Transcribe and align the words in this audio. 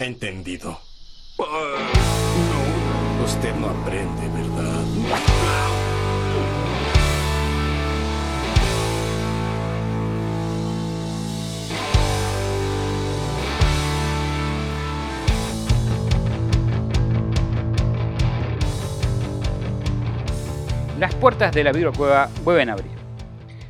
Entendido. 0.00 0.80
no. 1.38 1.44
Usted 3.22 3.54
no 3.56 3.68
aprende, 3.68 4.28
¿verdad? 4.28 4.82
Las 20.98 21.14
puertas 21.16 21.52
de 21.52 21.62
la 21.62 21.72
vidrocueva 21.72 22.30
vuelven 22.42 22.70
a 22.70 22.72
abrir. 22.72 22.90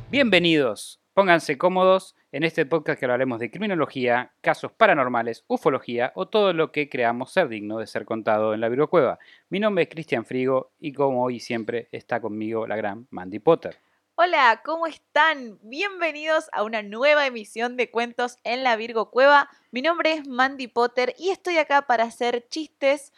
Bienvenidos, 0.09 1.01
pónganse 1.13 1.57
cómodos 1.57 2.15
en 2.31 2.43
este 2.43 2.65
podcast 2.65 2.97
que 2.97 3.05
hablaremos 3.05 3.39
de 3.39 3.51
criminología, 3.51 4.31
casos 4.39 4.71
paranormales, 4.71 5.43
ufología 5.47 6.13
o 6.15 6.29
todo 6.29 6.53
lo 6.53 6.71
que 6.71 6.89
creamos 6.89 7.33
ser 7.33 7.49
digno 7.49 7.77
de 7.77 7.87
ser 7.87 8.05
contado 8.05 8.53
en 8.53 8.61
la 8.61 8.69
vidrocueva. 8.69 9.19
Mi 9.49 9.59
nombre 9.59 9.83
es 9.83 9.89
Cristian 9.89 10.25
Frigo 10.25 10.71
y 10.79 10.93
como 10.93 11.23
hoy 11.23 11.41
siempre 11.41 11.89
está 11.91 12.21
conmigo 12.21 12.67
la 12.67 12.77
gran 12.77 13.05
Mandy 13.09 13.39
Potter. 13.39 13.79
Hola, 14.15 14.61
¿cómo 14.63 14.87
están? 14.87 15.59
Bienvenidos 15.61 16.49
a 16.53 16.63
una 16.63 16.83
nueva 16.83 17.25
emisión 17.25 17.75
de 17.75 17.89
Cuentos 17.89 18.37
en 18.45 18.63
la 18.63 18.77
Virgo 18.77 19.09
Cueva. 19.09 19.49
Mi 19.71 19.81
nombre 19.81 20.13
es 20.13 20.27
Mandy 20.27 20.67
Potter 20.67 21.13
y 21.17 21.31
estoy 21.31 21.57
acá 21.57 21.81
para 21.81 22.05
hacer 22.05 22.47
chistes 22.47 23.11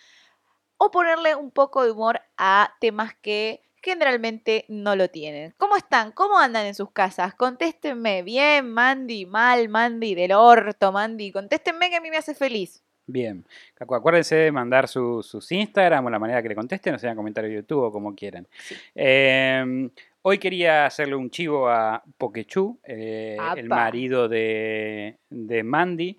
o 0.77 0.89
ponerle 0.89 1.35
un 1.35 1.51
poco 1.51 1.83
de 1.83 1.91
humor 1.91 2.21
a 2.37 2.73
temas 2.79 3.13
que 3.21 3.61
generalmente 3.83 4.65
no 4.69 4.95
lo 4.95 5.09
tienen. 5.09 5.53
¿Cómo 5.57 5.75
están? 5.75 6.11
¿Cómo 6.13 6.39
andan 6.39 6.65
en 6.65 6.73
sus 6.75 6.91
casas? 6.91 7.35
Contéstenme. 7.35 8.23
Bien, 8.23 8.67
Mandy, 8.71 9.25
mal, 9.25 9.67
Mandy, 9.69 10.15
del 10.15 10.31
orto, 10.31 10.91
Mandy. 10.91 11.31
Contéstenme 11.31 11.89
que 11.89 11.97
a 11.97 12.01
mí 12.01 12.09
me 12.09 12.17
hace 12.17 12.33
feliz. 12.33 12.81
Bien, 13.05 13.45
Acu- 13.79 13.97
acuérdense 13.97 14.35
de 14.35 14.51
mandar 14.53 14.87
su- 14.87 15.21
sus 15.21 15.51
Instagram 15.51 16.05
o 16.05 16.09
la 16.09 16.19
manera 16.19 16.41
que 16.41 16.47
le 16.47 16.55
contesten, 16.55 16.95
o 16.95 16.99
sea, 16.99 17.11
en 17.11 17.17
comentarios 17.17 17.51
de 17.51 17.57
YouTube 17.57 17.83
o 17.83 17.91
como 17.91 18.15
quieran. 18.15 18.47
Sí. 18.59 18.75
Eh, 18.95 19.89
hoy 20.21 20.37
quería 20.37 20.85
hacerle 20.85 21.15
un 21.15 21.29
chivo 21.29 21.67
a 21.67 22.01
Pokechu, 22.17 22.79
eh, 22.85 23.37
el 23.57 23.67
marido 23.67 24.29
de, 24.29 25.17
de 25.29 25.63
Mandy, 25.63 26.17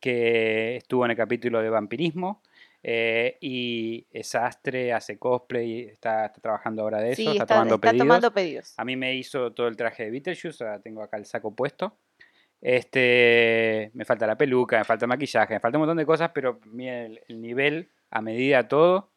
que 0.00 0.76
estuvo 0.76 1.04
en 1.04 1.12
el 1.12 1.16
capítulo 1.16 1.62
de 1.62 1.70
vampirismo. 1.70 2.42
Eh, 2.86 3.38
y 3.40 4.06
es 4.10 4.34
astre, 4.34 4.92
hace 4.92 5.18
cosplay, 5.18 5.84
está, 5.84 6.26
está 6.26 6.38
trabajando 6.42 6.82
ahora 6.82 7.00
de 7.00 7.12
eso, 7.12 7.22
sí, 7.22 7.28
está, 7.28 7.44
está, 7.44 7.54
tomando 7.54 7.74
está 7.76 7.88
pedidos. 7.88 8.06
tomando 8.06 8.34
pedidos. 8.34 8.74
A 8.76 8.84
mí 8.84 8.94
me 8.94 9.14
hizo 9.14 9.52
todo 9.54 9.68
el 9.68 9.76
traje 9.76 10.04
de 10.04 10.10
Beetlejuice, 10.10 10.62
ahora 10.62 10.80
tengo 10.80 11.02
acá 11.02 11.16
el 11.16 11.24
saco 11.24 11.54
puesto. 11.54 11.96
Este, 12.60 13.90
me 13.94 14.04
falta 14.04 14.26
la 14.26 14.36
peluca, 14.36 14.76
me 14.76 14.84
falta 14.84 15.06
el 15.06 15.08
maquillaje, 15.08 15.54
me 15.54 15.60
falta 15.60 15.78
un 15.78 15.80
montón 15.80 15.96
de 15.96 16.04
cosas, 16.04 16.30
pero 16.34 16.60
miren 16.66 17.12
el, 17.12 17.20
el 17.28 17.40
nivel 17.40 17.88
a 18.10 18.20
medida 18.20 18.68
todo. 18.68 19.14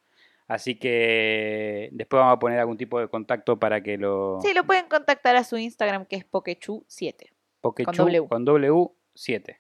Así 0.48 0.76
que 0.76 1.90
después 1.92 2.22
vamos 2.22 2.38
a 2.38 2.40
poner 2.40 2.60
algún 2.60 2.78
tipo 2.78 3.02
de 3.02 3.10
contacto 3.10 3.60
para 3.60 3.82
que 3.82 3.98
lo 3.98 4.40
Sí, 4.42 4.54
lo 4.54 4.64
pueden 4.64 4.88
contactar 4.88 5.36
a 5.36 5.44
su 5.44 5.58
Instagram 5.58 6.06
que 6.06 6.16
es 6.16 6.26
Pokechu7. 6.26 7.32
Pokechu 7.60 7.92
W. 7.92 8.28
con 8.30 8.46
W7. 8.46 9.58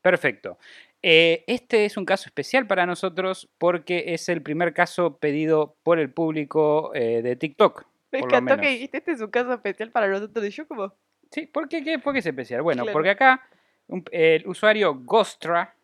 Perfecto. 0.00 0.58
Eh, 1.06 1.44
este 1.48 1.84
es 1.84 1.98
un 1.98 2.06
caso 2.06 2.24
especial 2.30 2.66
para 2.66 2.86
nosotros 2.86 3.50
porque 3.58 4.14
es 4.14 4.30
el 4.30 4.40
primer 4.42 4.72
caso 4.72 5.18
pedido 5.18 5.76
por 5.82 5.98
el 5.98 6.10
público 6.10 6.92
eh, 6.94 7.20
de 7.20 7.36
TikTok. 7.36 7.84
Me 8.10 8.20
encantó 8.20 8.56
que 8.56 8.68
dijiste 8.70 8.96
este 8.98 9.12
es 9.12 9.20
un 9.20 9.30
caso 9.30 9.52
especial 9.52 9.90
para 9.90 10.08
nosotros. 10.08 10.42
Y 10.46 10.48
yo 10.50 10.66
como... 10.66 10.94
Sí, 11.30 11.46
¿por 11.46 11.68
qué, 11.68 11.84
qué- 11.84 11.98
por 11.98 12.14
qué 12.14 12.20
es 12.20 12.26
especial? 12.26 12.62
Bueno, 12.62 12.84
Claro. 12.84 12.94
porque 12.94 13.10
acá 13.10 13.42
un- 13.86 14.04
el 14.12 14.46
usuario 14.48 14.94
Ghostra, 14.94 15.74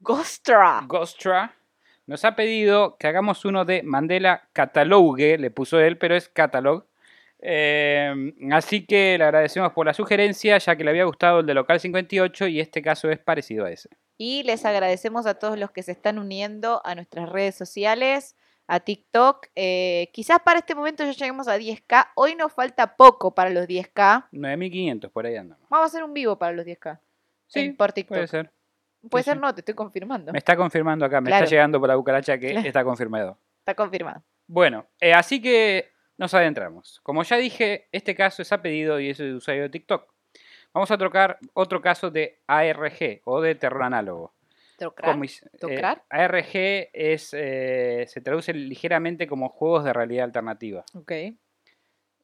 Ghostra. 0.00 0.82
Ghostra 0.86 1.54
nos 2.06 2.22
ha 2.26 2.36
pedido 2.36 2.96
que 2.98 3.06
hagamos 3.06 3.46
uno 3.46 3.64
de 3.64 3.82
Mandela 3.82 4.48
Catalogue, 4.52 5.38
le 5.38 5.50
puso 5.50 5.80
él, 5.80 5.96
pero 5.96 6.16
es 6.16 6.28
Catalog. 6.28 6.84
Eh, 7.38 8.12
así 8.52 8.84
que 8.84 9.16
le 9.16 9.24
agradecemos 9.24 9.72
por 9.72 9.86
la 9.86 9.94
sugerencia, 9.94 10.58
ya 10.58 10.76
que 10.76 10.84
le 10.84 10.90
había 10.90 11.04
gustado 11.04 11.40
el 11.40 11.46
de 11.46 11.54
Local 11.54 11.80
58 11.80 12.46
y 12.48 12.60
este 12.60 12.82
caso 12.82 13.10
es 13.10 13.18
parecido 13.18 13.64
a 13.64 13.70
ese. 13.70 13.88
Y 14.16 14.42
les 14.44 14.64
agradecemos 14.64 15.26
a 15.26 15.34
todos 15.38 15.58
los 15.58 15.70
que 15.70 15.82
se 15.82 15.92
están 15.92 16.18
uniendo 16.18 16.80
a 16.84 16.94
nuestras 16.94 17.28
redes 17.28 17.54
sociales, 17.56 18.36
a 18.66 18.80
TikTok. 18.80 19.46
Eh, 19.56 20.10
quizás 20.12 20.38
para 20.44 20.60
este 20.60 20.74
momento 20.74 21.04
ya 21.04 21.12
lleguemos 21.12 21.48
a 21.48 21.58
10k. 21.58 22.08
Hoy 22.14 22.34
nos 22.36 22.52
falta 22.52 22.96
poco 22.96 23.34
para 23.34 23.50
los 23.50 23.66
10k. 23.66 24.28
9500, 24.32 25.10
por 25.10 25.26
ahí 25.26 25.36
andamos. 25.36 25.68
Vamos 25.68 25.84
a 25.84 25.86
hacer 25.88 26.04
un 26.04 26.14
vivo 26.14 26.38
para 26.38 26.52
los 26.52 26.64
10k. 26.64 27.00
Sí, 27.46 27.60
en- 27.60 27.76
por 27.76 27.92
TikTok. 27.92 28.16
puede 28.16 28.26
ser. 28.28 28.52
Puede 29.10 29.22
sí, 29.24 29.30
ser 29.30 29.36
sí. 29.36 29.40
no, 29.42 29.54
te 29.54 29.60
estoy 29.60 29.74
confirmando. 29.74 30.32
Me 30.32 30.38
está 30.38 30.56
confirmando 30.56 31.04
acá, 31.04 31.20
me 31.20 31.28
Claro. 31.28 31.44
está 31.44 31.50
llegando 31.54 31.78
por 31.78 31.88
la 31.88 31.96
cucaracha 31.96 32.38
que 32.38 32.52
Claro. 32.52 32.66
está 32.66 32.84
confirmado. 32.84 33.38
Está 33.58 33.74
confirmado. 33.74 34.22
Bueno, 34.46 34.86
eh, 35.00 35.12
así 35.12 35.42
que 35.42 35.92
nos 36.16 36.32
adentramos. 36.32 37.00
Como 37.02 37.22
ya 37.22 37.36
dije, 37.36 37.88
este 37.92 38.14
caso 38.14 38.40
es 38.42 38.52
a 38.52 38.62
pedido 38.62 38.98
y 39.00 39.10
es 39.10 39.18
de 39.18 39.34
usuario 39.34 39.64
de 39.64 39.68
TikTok. 39.68 40.13
Vamos 40.74 40.90
a 40.90 40.98
tocar 40.98 41.38
otro 41.54 41.80
caso 41.80 42.10
de 42.10 42.40
ARG 42.48 43.20
o 43.24 43.40
de 43.40 43.54
terror 43.54 43.84
análogo. 43.84 44.34
¿Tocrar? 44.76 45.12
Como 45.12 45.22
is- 45.24 45.42
eh, 45.44 45.58
¿Tocar? 45.58 46.02
ARG 46.10 46.88
es, 46.92 47.30
eh, 47.32 48.04
se 48.08 48.20
traduce 48.20 48.52
ligeramente 48.52 49.28
como 49.28 49.48
juegos 49.48 49.84
de 49.84 49.92
realidad 49.92 50.24
alternativa 50.24 50.84
Ok. 50.94 51.12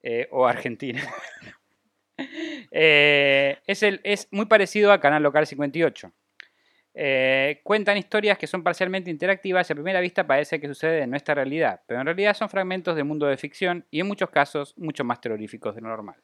eh, 0.02 0.28
o 0.30 0.46
argentina. 0.46 1.00
Eh, 2.72 3.58
es, 3.66 3.82
el, 3.82 4.00
es 4.04 4.28
muy 4.30 4.44
parecido 4.44 4.92
a 4.92 5.00
Canal 5.00 5.22
Local 5.22 5.46
58. 5.46 6.12
Eh, 6.92 7.60
cuentan 7.64 7.96
historias 7.96 8.36
que 8.36 8.46
son 8.46 8.62
parcialmente 8.62 9.10
interactivas 9.10 9.68
y 9.68 9.72
a 9.72 9.76
primera 9.76 10.00
vista 10.00 10.26
parece 10.26 10.60
que 10.60 10.68
sucede 10.68 11.00
en 11.02 11.10
nuestra 11.10 11.34
realidad, 11.34 11.80
pero 11.86 12.00
en 12.00 12.06
realidad 12.06 12.34
son 12.34 12.50
fragmentos 12.50 12.94
del 12.94 13.06
mundo 13.06 13.26
de 13.26 13.36
ficción 13.38 13.86
y 13.90 14.00
en 14.00 14.06
muchos 14.06 14.28
casos 14.30 14.76
mucho 14.76 15.02
más 15.02 15.20
terroríficos 15.20 15.74
de 15.74 15.80
lo 15.80 15.88
normal. 15.88 16.16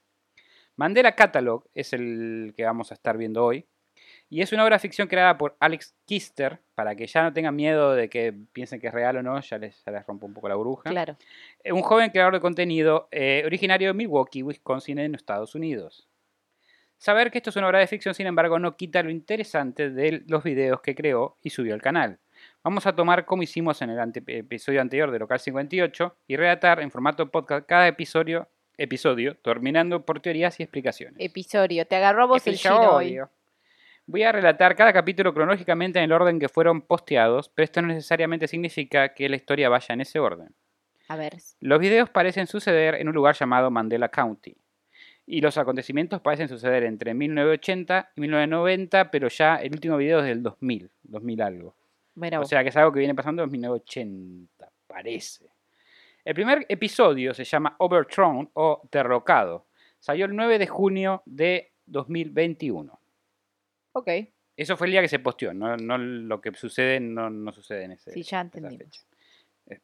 Mandela 0.76 1.14
Catalog 1.14 1.64
es 1.75 1.92
el 1.92 2.53
que 2.56 2.64
vamos 2.64 2.91
a 2.91 2.94
estar 2.94 3.16
viendo 3.16 3.44
hoy 3.44 3.66
y 4.28 4.42
es 4.42 4.53
una 4.53 4.64
obra 4.64 4.76
de 4.76 4.81
ficción 4.81 5.09
creada 5.09 5.38
por 5.38 5.56
Alex 5.60 5.94
Kister 6.04 6.60
para 6.75 6.94
que 6.94 7.06
ya 7.06 7.22
no 7.22 7.32
tengan 7.32 7.56
miedo 7.56 7.94
de 7.94 8.09
que 8.10 8.34
piensen 8.53 8.81
que 8.81 8.88
es 8.88 8.92
real 8.94 9.16
o 9.16 9.22
no, 9.22 9.41
ya 9.41 9.56
les, 9.59 9.82
ya 9.84 9.92
les 9.92 10.06
rompo 10.06 10.26
un 10.26 10.34
poco 10.34 10.48
la 10.48 10.54
burbuja. 10.56 10.91
Claro. 10.91 11.16
Eh, 11.65 11.72
un 11.72 11.82
joven 11.82 12.10
creador 12.10 12.34
de 12.34 12.41
contenido 12.41 13.09
eh, 13.10 13.42
originario 13.47 13.88
de 13.88 13.94
Milwaukee, 13.94 14.42
Wisconsin, 14.42 14.98
en 14.98 15.15
Estados 15.15 15.54
Unidos. 15.54 16.09
Saber 16.98 17.31
que 17.31 17.38
esto 17.38 17.50
es 17.50 17.56
una 17.56 17.69
obra 17.69 17.78
de 17.78 17.86
ficción, 17.86 18.15
sin 18.15 18.26
embargo, 18.26 18.59
no 18.59 18.76
quita 18.76 19.03
lo 19.03 19.10
interesante 19.10 19.91
de 19.91 20.25
los 20.26 20.42
videos 20.42 20.81
que 20.81 20.94
creó 20.94 21.36
y 21.42 21.50
subió 21.50 21.75
al 21.75 21.82
canal. 21.82 22.19
Vamos 22.65 22.86
a 22.86 22.94
tomar 22.94 23.25
como 23.26 23.42
hicimos 23.42 23.81
en 23.82 23.91
el 23.91 23.98
ante- 24.00 24.22
episodio 24.26 24.81
anterior 24.81 25.10
de 25.10 25.19
Local 25.19 25.38
58 25.38 26.16
y 26.26 26.36
relatar 26.36 26.81
en 26.81 26.91
formato 26.91 27.31
podcast 27.31 27.66
cada 27.66 27.86
episodio, 27.86 28.48
episodio 28.78 29.37
terminando 29.37 30.04
por 30.04 30.20
teorías 30.20 30.59
y 30.60 30.62
explicaciones. 30.62 31.16
Episodio. 31.19 31.87
Te 31.87 31.97
agarró 31.97 32.25
a 32.25 32.26
vos 32.26 32.47
el 32.47 32.56
chino 32.56 32.91
hoy. 32.92 33.19
Voy 34.09 34.22
a 34.22 34.31
relatar 34.31 34.76
cada 34.76 34.92
capítulo 34.92 35.34
cronológicamente 35.34 35.98
en 35.98 36.04
el 36.04 36.12
orden 36.12 36.38
que 36.38 36.48
fueron 36.48 36.82
posteados, 36.82 37.48
pero 37.48 37.65
esto 37.65 37.82
no 37.82 37.88
necesariamente 37.88 38.47
significa 38.47 39.15
que 39.15 39.28
la 39.28 39.36
historia 39.36 39.69
vaya 39.69 39.92
en 39.92 40.00
ese 40.00 40.20
orden. 40.20 40.54
A 41.09 41.16
ver. 41.16 41.36
Los 41.60 41.81
videos 41.81 42.10
parecen 42.10 42.47
suceder 42.47 42.94
en 42.94 43.09
un 43.09 43.15
lugar 43.15 43.34
llamado 43.34 43.70
Mandela 43.70 44.09
County. 44.09 44.56
Y 45.26 45.41
los 45.41 45.59
acontecimientos 45.59 46.20
parecen 46.20 46.48
suceder 46.48 46.84
entre 46.84 47.15
1980 47.15 48.12
y 48.15 48.20
1990, 48.20 49.10
pero 49.10 49.26
ya 49.28 49.56
el 49.56 49.72
último 49.72 49.97
video 49.97 50.20
es 50.20 50.26
del 50.26 50.42
2000, 50.42 50.88
2000 51.03 51.42
algo. 51.42 51.75
Mira 52.15 52.41
O 52.41 52.44
sea 52.44 52.62
que 52.62 52.69
es 52.69 52.76
algo 52.76 52.92
que 52.92 53.00
viene 53.00 53.15
pasando 53.15 53.42
en 53.42 53.50
1980, 53.50 54.70
parece. 54.86 55.50
El 56.26 56.34
primer 56.34 56.66
episodio 56.69 57.32
se 57.32 57.44
llama 57.44 57.76
Overthrown 57.78 58.50
o 58.54 58.82
Derrocado. 58.91 59.69
Salió 60.00 60.26
el 60.26 60.34
9 60.34 60.59
de 60.59 60.66
junio 60.66 61.22
de 61.25 61.72
2021. 61.87 63.00
ok. 63.92 64.09
Eso 64.59 64.76
fue 64.76 64.86
el 64.86 64.92
día 64.92 65.03
que 65.03 65.09
se 65.09 65.19
posteó, 65.19 65.53
no, 65.53 65.76
no 65.76 65.98
lo 65.98 66.41
que 66.41 66.53
sucede 66.54 66.98
no, 66.98 67.28
no 67.30 67.53
sucede 67.53 67.84
en 67.84 67.92
ese 67.92 68.10
Sí, 68.10 68.22
ya 68.22 68.41
entendimos. 68.41 68.78
fecha. 68.84 69.03
Eh, 69.66 69.80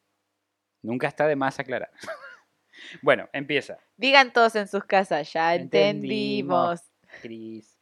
Nunca 0.81 1.09
está 1.09 1.27
de 1.29 1.37
más 1.37 1.61
aclarar. 1.61 1.91
bueno, 3.03 3.29
empieza. 3.35 3.79
Digan 3.99 4.33
todos 4.33 4.57
en 4.57 4.67
sus 4.67 4.83
casas. 4.85 5.33
Ya 5.33 5.55
Entendimos. 5.55 6.81
entendimos. 6.81 7.21
Cris. 7.21 7.79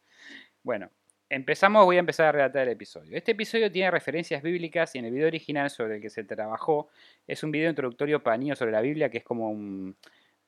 Bueno, 0.65 0.91
empezamos, 1.31 1.85
voy 1.85 1.97
a 1.97 2.01
empezar 2.01 2.27
a 2.27 2.33
relatar 2.33 2.63
el 2.67 2.75
episodio. 2.75 3.17
Este 3.17 3.33
episodio 3.33 3.71
tiene 3.71 3.91
referencias 3.91 4.43
bíblicas 4.43 4.95
y 4.95 4.99
en 4.99 5.07
el 5.07 5.13
video 5.13 5.29
original 5.29 5.71
sobre 5.71 5.97
el 5.97 6.03
que 6.03 6.11
se 6.11 6.25
trabajó 6.25 6.89
es 7.27 7.43
un 7.43 7.51
video 7.53 7.71
introductorio 7.71 8.23
para 8.23 8.37
niños 8.37 8.59
sobre 8.59 8.73
la 8.73 8.81
Biblia 8.81 9.09
que 9.09 9.19
es 9.19 9.25
como 9.25 9.51
un... 9.51 9.97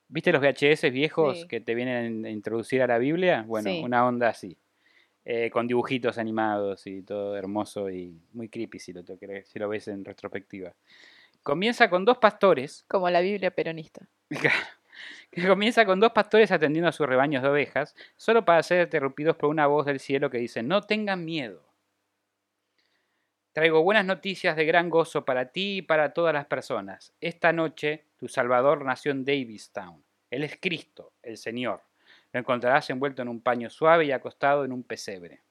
¿Viste 0.09 0.31
los 0.31 0.41
VHS 0.41 0.91
viejos 0.91 1.41
Sí. 1.41 1.47
que 1.47 1.61
te 1.61 1.73
vienen 1.73 2.25
a 2.25 2.29
introducir 2.29 2.81
a 2.83 2.87
la 2.87 2.97
Biblia? 2.99 3.43
Bueno, 3.47 3.71
Sí. 3.71 3.81
una 3.83 4.05
onda 4.05 4.29
así. 4.29 4.57
eh, 5.25 5.49
con 5.51 5.67
dibujitos 5.67 6.17
animados 6.17 6.85
y 6.85 7.01
todo 7.01 7.37
hermoso 7.37 7.89
y 7.89 8.19
muy 8.33 8.49
creepy 8.49 8.77
si 8.77 8.91
lo, 8.91 9.03
si 9.45 9.57
lo 9.57 9.69
ves 9.69 9.87
en 9.87 10.03
retrospectiva. 10.03 10.73
Comienza 11.41 11.89
con 11.89 12.03
dos 12.03 12.17
pastores 12.17 12.83
Como 12.89 13.09
la 13.09 13.21
Biblia 13.21 13.49
peronista. 13.51 14.05
Que 15.33 15.47
comienza 15.47 15.85
con 15.85 15.99
dos 15.99 16.11
pastores 16.11 16.51
atendiendo 16.51 16.89
a 16.89 16.91
sus 16.91 17.07
rebaños 17.07 17.41
de 17.41 17.49
ovejas, 17.49 17.95
solo 18.15 18.45
para 18.45 18.61
ser 18.61 18.83
interrumpidos 18.83 19.35
por 19.35 19.49
una 19.49 19.65
voz 19.65 19.85
del 19.85 19.99
cielo 19.99 20.29
que 20.29 20.37
dice, 20.37 20.61
no 20.61 20.81
tengan 20.81 21.25
miedo. 21.25 21.63
Traigo 23.51 23.81
buenas 23.81 24.05
noticias 24.05 24.55
de 24.55 24.65
gran 24.65 24.89
gozo 24.89 25.25
para 25.25 25.51
ti 25.51 25.77
y 25.77 25.81
para 25.81 26.13
todas 26.13 26.33
las 26.33 26.45
personas. 26.45 27.13
Esta 27.19 27.51
noche 27.51 28.05
tu 28.17 28.27
Salvador 28.27 28.85
nació 28.85 29.11
en 29.11 29.25
Davistown. 29.25 30.03
Él 30.29 30.43
es 30.43 30.57
Cristo, 30.59 31.13
el 31.23 31.37
Señor. 31.37 31.81
Lo 32.31 32.39
encontrarás 32.39 32.89
envuelto 32.89 33.21
en 33.21 33.27
un 33.27 33.41
paño 33.41 33.69
suave 33.69 34.05
y 34.05 34.11
acostado 34.11 34.65
en 34.65 34.71
un 34.71 34.83
pesebre. 34.83 35.41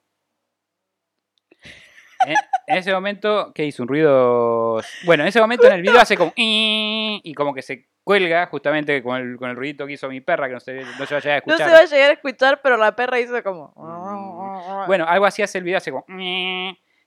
En, 2.24 2.36
ese 2.76 2.92
momento, 2.92 3.52
¿qué 3.52 3.64
hizo? 3.64 3.82
Un 3.82 3.88
ruido. 3.88 4.80
Bueno, 5.04 5.24
en 5.24 5.28
ese 5.28 5.40
momento 5.40 5.66
en 5.66 5.72
el 5.72 5.82
video 5.82 6.00
hace 6.00 6.16
como. 6.16 6.32
Y 6.36 7.34
como 7.34 7.52
que 7.52 7.62
se 7.62 7.91
cuelga, 8.04 8.46
justamente 8.46 9.02
con 9.02 9.16
el, 9.20 9.36
con 9.36 9.50
el 9.50 9.56
ruidito 9.56 9.86
que 9.86 9.92
hizo 9.94 10.08
mi 10.08 10.20
perra, 10.20 10.48
que 10.48 10.54
no 10.54 10.60
se, 10.60 10.74
no 10.82 11.06
se 11.06 11.14
va 11.14 11.18
a 11.18 11.22
llegar 11.22 11.42
a 11.42 11.46
No 11.46 11.52
escuchar. 11.54 11.68
se 11.68 11.74
va 11.74 11.78
a 11.80 11.84
llegar 11.86 12.10
a 12.10 12.14
escuchar, 12.14 12.60
pero 12.62 12.76
la 12.76 12.94
perra 12.96 13.20
hizo 13.20 13.42
como. 13.42 13.72
Mm. 13.76 14.86
Bueno, 14.86 15.04
algo 15.06 15.26
así 15.26 15.42
hace 15.42 15.58
el 15.58 15.64
video, 15.64 15.78
hace 15.78 15.90
como. 15.90 16.04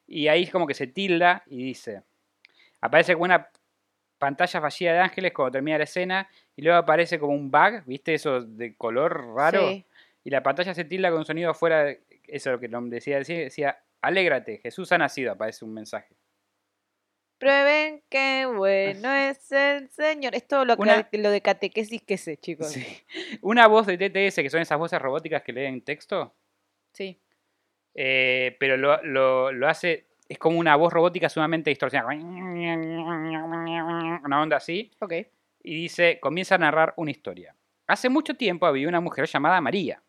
Y 0.07 0.27
ahí 0.27 0.43
es 0.43 0.51
como 0.51 0.67
que 0.67 0.73
se 0.73 0.87
tilda 0.87 1.43
y 1.47 1.63
dice. 1.63 2.03
Aparece 2.81 3.13
como 3.13 3.25
una 3.25 3.49
pantalla 4.17 4.61
fallida 4.61 4.93
de 4.93 4.99
ángeles 4.99 5.33
cuando 5.33 5.51
termina 5.53 5.77
la 5.77 5.83
escena. 5.85 6.29
Y 6.55 6.61
luego 6.61 6.77
aparece 6.77 7.19
como 7.19 7.33
un 7.33 7.49
bug, 7.51 7.83
¿viste? 7.85 8.13
Eso 8.13 8.41
de 8.41 8.75
color 8.75 9.33
raro. 9.35 9.69
Sí. 9.69 9.85
Y 10.23 10.29
la 10.29 10.41
pantalla 10.43 10.73
se 10.73 10.85
tilda 10.85 11.09
con 11.09 11.19
un 11.19 11.25
sonido 11.25 11.51
afuera. 11.51 11.83
de- 11.83 12.01
Eso 12.27 12.49
es 12.49 12.53
lo 12.53 12.59
que 12.59 12.67
no 12.69 12.81
decía. 12.83 13.17
Decía, 13.17 13.39
decía 13.39 13.79
Alégrate, 14.01 14.59
Jesús 14.59 14.91
ha 14.91 14.97
nacido. 14.97 15.31
Aparece 15.33 15.65
un 15.65 15.73
mensaje. 15.73 16.15
Prueben 17.37 18.01
qué 18.09 18.45
bueno 18.45 19.11
es 19.13 19.51
el 19.51 19.89
Señor. 19.89 20.33
Es 20.35 20.47
todo 20.47 20.63
lo, 20.65 20.75
que- 20.77 20.81
Una- 20.83 21.09
lo 21.11 21.29
de 21.31 21.41
catequesis 21.41 22.01
que 22.01 22.17
sé, 22.17 22.37
chicos. 22.37 22.71
Sí. 22.71 22.85
Una 23.41 23.67
voz 23.67 23.85
de 23.87 23.97
TTS, 23.97 24.35
que 24.41 24.49
son 24.49 24.61
esas 24.61 24.77
voces 24.79 25.01
robóticas 25.01 25.43
que 25.43 25.51
leen 25.53 25.81
texto. 25.81 26.33
Sí. 26.93 27.19
eh, 27.93 28.55
pero 28.59 28.77
lo, 28.77 29.01
lo- 29.03 29.51
lo 29.51 29.67
hace. 29.67 30.05
Es 30.27 30.37
como 30.39 30.57
una 30.59 30.75
voz 30.75 30.91
robótica 30.91 31.29
sumamente 31.29 31.69
distorsionada. 31.69 32.13
Una 34.23 34.41
onda 34.41 34.57
así. 34.57 34.91
Ok. 34.99 35.13
y 35.63 35.75
dice, 35.75 36.19
comienza 36.19 36.55
a 36.55 36.57
narrar 36.59 36.93
una 36.97 37.11
historia. 37.11 37.55
Hace 37.87 38.09
mucho 38.09 38.33
tiempo 38.35 38.65
había 38.65 38.87
una 38.87 39.01
mujer 39.01 39.25
llamada 39.27 39.61
María, 39.61 40.01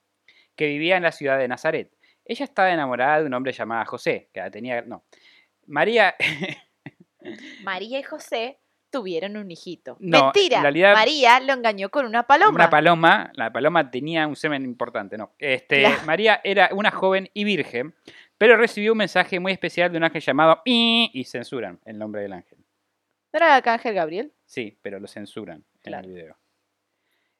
que 0.54 0.66
vivía 0.68 0.96
en 0.96 1.02
la 1.02 1.12
ciudad 1.12 1.38
de 1.38 1.48
Nazaret. 1.48 1.90
Ella 2.24 2.44
estaba 2.44 2.70
enamorada 2.72 3.20
de 3.20 3.26
un 3.26 3.34
hombre 3.34 3.52
llamado 3.52 3.84
José, 3.86 4.28
que 4.32 4.40
la 4.40 4.50
tenía... 4.50 4.82
No. 4.82 5.04
María... 5.66 6.14
María 7.62 7.98
y 7.98 8.02
José 8.02 8.58
tuvieron 8.90 9.36
un 9.36 9.50
hijito. 9.50 9.96
No, 10.00 10.24
Mentira. 10.24 10.58
en 10.58 10.62
realidad- 10.62 10.94
María 10.94 11.40
lo 11.40 11.52
engañó 11.52 11.90
con 11.90 12.06
una 12.06 12.22
paloma. 12.26 12.54
Una 12.54 12.70
paloma, 12.70 13.30
la 13.34 13.52
paloma 13.52 13.90
tenía 13.90 14.26
un 14.26 14.36
semen 14.36 14.64
importante, 14.64 15.18
¿no? 15.18 15.32
Este. 15.38 15.84
María 16.06 16.40
era 16.44 16.70
una 16.72 16.90
joven 16.90 17.28
y 17.34 17.44
virgen, 17.44 17.94
pero 18.38 18.56
recibió 18.56 18.92
un 18.92 18.98
mensaje 18.98 19.40
muy 19.40 19.52
especial 19.52 19.90
de 19.90 19.98
un 19.98 20.04
ángel 20.04 20.22
llamado 20.22 20.62
y 20.64 21.24
censuran 21.26 21.80
el 21.84 21.98
nombre 21.98 22.22
del 22.22 22.32
ángel. 22.32 22.58
¿No 23.32 23.38
era 23.38 23.56
Arcángel 23.56 23.94
Gabriel? 23.94 24.32
Sí, 24.46 24.78
pero 24.80 24.98
lo 25.00 25.08
censuran 25.08 25.64
Claro. 25.82 26.04
en 26.04 26.10
el 26.10 26.16
video. 26.16 26.36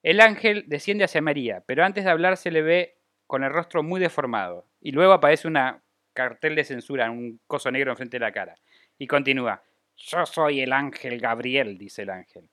El 0.02 0.20
ángel 0.20 0.64
desciende 0.66 1.04
hacia 1.04 1.22
María, 1.22 1.64
pero 1.66 1.84
antes 1.84 2.04
de 2.04 2.10
hablar 2.10 2.36
se 2.36 2.50
le 2.50 2.62
ve 2.62 2.98
con 3.26 3.44
el 3.44 3.50
rostro 3.50 3.82
muy 3.82 4.00
deformado. 4.00 4.66
Y 4.80 4.92
luego 4.92 5.12
aparece 5.12 5.48
una 5.48 5.82
cartel 6.12 6.54
de 6.54 6.64
censura, 6.64 7.10
un 7.10 7.40
coso 7.46 7.70
negro 7.70 7.90
enfrente 7.92 8.16
de 8.16 8.20
la 8.24 8.32
cara. 8.32 8.54
Y 8.98 9.06
continúa. 9.06 9.62
Yo 9.96 10.26
soy 10.26 10.60
el 10.60 10.72
ángel 10.72 11.18
Gabriel, 11.20 11.78
dice 11.78 12.02
el 12.02 12.10
ángel. 12.10 12.48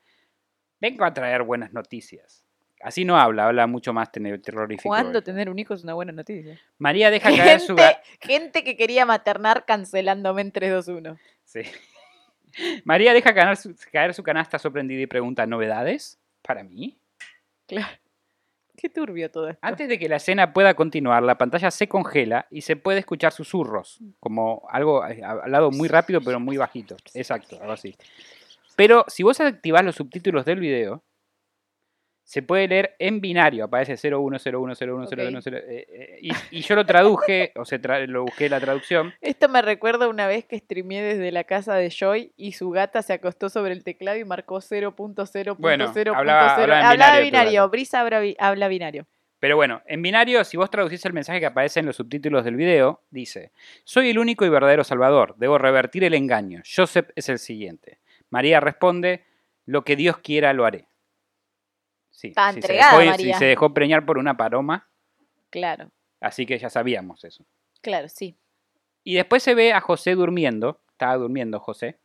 Vengo 0.80 1.06
a 1.06 1.14
traer 1.14 1.44
buenas 1.44 1.74
noticias. 1.74 2.44
Así 2.82 3.06
no 3.06 3.18
habla, 3.18 3.46
habla 3.46 3.66
mucho 3.66 3.94
más 3.94 4.12
terrorífico. 4.12 4.90
¿Cuándo 4.90 5.24
tener 5.24 5.50
un 5.50 5.58
hijo 5.58 5.74
es 5.74 5.84
una 5.84 5.94
buena 5.94 6.12
noticia? 6.12 6.60
María 6.78 7.10
deja 7.10 7.30
caer 7.36 7.62
su... 7.62 7.78
Gente, 8.20 8.64
que 8.64 8.76
quería 8.76 9.06
maternar 9.06 9.66
cancelándome 9.66 10.42
en 10.42 10.52
3, 10.52 10.72
2, 10.72 10.88
1. 10.90 11.18
Sí. 11.46 11.62
María 12.84 13.14
deja 13.14 13.34
caer 13.34 13.56
su, 13.56 13.74
caer 13.92 14.14
su 14.14 14.22
canasta 14.22 14.60
sorprendida 14.60 15.02
y 15.02 15.08
pregunta, 15.08 15.46
¿novedades? 15.46 16.20
¿Para 16.42 16.64
mí? 16.64 16.98
Claro. 17.68 18.03
Qué 18.76 18.90
turbio 18.90 19.30
todo 19.30 19.50
esto. 19.50 19.60
Antes 19.62 19.88
de 19.88 20.00
que 20.00 20.10
la 20.10 20.16
escena 20.16 20.52
pueda 20.52 20.74
continuar, 20.74 21.24
la 21.24 21.38
pantalla 21.38 21.70
se 21.72 21.88
congela 21.88 22.48
y 22.50 22.62
se 22.62 22.76
puede 22.76 23.00
escuchar 23.00 23.32
susurros, 23.32 24.00
como 24.20 24.68
algo 24.70 25.06
eh, 25.08 25.22
hablado 25.24 25.72
muy 25.72 25.88
rápido 25.88 26.22
pero 26.22 26.40
muy 26.40 26.58
bajito. 26.58 26.98
Exacto, 27.14 27.58
algo 27.62 27.74
así. 27.74 27.96
Pero 28.76 29.06
si 29.08 29.24
vos 29.24 29.40
activás 29.40 29.86
los 29.86 29.96
subtítulos 29.96 30.46
del 30.46 30.60
video, 30.60 31.04
se 32.34 32.42
puede 32.42 32.68
leer 32.68 32.96
en 32.98 33.22
binario, 33.22 33.66
aparece 33.66 33.94
01010101, 33.96 35.54
eh, 35.56 35.86
eh, 35.88 36.18
y, 36.20 36.32
y 36.50 36.62
yo 36.62 36.74
lo 36.76 36.84
traduje, 36.84 37.52
o 37.58 37.64
sea, 37.64 37.80
tra- 37.80 38.08
lo 38.08 38.24
busqué 38.24 38.50
la 38.50 38.60
traducción. 38.60 39.14
Esto 39.22 39.50
me 39.50 39.62
recuerda 39.62 40.08
una 40.08 40.26
vez 40.26 40.44
que 40.44 40.58
streameé 40.58 41.04
desde 41.04 41.32
la 41.32 41.44
casa 41.44 41.76
de 41.76 41.92
Joy 41.92 42.32
y 42.36 42.54
su 42.54 42.72
gata 42.72 43.04
se 43.04 43.14
acostó 43.14 43.50
sobre 43.50 43.74
el 43.74 43.84
teclado 43.84 44.18
y 44.18 44.26
marcó 44.26 44.56
0.0.0.0. 44.62 45.56
Bueno, 45.60 45.86
hablaba- 46.16 46.56
hablaba 46.56 46.90
Hablaba 46.90 47.20
binario. 47.20 47.70
Brisa 47.70 48.02
habla, 48.02 48.22
habla 48.40 48.68
binario. 48.68 49.06
Pero 49.40 49.56
bueno, 49.56 49.84
en 49.86 50.02
binario, 50.02 50.44
si 50.44 50.58
vos 50.58 50.72
traducís 50.72 51.06
el 51.06 51.14
mensaje 51.14 51.40
que 51.40 51.46
aparece 51.46 51.82
en 51.82 51.86
los 51.86 51.98
subtítulos 51.98 52.46
del 52.46 52.56
video, 52.56 53.02
dice, 53.12 53.52
soy 53.84 54.10
el 54.10 54.18
único 54.18 54.44
y 54.44 54.50
verdadero 54.50 54.84
Salvador, 54.84 55.36
debo 55.38 55.60
revertir 55.60 56.04
el 56.04 56.16
engaño. 56.16 56.64
Joseph 56.66 57.10
es 57.16 57.30
el 57.30 57.38
siguiente. 57.38 58.00
María 58.32 58.60
responde, 58.60 59.24
lo 59.68 59.84
que 59.84 59.96
Dios 59.96 60.18
quiera 60.18 60.52
lo 60.54 60.66
haré. 60.66 60.88
Sí, 62.16 62.28
Está 62.30 62.52
sí, 62.52 62.60
entregada, 62.60 62.92
se 62.92 62.98
dejó, 63.00 63.10
María. 63.12 63.34
sí, 63.34 63.40
se 63.40 63.46
dejó 63.46 63.74
preñar 63.74 64.06
por 64.06 64.18
una 64.18 64.38
paloma, 64.38 64.88
Claro, 65.50 65.92
así 66.22 66.46
que 66.46 66.58
ya 66.58 66.70
sabíamos 66.70 67.24
eso. 67.26 67.46
claro, 67.82 68.08
sí. 68.08 68.38
Y 69.04 69.16
después 69.16 69.44
se 69.44 69.56
ve 69.56 69.74
a 69.74 69.82
José 69.82 70.16
durmiendo, 70.16 70.80
estaba 70.92 71.16
durmiendo 71.18 71.60
José, 71.60 72.00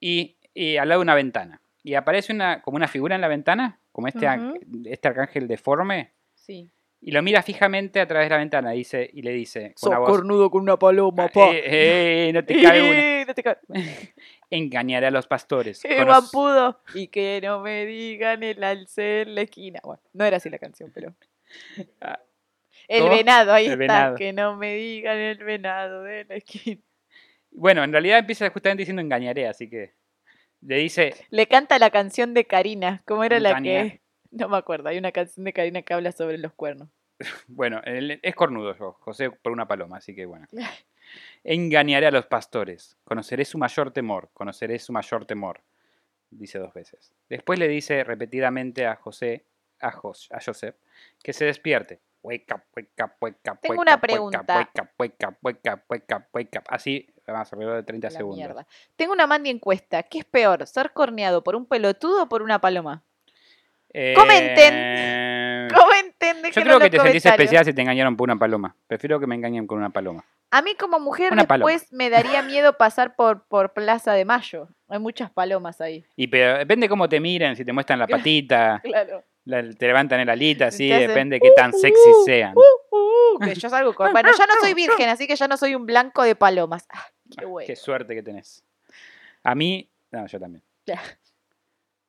y, 0.00 0.38
y 0.54 0.76
al 0.78 0.88
lado 0.88 1.00
de 1.00 1.02
una 1.02 1.14
ventana. 1.14 1.60
Y 1.82 1.94
aparece 1.94 2.32
una, 2.32 2.62
como 2.62 2.76
una 2.76 2.88
figura 2.88 3.14
en 3.14 3.20
la 3.20 3.28
ventana, 3.28 3.80
como 3.92 4.08
este, 4.08 4.26
este 4.86 5.08
arcángel 5.08 5.46
deforme, 5.48 6.12
Sí. 6.34 6.70
y 7.00 7.10
lo 7.10 7.22
mira 7.22 7.42
fijamente 7.42 8.00
a 8.00 8.06
través 8.06 8.26
de 8.26 8.30
la 8.30 8.38
ventana 8.38 8.70
dice, 8.70 9.08
y 9.12 9.22
le 9.22 9.32
dice 9.32 9.74
con 9.80 9.90
una 9.90 9.98
voz, 9.98 10.08
cornudo 10.10 10.50
con 10.50 10.62
una 10.62 10.78
paloma, 10.78 11.24
"Ah, 11.34 11.50
eh, 11.52 12.28
eh, 12.28 12.32
no 12.32 12.44
te 12.44 12.54
cabe 12.62 12.82
una. 12.90 12.98
Eh, 13.20 13.24
no 13.26 13.34
te 13.34 13.42
cabe. 13.42 13.58
Engañaré 14.50 15.06
a 15.06 15.10
los 15.10 15.26
pastores. 15.26 15.82
¡Qué 15.82 15.96
Conoc- 15.98 16.06
guampudo! 16.06 16.80
Y 16.94 17.08
que 17.08 17.40
no 17.42 17.60
me 17.60 17.84
digan 17.86 18.42
el 18.42 18.62
alce 18.62 19.22
en 19.22 19.34
la 19.34 19.42
esquina. 19.42 19.80
Bueno, 19.82 20.00
no 20.12 20.24
era 20.24 20.36
así 20.36 20.48
la 20.50 20.58
canción, 20.58 20.90
pero. 20.94 21.14
Ah, 22.00 22.20
El 22.88 23.02
¿cómo? 23.02 23.16
venado, 23.16 23.52
ahí 23.52 23.66
El 23.66 23.72
está. 23.72 23.78
venado. 23.78 24.16
Que 24.16 24.32
no 24.32 24.56
me 24.56 24.74
digan 24.76 25.16
el 25.18 25.38
venado 25.38 26.02
de 26.02 26.24
la 26.26 26.36
esquina. 26.36 26.80
Bueno, 27.50 27.82
en 27.82 27.90
realidad 27.92 28.18
empieza 28.18 28.48
justamente 28.50 28.82
diciendo 28.82 29.02
engañaré, 29.02 29.48
así 29.48 29.68
que 29.68 29.94
le 30.60 30.76
dice, 30.76 31.14
Le 31.30 31.46
canta 31.48 31.78
la 31.78 31.90
canción 31.90 32.34
de 32.34 32.44
Karina. 32.44 33.02
¿Cómo 33.06 33.24
era 33.24 33.40
la 33.40 33.60
que.? 33.60 34.00
No 34.30 34.48
me 34.48 34.56
acuerdo. 34.58 34.88
Hay 34.90 34.98
una 34.98 35.12
canción 35.12 35.44
de 35.44 35.52
Karina 35.52 35.82
que 35.82 35.94
habla 35.94 36.12
sobre 36.12 36.38
los 36.38 36.52
cuernos. 36.52 36.88
bueno, 37.48 37.80
es 37.84 38.34
cornudo 38.34 38.76
yo, 38.78 38.92
José 39.00 39.30
por 39.30 39.50
una 39.52 39.66
paloma, 39.66 39.96
así 39.96 40.14
que 40.14 40.26
bueno. 40.26 40.46
Engañaré 41.48 42.06
a 42.06 42.10
los 42.10 42.26
pastores, 42.26 42.96
conoceré 43.04 43.44
su 43.44 43.56
mayor 43.56 43.92
temor, 43.92 44.30
conoceré 44.34 44.80
su 44.80 44.92
mayor 44.92 45.26
temor, 45.26 45.62
dice 46.30 46.58
dos 46.58 46.74
veces. 46.74 47.14
Después 47.28 47.58
le 47.60 47.68
dice 47.68 48.02
repetidamente 48.02 48.84
a 48.84 48.96
José, 48.96 49.44
a, 49.80 49.92
Jos- 49.92 50.28
a 50.32 50.40
Joseph, 50.44 50.74
que 51.22 51.32
se 51.32 51.44
despierte. 51.44 52.00
Tengo 53.62 53.80
una 53.80 54.00
pregunta. 54.00 54.44
Así, 56.68 57.06
vamos, 57.24 57.52
alrededor 57.52 57.76
de 57.76 57.82
30 57.84 58.06
La 58.08 58.10
segundos. 58.10 58.36
mierda. 58.38 58.66
Tengo 58.96 59.12
una 59.12 59.28
mandi 59.28 59.50
encuesta. 59.50 60.02
¿Qué 60.02 60.18
es 60.18 60.24
peor? 60.24 60.66
¿Ser 60.66 60.92
corneado 60.92 61.44
por 61.44 61.54
un 61.54 61.66
pelotudo 61.66 62.24
o 62.24 62.28
por 62.28 62.42
una 62.42 62.60
paloma? 62.60 63.04
Eh, 63.92 64.14
Comenten, 64.16 64.74
Yo 66.20 66.62
creo 66.62 66.78
que 66.78 66.90
te 66.90 66.98
sentís 67.00 67.26
especial 67.26 67.64
si 67.64 67.72
te 67.72 67.82
engañaron 67.82 68.16
por 68.16 68.26
una 68.28 68.38
paloma. 68.38 68.74
Prefiero 68.86 69.20
que 69.20 69.26
me 69.26 69.34
engañen 69.34 69.66
con 69.66 69.78
una 69.78 69.90
paloma. 69.90 70.24
A 70.50 70.62
mí 70.62 70.74
como 70.74 70.98
mujer 71.00 71.32
Una 71.32 71.44
paloma. 71.44 71.70
después 71.70 71.92
me 71.92 72.08
daría 72.08 72.40
miedo 72.42 72.76
pasar 72.78 73.16
por, 73.16 73.46
por 73.48 73.72
Plaza 73.72 74.12
de 74.14 74.24
Mayo. 74.24 74.68
Hay 74.88 74.98
muchas 74.98 75.30
palomas 75.30 75.80
ahí. 75.80 76.04
Y 76.16 76.28
pero 76.28 76.58
depende 76.58 76.88
cómo 76.88 77.08
te 77.08 77.20
miren, 77.20 77.56
si 77.56 77.64
te 77.64 77.72
muestran 77.72 77.98
la 77.98 78.06
patita, 78.06 78.80
Claro. 78.84 79.24
la- 79.44 79.68
te 79.72 79.86
levantan 79.86 80.20
el 80.20 80.30
alita, 80.30 80.70
sí, 80.70 80.88
depende 80.88 81.40
qué 81.40 81.50
tan 81.56 81.72
sexy 81.72 82.10
uh, 82.10 82.24
sean. 82.24 82.54
Uh, 82.56 82.96
uh, 82.96 83.38
que 83.40 83.54
yo 83.54 83.68
salgo 83.68 83.92
con... 83.94 84.12
Bueno, 84.12 84.30
ya 84.38 84.46
no 84.46 84.54
soy 84.60 84.72
virgen, 84.74 85.08
así 85.08 85.26
que 85.26 85.36
ya 85.36 85.48
no 85.48 85.56
soy 85.56 85.74
un 85.74 85.84
blanco 85.84 86.22
de 86.22 86.36
palomas. 86.36 86.86
Ah, 86.90 87.04
qué 87.36 87.44
Ah, 87.44 87.48
bueno. 87.48 87.66
Qué 87.66 87.76
suerte 87.76 88.14
que 88.14 88.22
tenés. 88.22 88.64
A 89.42 89.54
mí, 89.54 89.90
no, 90.12 90.26
yo 90.26 90.38
también. 90.40 90.62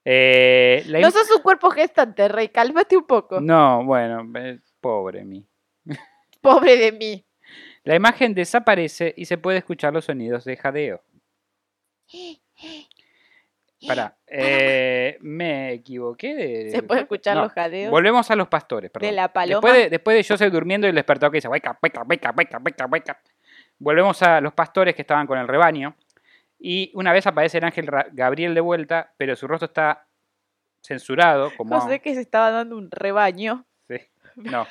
Eh, 0.10 0.84
la 0.86 1.02
No 1.02 1.12
sos 1.12 1.30
un 1.36 1.42
cuerpo 1.42 1.70
gestante, 1.70 2.30
Rey. 2.30 2.48
Cálmate 2.48 2.96
un 2.96 3.04
poco. 3.04 3.42
no, 3.42 3.84
bueno, 3.84 4.26
eh, 4.40 4.58
pobre 4.80 5.26
mí. 5.26 5.46
Pobre 6.42 6.78
de 6.78 6.94
mí. 6.94 7.26
La 7.84 7.96
imagen 7.96 8.34
desaparece 8.34 9.14
y 9.18 9.26
se 9.26 9.38
puede 9.38 9.58
escuchar 9.58 9.92
los 9.92 10.06
sonidos 10.06 10.46
de 10.46 10.56
jadeo. 10.56 11.02
Para, 13.86 14.16
me 15.20 15.74
equivoqué 15.74 16.36
de. 16.36 16.72
Se 16.72 16.84
puede 16.84 17.02
escuchar 17.02 17.36
No, 17.36 17.44
los 17.44 17.52
jadeos 17.52 17.92
Volvemos 17.92 18.32
a 18.32 18.36
los 18.38 18.48
pastores, 18.48 18.90
perdón. 18.90 19.10
de 19.10 19.16
la 19.16 19.34
paloma. 19.34 19.56
Después 19.56 19.74
de, 19.74 19.90
después 19.90 20.16
de 20.16 20.24
Joseph 20.24 20.54
durmiendo 20.54 20.88
y 20.88 20.92
el 20.92 20.96
despertador 20.96 21.34
que 21.34 21.38
dice, 21.40 21.50
wake 21.50 21.70
up, 21.70 21.78
wake 21.82 22.00
up, 22.00 22.38
wake 22.38 23.12
up. 23.12 23.18
Volvemos 23.78 24.22
a 24.24 24.40
los 24.40 24.54
pastores 24.54 24.96
que 24.96 25.02
estaban 25.02 25.28
con 25.28 25.38
el 25.38 25.50
rebaño. 25.50 25.98
Y 26.60 26.92
una 26.96 27.14
vez 27.14 27.28
aparece 27.28 27.60
el 27.60 27.64
ángel 27.64 27.90
Gabriel 28.14 28.56
de 28.56 28.62
vuelta, 28.62 29.14
pero 29.18 29.36
su 29.36 29.48
rostro 29.48 29.68
está 29.68 30.08
censurado. 30.82 31.52
Como 31.56 31.80
José 31.80 32.00
que 32.00 32.16
se 32.16 32.22
estaba 32.22 32.52
dando 32.52 32.78
un 32.78 32.90
rebaño. 32.90 33.66
Sí, 33.88 33.98
no. 34.36 34.66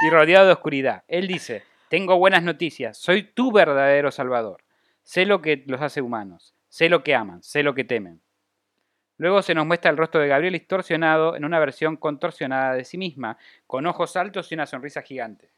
Y 0.00 0.10
rodeado 0.10 0.46
de 0.46 0.52
oscuridad. 0.52 1.04
Él 1.08 1.26
dice, 1.26 1.64
tengo 1.88 2.16
buenas 2.18 2.42
noticias, 2.42 2.96
soy 2.96 3.22
tu 3.22 3.52
verdadero 3.52 4.10
salvador. 4.10 4.62
Sé 5.02 5.26
lo 5.26 5.42
que 5.42 5.64
los 5.66 5.82
hace 5.82 6.00
humanos, 6.00 6.54
sé 6.68 6.88
lo 6.88 7.02
que 7.02 7.14
aman, 7.14 7.42
sé 7.42 7.62
lo 7.62 7.74
que 7.74 7.84
temen. 7.84 8.20
Luego 9.16 9.42
se 9.42 9.54
nos 9.54 9.66
muestra 9.66 9.90
el 9.90 9.98
rostro 9.98 10.20
de 10.20 10.28
Gabriel 10.28 10.54
distorsionado 10.54 11.36
en 11.36 11.44
una 11.44 11.58
versión 11.58 11.96
contorsionada 11.96 12.74
de 12.74 12.84
sí 12.84 12.96
misma, 12.96 13.36
con 13.66 13.86
ojos 13.86 14.16
altos 14.16 14.50
y 14.50 14.54
una 14.54 14.64
sonrisa 14.64 15.02
gigante. 15.02 15.50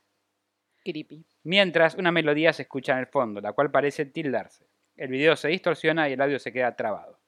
Creepy. 0.85 1.25
Mientras 1.45 1.95
una 1.95 2.11
melodía 2.11 2.53
se 2.53 2.63
escucha 2.63 2.95
en 2.95 2.99
el 2.99 3.07
fondo, 3.07 3.41
la 3.41 3.53
cual 3.53 3.71
parece 3.71 4.05
tildarse. 4.07 4.67
El 4.97 5.09
video 5.09 5.37
se 5.37 5.49
distorsiona 5.49 6.09
y 6.09 6.13
el 6.13 6.21
audio 6.21 6.39
se 6.39 6.53
queda 6.53 6.75
trabado. 6.77 7.19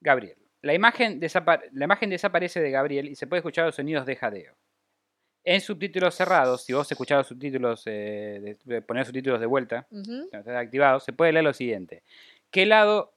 Gabriel. 0.00 0.36
La 0.62 0.74
imagen, 0.74 1.20
desapa- 1.20 1.62
la 1.72 1.84
imagen 1.84 2.10
desaparece 2.10 2.60
de 2.60 2.70
Gabriel 2.70 3.08
y 3.08 3.14
se 3.14 3.26
puede 3.26 3.38
escuchar 3.40 3.66
los 3.66 3.74
sonidos 3.76 4.06
de 4.06 4.16
jadeo. 4.16 4.54
En 5.44 5.60
subtítulos 5.60 6.14
cerrados, 6.14 6.64
si 6.64 6.72
vos 6.72 6.90
escuchás 6.90 7.18
los 7.18 7.26
subtítulos, 7.28 7.82
eh, 7.86 8.56
de- 8.64 8.82
poner 8.82 9.06
subtítulos 9.06 9.40
de 9.40 9.46
vuelta, 9.46 9.86
activados, 10.56 11.04
se 11.04 11.12
puede 11.12 11.32
leer 11.32 11.44
lo 11.44 11.52
siguiente. 11.54 12.02
¿Qué 12.50 12.66
lado, 12.66 13.14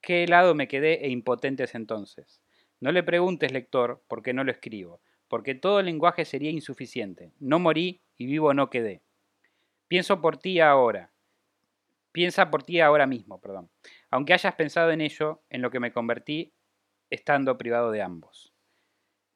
qué 0.00 0.26
lado 0.26 0.54
me 0.54 0.68
quedé 0.68 1.04
e 1.04 1.08
impotentes 1.08 1.74
entonces? 1.74 2.40
No 2.80 2.92
le 2.92 3.02
preguntes, 3.02 3.52
lector, 3.52 4.02
por 4.06 4.22
qué 4.22 4.32
no 4.32 4.44
lo 4.44 4.50
escribo, 4.52 5.00
porque 5.28 5.54
todo 5.54 5.80
el 5.80 5.86
lenguaje 5.86 6.24
sería 6.24 6.50
insuficiente. 6.50 7.32
No 7.40 7.58
morí 7.58 8.00
y 8.18 8.26
vivo 8.26 8.52
no 8.54 8.70
quedé. 8.70 9.00
Pienso 9.92 10.22
por 10.22 10.38
ti 10.38 10.58
ahora. 10.58 11.10
Piensa 12.12 12.50
por 12.50 12.62
ti 12.62 12.80
ahora 12.80 13.06
mismo, 13.06 13.42
perdón. 13.42 13.68
Aunque 14.10 14.32
hayas 14.32 14.54
pensado 14.54 14.90
en 14.90 15.02
ello, 15.02 15.42
en 15.50 15.60
lo 15.60 15.70
que 15.70 15.80
me 15.80 15.92
convertí, 15.92 16.54
estando 17.10 17.58
privado 17.58 17.90
de 17.90 18.00
ambos. 18.00 18.54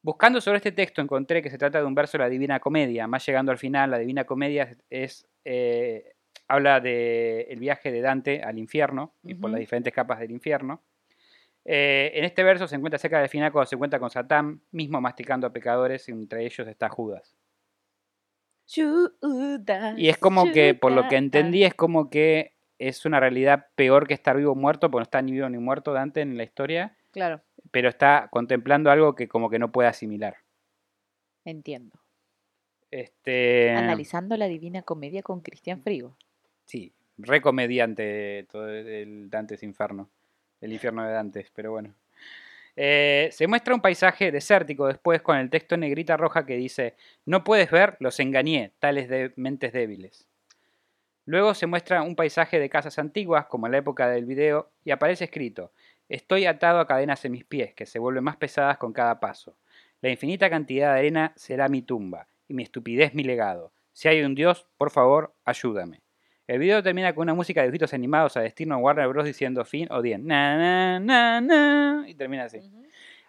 Buscando 0.00 0.40
sobre 0.40 0.56
este 0.56 0.72
texto 0.72 1.02
encontré 1.02 1.42
que 1.42 1.50
se 1.50 1.58
trata 1.58 1.80
de 1.80 1.84
un 1.84 1.94
verso 1.94 2.16
de 2.16 2.24
la 2.24 2.30
Divina 2.30 2.58
Comedia. 2.58 3.06
Más 3.06 3.26
llegando 3.26 3.52
al 3.52 3.58
final, 3.58 3.90
la 3.90 3.98
Divina 3.98 4.24
Comedia 4.24 4.78
es, 4.88 5.28
eh, 5.44 6.14
habla 6.48 6.80
del 6.80 7.60
viaje 7.60 7.92
de 7.92 8.00
Dante 8.00 8.42
al 8.42 8.58
infierno 8.58 9.12
y 9.24 9.34
por 9.34 9.50
las 9.50 9.60
diferentes 9.60 9.92
capas 9.92 10.20
del 10.20 10.30
infierno. 10.30 10.80
Eh, 11.66 12.12
en 12.14 12.24
este 12.24 12.42
verso 12.42 12.66
se 12.66 12.76
encuentra 12.76 12.98
cerca 12.98 13.20
del 13.20 13.28
final 13.28 13.52
cuando 13.52 13.68
se 13.68 13.74
encuentra 13.74 14.00
con 14.00 14.08
Satán, 14.08 14.62
mismo 14.70 15.02
masticando 15.02 15.46
a 15.48 15.52
pecadores, 15.52 16.08
y 16.08 16.12
entre 16.12 16.46
ellos 16.46 16.66
está 16.66 16.88
Judas. 16.88 17.36
Y 19.96 20.08
es 20.08 20.18
como 20.18 20.52
que, 20.52 20.74
por 20.74 20.92
lo 20.92 21.08
que 21.08 21.16
entendí, 21.16 21.64
es 21.64 21.74
como 21.74 22.10
que 22.10 22.56
es 22.78 23.06
una 23.06 23.20
realidad 23.20 23.68
peor 23.74 24.06
que 24.06 24.14
estar 24.14 24.36
vivo 24.36 24.52
o 24.52 24.56
muerto, 24.56 24.90
porque 24.90 25.00
no 25.00 25.04
está 25.04 25.22
ni 25.22 25.32
vivo 25.32 25.48
ni 25.48 25.58
muerto 25.58 25.92
Dante 25.92 26.20
en 26.20 26.36
la 26.36 26.42
historia, 26.42 26.96
Claro, 27.12 27.42
pero 27.70 27.88
está 27.88 28.28
contemplando 28.30 28.90
algo 28.90 29.14
que 29.14 29.28
como 29.28 29.48
que 29.48 29.58
no 29.58 29.72
puede 29.72 29.88
asimilar. 29.88 30.36
entiendo. 31.44 31.98
Este, 32.90 33.70
Analizando 33.70 34.36
la 34.36 34.46
Divina 34.46 34.82
Comedia 34.82 35.22
con 35.22 35.40
Cristian 35.40 35.82
Frigo. 35.82 36.16
Sí, 36.64 36.92
recomediante 37.18 38.46
todo 38.50 38.68
el 38.68 39.30
Dantes 39.30 39.62
Inferno, 39.62 40.10
el 40.60 40.72
infierno 40.72 41.04
de 41.04 41.12
Dantes, 41.12 41.50
pero 41.54 41.70
bueno. 41.72 41.94
Eh, 42.76 43.30
se 43.32 43.46
muestra 43.46 43.74
un 43.74 43.80
paisaje 43.80 44.30
desértico 44.30 44.86
después 44.86 45.22
con 45.22 45.38
el 45.38 45.48
texto 45.48 45.74
en 45.74 45.80
negrita 45.80 46.16
roja 46.18 46.44
que 46.44 46.56
dice, 46.56 46.94
no 47.24 47.42
puedes 47.42 47.70
ver, 47.70 47.96
los 48.00 48.20
engañé, 48.20 48.72
tales 48.78 49.08
de 49.08 49.32
mentes 49.36 49.72
débiles. 49.72 50.28
Luego 51.24 51.54
se 51.54 51.66
muestra 51.66 52.02
un 52.02 52.14
paisaje 52.14 52.60
de 52.60 52.68
casas 52.68 52.98
antiguas, 52.98 53.46
como 53.46 53.66
en 53.66 53.72
la 53.72 53.78
época 53.78 54.08
del 54.08 54.26
video, 54.26 54.70
y 54.84 54.90
aparece 54.92 55.24
escrito, 55.24 55.72
estoy 56.08 56.46
atado 56.46 56.78
a 56.78 56.86
cadenas 56.86 57.24
en 57.24 57.32
mis 57.32 57.44
pies, 57.44 57.74
que 57.74 57.86
se 57.86 57.98
vuelven 57.98 58.22
más 58.22 58.36
pesadas 58.36 58.78
con 58.78 58.92
cada 58.92 59.18
paso. 59.18 59.56
La 60.02 60.10
infinita 60.10 60.50
cantidad 60.50 60.92
de 60.92 60.98
arena 61.00 61.32
será 61.34 61.68
mi 61.68 61.82
tumba, 61.82 62.28
y 62.46 62.54
mi 62.54 62.62
estupidez 62.62 63.14
mi 63.14 63.24
legado. 63.24 63.72
Si 63.92 64.06
hay 64.08 64.22
un 64.22 64.34
Dios, 64.34 64.68
por 64.76 64.90
favor, 64.90 65.34
ayúdame. 65.44 66.05
El 66.46 66.60
video 66.60 66.82
termina 66.82 67.12
con 67.14 67.22
una 67.22 67.34
música 67.34 67.60
de 67.60 67.66
dibujitos 67.66 67.92
animados 67.92 68.36
a 68.36 68.40
destino 68.40 68.78
Warner 68.78 69.08
Bros. 69.08 69.24
diciendo 69.24 69.64
fin 69.64 69.88
o 69.90 70.00
dien. 70.00 70.26
Na, 70.26 70.56
na, 70.56 71.00
na, 71.00 71.40
na, 71.40 72.04
y 72.08 72.14
termina 72.14 72.44
así. 72.44 72.60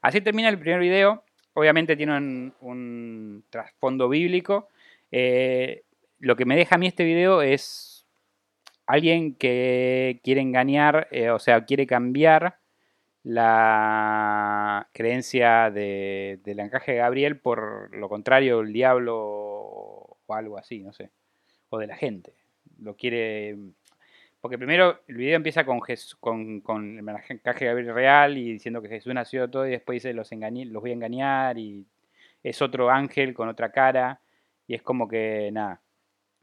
Así 0.01 0.21
termina 0.21 0.50
el 0.50 0.59
primer 0.59 0.79
video. 0.79 1.24
Obviamente 1.53 1.95
tiene 1.95 2.15
un, 2.15 2.53
un 2.62 3.43
trasfondo 3.50 4.07
bíblico. 4.07 4.69
Eh, 5.12 5.83
lo 6.19 6.36
que 6.36 6.45
me 6.45 6.55
deja 6.55 6.75
a 6.75 6.77
mí 6.77 6.86
este 6.88 7.03
video 7.03 7.41
es 7.41 8.05
alguien 8.86 9.33
que 9.33 10.19
quiere 10.24 10.41
engañar, 10.41 11.07
eh, 11.12 11.31
o 11.31 11.39
sea, 11.39 11.65
quiere 11.65 11.88
cambiar 11.88 12.59
la 13.24 14.88
creencia 14.93 15.71
de- 15.71 16.39
del 16.43 16.59
encaje 16.59 16.93
de 16.93 16.97
Gabriel 17.00 17.39
por 17.39 17.93
lo 17.95 18.07
contrario, 18.09 18.62
el 18.62 18.71
diablo 18.71 19.17
o 19.19 20.17
algo 20.29 20.57
así, 20.57 20.79
no 20.79 20.93
sé. 20.93 21.09
O 21.69 21.79
de 21.79 21.88
la 21.88 21.95
gente. 21.95 22.33
Lo 22.81 22.96
quiere. 22.96 23.55
Porque 24.39 24.57
primero 24.57 25.01
el 25.07 25.15
video 25.17 25.36
empieza 25.36 25.65
con, 25.65 25.79
Jes- 25.81 26.15
con, 26.19 26.62
con 26.62 26.98
el 27.00 27.10
encaje 27.29 27.65
de 27.65 27.72
Gabriel 27.72 27.93
real 27.93 28.38
y 28.38 28.53
diciendo 28.53 28.81
que 28.81 28.88
Jesús 28.89 29.13
nació 29.13 29.50
todo 29.50 29.67
y 29.67 29.72
después 29.72 29.96
dice 29.98 30.13
los, 30.13 30.31
engañé, 30.31 30.65
los 30.65 30.81
voy 30.81 30.91
a 30.91 30.93
engañar 30.93 31.57
y 31.57 31.86
es 32.43 32.62
otro 32.62 32.89
ángel 32.89 33.34
con 33.34 33.50
otra 33.50 33.72
cara 33.72 34.22
y 34.67 34.75
es 34.75 34.81
como 34.84 35.07
que 35.07 35.50
nada, 35.51 35.81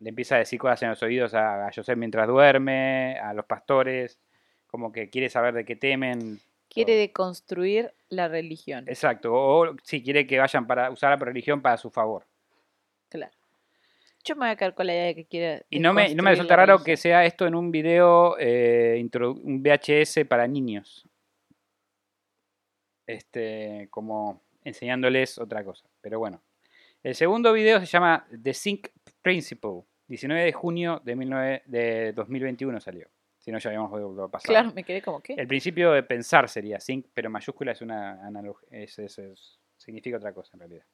le 0.01 0.09
empieza 0.09 0.35
a 0.35 0.39
decir 0.39 0.59
cosas 0.59 0.83
en 0.83 0.91
los 0.91 1.03
oídos 1.03 1.35
a, 1.35 1.67
a 1.69 1.73
José 1.73 1.95
mientras 1.95 2.27
duerme, 2.27 3.17
a 3.19 3.33
los 3.33 3.47
pastores, 3.47 4.19
como 4.67 4.91
que 4.91 5.09
quiere 5.09 5.31
saber 5.31 5.55
de 5.55 5.65
qué 5.65 5.77
temen. 5.77 6.41
Quiere 6.69 6.95
deconstruir 6.97 7.95
la 8.09 8.27
religión. 8.27 8.85
Exacto, 8.89 9.33
o 9.33 9.77
si 9.85 10.03
quiere 10.03 10.27
que 10.27 10.41
vayan 10.41 10.67
para 10.67 10.91
usar 10.91 11.11
la 11.11 11.25
religión 11.25 11.63
para 11.63 11.77
su 11.77 11.91
favor. 11.91 12.27
Claro. 13.09 13.33
Yo 14.25 14.35
me 14.37 14.47
voy 14.47 14.51
a 14.51 14.57
quedar 14.57 14.75
con 14.75 14.87
la 14.87 14.95
idea 14.95 15.05
de 15.07 15.15
que 15.15 15.27
quiere. 15.27 15.67
Y 15.71 15.81
no 15.81 15.93
me, 15.93 16.15
no 16.15 16.23
me 16.23 16.31
resulta 16.31 16.57
raro 16.57 16.83
que 16.83 16.97
sea 16.97 17.25
esto 17.27 17.47
en 17.47 17.55
un 17.55 17.71
video, 17.71 18.37
eh, 18.39 19.07
un 19.43 19.63
VHS 19.63 20.25
para 20.27 20.47
niños. 20.47 21.07
Este, 23.07 23.89
como 23.91 24.43
enseñándoles 24.65 25.39
otra 25.39 25.63
cosa. 25.65 25.87
Pero 26.01 26.19
bueno. 26.19 26.43
El 27.03 27.15
segundo 27.15 27.53
video 27.53 27.79
se 27.81 27.87
llama 27.87 28.27
The 28.43 28.55
Sync 28.55 28.89
Principle. 29.21 29.83
19 30.09 30.45
de 30.45 30.53
junio 30.53 31.03
de, 31.05 31.13
19 31.15 31.63
de 31.67 32.13
2021 32.15 32.81
salió. 32.81 33.09
Si 33.39 33.53
no, 33.53 33.59
ya 33.59 33.69
habíamos 33.69 33.91
lo 34.17 34.31
pasado. 34.31 34.51
Claro, 34.53 34.73
me 34.75 34.85
quedé 34.85 35.03
como 35.03 35.21
que. 35.23 35.35
El 35.35 35.47
principio 35.47 35.93
de 35.93 36.03
pensar 36.03 36.49
sería 36.49 36.81
sync, 36.81 37.07
pero 37.13 37.29
mayúscula 37.29 37.73
es 37.73 37.83
una 37.83 38.27
analogía. 38.27 38.67
Es, 38.71 38.99
es- 38.99 39.19
es- 39.19 39.61
significa 39.77 40.17
otra 40.17 40.33
cosa 40.33 40.51
en 40.55 40.61
realidad. 40.61 40.85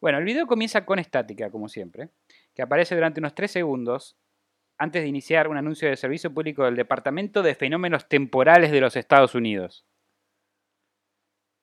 Bueno, 0.00 0.18
el 0.18 0.24
video 0.24 0.46
comienza 0.46 0.84
con 0.84 0.98
estática, 0.98 1.50
como 1.50 1.68
siempre, 1.68 2.10
que 2.54 2.62
aparece 2.62 2.94
durante 2.94 3.20
unos 3.20 3.34
3 3.34 3.50
segundos 3.50 4.16
antes 4.78 5.02
de 5.02 5.08
iniciar 5.08 5.48
un 5.48 5.56
anuncio 5.56 5.88
de 5.88 5.96
servicio 5.96 6.32
público 6.32 6.64
del 6.64 6.76
Departamento 6.76 7.42
de 7.42 7.54
Fenómenos 7.54 8.08
Temporales 8.08 8.70
de 8.70 8.80
los 8.80 8.96
Estados 8.96 9.34
Unidos. 9.34 9.86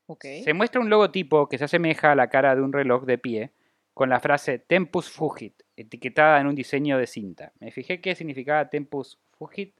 Ok. 0.08 0.26
Se 0.44 0.54
muestra 0.54 0.82
un 0.82 0.90
logotipo 0.90 1.48
que 1.48 1.58
se 1.58 1.66
asemeja 1.66 2.12
a 2.12 2.16
la 2.16 2.30
cara 2.30 2.56
de 2.56 2.62
un 2.62 2.74
reloj 2.74 3.06
de 3.06 3.18
pie 3.18 3.52
con 3.94 4.10
la 4.10 4.20
frase 4.20 4.58
Tempus 4.58 5.10
Fugit, 5.12 5.62
etiquetada 5.76 6.42
en 6.42 6.48
un 6.48 6.56
diseño 6.56 6.98
de 6.98 7.08
cinta. 7.08 7.54
Me 7.60 7.72
fijé 7.72 8.02
qué 8.02 8.16
significaba 8.16 8.70
Tempus 8.70 9.20
Fugit 9.32 9.78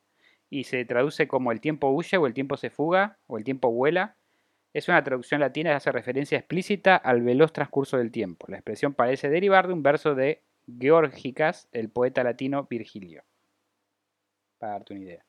y 0.50 0.66
se 0.66 0.86
traduce 0.86 1.28
como 1.28 1.52
el 1.52 1.60
tiempo 1.60 1.90
huye 1.90 2.18
o 2.18 2.28
el 2.28 2.34
tiempo 2.34 2.58
se 2.58 2.70
fuga 2.70 3.18
o 3.26 3.38
el 3.38 3.44
tiempo 3.44 3.72
vuela. 3.72 4.18
Es 4.74 4.88
una 4.88 5.04
traducción 5.04 5.40
latina 5.40 5.70
que 5.70 5.76
hace 5.76 5.92
referencia 5.92 6.38
explícita 6.38 6.96
al 6.96 7.22
veloz 7.22 7.54
transcurso 7.54 7.98
del 7.98 8.12
tiempo. 8.12 8.48
La 8.50 8.58
expresión 8.58 8.94
parece 8.94 9.30
derivar 9.30 9.68
de 9.68 9.74
un 9.74 9.84
verso 9.84 10.16
de 10.16 10.42
Georgicas, 10.80 11.68
el 11.72 11.90
poeta 11.90 12.24
latino 12.24 12.66
Virgilio. 12.70 13.24
Para 14.58 14.74
darte 14.74 14.94
una 14.94 15.04
idea. 15.04 15.26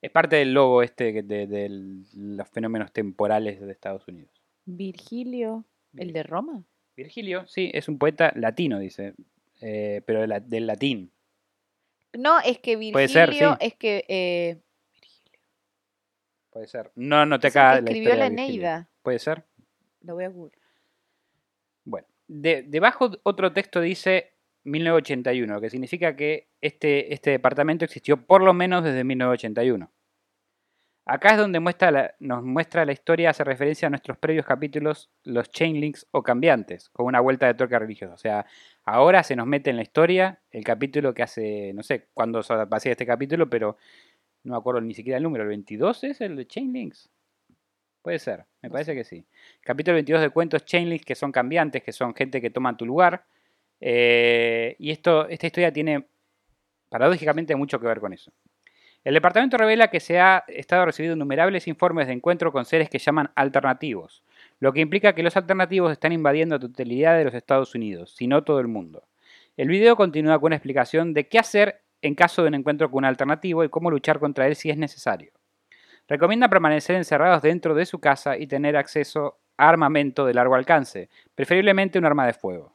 Es 0.00 0.10
parte 0.10 0.36
del 0.36 0.52
logo 0.52 0.82
este 0.82 1.22
de, 1.22 1.46
de 1.46 1.68
los 2.14 2.48
fenómenos 2.50 2.92
temporales 2.92 3.60
de 3.60 3.72
Estados 3.72 4.06
Unidos. 4.06 4.30
Virgilio, 4.64 5.64
el 5.96 6.12
de 6.12 6.22
Roma. 6.22 6.62
Virgilio, 6.96 7.46
sí, 7.46 7.70
es 7.74 7.88
un 7.88 7.98
poeta 7.98 8.32
latino, 8.36 8.78
dice, 8.78 9.14
eh, 9.60 10.02
pero 10.06 10.20
de 10.20 10.26
la- 10.28 10.40
del 10.40 10.66
latín. 10.66 11.10
No, 12.12 12.38
es 12.40 12.58
que 12.58 12.76
Virgilio 12.76 12.92
Puede 12.92 13.08
ser, 13.08 13.32
sí. 13.34 13.44
es 13.60 13.74
que. 13.74 14.04
Eh, 14.08 14.58
Puede 16.56 16.68
ser. 16.68 16.90
No, 16.94 17.26
no 17.26 17.38
te 17.38 17.48
acaba 17.48 17.72
la 17.72 17.78
escribió 17.80 18.14
la. 18.16 18.26
Eneida. 18.28 18.88
Puede 19.02 19.18
ser. 19.18 19.44
Lo 20.00 20.14
voy 20.14 20.24
a 20.24 20.28
googlear. 20.30 20.58
Bueno, 21.84 22.06
de- 22.28 22.62
debajo 22.62 23.10
otro 23.24 23.52
texto 23.52 23.82
dice 23.82 24.32
1981, 24.64 25.60
que 25.60 25.68
significa 25.68 26.16
que 26.16 26.48
este, 26.62 27.12
este 27.12 27.28
departamento 27.28 27.84
existió 27.84 28.16
por 28.26 28.42
lo 28.42 28.54
menos 28.54 28.82
desde 28.84 29.04
1981. 29.04 29.92
Acá 31.04 31.32
es 31.32 31.36
donde 31.36 31.60
muestra 31.60 31.90
la- 31.90 32.14
nos 32.20 32.42
muestra 32.42 32.86
la 32.86 32.92
historia, 32.92 33.28
hace 33.30 33.44
referencia 33.44 33.86
a 33.88 33.90
nuestros 33.90 34.16
previos 34.16 34.46
capítulos, 34.46 35.10
los 35.24 35.50
chainlinks 35.50 36.06
o 36.10 36.22
cambiantes, 36.22 36.88
con 36.88 37.04
una 37.04 37.20
vuelta 37.20 37.46
de 37.46 37.52
tuerca 37.54 37.78
religiosa. 37.78 38.14
O 38.14 38.18
sea, 38.18 38.46
ahora 38.82 39.22
se 39.22 39.36
nos 39.36 39.46
mete 39.46 39.68
en 39.68 39.76
la 39.76 39.82
historia 39.82 40.40
el 40.50 40.64
capítulo 40.64 41.12
que 41.12 41.22
hace, 41.22 41.72
no 41.74 41.82
sé 41.82 42.08
cuándo 42.14 42.40
pasé 42.70 42.92
este 42.92 43.04
capítulo, 43.04 43.50
pero 43.50 43.76
no 44.46 44.52
me 44.52 44.58
acuerdo 44.58 44.80
ni 44.80 44.94
siquiera 44.94 45.16
el 45.16 45.24
número. 45.24 45.42
¿El 45.42 45.48
22 45.48 46.04
es 46.04 46.20
el 46.20 46.36
de 46.36 46.46
chainlinks? 46.46 47.10
Puede 48.00 48.20
ser, 48.20 48.44
me 48.62 48.70
parece 48.70 48.94
que 48.94 49.02
sí. 49.02 49.26
Capítulo 49.60 49.94
22 49.94 50.22
de 50.22 50.30
cuentos 50.30 50.64
chainlinks 50.64 51.04
que 51.04 51.16
son 51.16 51.32
cambiantes, 51.32 51.82
que 51.82 51.92
son 51.92 52.14
gente 52.14 52.40
que 52.40 52.50
toma 52.50 52.76
tu 52.76 52.86
lugar. 52.86 53.24
Eh, 53.80 54.76
y 54.78 54.92
esto, 54.92 55.28
esta 55.28 55.48
historia 55.48 55.72
tiene 55.72 56.06
paradójicamente 56.88 57.56
mucho 57.56 57.80
que 57.80 57.88
ver 57.88 57.98
con 57.98 58.12
eso. 58.12 58.32
El 59.02 59.14
departamento 59.14 59.56
revela 59.56 59.88
que 59.88 59.98
se 59.98 60.20
ha 60.20 60.44
estado 60.48 60.86
recibiendo 60.86 61.16
innumerables 61.16 61.66
informes 61.66 62.06
de 62.06 62.12
encuentro 62.12 62.52
con 62.52 62.64
seres 62.64 62.88
que 62.88 62.98
llaman 62.98 63.30
alternativos, 63.34 64.22
lo 64.60 64.72
que 64.72 64.80
implica 64.80 65.14
que 65.14 65.22
los 65.22 65.36
alternativos 65.36 65.90
están 65.90 66.12
invadiendo 66.12 66.56
la 66.56 66.60
totalidad 66.60 67.16
de 67.18 67.24
los 67.24 67.34
Estados 67.34 67.74
Unidos, 67.74 68.14
si 68.16 68.28
no 68.28 68.44
todo 68.44 68.60
el 68.60 68.68
mundo. 68.68 69.04
El 69.56 69.68
video 69.68 69.96
continúa 69.96 70.38
con 70.38 70.48
una 70.48 70.56
explicación 70.56 71.14
de 71.14 71.28
qué 71.28 71.38
hacer 71.38 71.82
en 72.06 72.14
caso 72.14 72.42
de 72.42 72.48
un 72.48 72.54
encuentro 72.54 72.90
con 72.90 72.98
un 72.98 73.04
alternativo 73.04 73.64
y 73.64 73.68
cómo 73.68 73.90
luchar 73.90 74.18
contra 74.18 74.46
él 74.46 74.56
si 74.56 74.70
es 74.70 74.76
necesario. 74.76 75.32
Recomienda 76.08 76.48
permanecer 76.48 76.96
encerrados 76.96 77.42
dentro 77.42 77.74
de 77.74 77.84
su 77.86 77.98
casa 77.98 78.36
y 78.38 78.46
tener 78.46 78.76
acceso 78.76 79.38
a 79.56 79.68
armamento 79.68 80.24
de 80.26 80.34
largo 80.34 80.54
alcance, 80.54 81.08
preferiblemente 81.34 81.98
un 81.98 82.04
arma 82.04 82.26
de 82.26 82.32
fuego. 82.32 82.72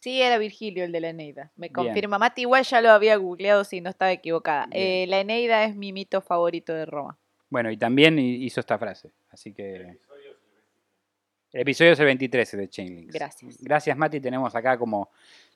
Sí, 0.00 0.20
era 0.20 0.36
Virgilio 0.36 0.84
el 0.84 0.90
de 0.92 1.00
la 1.00 1.08
Eneida. 1.10 1.52
Me 1.56 1.68
Bien. 1.68 1.72
confirma. 1.74 2.18
Mati 2.18 2.42
igual 2.42 2.64
ya 2.64 2.80
lo 2.80 2.90
había 2.90 3.16
googleado 3.16 3.62
si 3.64 3.80
no 3.80 3.88
estaba 3.88 4.10
equivocada. 4.10 4.66
Eh, 4.72 5.06
la 5.08 5.20
Eneida 5.20 5.64
es 5.64 5.76
mi 5.76 5.92
mito 5.92 6.20
favorito 6.20 6.74
de 6.74 6.84
Roma. 6.86 7.16
Bueno, 7.48 7.70
y 7.70 7.76
también 7.76 8.18
hi- 8.18 8.44
hizo 8.44 8.58
esta 8.60 8.78
frase, 8.78 9.12
así 9.30 9.52
que... 9.52 9.98
El 11.52 11.60
episodio 11.60 11.92
es 11.92 12.00
el 12.00 12.06
23 12.06 12.56
de 12.56 12.68
Chainlinks. 12.68 13.12
Gracias. 13.14 13.58
Gracias, 13.62 13.96
Mati. 13.96 14.20
Tenemos 14.20 14.54
acá 14.54 14.78
como 14.78 15.10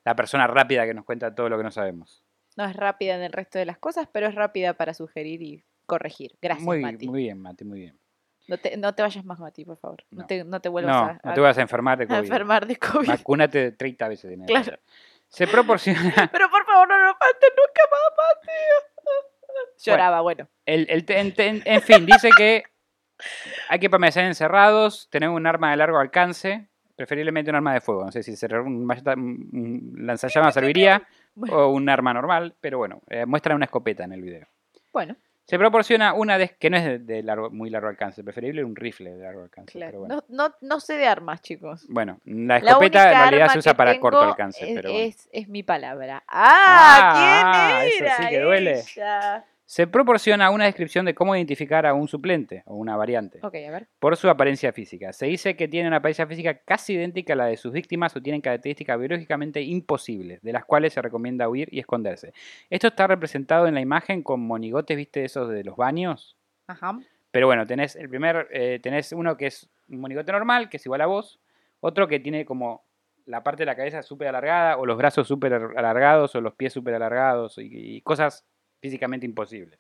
la 0.05 0.15
persona 0.15 0.47
rápida 0.47 0.85
que 0.85 0.93
nos 0.93 1.07
cuenta 1.07 1.35
todo 1.35 1.49
lo 1.49 1.57
que 1.57 1.65
no 1.65 1.71
sabemos. 1.71 2.23
No 2.57 2.65
es 2.65 2.75
rápida 2.75 3.15
en 3.17 3.23
el 3.23 3.33
resto 3.33 3.59
de 3.59 3.67
las 3.67 3.79
cosas, 3.79 4.09
pero 4.13 4.27
es 4.27 4.35
rápida 4.35 4.75
para 4.75 4.95
sugerir 4.95 5.43
y 5.43 5.65
corregir. 5.87 6.33
Gracias, 6.41 6.65
muy, 6.65 6.81
Mati. 6.81 7.07
muy 7.09 7.23
bien, 7.23 7.41
Mati, 7.41 7.65
muy 7.65 7.81
bien. 7.81 7.99
No, 8.49 8.59
te, 8.59 8.77
no 8.77 8.95
te 8.95 9.03
vayas 9.03 9.25
más, 9.25 9.39
Mati, 9.41 9.65
por 9.65 9.77
favor. 9.77 10.05
No, 10.11 10.21
No. 10.23 10.27
te, 10.27 10.45
no 10.45 10.61
te 10.61 10.69
vuelvas 10.69 10.95
No, 10.95 11.03
a, 11.03 11.21
no 11.23 11.35
te 11.35 11.41
vas 11.41 11.59
a 11.59 11.63
enfermar 11.63 11.99
de 11.99 12.05
a 12.05 12.07
COVID. 12.09 12.19
enfermar 12.21 12.67
de 12.67 12.77
COVID. 12.77 13.09
Vacúnate 13.09 13.73
30 13.73 14.09
veces. 14.09 14.31
que 14.39 14.45
Claro. 14.47 14.79
Se 15.29 15.47
proporciona... 15.49 15.99
Pero 16.33 16.49
por 16.49 16.65
favor, 16.65 16.89
no 16.89 16.99
nos 16.99 17.15
maten 17.15 17.51
nunca 17.57 17.83
más, 17.91 18.11
Mati. 18.17 19.85
Lloraba, 19.85 20.21
bueno. 20.21 20.49
El, 20.65 20.87
el 20.91 21.05
en, 21.09 21.35
en- 21.37 21.63
en 21.65 21.83
fin, 21.83 22.07
dice 22.07 22.31
que 22.37 22.63
hay 23.69 23.79
que 23.79 23.91
permanecer 23.91 24.25
encerrados, 24.25 25.09
tener 25.11 25.29
un 25.29 25.47
arma 25.47 25.71
de 25.71 25.77
largo 25.79 25.99
alcance, 25.99 26.69
preferiblemente 26.97 27.51
un 27.51 27.57
arma 27.57 27.75
de 27.75 27.81
fuego. 27.81 28.05
No 28.05 28.13
sé 28.13 28.23
si 28.23 28.37
un, 28.55 28.89
un 28.89 29.93
lanzallamas 30.07 30.55
serviría 30.55 31.07
Bueno. 31.37 31.57
o 31.57 31.69
un 31.69 31.89
arma 31.89 32.13
normal, 32.13 32.55
pero 32.61 32.79
bueno, 32.79 33.03
eh, 33.09 33.25
muestran 33.27 33.55
una 33.57 33.67
escopeta 33.67 34.03
en 34.05 34.13
el 34.13 34.23
video. 34.23 34.47
Bueno, 34.93 35.15
Se 35.45 35.59
proporciona 35.59 36.13
una 36.15 36.39
de, 36.39 36.49
que 36.59 36.71
no 36.71 36.77
es 36.77 36.85
de, 36.85 36.99
de 36.99 37.23
largo, 37.23 37.51
muy 37.51 37.71
largo 37.71 37.89
alcance, 37.89 38.25
preferible 38.25 38.65
un 38.65 38.75
rifle 38.75 39.13
de 39.15 39.23
largo 39.23 39.43
alcance. 39.43 39.71
claro. 39.73 39.91
Pero 39.93 40.01
bueno. 40.01 40.25
no, 40.29 40.49
no, 40.49 40.55
no 40.63 40.81
sé 40.81 40.97
de 40.97 41.07
armas, 41.07 41.41
chicos. 41.43 41.87
Bueno, 41.89 42.19
la 42.25 42.59
La 42.59 42.71
escopeta 42.71 42.79
única 43.05 43.13
en 43.13 43.19
realidad 43.31 43.49
se 43.53 43.59
usa 43.61 43.75
para 43.75 44.01
corto 44.01 44.23
alcance. 44.23 44.67
Es, 44.69 44.75
pero 44.75 44.91
bueno. 44.91 45.05
es, 45.07 45.29
es 45.31 45.49
mi 45.49 45.63
palabra. 45.63 46.25
¡Ah! 46.27 47.13
Ah, 47.15 47.81
¿Quién 47.83 48.07
eso 48.07 48.15
sí 48.23 48.29
que 48.29 48.41
duele. 48.41 48.81
ella? 48.81 49.45
Se 49.69 49.89
proporciona 49.89 50.51
una 50.51 50.67
descripción 50.67 51.05
de 51.07 51.15
cómo 51.15 51.35
identificar 51.35 51.87
a 51.87 51.93
un 51.93 52.07
suplente 52.07 52.63
o 52.67 52.77
una 52.77 52.97
variante. 52.97 53.41
Ok, 53.43 53.57
a 53.57 53.71
ver. 53.73 53.89
por 53.99 54.17
su 54.17 54.29
apariencia 54.29 54.73
física. 54.73 55.13
Se 55.13 55.27
dice 55.27 55.57
que 55.57 55.67
tienen 55.67 55.89
una 55.89 55.97
apariencia 55.97 56.25
física 56.25 56.61
casi 56.65 56.95
idéntica 56.95 57.33
a 57.33 57.37
la 57.37 57.47
de 57.47 57.57
sus 57.57 57.73
víctimas 57.73 58.15
o 58.15 58.23
tienen 58.23 58.41
características 58.41 58.97
biológicamente 58.97 59.61
imposibles, 59.63 60.41
de 60.41 60.53
las 60.53 60.65
cuales 60.65 60.93
se 60.93 61.03
recomienda 61.03 61.49
huir 61.49 61.69
y 61.73 61.81
esconderse. 61.81 62.33
Esto 62.71 62.87
está 62.87 63.09
representado 63.09 63.67
en 63.67 63.75
la 63.75 63.81
imagen 63.81 64.23
con 64.23 64.41
monigotes, 64.41 64.97
¿viste? 64.97 65.25
Esos 65.25 65.49
de 65.49 65.65
los 65.65 65.77
baños. 65.77 66.37
Ajá. 66.69 66.97
Pero 67.33 67.49
bueno, 67.49 67.67
tenés 67.67 67.97
el 67.97 68.09
primer, 68.09 68.47
eh, 68.53 68.79
tenés 68.81 69.11
uno 69.11 69.37
que 69.37 69.49
es 69.49 69.69
un 69.89 70.01
monigote 70.01 70.31
normal, 70.31 70.69
que 70.69 70.77
es 70.77 70.87
igual 70.87 71.01
a 71.01 71.07
vos, 71.07 71.41
otro 71.81 72.07
que 72.07 72.21
tiene 72.21 72.45
como 72.45 72.85
la 73.25 73.43
parte 73.43 73.63
de 73.63 73.67
la 73.67 73.75
cabeza 73.75 74.05
súper 74.05 74.29
alargada, 74.29 74.77
o 74.77 74.87
los 74.87 74.97
brazos 74.97 75.27
súper 75.27 75.55
alargados, 75.55 76.37
o 76.37 76.41
los 76.41 76.55
pies 76.55 76.73
súper 76.73 76.95
alargados, 76.95 77.59
y, 77.59 77.97
y 77.97 78.01
cosas 78.03 78.47
físicamente 78.81 79.27
imposibles. 79.27 79.79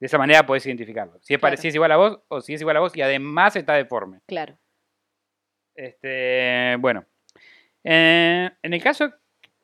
De 0.00 0.06
esa 0.06 0.18
manera 0.18 0.44
podés 0.44 0.66
identificarlo. 0.66 1.18
Si 1.22 1.34
es, 1.34 1.40
Claro. 1.40 1.56
si 1.56 1.68
es 1.68 1.74
igual 1.74 1.92
a 1.92 1.96
vos, 1.96 2.20
o 2.28 2.40
si 2.40 2.54
es 2.54 2.60
igual 2.60 2.76
a 2.76 2.80
vos, 2.80 2.96
y 2.96 3.02
además 3.02 3.56
está 3.56 3.74
deforme. 3.74 4.20
Claro. 4.26 4.58
Este, 5.74 6.76
bueno. 6.78 7.04
Eh, 7.82 8.50
en, 8.62 8.74
el 8.74 8.82
caso, 8.82 9.12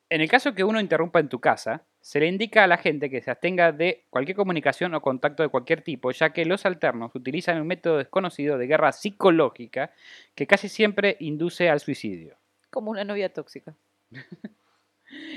en 0.08 0.20
el 0.20 0.28
caso 0.28 0.54
que 0.54 0.64
uno 0.64 0.80
interrumpa 0.80 1.20
en 1.20 1.28
tu 1.28 1.40
casa, 1.40 1.84
se 2.00 2.20
le 2.20 2.26
indica 2.26 2.64
a 2.64 2.66
la 2.66 2.78
gente 2.78 3.10
que 3.10 3.20
se 3.20 3.30
abstenga 3.30 3.72
de 3.72 4.06
cualquier 4.10 4.36
comunicación 4.36 4.94
o 4.94 5.02
contacto 5.02 5.42
de 5.42 5.50
cualquier 5.50 5.82
tipo, 5.82 6.10
ya 6.10 6.32
que 6.32 6.44
los 6.44 6.64
alternos 6.64 7.14
utilizan 7.14 7.60
un 7.60 7.66
método 7.66 7.98
desconocido 7.98 8.56
de 8.56 8.66
guerra 8.66 8.92
psicológica 8.92 9.92
que 10.34 10.46
casi 10.46 10.68
siempre 10.68 11.16
induce 11.20 11.68
al 11.68 11.80
suicidio. 11.80 12.38
Como 12.70 12.90
una 12.90 13.04
novia 13.04 13.32
tóxica. 13.32 13.74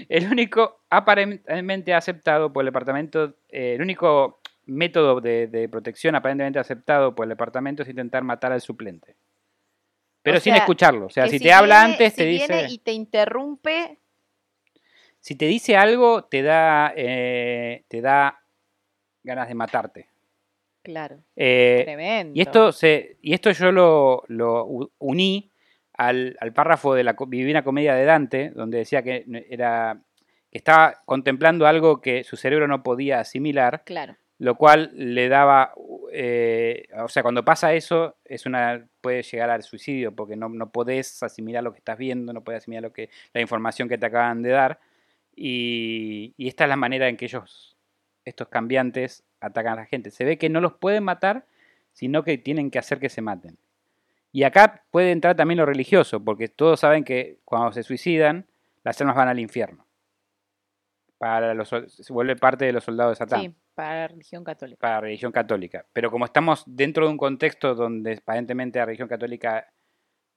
El 0.09 0.31
único 0.31 0.81
aparentemente 0.89 1.93
aceptado 1.93 2.51
por 2.53 2.61
el 2.63 2.67
departamento, 2.67 3.35
eh, 3.49 3.73
el 3.75 3.81
único 3.81 4.39
método 4.65 5.19
de, 5.21 5.47
de 5.47 5.67
protección 5.67 6.15
aparentemente 6.15 6.59
aceptado 6.59 7.15
por 7.15 7.25
el 7.25 7.29
departamento 7.29 7.83
es 7.83 7.89
intentar 7.89 8.23
matar 8.23 8.51
al 8.51 8.61
suplente. 8.61 9.15
Pero 10.21 10.37
O 10.37 10.39
sin 10.39 10.53
sea, 10.53 10.61
escucharlo. 10.61 11.07
O 11.07 11.09
sea, 11.09 11.27
si, 11.27 11.39
te 11.39 11.51
habla 11.51 11.81
antes, 11.83 12.13
si 12.13 12.17
te 12.17 12.25
viene 12.25 12.63
dice. 12.63 12.73
y 12.73 12.77
te 12.77 12.93
interrumpe, 12.93 13.99
Si 15.19 15.35
te 15.35 15.45
dice 15.47 15.75
algo, 15.75 16.23
te 16.25 16.41
da, 16.43 16.93
eh, 16.95 17.83
te 17.87 17.99
da 18.01 18.39
ganas 19.23 19.47
de 19.47 19.55
matarte. 19.55 20.07
claro. 20.81 21.17
Eh, 21.35 21.81
Tremendo. 21.85 22.33
y, 22.37 22.41
esto 22.41 22.71
se, 22.71 23.17
y 23.21 23.33
esto 23.33 23.51
yo 23.51 23.71
lo, 23.71 24.23
lo 24.27 24.65
uní 24.99 25.49
al, 25.93 26.37
al 26.39 26.53
párrafo 26.53 26.93
de 26.93 27.03
la 27.03 27.15
Divina 27.27 27.63
Comedia 27.63 27.95
de 27.95 28.05
Dante, 28.05 28.49
donde 28.51 28.79
decía 28.79 29.03
que 29.03 29.25
era 29.49 30.01
que 30.51 30.57
estaba 30.57 31.01
contemplando 31.05 31.65
algo 31.65 31.99
que 32.01 32.23
su 32.23 32.37
cerebro 32.37 32.67
no 32.67 32.83
podía 32.83 33.19
asimilar, 33.19 33.81
Claro. 33.85 34.15
lo 34.37 34.55
cual 34.55 34.91
le 34.93 35.27
daba, 35.27 35.73
eh, 36.11 36.87
o 36.99 37.07
sea, 37.07 37.23
cuando 37.23 37.43
pasa 37.43 37.73
eso, 37.73 38.17
es 38.23 38.45
una 38.45 38.85
puede 39.01 39.23
llegar 39.23 39.49
al 39.49 39.63
suicidio, 39.63 40.15
porque 40.15 40.35
no, 40.35 40.49
no 40.49 40.71
podés 40.71 41.23
asimilar 41.23 41.63
lo 41.63 41.71
que 41.73 41.79
estás 41.79 41.97
viendo, 41.97 42.33
no 42.33 42.43
podés 42.43 42.59
asimilar 42.59 42.83
lo 42.83 42.93
que, 42.93 43.09
la 43.33 43.41
información 43.41 43.89
que 43.89 43.97
te 43.97 44.05
acaban 44.05 44.43
de 44.43 44.49
dar, 44.51 44.79
y, 45.35 46.33
y 46.37 46.47
esta 46.47 46.65
es 46.65 46.69
la 46.69 46.75
manera 46.75 47.09
en 47.09 47.17
que 47.17 47.25
ellos, 47.25 47.75
estos 48.25 48.47
cambiantes, 48.49 49.23
atacan 49.41 49.73
a 49.73 49.77
la 49.77 49.85
gente. 49.85 50.11
Se 50.11 50.23
ve 50.23 50.37
que 50.37 50.49
no 50.49 50.61
los 50.61 50.73
pueden 50.75 51.03
matar, 51.03 51.45
sino 51.93 52.23
que 52.23 52.37
tienen 52.37 52.69
que 52.71 52.79
hacer 52.79 52.99
que 52.99 53.09
se 53.09 53.21
maten. 53.21 53.57
Y 54.33 54.43
acá 54.43 54.83
puede 54.89 55.11
entrar 55.11 55.35
también 55.35 55.59
lo 55.59 55.65
religioso, 55.67 56.23
porque 56.23 56.47
todos 56.47 56.79
saben 56.79 57.03
que 57.03 57.39
cuando 57.45 57.71
se 57.71 57.83
suicidan, 57.83 58.47
las 58.83 58.99
almas 58.99 59.15
van 59.15 59.27
al 59.27 59.39
infierno. 59.39 59.87
Para 61.19 61.53
los, 61.53 61.69
se 61.69 62.11
vuelve 62.11 62.35
parte 62.35 62.65
de 62.65 62.73
los 62.73 62.83
soldados 62.83 63.11
de 63.11 63.15
Satán 63.23 63.41
Sí, 63.41 63.55
para 63.75 63.95
la 64.01 64.07
religión 64.07 64.43
católica. 64.43 64.79
para 64.79 64.95
la 64.95 65.01
religión 65.01 65.31
católica. 65.31 65.85
Pero 65.93 66.09
como 66.09 66.25
estamos 66.25 66.63
dentro 66.65 67.05
de 67.05 67.11
un 67.11 67.17
contexto 67.17 67.75
donde 67.75 68.13
aparentemente 68.13 68.79
la 68.79 68.85
religión 68.85 69.07
católica 69.07 69.71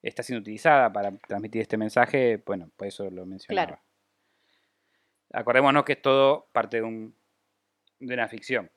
está 0.02 0.22
siendo 0.22 0.42
utilizada 0.42 0.92
para 0.92 1.16
transmitir 1.16 1.62
este 1.62 1.78
mensaje, 1.78 2.42
bueno, 2.44 2.70
por 2.76 2.86
eso 2.86 3.10
lo 3.10 3.24
mencionaba. 3.24 3.66
Claro. 3.66 3.82
Acordémonos 5.32 5.84
que 5.84 5.94
es 5.94 6.02
todo 6.02 6.50
parte 6.52 6.76
de, 6.76 6.82
un, 6.82 7.16
de 7.98 8.12
una 8.12 8.28
ficción. 8.28 8.70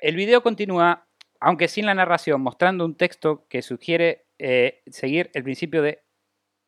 El 0.00 0.14
video 0.14 0.40
continúa, 0.40 1.04
aunque 1.46 1.68
sin 1.68 1.84
la 1.84 1.94
narración, 1.94 2.40
mostrando 2.40 2.86
un 2.86 2.96
texto 2.96 3.46
que 3.48 3.60
sugiere 3.60 4.24
eh, 4.38 4.80
seguir 4.86 5.30
el 5.34 5.42
principio 5.42 5.82
de 5.82 6.02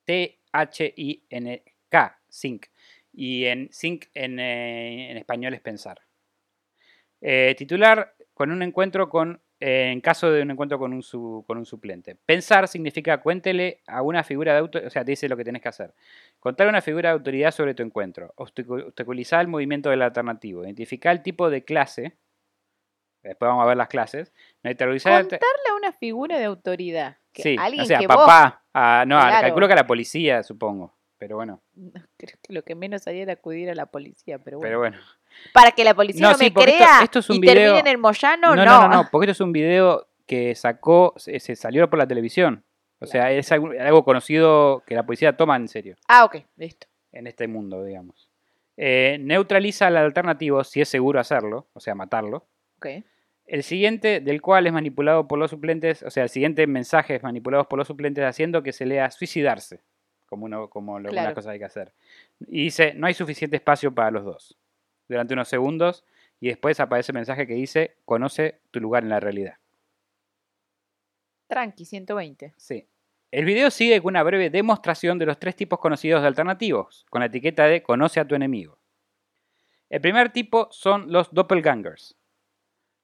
T-H-I-N-K, 0.05 2.21
sync. 2.29 2.67
Y 3.13 3.47
en 3.47 3.69
sync 3.73 4.05
en, 4.13 4.39
eh, 4.39 5.17
español 5.19 5.55
es 5.55 5.63
pensar. 5.63 6.03
Eh, 7.23 7.55
titular 7.57 8.15
con 8.35 8.51
un 8.51 8.63
encuentro 8.63 9.09
con, 9.09 9.41
en 9.61 10.03
caso 10.03 10.31
de 10.31 10.43
un 10.43 10.51
encuentro 10.51 10.79
con 10.79 10.93
un, 10.93 11.03
con 11.47 11.57
un 11.57 11.65
suplente. 11.65 12.15
Pensar 12.15 12.69
significa 12.69 13.23
cuéntele 13.23 13.81
a 13.87 14.03
una 14.03 14.23
figura 14.25 14.53
de 14.53 14.59
autoridad, 14.59 14.89
o 14.89 14.91
sea, 14.91 15.07
te 15.07 15.13
dice 15.13 15.27
lo 15.29 15.39
que 15.39 15.45
tenés 15.45 15.63
que 15.63 15.71
hacer. 15.71 15.95
Contar 16.39 16.67
a 16.67 16.71
una 16.71 16.83
figura 16.83 17.09
de 17.09 17.15
autoridad 17.15 17.51
sobre 17.51 17.73
tu 17.75 17.83
encuentro. 17.83 18.35
Obstacu- 18.37 18.89
Obstaculizar 18.89 19.41
el 19.41 19.49
movimiento 19.49 19.89
del 19.89 20.03
alternativo. 20.03 20.65
Identificar 20.65 21.17
el 21.17 21.23
tipo 21.23 21.49
de 21.49 21.65
clase. 21.65 22.19
Después 23.29 23.49
vamos 23.49 23.63
a 23.65 23.67
ver 23.67 23.77
las 23.77 23.89
clases. 23.89 24.33
Neutralizar. 24.63 25.23
Contarle 25.23 25.47
a 25.71 25.75
una 25.75 25.93
figura 25.93 26.39
de 26.39 26.45
autoridad. 26.45 27.17
Que 27.33 27.43
Sí, 27.43 27.57
alguien 27.59 27.83
o 27.83 27.87
sea, 27.87 27.99
que 27.99 28.07
vos- 28.07 28.17
papá. 28.17 28.63
a- 28.73 29.05
no, 29.07 29.19
Claro. 29.19 29.41
calculo 29.47 29.67
que 29.67 29.73
a 29.73 29.77
la 29.77 29.87
policía, 29.87 30.43
supongo. 30.43 30.95
Pero 31.19 31.37
bueno, 31.37 31.63
Creo 32.19 32.37
que 32.43 32.53
lo 32.53 32.63
que 32.63 32.75
menos 32.75 33.07
haría 33.07 33.23
era 33.23 33.33
acudir 33.35 33.71
a 33.71 33.75
la 33.75 33.87
policía, 33.87 34.39
pero 34.39 34.59
bueno. 34.59 34.69
pero 34.69 34.79
bueno. 34.79 34.99
Para 35.53 35.71
que 35.73 35.85
la 35.85 35.95
policía 35.95 36.23
No, 36.23 36.33
no, 36.33 36.39
sí, 36.39 36.45
me 36.45 36.49
esto- 36.49 36.61
crea 36.61 37.01
esto 37.03 37.19
es 37.19 37.31
un 37.31 37.37
y 37.37 37.41
video- 37.41 37.55
termine 37.55 37.81
en 37.81 37.87
el 37.87 37.99
Moyano, 37.99 38.55
No, 38.55 38.65
no. 38.65 38.65
no, 38.65 38.89
no, 38.89 38.95
no, 39.03 39.09
porque 39.11 39.31
esto 39.31 39.43
es 39.43 39.47
un 39.47 39.53
video 39.53 40.09
que 40.27 40.55
sacó, 40.55 41.13
se, 41.17 41.39
se 41.41 41.57
salió 41.57 41.89
por 41.91 41.99
la 41.99 42.07
televisión. 42.07 42.65
O 43.01 43.07
sea, 43.07 43.31
es 43.31 43.53
algo, 43.53 43.71
algo 43.79 44.05
conocido 44.05 44.83
que 44.87 44.95
la 44.95 45.05
policía 45.05 45.37
toma 45.37 45.57
en 45.57 45.69
serio 45.69 45.97
Ah, 46.09 46.25
ok, 46.25 46.37
listo. 46.57 46.87
en 47.13 47.27
este 47.27 47.47
mundo, 47.47 47.85
digamos. 47.85 48.31
Eh, 48.79 49.19
neutraliza 49.21 49.87
al 49.89 49.97
alternativo 49.99 50.65
si 50.65 50.81
es 50.81 50.89
seguro 50.89 51.21
hacerlo, 51.21 51.67
o 51.75 51.81
sea, 51.81 51.95
matarlo. 51.95 52.47
Ok. 52.79 52.87
El 53.47 53.63
siguiente, 53.63 54.21
del 54.21 54.43
cual 54.43 54.67
es 54.67 54.73
manipulado 54.73 55.29
por 55.29 55.39
los 55.39 55.51
suplentes, 55.53 56.03
o 56.03 56.11
sea, 56.11 56.25
el 56.25 56.29
siguiente 56.29 56.67
mensaje 56.67 57.15
es 57.15 57.23
manipulado 57.23 57.69
por 57.69 57.79
los 57.79 57.87
suplentes 57.87 58.25
haciendo 58.25 58.63
que 58.63 58.73
se 58.73 58.87
lea 58.87 59.11
suicidarse, 59.11 59.83
como, 60.27 60.47
uno, 60.47 60.69
como 60.69 60.99
lo- 60.99 61.11
Claro. 61.11 61.29
una 61.29 61.35
cosa 61.35 61.51
que 61.51 61.53
hay 61.55 61.59
que 61.61 61.65
hacer. 61.65 61.93
Y 62.49 62.65
dice, 62.65 62.95
no 62.95 63.07
hay 63.07 63.15
suficiente 63.15 63.57
espacio 63.57 63.95
para 63.95 64.11
los 64.11 64.25
dos. 64.25 64.59
Durante 65.09 65.35
unos 65.35 65.49
segundos, 65.49 66.05
y 66.41 66.49
después 66.49 66.81
aparece 66.81 67.13
el 67.13 67.17
mensaje 67.17 67.47
que 67.47 67.55
dice, 67.55 67.97
conoce 68.05 68.61
tu 68.73 68.81
lugar 68.81 69.05
en 69.05 69.11
la 69.11 69.21
realidad. 69.21 69.55
Tranqui, 71.49 71.85
120. 71.85 72.53
Sí. 72.57 72.89
El 73.31 73.45
video 73.45 73.71
sigue 73.71 74.01
con 74.03 74.13
una 74.13 74.23
breve 74.23 74.51
demostración 74.51 75.19
de 75.19 75.27
los 75.27 75.39
tres 75.39 75.55
tipos 75.57 75.79
conocidos 75.79 76.23
de 76.23 76.29
alternativos, 76.29 77.07
con 77.11 77.21
la 77.21 77.27
etiqueta 77.27 77.67
de 77.67 77.83
conoce 77.83 78.19
a 78.21 78.27
tu 78.27 78.35
enemigo. 78.35 78.79
El 79.89 80.01
primer 80.01 80.31
tipo 80.33 80.69
son 80.73 81.13
los 81.13 81.33
doppelgangers, 81.33 82.17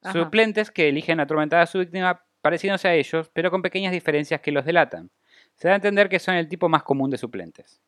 Ajá. 0.03 0.13
suplentes 0.13 0.71
que 0.71 0.89
eligen 0.89 1.19
atormentar 1.19 1.59
a 1.61 1.65
su 1.65 1.79
víctima 1.79 2.23
pareciéndose 2.41 2.87
a 2.87 2.93
ellos, 2.95 3.29
pero 3.33 3.49
con 3.51 3.61
pequeñas 3.61 3.91
diferencias 3.93 4.41
que 4.41 4.51
los 4.51 4.65
delatan. 4.65 5.09
Se 5.55 5.67
da 5.67 5.73
a 5.73 5.77
entender 5.77 6.09
que 6.09 6.19
son 6.19 6.35
el 6.35 6.47
tipo 6.49 6.67
más 6.69 6.83
común 6.83 7.09
de 7.09 7.17
suplentes. 7.17 7.79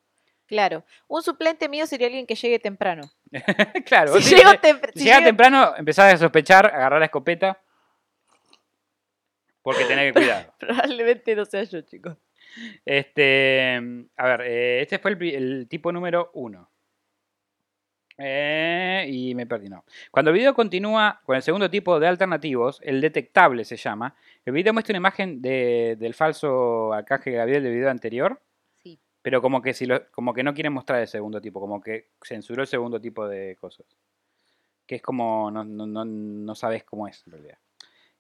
Claro. 0.48 0.86
Un 1.08 1.24
suplente 1.24 1.68
mío 1.68 1.88
sería 1.88 2.08
alguien 2.08 2.28
que 2.28 2.36
llegue 2.36 2.60
temprano. 2.60 3.02
claro, 3.86 4.20
Si 4.22 4.36
llego 4.36 4.52
tem- 4.54 4.80
llega 4.94 5.18
llego- 5.18 5.26
temprano, 5.26 5.74
empezás 5.76 6.14
a 6.14 6.18
sospechar, 6.18 6.68
agarrar 6.68 7.00
la 7.00 7.06
escopeta, 7.06 7.60
porque 9.62 9.86
tenés 9.86 10.14
que 10.14 10.20
cuidado. 10.20 10.54
Probablemente 10.60 11.36
no 11.36 11.46
sea 11.46 11.64
yo, 11.64 11.82
chicos. 11.82 12.16
Este, 12.86 13.76
a 14.16 14.28
ver, 14.28 14.42
eh, 14.42 14.82
este 14.82 15.00
fue 15.00 15.12
el 15.20 15.68
tipo 15.68 15.92
número 15.92 16.30
uno. 16.36 16.70
Eh, 18.18 19.08
y 19.10 19.36
me 19.36 19.46
perdí, 19.46 19.68
no. 19.68 19.84
Cuando 20.12 20.32
el 20.32 20.38
video 20.38 20.54
continúa 20.54 21.22
con 21.26 21.36
el 21.36 21.42
segundo 21.42 21.70
tipo 21.70 22.00
de 22.00 22.08
alternativos, 22.08 22.80
el 22.84 23.02
detectable 23.02 23.66
se 23.66 23.76
llama, 23.76 24.16
el 24.46 24.54
video 24.54 24.74
muestra 24.74 24.94
una 24.94 25.00
imagen 25.00 25.42
de- 25.42 25.96
del 26.00 26.14
falso 26.14 26.94
arcángel 26.94 27.34
Gabriel 27.34 27.64
del 27.64 27.74
video 27.74 27.90
anterior, 27.90 28.42
Sí. 28.84 28.98
pero 29.22 29.42
como 29.42 29.62
que, 29.62 29.74
si 29.74 29.86
lo- 29.86 30.10
como 30.12 30.34
que 30.34 30.44
no 30.44 30.54
quieren 30.54 30.72
mostrar 30.74 31.02
el 31.02 31.08
segundo 31.08 31.42
tipo, 31.42 31.60
como 31.60 31.82
que 31.82 32.10
censuró 32.24 32.62
el 32.62 32.68
segundo 32.68 33.02
tipo 33.02 33.28
de 33.28 33.58
cosas. 33.58 33.86
Que 34.88 34.96
es 34.96 35.02
como, 35.02 35.52
no, 35.52 35.64
no, 35.66 35.86
no, 35.86 36.06
no 36.06 36.56
sabes 36.56 36.84
cómo 36.84 37.08
es 37.08 37.22
en 37.26 37.34
realidad. 37.34 37.58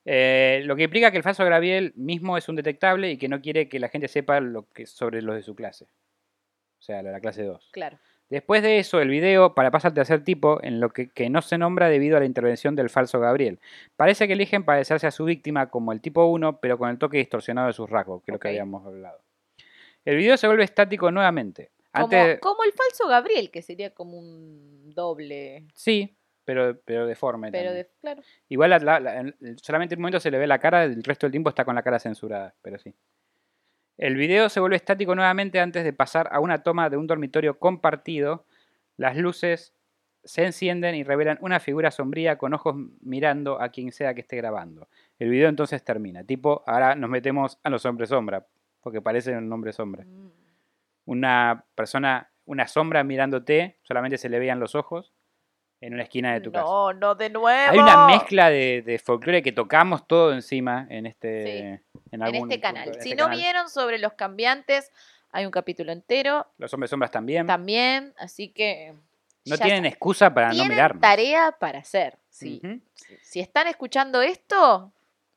Eh, 0.03 0.61
lo 0.65 0.75
que 0.75 0.83
implica 0.83 1.09
que 1.09 1.17
el 1.17 1.23
falso 1.23 1.43
Gabriel 1.45 1.93
mismo 1.95 2.37
es 2.37 2.47
un 2.49 2.55
detectable 2.55 3.11
y 3.11 3.17
que 3.17 3.27
no 3.29 3.41
quiere 3.41 3.69
que 3.69 3.79
la 3.79 3.89
gente 3.89 4.07
sepa 4.07 4.39
lo 4.39 4.71
que, 4.73 4.85
sobre 4.85 5.21
los 5.21 5.35
de 5.35 5.41
su 5.41 5.55
clase. 5.55 5.85
O 5.85 6.81
sea, 6.81 7.01
la, 7.01 7.11
la 7.11 7.19
clase 7.21 7.43
2. 7.43 7.69
Claro. 7.71 7.97
Después 8.29 8.63
de 8.63 8.79
eso, 8.79 8.99
el 8.99 9.09
video 9.09 9.53
para 9.53 9.69
pasar 9.71 9.89
al 9.89 9.95
tercer 9.95 10.23
tipo, 10.23 10.59
en 10.63 10.79
lo 10.79 10.89
que, 10.89 11.09
que 11.09 11.29
no 11.29 11.41
se 11.41 11.57
nombra 11.57 11.89
debido 11.89 12.17
a 12.17 12.19
la 12.19 12.25
intervención 12.25 12.75
del 12.75 12.89
falso 12.89 13.19
Gabriel. 13.19 13.59
Parece 13.95 14.25
que 14.27 14.33
eligen 14.33 14.63
parecerse 14.65 15.05
a 15.05 15.11
su 15.11 15.25
víctima 15.25 15.69
como 15.69 15.91
el 15.91 16.01
tipo 16.01 16.25
1, 16.25 16.59
pero 16.59 16.77
con 16.77 16.89
el 16.89 16.97
toque 16.97 17.17
distorsionado 17.17 17.67
de 17.67 17.73
sus 17.73 17.89
rasgos, 17.89 18.23
que 18.23 18.31
es 18.31 18.33
lo 18.33 18.39
que 18.39 18.47
habíamos 18.49 18.85
hablado. 18.85 19.21
El 20.03 20.17
video 20.17 20.37
se 20.37 20.47
vuelve 20.47 20.63
estático 20.63 21.11
nuevamente. 21.11 21.71
Como, 21.91 22.05
Antes, 22.05 22.39
como 22.39 22.63
el 22.63 22.71
falso 22.73 23.07
Gabriel, 23.07 23.49
que 23.51 23.61
sería 23.61 23.91
como 23.93 24.17
un 24.17 24.91
doble. 24.93 25.65
sí, 25.73 26.17
pero, 26.43 26.79
pero 26.83 27.07
deforme. 27.07 27.51
Pero 27.51 27.73
de, 27.73 27.89
claro. 28.01 28.21
Igual 28.49 28.69
la- 28.71 28.79
la- 28.79 28.99
la- 28.99 29.19
en- 29.19 29.35
solamente 29.61 29.95
en 29.95 29.99
un 29.99 30.01
momento 30.03 30.19
se 30.19 30.29
le 30.29 30.37
ve 30.37 30.45
la 30.45 30.59
cara, 30.59 30.83
el 30.83 31.03
resto 31.03 31.25
del 31.25 31.31
tiempo 31.31 31.49
está 31.49 31.63
con 31.65 31.73
la 31.73 31.81
cara 31.83 31.97
censurada, 31.99 32.53
pero 32.61 32.77
sí. 32.77 32.93
El 33.97 34.15
video 34.15 34.49
se 34.49 34.59
vuelve 34.59 34.75
estático 34.75 35.15
nuevamente 35.15 35.59
antes 35.59 35.83
de 35.83 35.93
pasar 35.93 36.27
a 36.31 36.39
una 36.39 36.63
toma 36.63 36.89
de 36.89 36.97
un 36.97 37.07
dormitorio 37.07 37.59
compartido. 37.59 38.45
Las 38.97 39.15
luces 39.15 39.73
se 40.23 40.43
encienden 40.43 40.95
y 40.95 41.03
revelan 41.03 41.37
una 41.41 41.59
figura 41.59 41.91
sombría 41.91 42.37
con 42.37 42.53
ojos 42.53 42.75
mirando 43.01 43.61
a 43.61 43.69
quien 43.69 43.91
sea 43.91 44.13
que 44.13 44.21
esté 44.21 44.35
grabando. 44.35 44.89
El 45.19 45.29
video 45.29 45.47
entonces 45.47 45.83
termina. 45.83 46.23
Tipo, 46.23 46.63
ahora 46.65 46.95
nos 46.95 47.09
metemos 47.09 47.59
a 47.63 47.69
los 47.69 47.85
hombres 47.85 48.09
sombra, 48.09 48.45
porque 48.81 49.01
parecen 49.01 49.37
un 49.37 49.53
hombre 49.53 49.71
sombra. 49.71 50.03
Mm. 50.03 50.31
Una 51.05 51.65
persona, 51.75 52.31
una 52.45 52.67
sombra 52.67 53.03
mirándote, 53.03 53.77
solamente 53.83 54.17
se 54.17 54.27
le 54.29 54.39
veían 54.39 54.59
los 54.59 54.75
ojos 54.75 55.13
en 55.81 55.93
una 55.93 56.03
esquina 56.03 56.33
de 56.33 56.41
tu 56.41 56.51
casa. 56.51 56.65
No, 56.65 56.93
no, 56.93 57.15
de 57.15 57.29
nuevo. 57.29 57.71
Hay 57.71 57.77
una 57.77 58.07
mezcla 58.07 58.49
de, 58.49 58.81
de 58.81 58.97
folclore 58.99 59.43
que 59.43 59.51
tocamos 59.51 60.07
todo 60.07 60.33
encima 60.33 60.87
en 60.89 61.05
este, 61.05 61.43
Sí, 61.43 61.51
en 61.51 61.81
En 62.11 62.23
algún 62.23 62.51
este 62.51 62.61
canal. 62.61 62.87
en 62.89 63.01
si 63.01 63.11
este 63.11 63.21
no 63.21 63.29
vieron 63.29 63.69
sobre 63.69 63.99
los 63.99 64.13
cambiantes, 64.13 64.91
hay 65.31 65.45
un 65.45 65.51
capítulo 65.51 65.91
entero 65.91 66.47
Los 66.57 66.73
hombres 66.73 66.89
sombras 66.89 67.11
también. 67.11 67.45
también, 67.45 68.13
así 68.17 68.49
que. 68.49 68.93
no 69.45 69.57
tienen 69.57 69.85
excusa 69.85 70.33
para 70.33 70.53
no 70.53 70.65
mirarnos. 70.65 71.01
tarea 71.01 71.51
para 71.59 71.79
hacer. 71.79 72.17
Sí. 72.29 72.61
Si- 72.95 73.17
Si 73.21 73.39
están 73.41 73.67
escuchando 73.67 74.21
esto, 74.21 74.91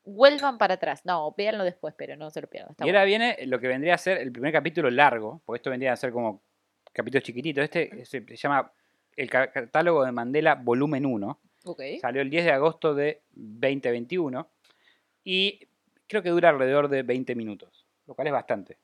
vuelvan 0.05 0.57
para 0.57 0.75
atrás. 0.75 1.05
No, 1.05 1.35
véanlo 1.37 1.65
después, 1.65 1.95
pero 1.99 2.17
no 2.17 2.31
se 2.31 2.41
lo 2.41 2.49
pierdan. 2.49 2.75
Y 2.79 2.85
ahora 2.89 3.05
viene 3.05 3.37
lo 3.47 3.59
que 3.61 3.69
vendría 3.69 3.95
a 3.95 3.99
ser 3.99 4.19
el 4.19 4.33
primer 4.33 4.53
capítulo 4.53 4.89
largo, 4.91 5.43
porque 5.45 5.59
esto 5.59 5.69
vendría 5.71 5.93
a 5.93 5.97
ser 5.97 6.13
como 6.13 6.41
capítulos 6.93 7.25
chiquititos. 7.25 7.63
Este 7.65 8.05
se 8.07 8.25
llama 8.37 8.73
el 9.23 9.31
ca- 9.31 9.51
catálogo 9.51 10.05
de 10.05 10.13
Mandela 10.13 10.55
volumen 10.55 11.05
1. 11.07 11.27
bueno. 11.27 11.39
Ok. 11.65 11.83
Salió 12.01 12.23
el 12.23 12.31
10 12.31 12.45
de 12.45 12.53
agosto 12.53 12.95
de 12.95 13.23
2021 13.33 14.49
y 15.25 15.61
creo 16.07 16.23
que 16.23 16.31
dura 16.31 16.49
alrededor 16.51 16.89
de 16.89 17.03
20 17.03 17.35
minutos, 17.35 17.87
lo 18.07 18.15
cual 18.15 18.29
es 18.29 18.33
bastante. 18.33 18.79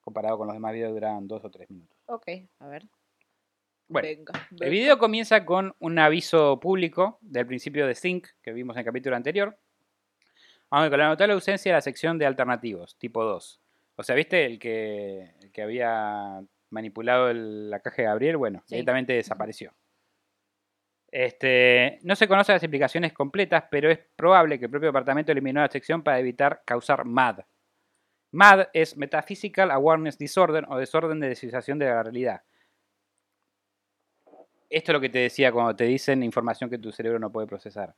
Comparado 0.00 0.38
con 0.38 0.46
los 0.46 0.54
demás 0.54 0.72
videos 0.72 0.92
duraban 0.92 1.28
2 1.28 1.44
o 1.44 1.50
3 1.50 1.68
minutos. 1.70 1.96
Ok, 2.06 2.28
a 2.60 2.66
ver. 2.68 2.84
Bueno, 3.88 4.06
venga, 4.08 4.48
El 4.60 4.70
video 4.70 4.98
comienza 4.98 5.44
con 5.44 5.74
un 5.80 5.98
aviso 5.98 6.60
público 6.60 7.18
del 7.20 7.44
principio 7.46 7.86
de 7.86 7.94
Sync 7.96 8.28
que 8.40 8.52
vimos 8.52 8.76
en 8.76 8.80
el 8.80 8.84
capítulo 8.86 9.16
anterior. 9.16 9.58
Aunque 10.70 10.90
con 10.90 11.00
la 11.00 11.08
notable 11.08 11.34
ausencia 11.34 11.72
de 11.72 11.76
la 11.76 11.80
sección 11.82 12.16
de 12.16 12.26
alternativos, 12.26 12.96
tipo 12.96 13.24
2. 13.24 13.60
O 13.96 14.02
sea, 14.04 14.14
¿viste 14.14 14.46
el 14.46 14.58
que, 14.60 15.34
el 15.42 15.50
que 15.50 15.62
había 15.62 16.40
manipulado 16.70 17.28
el- 17.28 17.68
la 17.68 17.80
caja 17.80 17.96
de 18.02 18.04
Gabriel? 18.04 18.36
Bueno, 18.36 18.62
Sí. 18.66 18.76
directamente 18.76 19.12
desapareció. 19.12 19.72
Este, 21.12 21.98
no 22.02 22.14
se 22.14 22.28
conocen 22.28 22.54
las 22.54 22.62
implicaciones 22.62 23.12
completas, 23.12 23.64
pero 23.70 23.90
es 23.90 23.98
probable 24.14 24.58
que 24.58 24.66
el 24.66 24.70
propio 24.70 24.88
departamento 24.88 25.32
eliminó 25.32 25.60
la 25.60 25.68
sección 25.68 26.02
para 26.02 26.20
evitar 26.20 26.62
causar 26.64 27.04
MAD. 27.04 27.40
MAD 28.32 28.68
es 28.72 28.96
Metaphysical 28.96 29.72
Awareness 29.72 30.18
Disorder 30.18 30.64
o 30.68 30.78
desorden 30.78 31.18
de 31.18 31.28
desviación 31.28 31.78
de 31.78 31.86
la 31.86 32.02
realidad. 32.02 32.42
Esto 34.68 34.92
es 34.92 34.94
lo 34.94 35.00
que 35.00 35.08
te 35.08 35.18
decía 35.18 35.50
cuando 35.50 35.74
te 35.74 35.84
dicen 35.84 36.22
información 36.22 36.70
que 36.70 36.78
tu 36.78 36.92
cerebro 36.92 37.18
no 37.18 37.32
puede 37.32 37.48
procesar. 37.48 37.96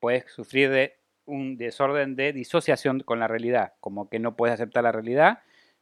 Puedes 0.00 0.30
sufrir 0.32 0.70
de 0.70 0.96
un 1.24 1.56
desorden 1.56 2.16
de 2.16 2.32
disociación 2.32 3.00
con 3.00 3.20
la 3.20 3.28
realidad, 3.28 3.74
como 3.78 4.08
que 4.08 4.18
no 4.18 4.34
puedes 4.34 4.54
aceptar 4.54 4.82
la 4.82 4.92
realidad 4.92 5.38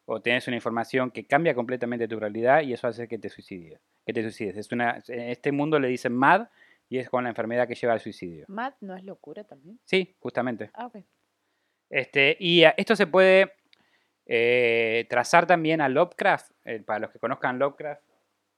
o 0.07 0.21
tienes 0.21 0.47
una 0.47 0.57
información 0.57 1.11
que 1.11 1.27
cambia 1.27 1.55
completamente 1.55 2.09
tu 2.09 2.19
realidad 2.19 2.63
y 2.63 2.73
eso 2.73 2.87
hace 2.87 3.09
que 3.09 3.19
te 3.19 3.29
suicides. 3.29 3.81
Que 4.07 4.13
te 4.13 4.23
suicides. 4.23 4.57
Es 4.57 4.73
una, 4.73 5.03
en 5.09 5.29
este 5.31 5.53
mundo 5.53 5.79
le 5.81 5.89
dicen 5.89 6.15
MAD 6.15 6.47
y 6.89 6.99
es 6.99 7.11
con 7.11 7.25
la 7.25 7.31
enfermedad 7.31 7.67
que 7.67 7.75
lleva 7.75 7.93
al 7.93 8.01
suicidio. 8.01 8.45
Matt 8.49 8.77
no 8.81 8.95
es 8.97 9.05
locura 9.05 9.43
también. 9.43 9.81
Sí, 9.85 10.15
justamente. 10.21 10.71
Ah, 10.75 10.87
ok. 10.87 10.99
Este, 11.91 12.37
y 12.39 12.63
esto 12.77 12.95
se 12.95 13.09
puede 13.09 13.53
eh, 14.27 15.07
trazar 15.11 15.47
también 15.47 15.81
a 15.81 15.89
Lovecraft, 15.89 16.53
eh, 16.65 16.81
para 16.81 17.01
los 17.01 17.11
que 17.11 17.19
conozcan 17.19 17.59
Lovecraft, 17.59 18.03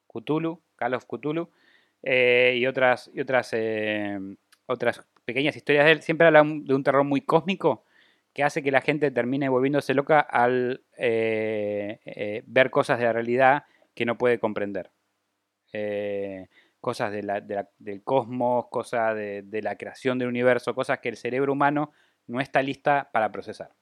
Cthulhu, 0.06 0.62
Call 0.76 0.94
of 0.94 1.06
Cthulhu, 1.06 1.50
eh, 2.02 2.56
y 2.58 2.66
otras, 2.66 3.11
y 3.12 3.20
otras, 3.20 3.54
otras 4.66 5.02
pequeñas 5.24 5.56
historias 5.56 5.87
de 5.87 5.92
él. 5.92 6.02
Siempre 6.02 6.26
habla 6.26 6.42
de 6.42 6.74
un 6.74 6.84
terror 6.84 7.04
muy 7.04 7.22
cósmico 7.22 7.84
que 8.32 8.44
hace 8.44 8.62
que 8.62 8.70
la 8.70 8.80
gente 8.80 9.10
termine 9.10 9.48
volviéndose 9.48 9.94
loca 9.94 10.20
al 10.20 10.84
eh, 10.96 12.00
eh, 12.04 12.42
ver 12.46 12.70
cosas 12.70 12.98
de 12.98 13.04
la 13.06 13.12
realidad 13.12 13.64
que 13.94 14.04
no 14.06 14.16
puede 14.16 14.38
comprender. 14.38 14.90
Eh, 15.72 16.46
cosas 16.80 17.10
de 17.10 17.22
la- 17.24 17.40
de 17.40 17.54
la- 17.56 17.68
del 17.78 18.02
cosmos, 18.04 18.66
cosas 18.70 19.14
de, 19.16 19.42
de 19.42 19.62
la 19.62 19.76
creación 19.76 20.18
del 20.18 20.28
universo, 20.28 20.74
cosas 20.74 21.00
que 21.00 21.08
el 21.08 21.16
cerebro 21.16 21.52
humano 21.52 21.92
no 22.26 22.40
está 22.40 22.62
lista 22.62 23.10
para 23.12 23.32
procesar. 23.32 23.72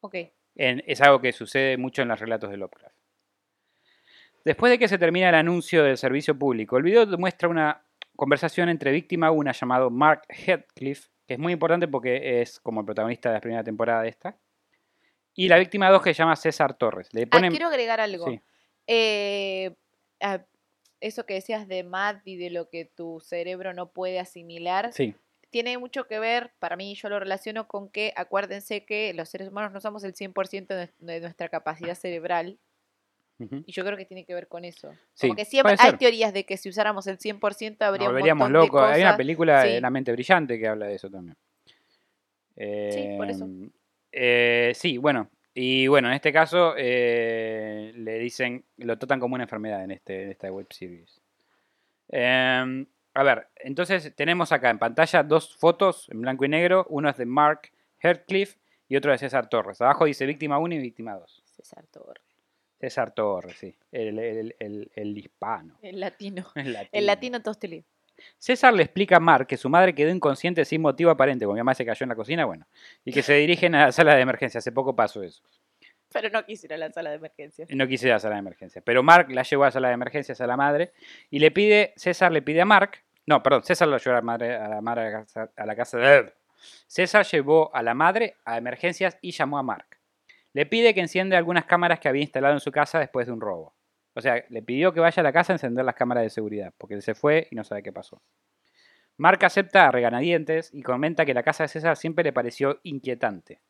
Ok. 0.00 0.16
En- 0.56 0.82
es 0.86 1.00
algo 1.00 1.20
que 1.20 1.32
sucede 1.32 1.76
mucho 1.76 2.02
en 2.02 2.08
los 2.08 2.18
relatos 2.18 2.50
de 2.50 2.56
Lovecraft. 2.56 2.96
Después 4.44 4.70
de 4.72 4.78
que 4.78 4.88
se 4.88 4.98
termina 4.98 5.28
el 5.28 5.36
anuncio 5.36 5.84
del 5.84 5.96
servicio 5.96 6.36
público, 6.36 6.76
el 6.76 6.82
video 6.82 7.06
muestra 7.16 7.48
una 7.48 7.84
conversación 8.16 8.68
entre 8.68 8.90
víctima 8.90 9.30
1 9.30 9.52
llamado 9.52 9.88
Mark 9.90 10.22
Heathcliff, 10.28 11.06
que 11.32 11.36
es 11.36 11.38
muy 11.38 11.54
importante 11.54 11.88
porque 11.88 12.42
es 12.42 12.60
como 12.60 12.80
el 12.80 12.86
protagonista 12.86 13.30
de 13.30 13.36
la 13.36 13.40
primera 13.40 13.64
temporada 13.64 14.02
de 14.02 14.10
esta, 14.10 14.36
y 15.34 15.48
la 15.48 15.58
víctima 15.58 15.88
2 15.88 16.02
que 16.02 16.12
se 16.12 16.18
llama 16.18 16.36
César 16.36 16.74
Torres. 16.74 17.08
Le 17.14 17.22
Ah, 17.22 17.26
ponen, 17.30 17.50
quiero 17.50 17.68
agregar 17.68 18.00
algo. 18.00 18.26
Sí. 18.28 18.40
Eh, 18.86 19.74
ah, 20.20 20.44
eso 21.00 21.24
que 21.24 21.34
decías 21.34 21.66
de 21.68 21.84
Matt 21.84 22.20
y 22.26 22.36
de 22.36 22.50
lo 22.50 22.68
que 22.68 22.84
tu 22.84 23.20
cerebro 23.20 23.72
no 23.72 23.90
puede 23.92 24.20
asimilar, 24.20 24.92
Sí, 24.92 25.14
tiene 25.48 25.78
mucho 25.78 26.06
que 26.06 26.18
ver, 26.18 26.52
para 26.58 26.76
mí 26.76 26.94
yo 26.94 27.08
lo 27.08 27.18
relaciono 27.18 27.66
con 27.66 27.88
que 27.88 28.12
acuérdense 28.14 28.84
que 28.84 29.14
los 29.14 29.30
seres 29.30 29.48
humanos 29.48 29.72
no 29.72 29.80
somos 29.80 30.04
el 30.04 30.12
100% 30.14 30.66
de, 30.74 30.90
de 30.98 31.20
nuestra 31.20 31.48
capacidad 31.48 31.94
cerebral 31.94 32.58
y 33.66 33.72
yo 33.72 33.84
creo 33.84 33.96
que 33.96 34.04
tiene 34.04 34.24
que 34.24 34.34
ver 34.34 34.48
con 34.48 34.64
eso. 34.64 34.92
Sí, 35.14 35.28
Como 35.28 35.36
que 35.36 35.44
siempre 35.44 35.76
hay 35.78 35.92
teorías 35.94 36.32
de 36.32 36.44
que 36.44 36.56
si 36.56 36.68
usáramos 36.68 37.06
el 37.06 37.18
100% 37.18 37.76
habría 37.82 38.04
Nos 38.04 38.08
un 38.08 38.12
volveríamos 38.12 38.50
montón 38.50 38.60
de 38.60 38.66
locos. 38.66 38.82
Hay 38.82 39.02
una 39.02 39.16
película 39.16 39.62
sí. 39.62 39.68
de 39.68 39.80
La 39.80 39.90
mente 39.90 40.12
brillante 40.12 40.58
que 40.58 40.68
habla 40.68 40.86
de 40.86 40.94
eso 40.94 41.10
también. 41.10 41.36
Sí, 42.56 43.14
por 43.16 43.30
eso. 43.30 43.44
Em, 43.44 43.70
eh, 44.12 44.72
sí, 44.74 44.98
bueno. 44.98 45.30
Y 45.54 45.86
bueno, 45.86 46.08
en 46.08 46.14
este 46.14 46.32
caso 46.32 46.74
eh, 46.76 47.92
le 47.94 48.18
dicen, 48.18 48.64
lo 48.78 48.98
tratan 48.98 49.20
como 49.20 49.34
una 49.34 49.44
enfermedad 49.44 49.84
en, 49.84 49.90
este, 49.90 50.22
en 50.22 50.30
esta 50.30 50.50
web 50.50 50.66
series. 50.70 51.20
Em, 52.08 52.86
a 53.14 53.22
ver, 53.22 53.48
entonces 53.56 54.14
tenemos 54.14 54.52
acá 54.52 54.70
en 54.70 54.78
pantalla 54.78 55.22
dos 55.22 55.54
fotos 55.56 56.08
en 56.10 56.22
blanco 56.22 56.44
y 56.44 56.48
negro. 56.48 56.86
Uno 56.88 57.10
es 57.10 57.16
de 57.18 57.26
Mark 57.26 57.70
Hertcliffe 58.00 58.58
y 58.88 58.96
otro 58.96 59.12
de 59.12 59.18
César 59.18 59.48
Torres. 59.48 59.80
Abajo 59.80 60.06
dice 60.06 60.24
víctima 60.24 60.58
1 60.58 60.74
y 60.74 60.78
víctima 60.78 61.14
2. 61.14 61.42
César 61.44 61.84
Torre, 61.90 62.20
César 62.82 63.12
Torres, 63.14 63.56
sí. 63.58 63.72
El, 63.92 64.18
el- 64.18 64.56
el- 64.58 64.90
el 64.96 65.16
hispano. 65.16 65.78
el 65.82 66.00
latino. 66.00 66.44
El 66.56 66.72
latino. 66.72 66.88
El 66.92 67.06
latino. 67.06 67.38
César 68.38 68.74
le 68.74 68.82
explica 68.82 69.18
a 69.18 69.20
Mark 69.20 69.46
que 69.46 69.56
su 69.56 69.68
madre 69.68 69.94
quedó 69.94 70.10
inconsciente 70.10 70.64
sin 70.64 70.82
motivo 70.82 71.08
aparente, 71.12 71.44
como 71.44 71.54
mi 71.54 71.60
mamá 71.60 71.74
se 71.74 71.84
cayó 71.86 72.02
en 72.02 72.08
la 72.08 72.16
cocina, 72.16 72.44
bueno, 72.44 72.66
y 73.04 73.12
que 73.12 73.22
se 73.22 73.34
dirigen 73.34 73.76
a 73.76 73.86
la 73.86 73.92
sala 73.92 74.16
de 74.16 74.20
emergencia. 74.22 74.58
Hace 74.58 74.72
poco 74.72 74.96
pasó 74.96 75.22
eso. 75.22 75.44
Pero 76.12 76.28
no 76.30 76.44
quise 76.44 76.66
ir 76.66 76.74
a 76.74 76.76
la 76.76 76.90
sala 76.90 77.10
de 77.10 77.16
emergencia. 77.16 77.66
No 77.70 77.86
quise 77.86 78.06
ir 78.06 78.12
a 78.12 78.16
la 78.16 78.20
sala 78.20 78.34
de 78.34 78.40
emergencia. 78.40 78.82
Pero 78.84 79.04
Mark 79.04 79.30
la 79.30 79.44
llevó 79.44 79.62
a 79.62 79.68
la 79.68 79.70
sala 79.70 79.88
de 79.88 79.94
emergencias 79.94 80.40
a 80.40 80.46
la 80.48 80.56
madre 80.56 80.92
y 81.30 81.38
le 81.38 81.52
pide, 81.52 81.92
César 81.96 82.32
le 82.32 82.42
pide 82.42 82.60
a 82.62 82.64
Mark, 82.64 83.00
no, 83.26 83.44
perdón, 83.44 83.62
César 83.62 83.86
lo 83.86 83.96
llevó 83.98 84.10
a 84.10 84.18
la 84.18 84.22
madre 84.22 84.56
a 84.56 84.68
la, 84.68 84.80
madre 84.80 85.02
a 85.02 85.04
la 85.04 85.18
casa, 85.20 85.50
a 85.56 85.66
la 85.66 85.76
casa 85.76 85.98
de... 85.98 86.32
César 86.88 87.24
llevó 87.26 87.74
a 87.74 87.80
la 87.84 87.94
madre 87.94 88.34
a 88.44 88.58
emergencias 88.58 89.16
y 89.20 89.30
llamó 89.30 89.58
a 89.58 89.62
Mark. 89.62 89.91
Le 90.54 90.66
pide 90.66 90.94
que 90.94 91.00
encienda 91.00 91.38
algunas 91.38 91.64
cámaras 91.64 91.98
que 92.00 92.08
había 92.08 92.22
instalado 92.22 92.54
en 92.54 92.60
su 92.60 92.70
casa 92.72 92.98
después 92.98 93.26
de 93.26 93.32
un 93.32 93.40
robo. 93.40 93.74
O 94.14 94.20
sea, 94.20 94.44
le 94.50 94.62
pidió 94.62 94.92
que 94.92 95.00
vaya 95.00 95.20
a 95.20 95.24
la 95.24 95.32
casa 95.32 95.52
a 95.52 95.56
encender 95.56 95.84
las 95.84 95.94
cámaras 95.94 96.22
de 96.24 96.30
seguridad, 96.30 96.72
porque 96.76 96.94
él 96.94 97.02
se 97.02 97.14
fue 97.14 97.48
y 97.50 97.56
no 97.56 97.64
sabe 97.64 97.82
qué 97.82 97.92
pasó. 97.92 98.20
Mark 99.16 99.42
acepta 99.44 99.86
a 99.86 99.90
regañadientes 99.90 100.70
y 100.72 100.82
comenta 100.82 101.24
que 101.24 101.34
la 101.34 101.42
casa 101.42 101.64
de 101.64 101.68
César 101.68 101.96
siempre 101.96 102.24
le 102.24 102.32
pareció 102.32 102.80
inquietante. 102.82 103.62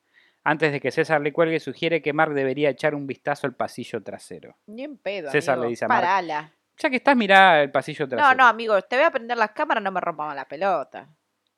Antes 0.44 0.72
de 0.72 0.80
que 0.80 0.90
César 0.90 1.20
le 1.20 1.32
cuelgue, 1.32 1.60
sugiere 1.60 2.02
que 2.02 2.12
Mark 2.12 2.34
debería 2.34 2.70
echar 2.70 2.94
un 2.96 3.06
vistazo 3.06 3.46
al 3.46 3.54
pasillo 3.54 4.02
trasero. 4.02 4.56
Ni 4.66 4.82
en 4.82 4.96
pedo. 4.98 5.30
César 5.30 5.54
amigo. 5.54 5.64
le 5.64 5.70
dice 5.70 5.84
a 5.84 5.88
Mark. 5.88 6.00
Parala. 6.02 6.52
Ya 6.78 6.90
que 6.90 6.96
estás, 6.96 7.16
mirá 7.16 7.62
el 7.62 7.70
pasillo 7.70 8.06
No, 8.06 8.10
trasero. 8.16 8.36
no, 8.36 8.46
amigo, 8.46 8.80
te 8.82 8.96
voy 8.96 9.04
a 9.04 9.10
prender 9.10 9.36
las 9.36 9.52
cámaras, 9.52 9.84
no 9.84 9.92
me 9.92 10.00
rompamos 10.00 10.34
la 10.34 10.46
pelota. 10.46 11.08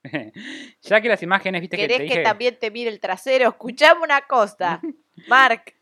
ya 0.82 1.00
que 1.00 1.08
las 1.08 1.22
imágenes, 1.22 1.60
viste 1.60 1.76
que 1.76 1.82
¿Querés 1.82 1.98
te 1.98 2.04
que, 2.06 2.10
dije... 2.10 2.22
también 2.22 2.58
te 2.58 2.70
mire 2.70 2.90
el 2.90 3.00
trasero? 3.00 3.48
Escuchame 3.48 4.02
una 4.02 4.22
cosa. 4.22 4.80
Mark, 5.28 5.74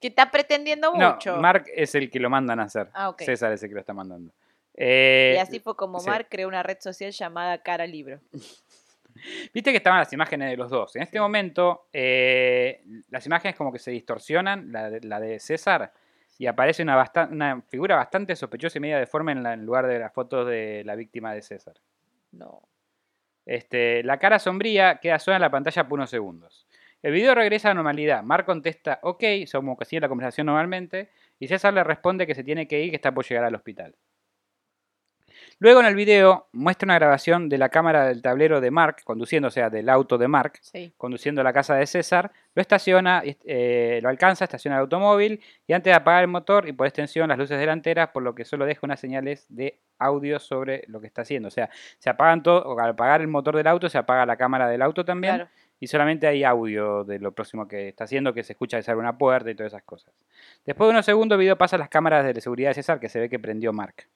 que 0.00 0.08
está 0.08 0.30
pretendiendo 0.30 0.92
No, 0.96 1.12
mucho. 1.14 1.36
Mark 1.36 1.64
es 1.74 1.94
el 1.94 2.10
que 2.10 2.20
lo 2.20 2.30
mandan 2.30 2.60
a 2.60 2.64
hacer. 2.64 2.88
Ah, 2.92 3.08
ok. 3.08 3.22
César 3.22 3.52
es 3.52 3.62
el 3.62 3.68
que 3.70 3.74
lo 3.74 3.80
está 3.80 3.92
mandando. 3.94 4.32
Eh, 4.76 5.34
y 5.36 5.38
así 5.38 5.60
fue 5.60 5.76
como 5.76 6.00
sí. 6.00 6.08
Mark 6.08 6.26
creó 6.30 6.48
una 6.48 6.62
red 6.62 6.78
social 6.80 7.10
llamada 7.12 7.58
Cara 7.62 7.86
Libro. 7.86 8.20
Viste 9.54 9.70
que 9.70 9.76
estaban 9.76 10.00
las 10.00 10.12
imágenes 10.12 10.50
de 10.50 10.56
los 10.56 10.70
dos. 10.70 10.96
En 10.96 11.02
este 11.02 11.20
momento, 11.20 11.88
eh, 11.92 12.82
las 13.10 13.24
imágenes 13.26 13.56
como 13.56 13.72
que 13.72 13.78
se 13.78 13.92
distorsionan, 13.92 14.72
la 14.72 14.90
de, 14.90 15.00
la 15.02 15.20
de 15.20 15.38
César, 15.38 15.92
y 16.36 16.46
aparece 16.46 16.82
una 16.82 17.62
figura 17.68 17.94
bastante 17.96 18.34
sospechosa 18.34 18.78
y 18.78 18.80
media 18.80 18.98
deforme 18.98 19.30
en, 19.32 19.42
la- 19.44 19.52
en 19.54 19.64
lugar 19.64 19.86
de 19.86 20.00
las 20.00 20.12
fotos 20.12 20.48
de 20.48 20.82
la 20.84 20.96
víctima 20.96 21.32
de 21.32 21.42
César. 21.42 21.74
No. 22.32 22.60
Este, 23.46 24.02
la 24.02 24.18
cara 24.18 24.38
sombría 24.38 24.96
queda 24.96 25.18
sola 25.18 25.36
en 25.36 25.42
la 25.42 25.50
pantalla 25.50 25.86
por 25.88 25.98
unos 25.98 26.10
segundos. 26.10 26.66
El 27.02 27.12
video 27.12 27.34
regresa 27.34 27.70
a 27.70 27.74
normalidad. 27.74 28.22
Mark 28.22 28.46
contesta, 28.46 28.98
ok, 29.02 29.22
como 29.52 29.76
que 29.76 29.84
sigue 29.84 30.00
la 30.00 30.08
conversación 30.08 30.46
normalmente, 30.46 31.10
y 31.38 31.48
César 31.48 31.74
le 31.74 31.84
responde 31.84 32.26
que 32.26 32.34
se 32.34 32.44
tiene 32.44 32.66
que 32.66 32.82
ir, 32.82 32.90
que 32.90 32.96
está 32.96 33.12
por 33.12 33.26
llegar 33.26 33.44
al 33.44 33.54
hospital. 33.54 33.94
Luego 35.58 35.80
en 35.80 35.86
el 35.86 35.94
video 35.94 36.48
muestra 36.52 36.86
una 36.86 36.96
grabación 36.96 37.48
de 37.48 37.58
la 37.58 37.68
cámara 37.68 38.06
del 38.06 38.22
tablero 38.22 38.60
de 38.60 38.70
Mark, 38.70 38.96
conduciendo, 39.04 39.48
o 39.48 39.50
sea, 39.50 39.70
del 39.70 39.88
auto 39.88 40.18
de 40.18 40.28
Mark, 40.28 40.58
Sí. 40.60 40.92
conduciendo 40.96 41.40
a 41.40 41.44
la 41.44 41.52
casa 41.52 41.74
de 41.76 41.86
César, 41.86 42.32
lo 42.54 42.60
estaciona, 42.60 43.22
eh, 43.24 44.00
lo 44.02 44.08
alcanza, 44.08 44.44
estaciona 44.44 44.76
el 44.76 44.82
automóvil 44.82 45.40
y 45.66 45.72
antes 45.72 45.90
de 45.90 45.94
apagar 45.94 46.22
el 46.22 46.28
motor 46.28 46.68
y 46.68 46.72
por 46.72 46.86
extensión 46.86 47.28
las 47.28 47.38
luces 47.38 47.58
delanteras, 47.58 48.08
por 48.10 48.22
lo 48.22 48.34
que 48.34 48.44
solo 48.44 48.66
deja 48.66 48.80
unas 48.82 49.00
señales 49.00 49.46
de 49.48 49.78
audio 49.98 50.38
sobre 50.38 50.84
lo 50.88 51.00
que 51.00 51.06
está 51.06 51.22
haciendo. 51.22 51.48
O 51.48 51.50
sea, 51.50 51.70
se 51.98 52.10
apagan 52.10 52.42
todo, 52.42 52.78
al 52.78 52.90
apagar 52.90 53.20
el 53.20 53.28
motor 53.28 53.56
del 53.56 53.66
auto 53.66 53.88
se 53.88 53.98
apaga 53.98 54.26
la 54.26 54.36
cámara 54.36 54.68
del 54.68 54.82
auto 54.82 55.04
también 55.04 55.34
Claro. 55.36 55.50
y 55.80 55.86
solamente 55.86 56.26
hay 56.26 56.44
audio 56.44 57.04
de 57.04 57.18
lo 57.18 57.32
próximo 57.32 57.66
que 57.68 57.88
está 57.88 58.04
haciendo, 58.04 58.34
que 58.34 58.42
se 58.42 58.52
escucha 58.52 58.80
que 58.82 58.94
una 58.94 59.16
puerta 59.16 59.50
y 59.50 59.54
todas 59.54 59.72
esas 59.72 59.82
cosas. 59.84 60.12
Después 60.64 60.86
de 60.88 60.90
unos 60.92 61.06
segundos 61.06 61.36
el 61.36 61.40
video 61.40 61.56
pasa 61.58 61.76
a 61.76 61.78
las 61.78 61.88
cámaras 61.88 62.24
de 62.32 62.40
seguridad 62.40 62.70
de 62.70 62.74
César 62.74 63.00
que 63.00 63.08
se 63.08 63.20
ve 63.20 63.28
que 63.28 63.38
prendió 63.38 63.72
Mark. 63.72 64.06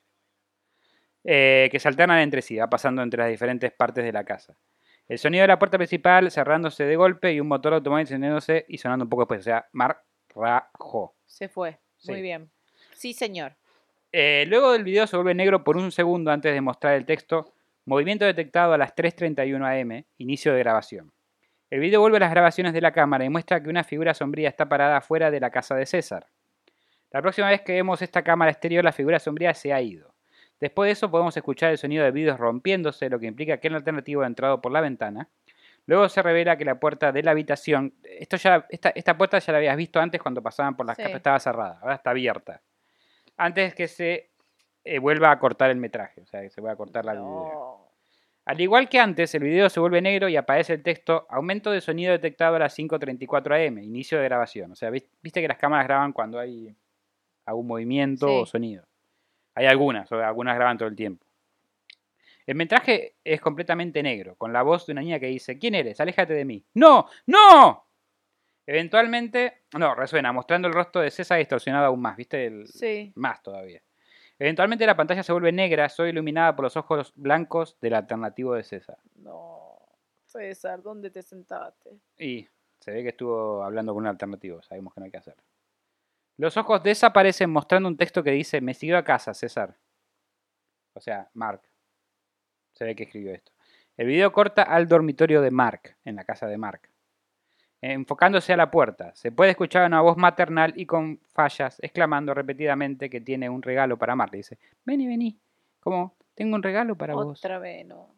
Eh, 1.24 1.68
que 1.70 1.78
se 1.78 1.88
alternan 1.88 2.20
entre 2.20 2.42
sí, 2.42 2.56
va 2.56 2.70
pasando 2.70 3.02
entre 3.02 3.22
las 3.22 3.30
diferentes 3.30 3.72
partes 3.72 4.04
de 4.04 4.12
la 4.12 4.24
casa. 4.24 4.56
El 5.08 5.18
sonido 5.18 5.42
de 5.42 5.48
la 5.48 5.58
puerta 5.58 5.78
principal 5.78 6.30
cerrándose 6.30 6.84
de 6.84 6.96
golpe 6.96 7.32
y 7.32 7.40
un 7.40 7.48
motor 7.48 7.74
automóvil 7.74 8.02
encendiéndose 8.02 8.66
y 8.68 8.78
sonando 8.78 9.04
un 9.04 9.08
poco 9.08 9.22
después. 9.22 9.40
O 9.40 9.42
sea, 9.42 9.66
Mark 9.72 10.02
rajó. 10.34 11.14
Se 11.24 11.48
fue. 11.48 11.78
Sí. 11.96 12.12
Muy 12.12 12.22
bien. 12.22 12.50
Sí, 12.94 13.12
señor. 13.14 13.56
Eh, 14.12 14.44
luego 14.48 14.72
del 14.72 14.84
video 14.84 15.06
se 15.06 15.16
vuelve 15.16 15.34
negro 15.34 15.64
por 15.64 15.76
un 15.76 15.92
segundo 15.92 16.30
antes 16.30 16.52
de 16.52 16.60
mostrar 16.60 16.94
el 16.94 17.06
texto. 17.06 17.52
Movimiento 17.84 18.24
detectado 18.24 18.74
a 18.74 18.78
las 18.78 18.94
3.31 18.94 19.80
am, 19.80 20.04
inicio 20.18 20.52
de 20.52 20.58
grabación. 20.58 21.12
El 21.70 21.80
video 21.80 22.00
vuelve 22.00 22.16
a 22.18 22.20
las 22.20 22.30
grabaciones 22.30 22.72
de 22.72 22.80
la 22.80 22.92
cámara 22.92 23.24
y 23.24 23.28
muestra 23.28 23.62
que 23.62 23.68
una 23.68 23.84
figura 23.84 24.14
sombría 24.14 24.48
está 24.48 24.68
parada 24.68 24.98
afuera 24.98 25.30
de 25.30 25.40
la 25.40 25.50
casa 25.50 25.74
de 25.74 25.86
César. 25.86 26.26
La 27.10 27.22
próxima 27.22 27.48
vez 27.48 27.62
que 27.62 27.72
vemos 27.72 28.02
esta 28.02 28.22
cámara 28.22 28.50
exterior, 28.50 28.84
la 28.84 28.92
figura 28.92 29.18
sombría 29.18 29.54
se 29.54 29.72
ha 29.72 29.80
ido. 29.80 30.14
Después 30.60 30.88
de 30.88 30.92
eso 30.92 31.10
podemos 31.10 31.36
escuchar 31.36 31.70
el 31.70 31.78
sonido 31.78 32.04
de 32.04 32.10
vidrios 32.10 32.38
rompiéndose, 32.38 33.08
lo 33.10 33.18
que 33.18 33.26
implica 33.26 33.58
que 33.58 33.68
el 33.68 33.74
alternativo 33.76 34.22
ha 34.22 34.26
entrado 34.26 34.60
por 34.60 34.72
la 34.72 34.80
ventana. 34.80 35.28
Luego 35.86 36.08
se 36.08 36.20
revela 36.20 36.58
que 36.58 36.64
la 36.64 36.78
puerta 36.80 37.12
de 37.12 37.22
la 37.22 37.30
habitación, 37.30 37.94
esto 38.04 38.36
ya, 38.36 38.66
esta, 38.68 38.90
esta 38.90 39.16
puerta 39.16 39.38
ya 39.38 39.52
la 39.52 39.58
habías 39.58 39.76
visto 39.76 40.00
antes 40.00 40.20
cuando 40.20 40.42
pasaban 40.42 40.76
por 40.76 40.84
las 40.86 40.96
Sí. 40.96 41.02
capas, 41.02 41.16
estaba 41.16 41.38
cerrada, 41.40 41.78
ahora 41.80 41.94
está 41.94 42.10
abierta. 42.10 42.60
Antes 43.36 43.74
que 43.74 43.88
se 43.88 44.30
eh, 44.84 44.98
vuelva 44.98 45.30
a 45.30 45.38
cortar 45.38 45.70
el 45.70 45.76
metraje, 45.76 46.22
o 46.22 46.26
sea, 46.26 46.42
que 46.42 46.50
se 46.50 46.60
vuelva 46.60 46.74
a 46.74 46.76
cortar 46.76 47.04
la 47.04 47.12
video. 47.12 47.24
No. 47.24 47.88
Al 48.46 48.60
igual 48.60 48.88
que 48.88 48.98
antes, 48.98 49.34
el 49.34 49.42
video 49.44 49.68
se 49.68 49.78
vuelve 49.78 50.00
negro 50.00 50.28
y 50.28 50.36
aparece 50.36 50.72
el 50.74 50.82
texto 50.82 51.26
aumento 51.28 51.70
de 51.70 51.80
sonido 51.82 52.12
detectado 52.12 52.56
a 52.56 52.58
las 52.58 52.72
5.34 52.78 53.54
am, 53.68 53.78
inicio 53.78 54.18
de 54.18 54.24
grabación. 54.24 54.72
O 54.72 54.74
sea, 54.74 54.88
vis- 54.90 55.06
viste 55.22 55.40
que 55.42 55.48
las 55.48 55.58
cámaras 55.58 55.86
graban 55.86 56.12
cuando 56.12 56.38
hay 56.38 56.74
algún 57.44 57.66
movimiento 57.66 58.26
Sí. 58.26 58.34
o 58.40 58.46
sonido. 58.46 58.87
Hay 59.58 59.66
algunas, 59.66 60.10
o 60.12 60.16
algunas 60.22 60.54
graban 60.54 60.78
todo 60.78 60.88
el 60.88 60.94
tiempo. 60.94 61.26
El 62.46 62.54
metraje 62.54 63.16
es 63.24 63.40
completamente 63.40 64.02
negro, 64.04 64.36
con 64.36 64.52
la 64.52 64.62
voz 64.62 64.86
de 64.86 64.92
una 64.92 65.00
niña 65.02 65.18
que 65.18 65.26
dice, 65.26 65.58
¿quién 65.58 65.74
eres? 65.74 66.00
Aléjate 66.00 66.32
de 66.32 66.44
mí. 66.44 66.64
¡No! 66.74 67.06
¡No! 67.26 67.84
Eventualmente, 68.66 69.62
no, 69.76 69.94
resuena, 69.96 70.32
mostrando 70.32 70.68
el 70.68 70.74
rostro 70.74 71.00
de 71.00 71.10
César 71.10 71.38
distorsionado 71.38 71.86
aún 71.86 72.00
más, 72.00 72.16
¿viste? 72.16 72.46
El- 72.46 72.68
Sí. 72.68 73.12
más 73.16 73.42
todavía. 73.42 73.82
Eventualmente 74.38 74.86
la 74.86 74.94
pantalla 74.96 75.24
se 75.24 75.32
vuelve 75.32 75.50
negra, 75.50 75.88
soy 75.88 76.10
iluminada 76.10 76.54
por 76.54 76.62
los 76.64 76.76
ojos 76.76 77.12
blancos 77.16 77.76
del 77.80 77.94
alternativo 77.94 78.54
de 78.54 78.62
César. 78.62 78.98
No. 79.16 79.76
César, 80.24 80.80
¿dónde 80.82 81.10
te 81.10 81.22
sentaste? 81.22 81.98
Y 82.16 82.46
se 82.78 82.92
ve 82.92 83.02
que 83.02 83.08
estuvo 83.08 83.64
hablando 83.64 83.92
con 83.92 84.04
un 84.04 84.08
alternativo, 84.08 84.62
sabemos 84.62 84.94
que 84.94 85.00
no 85.00 85.06
hay 85.06 85.10
que 85.10 85.16
hacer. 85.18 85.34
Los 86.38 86.56
ojos 86.56 86.82
desaparecen 86.84 87.50
mostrando 87.50 87.88
un 87.88 87.96
texto 87.96 88.22
que 88.22 88.30
dice, 88.30 88.60
me 88.60 88.72
siguió 88.72 88.96
a 88.96 89.02
casa, 89.02 89.34
César. 89.34 89.76
O 90.94 91.00
sea, 91.00 91.28
Mark. 91.34 91.62
Se 92.72 92.84
ve 92.84 92.94
que 92.94 93.02
escribió 93.02 93.34
esto. 93.34 93.52
El 93.96 94.06
video 94.06 94.32
corta 94.32 94.62
al 94.62 94.86
dormitorio 94.86 95.42
de 95.42 95.50
Mark, 95.50 95.96
en 96.04 96.14
la 96.14 96.22
casa 96.22 96.46
de 96.46 96.56
Mark. 96.56 96.88
Enfocándose 97.80 98.52
a 98.52 98.56
la 98.56 98.70
puerta, 98.70 99.12
se 99.16 99.32
puede 99.32 99.50
escuchar 99.50 99.84
una 99.86 100.00
voz 100.00 100.16
maternal 100.16 100.72
y 100.76 100.86
con 100.86 101.20
fallas, 101.32 101.78
exclamando 101.80 102.32
repetidamente 102.34 103.10
que 103.10 103.20
tiene 103.20 103.50
un 103.50 103.60
regalo 103.60 103.96
para 103.98 104.14
Mark. 104.14 104.30
Le 104.30 104.38
dice, 104.38 104.58
vení, 104.84 105.08
vení. 105.08 105.40
Como, 105.80 106.16
tengo 106.34 106.54
un 106.54 106.62
regalo 106.62 106.96
para 106.96 107.14
vos. 107.14 107.38
Otra 107.38 107.58
vez, 107.58 107.84
no. 107.84 108.14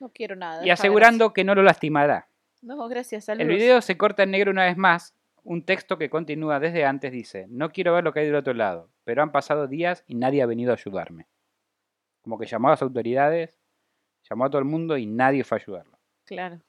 No 0.00 0.08
quiero 0.08 0.34
nada. 0.34 0.66
Y 0.66 0.70
asegurando 0.70 1.32
que 1.32 1.44
no 1.44 1.54
lo 1.54 1.62
lastimará. 1.62 2.26
No, 2.60 2.88
gracias, 2.88 3.28
El 3.28 3.38
saludos. 3.38 3.56
video 3.56 3.80
se 3.80 3.96
corta 3.96 4.24
en 4.24 4.32
negro 4.32 4.50
una 4.50 4.64
vez 4.64 4.76
más. 4.76 5.14
Un 5.44 5.64
texto 5.64 5.98
que 5.98 6.10
continúa 6.10 6.60
desde 6.60 6.84
antes 6.84 7.10
dice, 7.10 7.46
no 7.48 7.70
quiero 7.70 7.94
ver 7.94 8.04
lo 8.04 8.12
que 8.12 8.20
hay 8.20 8.26
del 8.26 8.36
otro 8.36 8.54
lado, 8.54 8.90
pero 9.04 9.22
han 9.22 9.32
pasado 9.32 9.66
días 9.66 10.04
y 10.06 10.14
nadie 10.14 10.42
ha 10.42 10.46
venido 10.46 10.70
a 10.70 10.74
ayudarme. 10.74 11.26
Como 12.22 12.38
que 12.38 12.46
llamó 12.46 12.68
a 12.68 12.72
las 12.72 12.82
autoridades, 12.82 13.58
llamó 14.28 14.44
a 14.44 14.50
todo 14.50 14.60
el 14.60 14.64
mundo 14.66 14.96
y 14.96 15.06
nadie 15.06 15.42
fue 15.42 15.58
a 15.58 15.60
ayudarlo. 15.60 15.98
Claro. 16.24 16.60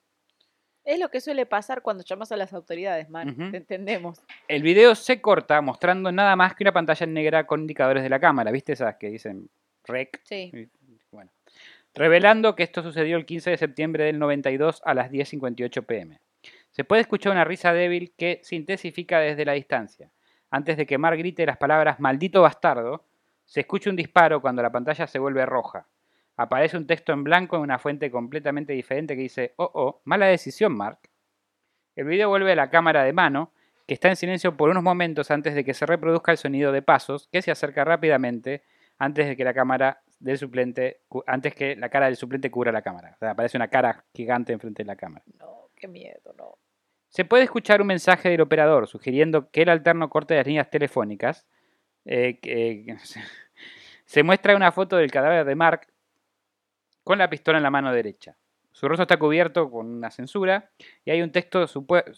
Es 0.84 1.00
lo 1.00 1.10
que 1.10 1.22
suele 1.22 1.46
pasar 1.46 1.82
cuando 1.82 2.04
llamas 2.04 2.32
a 2.32 2.38
las 2.38 2.52
autoridades, 2.54 3.10
man. 3.10 3.52
Te 3.52 3.58
entendemos. 3.58 4.22
El 4.50 4.64
video 4.64 4.96
se 4.96 5.22
corta 5.22 5.62
mostrando 5.62 6.12
nada 6.12 6.36
más 6.36 6.56
que 6.56 6.64
una 6.64 6.74
pantalla 6.74 7.06
negra 7.06 7.48
con 7.48 7.62
indicadores 7.62 8.04
de 8.04 8.10
la 8.10 8.20
cámara. 8.20 8.52
¿Viste 8.52 8.74
esas 8.74 8.98
que 8.98 9.10
dicen 9.10 9.50
rec? 9.86 10.20
Sí. 10.26 10.52
Bueno. 11.12 11.32
Revelando 11.94 12.56
que 12.56 12.64
esto 12.64 12.82
sucedió 12.82 13.16
el 13.16 13.26
15 13.26 13.52
de 13.52 13.58
septiembre 13.58 14.04
del 14.06 14.20
92 14.20 14.82
a 14.84 14.94
las 14.94 15.10
10.58 15.10 15.86
pm. 15.86 16.20
Se 16.74 16.84
puede 16.84 17.02
escuchar 17.02 17.32
una 17.32 17.46
risa 17.46 17.72
débil 17.72 18.14
que 18.18 18.40
se 18.44 18.56
intensifica 18.56 19.20
desde 19.20 19.46
la 19.46 19.54
distancia. 19.54 20.10
Antes 20.50 20.76
de 20.76 20.88
que 20.88 20.98
Mark 20.98 21.18
grite 21.20 21.46
las 21.46 21.58
palabras 21.58 22.00
maldito 22.00 22.42
bastardo, 22.42 23.06
se 23.46 23.60
escucha 23.60 23.92
un 23.92 23.96
disparo 23.96 24.42
cuando 24.42 24.64
la 24.64 24.72
pantalla 24.72 25.06
se 25.06 25.20
vuelve 25.20 25.46
roja. 25.46 25.86
Aparece 26.36 26.76
un 26.76 26.88
texto 26.88 27.14
en 27.14 27.24
blanco 27.24 27.58
en 27.58 27.62
una 27.62 27.78
fuente 27.78 28.10
completamente 28.10 28.74
diferente 28.74 29.16
que 29.16 29.22
dice, 29.22 29.54
oh, 29.58 29.70
oh, 29.72 30.02
mala 30.06 30.26
decisión, 30.26 30.76
Mark. 30.76 30.98
El 31.96 32.06
video 32.06 32.30
vuelve 32.30 32.54
a 32.54 32.56
la 32.56 32.72
cámara 32.72 33.04
de 33.04 33.14
mano, 33.14 33.52
que 33.88 33.94
está 33.94 34.10
en 34.10 34.16
silencio 34.16 34.58
por 34.58 34.70
unos 34.70 34.82
momentos 34.82 35.30
antes 35.30 35.54
de 35.54 35.64
que 35.64 35.76
se 35.76 35.86
reproduzca 35.86 36.32
el 36.32 36.40
sonido 36.40 36.72
de 36.72 36.82
pasos, 36.82 37.30
que 37.32 37.44
se 37.44 37.52
acerca 37.52 37.86
rápidamente 37.86 38.64
antes 38.98 39.28
de 39.28 39.38
que 39.38 39.44
la 39.44 39.54
cámara 39.54 40.02
del 40.20 40.40
suplente, 40.40 41.02
antes 41.28 41.54
que 41.54 41.76
la 41.76 41.90
cara 41.90 42.08
del 42.08 42.16
suplente 42.16 42.50
cubra 42.50 42.72
la 42.72 42.82
cámara. 42.82 43.12
O 43.14 43.18
sea, 43.20 43.32
aparece 43.32 43.58
una 43.58 43.68
cara 43.68 44.06
gigante 44.12 44.54
enfrente 44.54 44.82
de 44.82 44.88
la 44.88 44.96
cámara. 44.96 45.24
No, 45.38 45.70
qué 45.76 45.88
miedo, 45.88 46.34
no. 46.36 46.58
Se 47.14 47.26
puede 47.26 47.44
escuchar 47.44 47.80
un 47.80 47.86
mensaje 47.88 48.30
del 48.30 48.42
operador 48.42 48.88
sugiriendo 48.88 49.52
que 49.52 49.62
el 49.62 49.70
alterno 49.70 50.10
corte 50.10 50.36
las 50.36 50.48
líneas 50.48 50.70
telefónicas. 50.72 51.46
eh, 52.06 52.40
que- 52.42 52.98
se 54.06 54.24
muestra 54.24 54.56
una 54.56 54.72
foto 54.72 54.98
del 54.98 55.12
cadáver 55.12 55.46
de 55.46 55.56
Mark 55.56 55.88
con 57.04 57.20
la 57.20 57.30
pistola 57.30 57.60
en 57.60 57.64
la 57.64 57.70
mano 57.70 57.94
derecha. 57.94 58.36
Su 58.72 58.88
rostro 58.88 59.04
está 59.04 59.18
cubierto 59.18 59.70
con 59.70 59.88
una 59.88 60.10
censura 60.10 60.72
y 61.06 61.12
hay 61.12 61.22
un 61.22 61.32
texto 61.32 61.64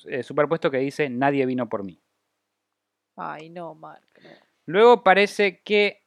eh, 0.07 0.23
superpuesto 0.23 0.71
que 0.71 0.77
dice 0.77 1.09
Nadie 1.09 1.45
vino 1.45 1.67
por 1.67 1.83
mí. 1.83 2.01
Ay, 3.17 3.49
no, 3.49 3.75
Mark. 3.75 4.07
Luego 4.65 5.03
parece 5.03 5.61
que 5.61 6.03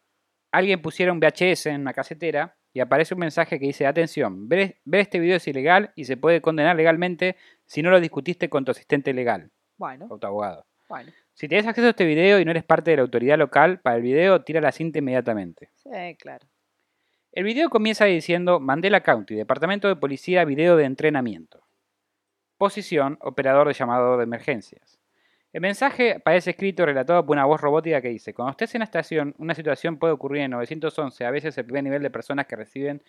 alguien 0.50 0.80
pusiera 0.82 1.12
un 1.12 1.20
VHS 1.20 1.66
en 1.66 1.82
una 1.82 1.92
casetera 1.92 2.56
y 2.72 2.80
aparece 2.80 3.14
un 3.14 3.20
mensaje 3.20 3.58
que 3.58 3.66
dice, 3.66 3.86
atención, 3.86 4.48
ver, 4.48 4.76
ver 4.84 5.00
este 5.00 5.18
video 5.18 5.36
es 5.36 5.48
ilegal 5.48 5.92
y 5.96 6.04
se 6.04 6.16
puede 6.16 6.40
condenar 6.40 6.76
legalmente 6.76 7.36
si 7.66 7.82
no 7.82 7.90
lo 7.90 8.00
discutiste 8.00 8.48
con 8.48 8.64
tu 8.64 8.70
asistente 8.72 9.12
legal 9.12 9.50
Bueno, 9.76 10.06
o 10.10 10.18
tu 10.18 10.26
abogado. 10.26 10.66
bueno. 10.88 11.12
Si 11.34 11.46
tienes 11.48 11.66
acceso 11.66 11.86
a 11.86 11.90
este 11.90 12.04
video 12.04 12.40
y 12.40 12.44
no 12.44 12.50
eres 12.50 12.64
parte 12.64 12.90
de 12.90 12.96
la 12.96 13.02
autoridad 13.02 13.38
local, 13.38 13.78
para 13.80 13.96
el 13.96 14.02
video 14.02 14.42
tira 14.42 14.60
la 14.60 14.72
cinta 14.72 14.98
inmediatamente. 14.98 15.70
Sí, 15.76 16.16
claro. 16.20 16.46
El 17.30 17.44
video 17.44 17.70
comienza 17.70 18.06
diciendo 18.06 18.58
Mandela 18.58 19.02
County, 19.02 19.36
Departamento 19.36 19.86
de 19.86 19.94
Policía, 19.94 20.44
video 20.44 20.76
de 20.76 20.84
entrenamiento. 20.84 21.62
Posición, 22.56 23.18
operador 23.20 23.68
de 23.68 23.74
llamado 23.74 24.16
de 24.16 24.24
emergencias. 24.24 24.97
El 25.58 25.62
mensaje 25.62 26.20
parece 26.20 26.50
escrito 26.50 26.86
relatado 26.86 27.26
por 27.26 27.34
una 27.34 27.44
voz 27.44 27.60
robótica 27.60 28.00
que 28.00 28.10
dice, 28.10 28.32
cuando 28.32 28.52
estés 28.52 28.76
en 28.76 28.78
la 28.78 28.84
estación, 28.84 29.34
una 29.38 29.56
situación 29.56 29.96
puede 29.98 30.12
ocurrir 30.12 30.42
en 30.42 30.52
911, 30.52 31.24
a 31.24 31.32
veces 31.32 31.58
el 31.58 31.64
primer 31.64 31.82
nivel 31.82 32.00
de 32.00 32.10
personas 32.10 32.46
que 32.46 32.54
reciben 32.54 33.02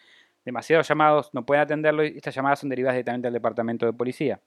demasiados 0.43 0.88
llamados 0.88 1.31
no 1.31 1.45
pueden 1.45 1.62
atenderlo 1.62 2.03
y 2.03 2.17
estas 2.17 2.33
llamadas 2.33 2.57
son 2.57 2.69
derivadas 2.69 2.95
directamente 2.95 3.27
al 3.27 3.33
departamento 3.35 3.85
de 3.85 3.93
policía. 3.93 4.41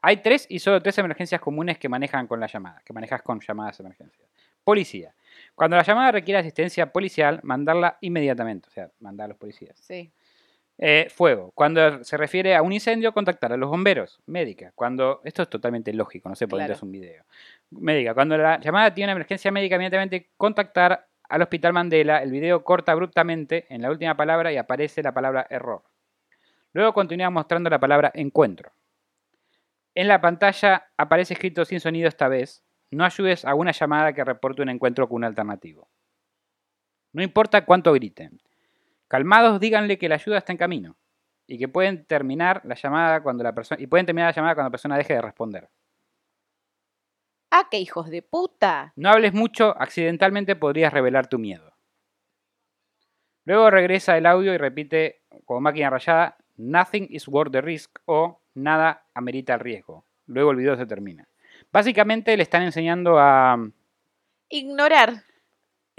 Hay 0.00 0.22
tres 0.22 0.46
y 0.48 0.60
solo 0.60 0.80
tres 0.80 0.96
emergencias 0.96 1.42
comunes 1.42 1.76
que 1.76 1.90
manejan 1.90 2.26
con 2.26 2.40
la 2.40 2.46
llamada, 2.46 2.80
que 2.86 2.94
manejas 2.94 3.20
con 3.20 3.40
llamadas 3.40 3.76
de 3.76 3.84
emergencia. 3.84 4.24
Policía. 4.64 5.14
Cuando 5.54 5.76
la 5.76 5.82
llamada 5.82 6.12
requiere 6.12 6.40
asistencia 6.40 6.90
policial, 6.90 7.40
mandarla 7.42 7.98
inmediatamente, 8.00 8.68
o 8.68 8.72
sea, 8.72 8.90
mandar 9.00 9.26
a 9.26 9.28
los 9.28 9.36
policías. 9.36 9.78
Sí. 9.78 10.10
Eh, 10.80 11.08
fuego. 11.10 11.50
Cuando 11.56 12.04
se 12.04 12.16
refiere 12.16 12.54
a 12.54 12.62
un 12.62 12.72
incendio, 12.72 13.12
contactar 13.12 13.52
a 13.52 13.56
los 13.56 13.68
bomberos. 13.68 14.20
Médica. 14.26 14.72
Cuando. 14.76 15.20
Esto 15.24 15.42
es 15.42 15.50
totalmente 15.50 15.92
lógico, 15.92 16.28
no 16.28 16.36
sé 16.36 16.46
por 16.46 16.64
qué 16.64 16.72
es 16.72 16.82
un 16.82 16.92
video. 16.92 17.24
Médica. 17.70 18.14
Cuando 18.14 18.38
la 18.38 18.60
llamada 18.60 18.94
tiene 18.94 19.06
una 19.08 19.12
emergencia 19.12 19.50
médica, 19.50 19.74
inmediatamente 19.74 20.30
contactar 20.36 21.08
al 21.28 21.42
Hospital 21.42 21.72
Mandela. 21.72 22.22
El 22.22 22.30
video 22.30 22.62
corta 22.62 22.92
abruptamente 22.92 23.66
en 23.68 23.82
la 23.82 23.90
última 23.90 24.16
palabra 24.16 24.52
y 24.52 24.56
aparece 24.56 25.02
la 25.02 25.12
palabra 25.12 25.46
error. 25.50 25.82
Luego 26.72 26.92
continúa 26.92 27.30
mostrando 27.30 27.68
la 27.70 27.80
palabra 27.80 28.12
encuentro. 28.14 28.72
En 29.94 30.06
la 30.06 30.20
pantalla 30.20 30.90
aparece 30.96 31.34
escrito 31.34 31.64
sin 31.64 31.80
sonido 31.80 32.06
esta 32.06 32.28
vez. 32.28 32.62
No 32.90 33.04
ayudes 33.04 33.44
a 33.44 33.54
una 33.54 33.72
llamada 33.72 34.12
que 34.12 34.24
reporte 34.24 34.62
un 34.62 34.68
encuentro 34.68 35.08
con 35.08 35.16
un 35.16 35.24
alternativo. 35.24 35.88
No 37.12 37.22
importa 37.22 37.64
cuánto 37.64 37.92
griten. 37.92 38.40
Calmados, 39.08 39.58
díganle 39.58 39.98
que 39.98 40.08
la 40.08 40.16
ayuda 40.16 40.38
está 40.38 40.52
en 40.52 40.58
camino 40.58 40.96
y 41.46 41.58
que 41.58 41.66
pueden 41.66 42.04
terminar 42.04 42.60
la 42.64 42.74
llamada 42.74 43.22
cuando 43.22 43.42
la 43.42 43.54
persona 43.54 43.80
y 43.80 43.86
pueden 43.86 44.06
terminar 44.06 44.28
la 44.28 44.36
llamada 44.36 44.54
cuando 44.54 44.68
la 44.68 44.72
persona 44.72 44.96
deje 44.96 45.14
de 45.14 45.22
responder. 45.22 45.68
Ah, 47.50 47.68
qué 47.70 47.78
hijos 47.78 48.10
de 48.10 48.20
puta. 48.20 48.92
No 48.96 49.08
hables 49.08 49.32
mucho, 49.32 49.74
accidentalmente 49.80 50.54
podrías 50.54 50.92
revelar 50.92 51.28
tu 51.28 51.38
miedo. 51.38 51.72
Luego 53.44 53.70
regresa 53.70 54.18
el 54.18 54.26
audio 54.26 54.52
y 54.52 54.58
repite 54.58 55.22
como 55.46 55.62
máquina 55.62 55.88
rayada, 55.88 56.36
nothing 56.58 57.06
is 57.08 57.26
worth 57.26 57.50
the 57.50 57.62
risk 57.62 57.98
o 58.04 58.42
nada 58.54 59.06
amerita 59.14 59.54
el 59.54 59.60
riesgo. 59.60 60.04
Luego 60.26 60.50
el 60.50 60.58
video 60.58 60.76
se 60.76 60.84
termina. 60.84 61.26
Básicamente 61.72 62.36
le 62.36 62.42
están 62.42 62.62
enseñando 62.62 63.18
a 63.18 63.56
mm, 63.56 63.72
Ignorar. 64.50 65.24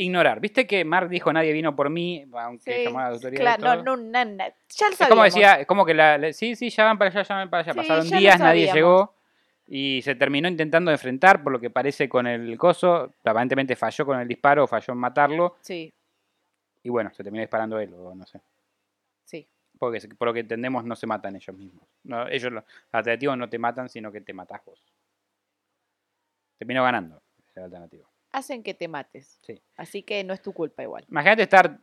Ignorar. 0.04 0.40
¿Viste 0.40 0.66
que 0.66 0.84
Mark 0.86 1.10
dijo 1.10 1.32
nadie 1.34 1.52
vino 1.54 1.76
por 1.76 1.90
mí, 1.90 2.26
aunque 2.34 2.78
Sí, 2.78 2.84
llamó 2.86 3.00
a 3.00 3.04
la 3.04 3.10
autoridad? 3.10 3.42
Claro, 3.58 3.62
todo? 3.84 3.84
no, 3.84 3.98
no, 3.98 4.04
na- 4.12 4.26
na- 4.26 4.48
ya 4.70 4.88
lo 4.88 4.94
Es 4.94 4.98
como 4.98 5.08
sabíamos. 5.10 5.26
decía, 5.26 5.54
es 5.60 5.68
como 5.68 5.86
que 5.86 5.94
la, 5.94 6.18
la- 6.18 6.34
sí, 6.34 6.56
sí, 6.56 6.70
ya 6.70 6.86
van 6.86 6.98
para 6.98 7.10
allá, 7.12 7.24
ya 7.24 7.36
van 7.36 7.50
para 7.50 7.62
allá. 7.64 7.74
Sí, 7.74 7.78
Pasaron 7.78 8.10
días, 8.10 8.40
nadie 8.40 8.68
sabíamos. 8.68 8.76
llegó 8.76 9.14
y 9.68 10.02
se 10.02 10.16
terminó 10.16 10.48
intentando 10.48 10.90
enfrentar 10.92 11.44
por 11.44 11.52
lo 11.52 11.60
que 11.60 11.70
parece 11.70 12.08
con 12.10 12.26
el 12.28 12.58
coso. 12.58 13.14
Aparentemente 13.24 13.76
falló 13.76 14.06
con 14.06 14.20
el 14.20 14.28
disparo, 14.28 14.66
falló 14.68 14.94
en 14.94 15.00
matarlo 15.00 15.58
Sí, 15.62 15.94
y 16.84 16.90
bueno, 16.90 17.12
se 17.14 17.24
terminó 17.24 17.42
disparando 17.42 17.78
él 17.80 17.94
o 17.94 18.16
no 18.16 18.26
sé. 18.26 18.40
sí. 19.26 19.48
Porque 19.78 20.02
por 20.18 20.28
lo 20.30 20.34
que 20.34 20.40
entendemos 20.42 20.84
no 20.84 20.96
se 20.96 21.08
matan 21.08 21.36
ellos 21.36 21.56
mismos. 21.56 21.84
No, 22.04 22.28
ellos, 22.28 22.52
los 22.52 22.64
alternativos 22.92 23.38
no 23.38 23.48
te 23.50 23.60
matan, 23.60 23.88
sino 23.88 24.12
que 24.12 24.20
te 24.22 24.34
matas 24.34 24.60
vos. 24.66 24.82
Terminó 26.58 26.84
ganando 26.84 27.22
el 27.56 27.64
alternativo. 27.64 28.09
Hacen 28.32 28.62
que 28.64 28.74
te 28.74 28.88
mates. 28.88 29.40
Sí. 29.42 29.62
Así 29.76 30.04
que 30.04 30.24
no 30.24 30.34
es 30.34 30.42
tu 30.42 30.54
culpa 30.54 30.84
igual. 30.84 31.06
Imagínate 31.10 31.44
estar 31.44 31.80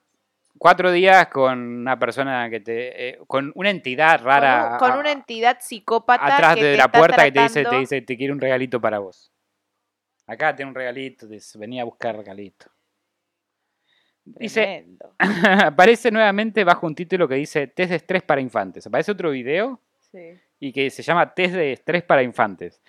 cuatro 0.58 0.90
días 0.92 1.26
con 1.28 1.58
una 1.58 1.98
persona 1.98 2.48
que 2.48 2.60
te... 2.60 3.08
eh, 3.08 3.18
con 3.26 3.52
una 3.56 3.70
entidad 3.70 4.22
rara. 4.22 4.62
Con, 4.62 4.72
un- 4.72 4.78
con 4.78 4.90
a- 4.92 4.98
una 5.00 5.12
entidad 5.12 5.58
psicópata 5.60 6.24
atrás 6.34 6.54
que 6.54 6.64
de 6.64 6.70
te 6.72 6.76
la 6.78 6.84
está 6.84 6.98
puerta 6.98 7.24
que 7.24 7.32
te 7.32 7.42
dice, 7.42 7.64
te 7.64 7.78
dice, 7.78 8.00
te 8.02 8.16
quiero 8.16 8.32
un 8.34 8.40
regalito 8.40 8.80
para 8.80 8.98
vos. 9.00 9.32
Acá 10.28 10.54
tiene 10.56 10.70
un 10.70 10.74
regalito, 10.74 11.26
dice, 11.26 11.58
venía 11.58 11.82
a 11.82 11.84
buscar 11.84 12.16
regalito. 12.16 12.66
Dice, 14.24 14.86
aparece 15.64 16.10
nuevamente 16.10 16.64
bajo 16.64 16.86
un 16.86 16.94
título 16.96 17.28
que 17.28 17.36
dice 17.36 17.68
test 17.68 17.90
de 17.90 17.96
estrés 17.96 18.22
para 18.22 18.40
infantes. 18.40 18.86
Aparece 18.86 19.12
otro 19.12 19.30
video 19.30 19.80
Sí. 20.10 20.38
Y 20.58 20.72
que 20.72 20.88
se 20.90 21.02
llama 21.02 21.34
test 21.34 21.54
de 21.54 21.72
estrés 21.72 22.02
para 22.02 22.22
infantes. 22.22 22.80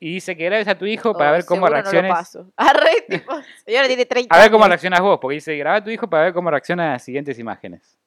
Y 0.00 0.14
dice 0.14 0.36
que 0.36 0.44
grabes 0.44 0.68
a 0.68 0.76
tu 0.76 0.84
hijo 0.86 1.12
para 1.14 1.30
Oh, 1.30 1.32
ver 1.32 1.44
cómo 1.46 1.66
seguro 1.66 1.70
no 1.70 1.76
lo 1.76 1.82
reacciones. 1.82 2.10
paso. 2.12 2.52
Arre, 2.56 2.90
tipo, 3.08 3.32
señora 3.64 3.86
tiene 3.86 4.04
30 4.06 4.34
a 4.36 4.40
ver 4.42 4.50
cómo 4.50 4.66
reaccionas 4.66 5.00
vos, 5.00 5.18
porque 5.20 5.34
dice 5.34 5.56
graba 5.56 5.76
a 5.78 5.84
tu 5.84 5.90
hijo 5.90 6.08
para 6.10 6.24
ver 6.24 6.32
cómo 6.34 6.50
reacciona 6.50 6.90
a 6.90 6.92
las 6.92 7.04
siguientes 7.04 7.38
imágenes. 7.38 7.98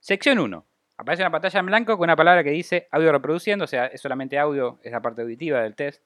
Sección 0.00 0.38
1. 0.38 0.66
Aparece 0.98 1.22
una 1.22 1.30
pantalla 1.30 1.60
en 1.60 1.66
blanco 1.66 1.96
con 1.96 2.04
una 2.04 2.16
palabra 2.16 2.42
que 2.42 2.50
dice 2.50 2.88
audio 2.90 3.12
reproduciendo, 3.12 3.64
o 3.64 3.68
sea, 3.68 3.86
es 3.86 4.00
solamente 4.00 4.38
audio, 4.38 4.78
es 4.82 4.92
la 4.92 5.00
parte 5.02 5.22
auditiva 5.22 5.60
del 5.62 5.74
test. 5.74 6.02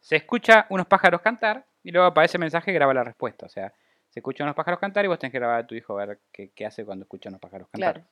Se 0.00 0.16
escucha 0.16 0.66
unos 0.70 0.86
pájaros 0.86 1.20
cantar 1.20 1.64
y 1.82 1.92
luego 1.92 2.06
aparece 2.08 2.36
el 2.36 2.40
mensaje 2.40 2.72
graba 2.72 2.92
la 2.92 3.04
respuesta. 3.04 3.46
O 3.46 3.48
sea, 3.48 3.72
se 4.08 4.20
escuchan 4.20 4.46
unos 4.46 4.56
pájaros 4.56 4.80
cantar 4.80 5.04
y 5.04 5.08
vos 5.08 5.18
tenés 5.18 5.32
que 5.32 5.38
grabar 5.38 5.60
a 5.60 5.66
tu 5.66 5.74
hijo 5.74 5.98
a 5.98 6.04
ver 6.06 6.18
qué, 6.32 6.50
qué 6.54 6.66
hace 6.66 6.84
cuando 6.84 7.04
escucha 7.04 7.28
unos 7.28 7.40
pájaros 7.40 7.68
cantar. 7.70 7.94
Claro. 7.94 8.08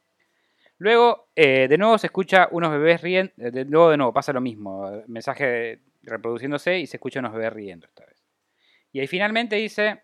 Luego, 0.83 1.29
eh, 1.37 1.69
de 1.69 1.79
nuevo 1.79 1.97
se 1.97 2.09
escucha 2.09 2.49
unos 2.51 2.73
bebés 2.73 3.01
riendo. 3.03 3.33
De 3.37 3.65
nuevo, 3.65 3.91
de 3.91 3.97
nuevo, 3.97 4.13
pasa 4.13 4.33
lo 4.33 4.41
mismo. 4.41 4.91
eh, 4.91 5.05
Mensaje 5.07 5.79
reproduciéndose 6.03 6.81
y 6.81 6.89
se 6.89 6.97
escuchan 6.97 7.25
unos 7.25 7.37
bebés 7.37 7.53
riendo 7.53 7.87
esta 7.87 8.05
vez. 8.05 8.21
Y 8.91 8.99
ahí 8.99 9.07
finalmente 9.07 9.55
dice, 9.55 10.03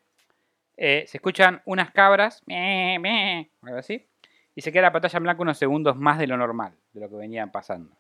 eh, 0.77 1.03
se 1.09 1.17
escuchan 1.17 1.63
unas 1.65 1.91
cabras, 1.91 2.45
meh, 2.47 2.97
meh, 3.01 3.51
algo 3.63 3.79
así, 3.79 4.07
y 4.55 4.61
se 4.61 4.71
queda 4.71 4.83
la 4.83 4.93
pantalla 4.93 5.17
en 5.17 5.23
blanco 5.25 5.43
unos 5.43 5.59
segundos 5.59 5.97
más 5.97 6.17
de 6.17 6.29
lo 6.29 6.37
normal, 6.37 6.79
de 6.93 7.01
lo 7.01 7.09
que 7.11 7.17
venían 7.17 7.51
pasando. 7.51 7.99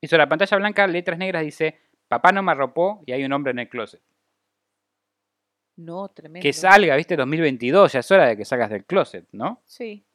Y 0.00 0.06
sobre 0.06 0.22
la 0.22 0.28
pantalla 0.30 0.56
blanca, 0.56 0.86
letras 0.86 1.18
negras 1.18 1.42
dice, 1.42 1.78
papá 2.08 2.32
no 2.32 2.42
me 2.42 2.52
arropó 2.52 3.02
y 3.04 3.12
hay 3.12 3.22
un 3.22 3.32
hombre 3.34 3.50
en 3.50 3.58
el 3.58 3.68
closet. 3.68 4.00
No, 5.76 6.08
tremendo. 6.08 6.42
Que 6.42 6.54
salga, 6.54 6.96
viste, 6.96 7.16
2022, 7.16 7.92
ya 7.92 8.00
es 8.00 8.10
hora 8.10 8.28
de 8.28 8.36
que 8.38 8.46
salgas 8.46 8.70
del 8.70 8.86
closet, 8.86 9.28
¿no? 9.32 9.60
Sí, 9.66 10.06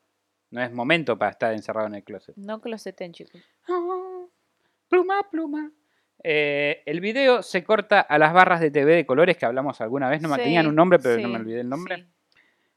No 0.51 0.61
es 0.63 0.71
momento 0.71 1.17
para 1.17 1.31
estar 1.31 1.53
encerrado 1.53 1.87
en 1.87 1.95
el 1.95 2.03
closet. 2.03 2.35
no 2.37 2.59
closeten, 2.61 3.13
chicos. 3.13 3.41
Ah, 3.67 4.25
Pluma, 4.87 5.27
pluma. 5.29 5.71
Eh, 6.23 6.81
el 6.85 6.99
video 6.99 7.43
se 7.43 7.63
corta 7.63 8.01
a 8.01 8.17
las 8.17 8.33
barras 8.33 8.59
de 8.59 8.71
TV 8.71 8.95
de 8.95 9.05
colores 9.05 9.37
que 9.37 9.45
hablamos 9.45 9.79
alguna 9.81 10.09
vez. 10.09 10.21
No 10.21 10.29
me 10.29 10.37
tenían 10.37 10.65
un 10.67 10.75
nombre, 10.75 10.97
pero 10.99 11.21
no 11.21 11.29
me 11.29 11.37
olvidé 11.37 11.61
el 11.61 11.69
nombre. 11.69 11.97
sí. 11.97 12.05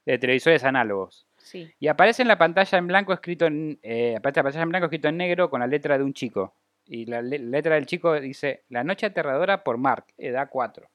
De 0.05 0.18
televisores 0.18 0.64
análogos. 0.64 1.27
Sí. 1.39 1.73
Y 1.79 1.87
aparece 1.89 2.23
en 2.23 2.29
la 2.29 2.37
pantalla 2.37 2.77
en 2.77 2.87
blanco 2.89 3.12
escrito 3.12 3.47
en, 3.47 3.79
eh, 3.83 4.16
aparece 4.16 4.41
la 4.41 4.43
pantalla 4.45 4.62
en 4.64 4.68
blanco 4.68 4.87
escrito 4.87 5.09
en 5.09 5.16
negro 5.16 5.49
con 5.49 5.61
la 5.61 5.66
letra 5.68 5.97
de 5.97 6.05
un 6.05 6.12
chico. 6.12 6.55
Y 6.87 7.07
la 7.07 7.23
le- 7.23 7.39
letra 7.39 7.77
del 7.77 7.87
chico 7.87 8.20
dice 8.20 8.64
La 8.68 8.83
noche 8.85 9.07
aterradora 9.07 9.62
por 9.64 9.79
Mark, 9.79 10.07
edad 10.18 10.49
4. 10.51 10.89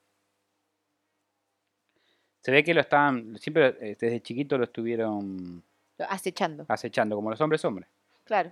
Se 2.42 2.52
ve 2.52 2.64
que 2.64 2.74
lo 2.74 2.82
estaban, 2.82 3.38
siempre 3.38 3.76
eh, 3.82 3.98
desde 4.00 4.22
chiquito 4.22 4.58
lo 4.58 4.66
estuvieron 4.66 5.64
Acechando. 6.10 6.66
acechando, 6.68 7.16
como 7.16 7.30
los 7.30 7.42
hombres 7.42 7.64
hombres. 7.66 7.88
Claro. 8.24 8.52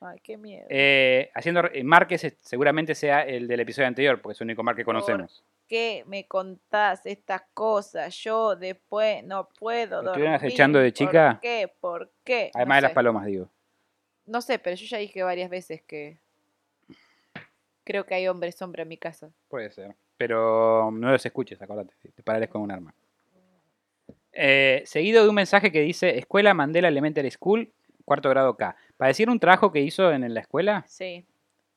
Ay, 0.00 0.18
qué 0.22 0.38
miedo. 0.38 0.66
Eh, 0.70 1.30
haciendo, 1.34 1.62
eh, 1.66 1.84
ese 2.08 2.36
seguramente 2.40 2.94
sea 2.94 3.20
el 3.22 3.46
del 3.46 3.60
episodio 3.60 3.86
anterior, 3.86 4.20
porque 4.20 4.32
es 4.32 4.40
el 4.40 4.46
único 4.46 4.62
Mark 4.62 4.76
que 4.76 4.84
conocemos. 4.84 5.44
qué 5.68 6.04
me 6.06 6.26
contás 6.26 7.04
estas 7.04 7.42
cosas? 7.52 8.14
Yo 8.16 8.56
después 8.56 9.22
no 9.24 9.48
puedo 9.58 10.02
¿Lo 10.02 10.10
estuvieron 10.10 10.32
dormir. 10.32 10.46
acechando 10.48 10.78
de 10.78 10.92
chica? 10.92 11.32
¿Por 11.32 11.40
qué? 11.40 11.72
¿Por 11.80 12.10
qué? 12.24 12.50
Además 12.54 12.76
no 12.76 12.76
de 12.76 12.82
las 12.82 12.92
palomas, 12.92 13.26
digo. 13.26 13.48
No 14.26 14.40
sé, 14.40 14.58
pero 14.58 14.74
yo 14.76 14.86
ya 14.86 14.96
dije 14.98 15.22
varias 15.22 15.50
veces 15.50 15.82
que 15.82 16.18
creo 17.84 18.04
que 18.06 18.14
hay 18.14 18.26
hombres 18.28 18.54
sombra 18.54 18.82
en 18.82 18.88
mi 18.88 18.96
casa. 18.96 19.30
Puede 19.48 19.70
ser. 19.70 19.94
Pero 20.16 20.90
no 20.92 21.10
los 21.12 21.24
escuches, 21.24 21.60
acordate. 21.60 21.92
Te 22.14 22.22
pararás 22.22 22.48
con 22.48 22.62
un 22.62 22.70
arma. 22.70 22.94
Eh, 24.32 24.82
seguido 24.86 25.22
de 25.22 25.28
un 25.28 25.34
mensaje 25.34 25.72
que 25.72 25.80
dice 25.80 26.18
Escuela 26.18 26.54
Mandela 26.54 26.88
Elementary 26.88 27.30
School, 27.30 27.72
cuarto 28.04 28.28
grado 28.30 28.56
K. 28.56 28.76
¿Para 28.96 29.08
decir 29.08 29.28
un 29.28 29.40
trabajo 29.40 29.72
que 29.72 29.80
hizo 29.80 30.12
en 30.12 30.32
la 30.32 30.40
escuela? 30.40 30.84
Sí. 30.86 31.26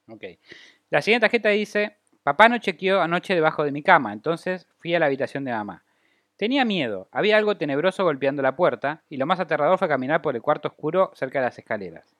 Ok. 0.07 0.23
La 0.89 1.01
siguiente 1.01 1.25
tarjeta 1.25 1.49
dice, 1.49 1.97
papá 2.23 2.49
no 2.49 2.57
chequeó 2.57 3.01
anoche 3.01 3.35
debajo 3.35 3.63
de 3.63 3.71
mi 3.71 3.81
cama, 3.81 4.13
entonces 4.13 4.67
fui 4.77 4.93
a 4.93 4.99
la 4.99 5.07
habitación 5.07 5.43
de 5.43 5.51
mamá. 5.51 5.83
Tenía 6.37 6.65
miedo, 6.65 7.07
había 7.11 7.37
algo 7.37 7.57
tenebroso 7.57 8.03
golpeando 8.03 8.41
la 8.41 8.55
puerta, 8.55 9.03
y 9.09 9.17
lo 9.17 9.25
más 9.25 9.39
aterrador 9.39 9.77
fue 9.77 9.87
caminar 9.87 10.21
por 10.21 10.35
el 10.35 10.41
cuarto 10.41 10.67
oscuro 10.67 11.11
cerca 11.15 11.39
de 11.39 11.45
las 11.45 11.57
escaleras. 11.57 12.15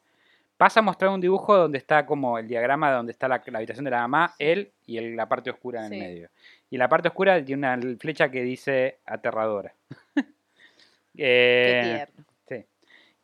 Pasa 0.58 0.80
a 0.80 0.84
mostrar 0.84 1.12
un 1.12 1.20
dibujo 1.20 1.58
donde 1.58 1.78
está 1.78 2.06
como 2.06 2.38
el 2.38 2.47
diagrama 2.47 2.89
de 2.89 2.95
donde 2.95 3.12
está 3.12 3.28
la, 3.28 3.41
la 3.45 3.58
habitación 3.58 3.86
de 3.86 3.91
la 3.91 4.01
mamá, 4.01 4.34
él 4.39 4.72
y 4.86 4.97
el- 4.97 5.16
la 5.16 5.28
parte 5.28 5.49
oscura 5.49 5.82
en 5.86 5.89
Sí. 5.89 5.95
el 5.95 6.01
medio. 6.01 6.30
Y 6.70 6.78
la 6.78 6.88
parte 6.88 7.08
oscura 7.10 7.43
tiene 7.43 7.68
una 7.76 7.97
flecha 7.99 8.30
que 8.30 8.41
dice 8.43 8.99
aterradora. 9.06 9.74
Qué 11.16 11.18
Eh, 11.18 12.06
tierno. 12.08 12.26
sí. 12.47 12.66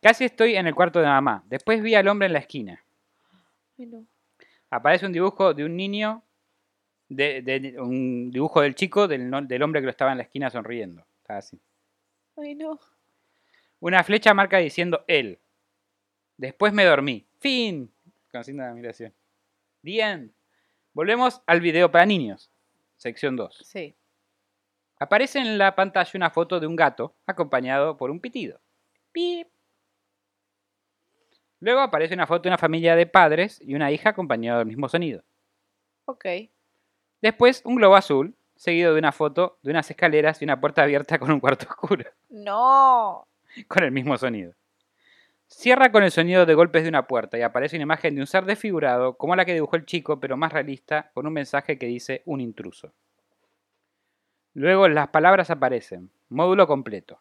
Casi 0.02 0.26
estoy 0.26 0.56
en 0.56 0.68
el 0.68 0.76
cuarto 0.76 1.00
de 1.00 1.06
mamá. 1.08 1.44
Después 1.48 1.82
vi 1.82 1.96
al 1.96 2.08
hombre 2.08 2.28
en 2.28 2.34
la 2.34 2.40
esquina 2.40 2.84
Ay, 3.78 3.86
no. 3.88 4.06
aparece 4.70 5.06
un 5.06 5.14
dibujo 5.14 5.54
de 5.54 5.66
un 5.66 5.76
niño, 5.76 6.22
de, 7.10 7.42
de- 7.42 7.80
un 7.80 8.32
dibujo 8.32 8.62
del 8.62 8.76
chico, 8.76 9.08
del 9.08 9.34
hombre 9.64 9.82
que 9.82 9.86
lo 9.86 9.92
estaba 9.92 10.12
en 10.12 10.18
la 10.18 10.24
esquina 10.24 10.50
sonriendo. 10.50 11.04
Estaba 11.22 11.40
así. 11.40 11.60
Ay, 12.38 12.56
no. 12.56 12.80
Una 13.80 14.04
flecha 14.04 14.34
marca 14.34 14.58
diciendo 14.58 15.04
él. 15.08 15.40
Después 16.40 16.72
me 16.72 16.86
dormí. 16.86 17.28
Fin. 17.40 17.92
Con 18.32 18.46
signo 18.46 18.64
de 18.64 18.70
admiración. 18.70 19.14
Bien. 19.82 20.34
Volvemos 20.94 21.42
al 21.46 21.60
video 21.60 21.92
para 21.92 22.06
niños. 22.06 22.50
Sección 22.96 23.36
2. 23.36 23.58
Sí. 23.66 23.94
Aparece 25.00 25.40
en 25.40 25.58
la 25.58 25.76
pantalla 25.76 26.10
una 26.16 26.30
foto 26.30 26.62
de 26.62 26.66
un 26.68 26.78
gato 26.78 27.14
acompañado 27.26 27.98
por 27.98 28.10
un 28.10 28.22
pitido. 28.22 28.62
Pip. 29.12 29.50
Luego 31.60 31.82
aparece 31.82 32.14
una 32.14 32.26
foto 32.26 32.44
de 32.44 32.50
una 32.50 32.58
familia 32.58 32.96
de 32.96 33.06
padres 33.06 33.60
y 33.62 33.76
una 33.76 33.92
hija 33.92 34.12
acompañado 34.12 34.60
del 34.60 34.68
mismo 34.68 34.88
sonido. 34.88 35.22
Ok. 36.06 36.26
Después 37.22 37.62
un 37.66 37.76
globo 37.76 37.98
azul, 37.98 38.34
seguido 38.56 38.94
de 38.94 39.00
una 39.00 39.12
foto 39.12 39.60
de 39.62 39.72
unas 39.72 39.90
escaleras 39.92 40.42
y 40.42 40.46
una 40.46 40.60
puerta 40.62 40.84
abierta 40.84 41.20
con 41.20 41.32
un 41.32 41.42
cuarto 41.42 41.66
oscuro, 41.70 42.06
No. 42.30 43.28
con 43.68 43.84
el 43.84 43.92
mismo 43.92 44.18
sonido. 44.18 44.54
Cierra 45.52 45.92
con 45.92 46.04
el 46.04 46.12
sonido 46.12 46.46
de 46.46 46.54
golpes 46.54 46.84
de 46.84 46.90
una 46.90 47.08
puerta 47.08 47.38
y 47.38 47.42
aparece 47.42 47.76
una 47.76 47.84
imagen 47.84 48.14
de 48.14 48.22
un 48.22 48.28
ser 48.28 48.46
desfigurado, 48.46 49.18
como 49.18 49.36
la 49.36 49.46
que 49.46 49.56
dibujó 49.56 49.76
el 49.76 49.86
chico, 49.86 50.20
pero 50.20 50.38
más 50.38 50.54
realista, 50.54 51.10
con 51.14 51.26
un 51.26 51.34
mensaje 51.34 51.80
que 51.80 51.88
dice 51.88 52.22
un 52.26 52.40
intruso. 52.40 52.94
Luego 54.54 54.88
las 54.88 55.08
palabras 55.10 55.50
aparecen. 55.50 56.12
Módulo 56.30 56.68
completo. 56.68 57.20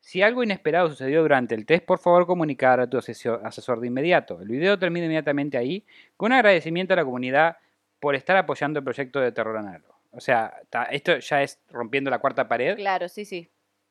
Si 0.00 0.22
algo 0.22 0.42
inesperado 0.42 0.88
sucedió 0.88 1.20
durante 1.20 1.54
el 1.54 1.66
test, 1.66 1.84
por 1.84 1.98
favor 1.98 2.26
comunicar 2.26 2.80
a 2.80 2.88
tu 2.88 2.96
asesor 2.96 3.80
de 3.80 3.86
inmediato. 3.86 4.40
El 4.40 4.48
video 4.48 4.78
termina 4.78 5.04
inmediatamente 5.04 5.58
ahí, 5.58 5.84
con 6.16 6.32
un 6.32 6.38
agradecimiento 6.38 6.94
a 6.94 6.96
la 6.96 7.04
comunidad 7.04 7.58
por 8.00 8.14
estar 8.14 8.38
apoyando 8.38 8.78
el 8.78 8.84
proyecto 8.84 9.20
de 9.20 9.30
Terror 9.30 9.58
Análogo. 9.58 9.94
O 10.12 10.20
sea, 10.20 10.62
esto 10.90 11.18
ya 11.18 11.42
es 11.42 11.60
rompiendo 11.68 12.10
la 12.10 12.18
cuarta 12.18 12.48
pared. 12.48 12.76
Claro, 12.76 13.10
sí, 13.10 13.26
sí. 13.26 13.50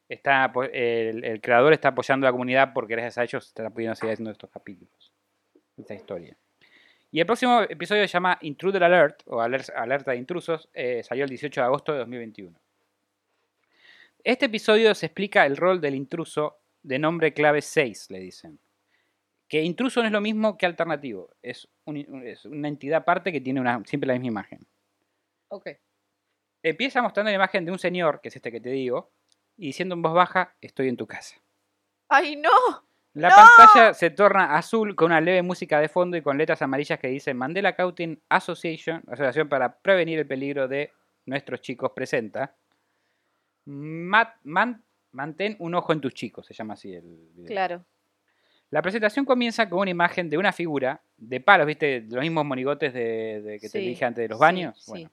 Está, 0.09 0.51
el, 0.73 1.23
el 1.23 1.39
creador 1.39 1.71
está 1.71 1.89
apoyando 1.89 2.25
a 2.25 2.29
la 2.29 2.31
comunidad 2.31 2.73
porque 2.73 2.93
gracias 2.95 3.17
a 3.19 3.23
ellos 3.23 3.45
está 3.47 3.69
pudiendo 3.69 3.95
seguir 3.95 4.13
haciendo 4.13 4.31
estos 4.31 4.49
capítulos. 4.49 5.13
Esta 5.77 5.93
historia. 5.93 6.35
Y 7.11 7.19
el 7.19 7.25
próximo 7.25 7.61
episodio 7.61 8.01
se 8.07 8.13
llama 8.13 8.37
Intruder 8.41 8.83
Alert, 8.83 9.21
o 9.27 9.39
aler- 9.39 9.71
Alerta 9.75 10.11
de 10.11 10.17
Intrusos, 10.17 10.67
eh, 10.73 11.01
salió 11.03 11.23
el 11.23 11.29
18 11.29 11.61
de 11.61 11.65
agosto 11.65 11.91
de 11.93 11.99
2021. 11.99 12.59
Este 14.23 14.45
episodio 14.47 14.93
se 14.95 15.05
explica 15.07 15.45
el 15.45 15.55
rol 15.57 15.79
del 15.79 15.95
intruso 15.95 16.57
de 16.83 16.99
nombre 16.99 17.33
clave 17.33 17.61
6, 17.61 18.09
le 18.09 18.19
dicen. 18.19 18.59
Que 19.47 19.61
intruso 19.63 20.01
no 20.01 20.07
es 20.07 20.11
lo 20.11 20.21
mismo 20.21 20.57
que 20.57 20.65
alternativo, 20.65 21.29
es, 21.41 21.67
un- 21.85 22.23
es 22.27 22.45
una 22.45 22.67
entidad 22.67 22.99
aparte 23.01 23.31
que 23.31 23.41
tiene 23.41 23.59
una, 23.61 23.81
siempre 23.85 24.07
la 24.07 24.13
misma 24.13 24.27
imagen. 24.27 24.59
Ok. 25.47 25.69
Empieza 26.61 27.01
mostrando 27.01 27.29
la 27.31 27.35
imagen 27.35 27.65
de 27.65 27.71
un 27.71 27.79
señor, 27.79 28.21
que 28.21 28.27
es 28.27 28.35
este 28.35 28.51
que 28.51 28.59
te 28.61 28.69
digo, 28.69 29.11
y 29.59 29.67
diciendo 29.67 29.93
en 29.95 30.01
voz 30.01 30.13
baja, 30.13 30.55
estoy 30.61 30.87
en 30.87 30.97
tu 30.97 31.05
casa. 31.05 31.35
¡Ay, 32.07 32.35
no! 32.37 32.49
La 33.13 33.29
¡No! 33.29 33.35
pantalla 33.35 33.93
se 33.93 34.09
torna 34.11 34.55
azul 34.55 34.95
con 34.95 35.07
una 35.07 35.19
leve 35.19 35.41
música 35.41 35.79
de 35.79 35.89
fondo 35.89 36.15
y 36.15 36.21
con 36.21 36.37
letras 36.37 36.61
amarillas 36.61 36.99
que 36.99 37.07
dicen 37.07 37.37
Mandela 37.37 37.75
Counting 37.75 38.21
Association, 38.29 39.03
Asociación 39.07 39.49
para 39.49 39.77
Prevenir 39.79 40.19
el 40.19 40.27
Peligro 40.27 40.67
de 40.67 40.91
Nuestros 41.25 41.61
Chicos 41.61 41.91
presenta. 41.95 42.55
Mat- 43.65 44.37
man- 44.43 44.83
mantén 45.11 45.55
un 45.59 45.75
ojo 45.75 45.91
en 45.93 46.01
tus 46.01 46.13
chicos, 46.13 46.45
se 46.45 46.53
llama 46.53 46.73
así 46.75 46.93
el 46.93 47.29
video. 47.33 47.47
Claro. 47.47 47.85
La 48.71 48.81
presentación 48.83 49.25
comienza 49.25 49.67
con 49.67 49.79
una 49.79 49.89
imagen 49.89 50.29
de 50.29 50.37
una 50.37 50.51
figura 50.51 51.01
de 51.17 51.41
palos, 51.41 51.65
¿viste? 51.67 52.01
Los 52.09 52.21
mismos 52.21 52.45
monigotes 52.45 52.93
de, 52.93 53.41
de 53.41 53.53
que 53.59 53.67
te 53.69 53.79
Sí, 53.79 53.87
dije 53.87 54.05
antes 54.05 54.23
de 54.23 54.29
los 54.29 54.37
sí, 54.37 54.41
baños. 54.41 54.83
sí. 54.83 54.91
Bueno, 54.91 55.11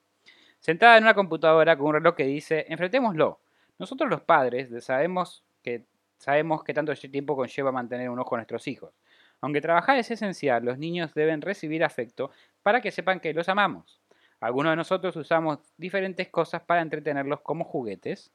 sentada 0.59 0.97
en 0.97 1.03
una 1.03 1.15
computadora 1.15 1.75
con 1.75 1.87
un 1.87 1.93
reloj 1.95 2.15
que 2.15 2.25
dice, 2.25 2.65
enfrentémoslo. 2.69 3.39
Nosotros 3.79 4.09
los 4.09 4.21
padres 4.21 4.69
sabemos 4.83 5.43
que, 5.63 5.83
sabemos 6.17 6.63
que 6.63 6.73
tanto 6.73 6.93
tiempo 6.95 7.35
conlleva 7.35 7.71
mantener 7.71 8.09
un 8.09 8.19
ojo 8.19 8.35
a 8.35 8.39
nuestros 8.39 8.67
hijos. 8.67 8.93
Aunque 9.41 9.61
trabajar 9.61 9.97
es 9.97 10.09
esencial, 10.09 10.65
los 10.65 10.77
niños 10.79 11.13
deben 11.13 11.41
recibir 11.41 11.83
afecto 11.83 12.31
para 12.63 12.81
que 12.81 12.91
sepan 12.91 13.19
que 13.19 13.33
los 13.33 13.49
amamos. 13.49 14.01
Algunos 14.39 14.71
de 14.71 14.75
nosotros 14.77 15.15
usamos 15.15 15.59
diferentes 15.77 16.27
cosas 16.29 16.61
para 16.61 16.81
entretenerlos 16.81 17.41
como 17.41 17.63
juguetes. 17.63 18.31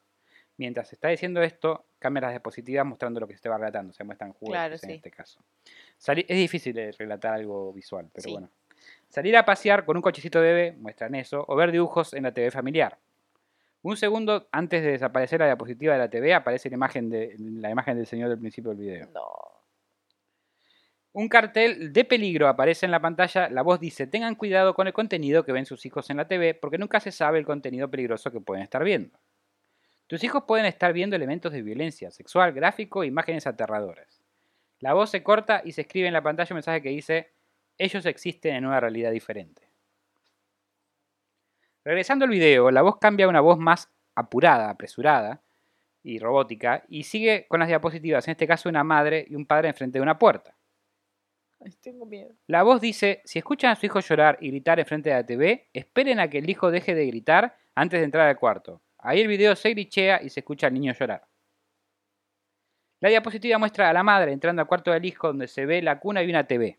Mientras 0.58 0.92
está 0.92 1.08
diciendo 1.08 1.42
esto, 1.42 1.86
cambia 1.98 2.20
las 2.22 2.30
diapositivas 2.32 2.84
mostrando 2.86 3.18
lo 3.20 3.26
que 3.26 3.36
se 3.36 3.48
va 3.48 3.56
relatando. 3.58 3.92
Se 3.92 4.04
muestran 4.04 4.32
juguetes 4.32 4.52
Claro, 4.60 4.74
en 4.74 4.78
sí. 4.80 4.92
este 4.92 5.10
caso. 5.10 5.40
Sali- 5.96 6.26
es 6.28 6.36
difícil 6.36 6.74
de 6.74 6.92
relatar 6.92 7.34
algo 7.34 7.72
visual, 7.72 8.08
pero 8.12 8.24
Sí. 8.24 8.32
bueno. 8.32 8.48
Salir 9.08 9.36
a 9.36 9.44
pasear 9.44 9.84
con 9.84 9.96
un 9.96 10.02
cochecito 10.02 10.40
de 10.40 10.52
bebé, 10.52 10.72
muestran 10.78 11.14
eso, 11.14 11.44
o 11.48 11.54
ver 11.56 11.70
dibujos 11.72 12.14
en 12.14 12.24
la 12.24 12.32
TV 12.32 12.50
familiar. 12.50 12.98
Un 13.82 13.96
segundo 13.96 14.48
antes 14.52 14.82
de 14.82 14.92
desaparecer 14.92 15.40
la 15.40 15.46
diapositiva 15.46 15.94
de 15.94 15.98
la 15.98 16.08
TV 16.08 16.34
aparece 16.34 16.70
la 16.70 16.76
imagen, 16.76 17.10
de, 17.10 17.34
la 17.38 17.70
imagen 17.70 17.96
del 17.96 18.06
señor 18.06 18.28
del 18.28 18.38
principio 18.38 18.70
del 18.70 18.78
video. 18.78 19.08
No. 19.12 19.28
Un 21.14 21.28
cartel 21.28 21.92
de 21.92 22.04
peligro 22.04 22.48
aparece 22.48 22.86
en 22.86 22.92
la 22.92 23.00
pantalla, 23.00 23.50
la 23.50 23.62
voz 23.62 23.80
dice, 23.80 24.06
tengan 24.06 24.36
cuidado 24.36 24.72
con 24.74 24.86
el 24.86 24.92
contenido 24.92 25.44
que 25.44 25.52
ven 25.52 25.66
sus 25.66 25.84
hijos 25.84 26.08
en 26.10 26.16
la 26.16 26.28
TV 26.28 26.54
porque 26.54 26.78
nunca 26.78 27.00
se 27.00 27.10
sabe 27.10 27.38
el 27.38 27.44
contenido 27.44 27.90
peligroso 27.90 28.30
que 28.30 28.40
pueden 28.40 28.62
estar 28.62 28.82
viendo. 28.84 29.18
Tus 30.06 30.22
hijos 30.24 30.44
pueden 30.46 30.64
estar 30.66 30.92
viendo 30.92 31.16
elementos 31.16 31.52
de 31.52 31.62
violencia 31.62 32.10
sexual, 32.10 32.52
gráfico 32.52 33.02
e 33.02 33.08
imágenes 33.08 33.46
aterradoras. 33.46 34.22
La 34.78 34.94
voz 34.94 35.10
se 35.10 35.22
corta 35.22 35.60
y 35.64 35.72
se 35.72 35.82
escribe 35.82 36.06
en 36.06 36.12
la 36.12 36.22
pantalla 36.22 36.54
un 36.54 36.56
mensaje 36.56 36.82
que 36.82 36.90
dice, 36.90 37.32
ellos 37.78 38.06
existen 38.06 38.54
en 38.54 38.66
una 38.66 38.80
realidad 38.80 39.10
diferente. 39.10 39.71
Regresando 41.84 42.24
al 42.24 42.30
video, 42.30 42.70
la 42.70 42.82
voz 42.82 42.98
cambia 42.98 43.26
a 43.26 43.28
una 43.28 43.40
voz 43.40 43.58
más 43.58 43.90
apurada, 44.14 44.70
apresurada 44.70 45.42
y 46.02 46.18
robótica 46.18 46.84
y 46.88 47.04
sigue 47.04 47.46
con 47.48 47.60
las 47.60 47.68
diapositivas, 47.68 48.26
en 48.28 48.32
este 48.32 48.46
caso 48.46 48.68
una 48.68 48.84
madre 48.84 49.26
y 49.28 49.34
un 49.34 49.46
padre 49.46 49.68
enfrente 49.68 49.98
de 49.98 50.02
una 50.02 50.18
puerta. 50.18 50.56
Ay, 51.64 51.72
tengo 51.80 52.06
miedo. 52.06 52.34
La 52.46 52.62
voz 52.62 52.80
dice, 52.80 53.20
si 53.24 53.38
escuchan 53.38 53.70
a 53.70 53.76
su 53.76 53.86
hijo 53.86 54.00
llorar 54.00 54.38
y 54.40 54.48
gritar 54.48 54.78
enfrente 54.80 55.10
de 55.10 55.16
la 55.16 55.26
TV, 55.26 55.68
esperen 55.72 56.20
a 56.20 56.28
que 56.28 56.38
el 56.38 56.50
hijo 56.50 56.70
deje 56.70 56.94
de 56.94 57.06
gritar 57.06 57.56
antes 57.74 58.00
de 58.00 58.04
entrar 58.04 58.28
al 58.28 58.38
cuarto. 58.38 58.80
Ahí 58.98 59.20
el 59.20 59.28
video 59.28 59.56
se 59.56 59.70
glitchea 59.70 60.22
y 60.22 60.28
se 60.28 60.40
escucha 60.40 60.68
al 60.68 60.74
niño 60.74 60.92
llorar. 60.92 61.26
La 63.00 63.08
diapositiva 63.08 63.58
muestra 63.58 63.90
a 63.90 63.92
la 63.92 64.04
madre 64.04 64.32
entrando 64.32 64.62
al 64.62 64.68
cuarto 64.68 64.92
del 64.92 65.04
hijo 65.04 65.28
donde 65.28 65.48
se 65.48 65.66
ve 65.66 65.82
la 65.82 65.98
cuna 65.98 66.22
y 66.22 66.30
una 66.30 66.46
TV. 66.46 66.78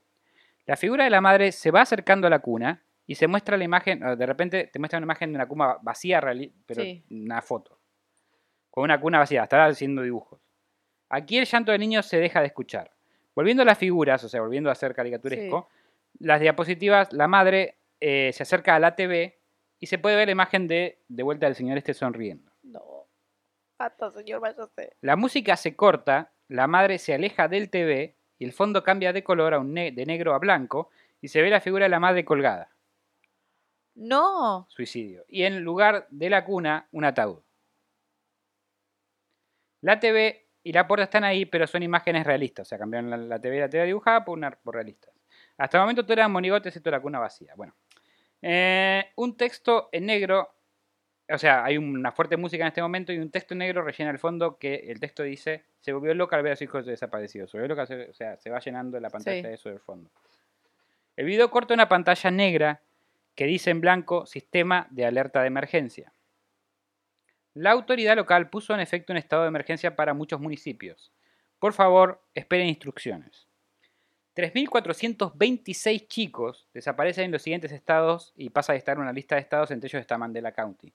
La 0.66 0.78
figura 0.78 1.04
de 1.04 1.10
la 1.10 1.20
madre 1.20 1.52
se 1.52 1.72
va 1.72 1.82
acercando 1.82 2.28
a 2.28 2.30
la 2.30 2.40
cuna 2.40 2.82
y 3.06 3.16
se 3.16 3.28
muestra 3.28 3.58
la 3.58 3.64
imagen, 3.64 4.02
eh, 4.04 4.16
de 4.16 4.26
repente 4.26 4.68
te 4.72 4.80
muestra 4.80 4.98
una 4.98 5.06
imagen 5.06 5.32
de 5.32 5.36
una 5.38 5.48
cuna 5.48 5.78
vacía, 5.82 6.22
pero 6.66 6.82
Sí. 6.82 7.04
una 7.10 7.42
foto. 7.42 7.80
Con 8.70 8.84
una 8.86 9.00
cuna 9.00 9.20
vacía, 9.20 9.44
estará 9.44 9.66
haciendo 9.66 10.02
dibujos. 10.02 10.40
Aquí 11.10 11.38
el 11.38 11.46
llanto 11.46 11.72
del 11.72 11.82
niño 11.82 12.02
se 12.02 12.18
deja 12.18 12.40
de 12.42 12.48
escuchar. 12.48 12.92
Volviendo 13.36 13.64
a 13.64 13.66
las 13.66 13.78
figuras, 13.78 14.24
o 14.24 14.30
sea, 14.30 14.42
volviendo 14.42 14.70
a 14.72 14.76
ser 14.76 14.94
caricaturesco, 14.96 15.70
las 16.20 16.40
diapositivas, 16.40 17.12
la 17.14 17.28
madre 17.28 17.78
eh, 18.00 18.32
se 18.34 18.44
acerca 18.44 18.76
a 18.76 18.80
la 18.80 18.96
TV 18.96 19.40
y 19.80 19.88
se 19.88 19.98
puede 19.98 20.16
ver 20.16 20.28
la 20.28 20.32
imagen 20.34 20.68
de, 20.68 21.00
de 21.08 21.24
vuelta 21.24 21.46
del 21.46 21.56
señor 21.56 21.78
este 21.78 21.94
sonriendo. 21.94 22.52
No. 22.64 23.08
Hasta 23.78 24.12
señor, 24.12 24.40
váyase. 24.40 24.96
La 25.02 25.16
música 25.16 25.56
se 25.58 25.76
corta, 25.76 26.32
la 26.48 26.68
madre 26.68 26.98
se 27.00 27.14
aleja 27.14 27.48
del 27.48 27.70
TV 27.70 28.16
y 28.40 28.46
el 28.46 28.54
fondo 28.54 28.84
cambia 28.84 29.14
de 29.14 29.24
color 29.24 29.54
a 29.54 29.60
un 29.60 29.74
ne- 29.74 29.92
de 29.92 30.06
negro 30.06 30.34
a 30.34 30.40
blanco 30.40 30.90
y 31.22 31.28
se 31.28 31.42
ve 31.42 31.50
la 31.50 31.62
figura 31.62 31.86
de 31.86 31.90
la 31.90 32.00
madre 32.00 32.24
colgada, 32.26 32.72
No. 33.96 34.66
suicidio. 34.70 35.26
Y 35.28 35.44
en 35.44 35.62
lugar 35.62 36.08
de 36.10 36.30
la 36.30 36.44
cuna, 36.46 36.88
un 36.92 37.06
ataúd. 37.06 37.42
La 39.82 40.00
TV 40.00 40.48
y 40.64 40.72
la 40.72 40.88
puerta 40.88 41.04
están 41.04 41.24
ahí, 41.24 41.46
pero 41.46 41.68
son 41.68 41.84
imágenes 41.84 42.26
realistas. 42.26 42.68
O 42.68 42.70
sea, 42.70 42.78
cambiaron 42.78 43.10
la, 43.10 43.18
la 43.18 43.40
TV 43.40 43.58
y 43.58 43.60
la 43.60 43.70
TV 43.70 43.86
dibujada 43.86 44.24
por, 44.24 44.38
una, 44.38 44.52
por 44.52 44.76
realistas. 44.76 45.14
Hasta 45.58 45.78
el 45.78 45.82
momento 45.84 46.04
todo 46.04 46.14
eran 46.14 46.32
monigotes, 46.32 46.68
excepto 46.68 46.90
la 46.92 47.02
cuna 47.02 47.20
vacía. 47.20 47.54
Bueno. 47.56 47.76
Eh, 48.42 49.12
un 49.16 49.38
texto 49.38 49.90
en 49.92 50.06
negro. 50.06 50.50
O 51.32 51.38
sea, 51.38 51.64
hay 51.64 51.78
una 51.78 52.12
fuerte 52.12 52.36
música 52.38 52.64
en 52.64 52.68
este 52.68 52.82
momento 52.82 53.14
y 53.14 53.18
un 53.18 53.32
texto 53.32 53.54
en 53.54 53.60
negro 53.60 53.82
rellena 53.82 54.12
el 54.12 54.20
fondo 54.20 54.58
que 54.58 54.76
el 54.90 55.00
texto 55.00 55.24
dice 55.24 55.64
se 55.80 55.94
volvió 55.94 56.14
loca 56.14 56.36
al 56.36 56.44
ver 56.44 56.52
a 56.54 56.56
sus 56.56 56.64
hijos 56.64 56.86
desaparecidos. 56.86 57.50
Se 57.52 57.58
volvió 57.58 57.76
loca, 57.76 57.84
o 57.84 58.14
sea, 58.14 58.38
se 58.38 58.50
va 58.50 58.60
llenando 58.60 59.00
la 59.00 59.10
pantalla 59.10 59.38
Sí. 59.42 59.48
de 59.48 59.54
eso 59.54 59.70
del 59.70 59.80
fondo. 59.80 60.10
El 61.16 61.26
video 61.26 61.50
corta 61.50 61.74
una 61.74 61.88
pantalla 61.88 62.32
negra 62.32 62.82
que 63.36 63.46
dice 63.46 63.72
en 63.72 63.82
blanco 63.82 64.26
sistema 64.26 64.88
de 64.92 65.06
alerta 65.06 65.42
de 65.42 65.48
emergencia. 65.48 66.14
La 67.54 67.72
autoridad 67.72 68.16
local 68.16 68.50
puso 68.50 68.74
en 68.74 68.80
efecto 68.80 69.14
un 69.14 69.18
estado 69.18 69.44
de 69.44 69.50
emergencia 69.50 69.96
para 69.96 70.14
muchos 70.14 70.40
municipios. 70.40 71.12
Por 71.60 71.74
favor, 71.74 72.24
esperen 72.34 72.68
instrucciones. 72.68 73.48
3.426 74.36 76.08
chicos 76.08 76.68
desaparecen 76.74 77.26
en 77.26 77.32
los 77.32 77.44
siguientes 77.44 77.72
estados 77.72 78.34
y 78.36 78.50
pasa 78.50 78.74
a 78.74 78.76
estar 78.76 78.98
en 78.98 79.04
una 79.04 79.14
lista 79.14 79.36
de 79.36 79.42
estados, 79.42 79.70
entre 79.70 79.88
ellos 79.88 80.02
está 80.02 80.18
Mandela 80.18 80.52
County. 80.52 80.92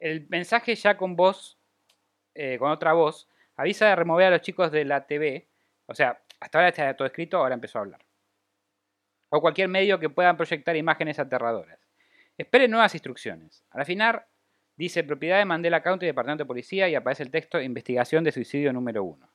El 0.00 0.26
mensaje 0.28 0.74
ya 0.74 0.96
con 0.96 1.14
voz, 1.14 1.58
eh, 2.34 2.58
con 2.58 2.70
otra 2.70 2.94
voz, 2.94 3.28
avisa 3.54 3.86
de 3.86 3.96
remover 3.96 4.26
a 4.26 4.30
los 4.30 4.40
chicos 4.40 4.72
de 4.72 4.84
la 4.84 5.06
TV. 5.06 5.48
O 5.86 5.94
sea, 5.94 6.20
hasta 6.40 6.58
ahora 6.58 6.70
está 6.70 6.96
todo 6.96 7.06
escrito, 7.06 7.36
ahora 7.36 7.54
empezó 7.54 7.78
a 7.78 7.82
hablar. 7.82 8.00
O 9.30 9.40
cualquier 9.40 9.68
medio 9.68 9.98
que 9.98 10.10
puedan 10.10 10.36
proyectar 10.36 10.76
imágenes 10.76 11.18
aterradoras. 11.18 11.78
Esperen 12.36 12.70
nuevas 12.70 12.94
instrucciones. 12.94 13.64
Al 13.70 13.84
final, 13.84 14.24
dice 14.76 15.04
propiedad 15.04 15.38
de 15.38 15.44
Mandela 15.44 15.82
County, 15.82 16.06
Departamento 16.06 16.44
de 16.44 16.48
Policía, 16.48 16.88
y 16.88 16.94
aparece 16.94 17.22
el 17.22 17.30
texto 17.30 17.60
Investigación 17.60 18.24
de 18.24 18.32
suicidio 18.32 18.72
número 18.72 19.04
1. 19.04 19.30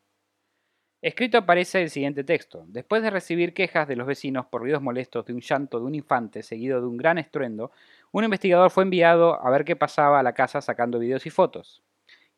Escrito 1.02 1.38
aparece 1.38 1.84
el 1.84 1.91
siguiente 1.91 2.24
texto. 2.24 2.66
Después 2.68 3.04
de 3.04 3.12
recibir 3.12 3.54
quejas 3.54 3.88
de 3.88 3.96
los 3.96 4.08
vecinos 4.08 4.48
por 4.48 4.62
ruidos 4.62 4.82
molestos 4.82 5.24
de 5.26 5.34
un 5.34 5.39
llanto 5.39 5.80
de 5.80 5.86
un 5.86 5.93
infante 5.93 6.41
seguido 6.41 6.82
de 6.82 6.88
un 6.88 6.98
gran 6.98 7.20
estruendo, 7.20 7.72
un 8.12 8.24
investigador 8.24 8.72
fue 8.72 8.84
enviado 8.84 9.39
a 9.39 9.50
ver 9.52 9.66
qué 9.66 9.76
pasaba 9.76 10.20
a 10.20 10.24
la 10.24 10.34
casa 10.34 10.62
sacando 10.62 10.98
videos 10.98 11.26
y 11.28 11.30
fotos. 11.30 11.84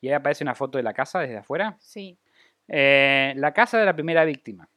Y 0.02 0.10
ahí 0.10 0.16
aparece 0.16 0.44
una 0.44 0.54
foto 0.54 0.78
de 0.78 0.84
la 0.84 0.94
casa 0.94 1.20
desde 1.20 1.38
afuera. 1.38 1.78
Sí. 1.80 2.18
Eh, 2.68 3.34
la 3.38 3.54
casa 3.54 3.80
de 3.80 3.86
la 3.86 3.94
primera 3.94 4.26
víctima. 4.26 4.68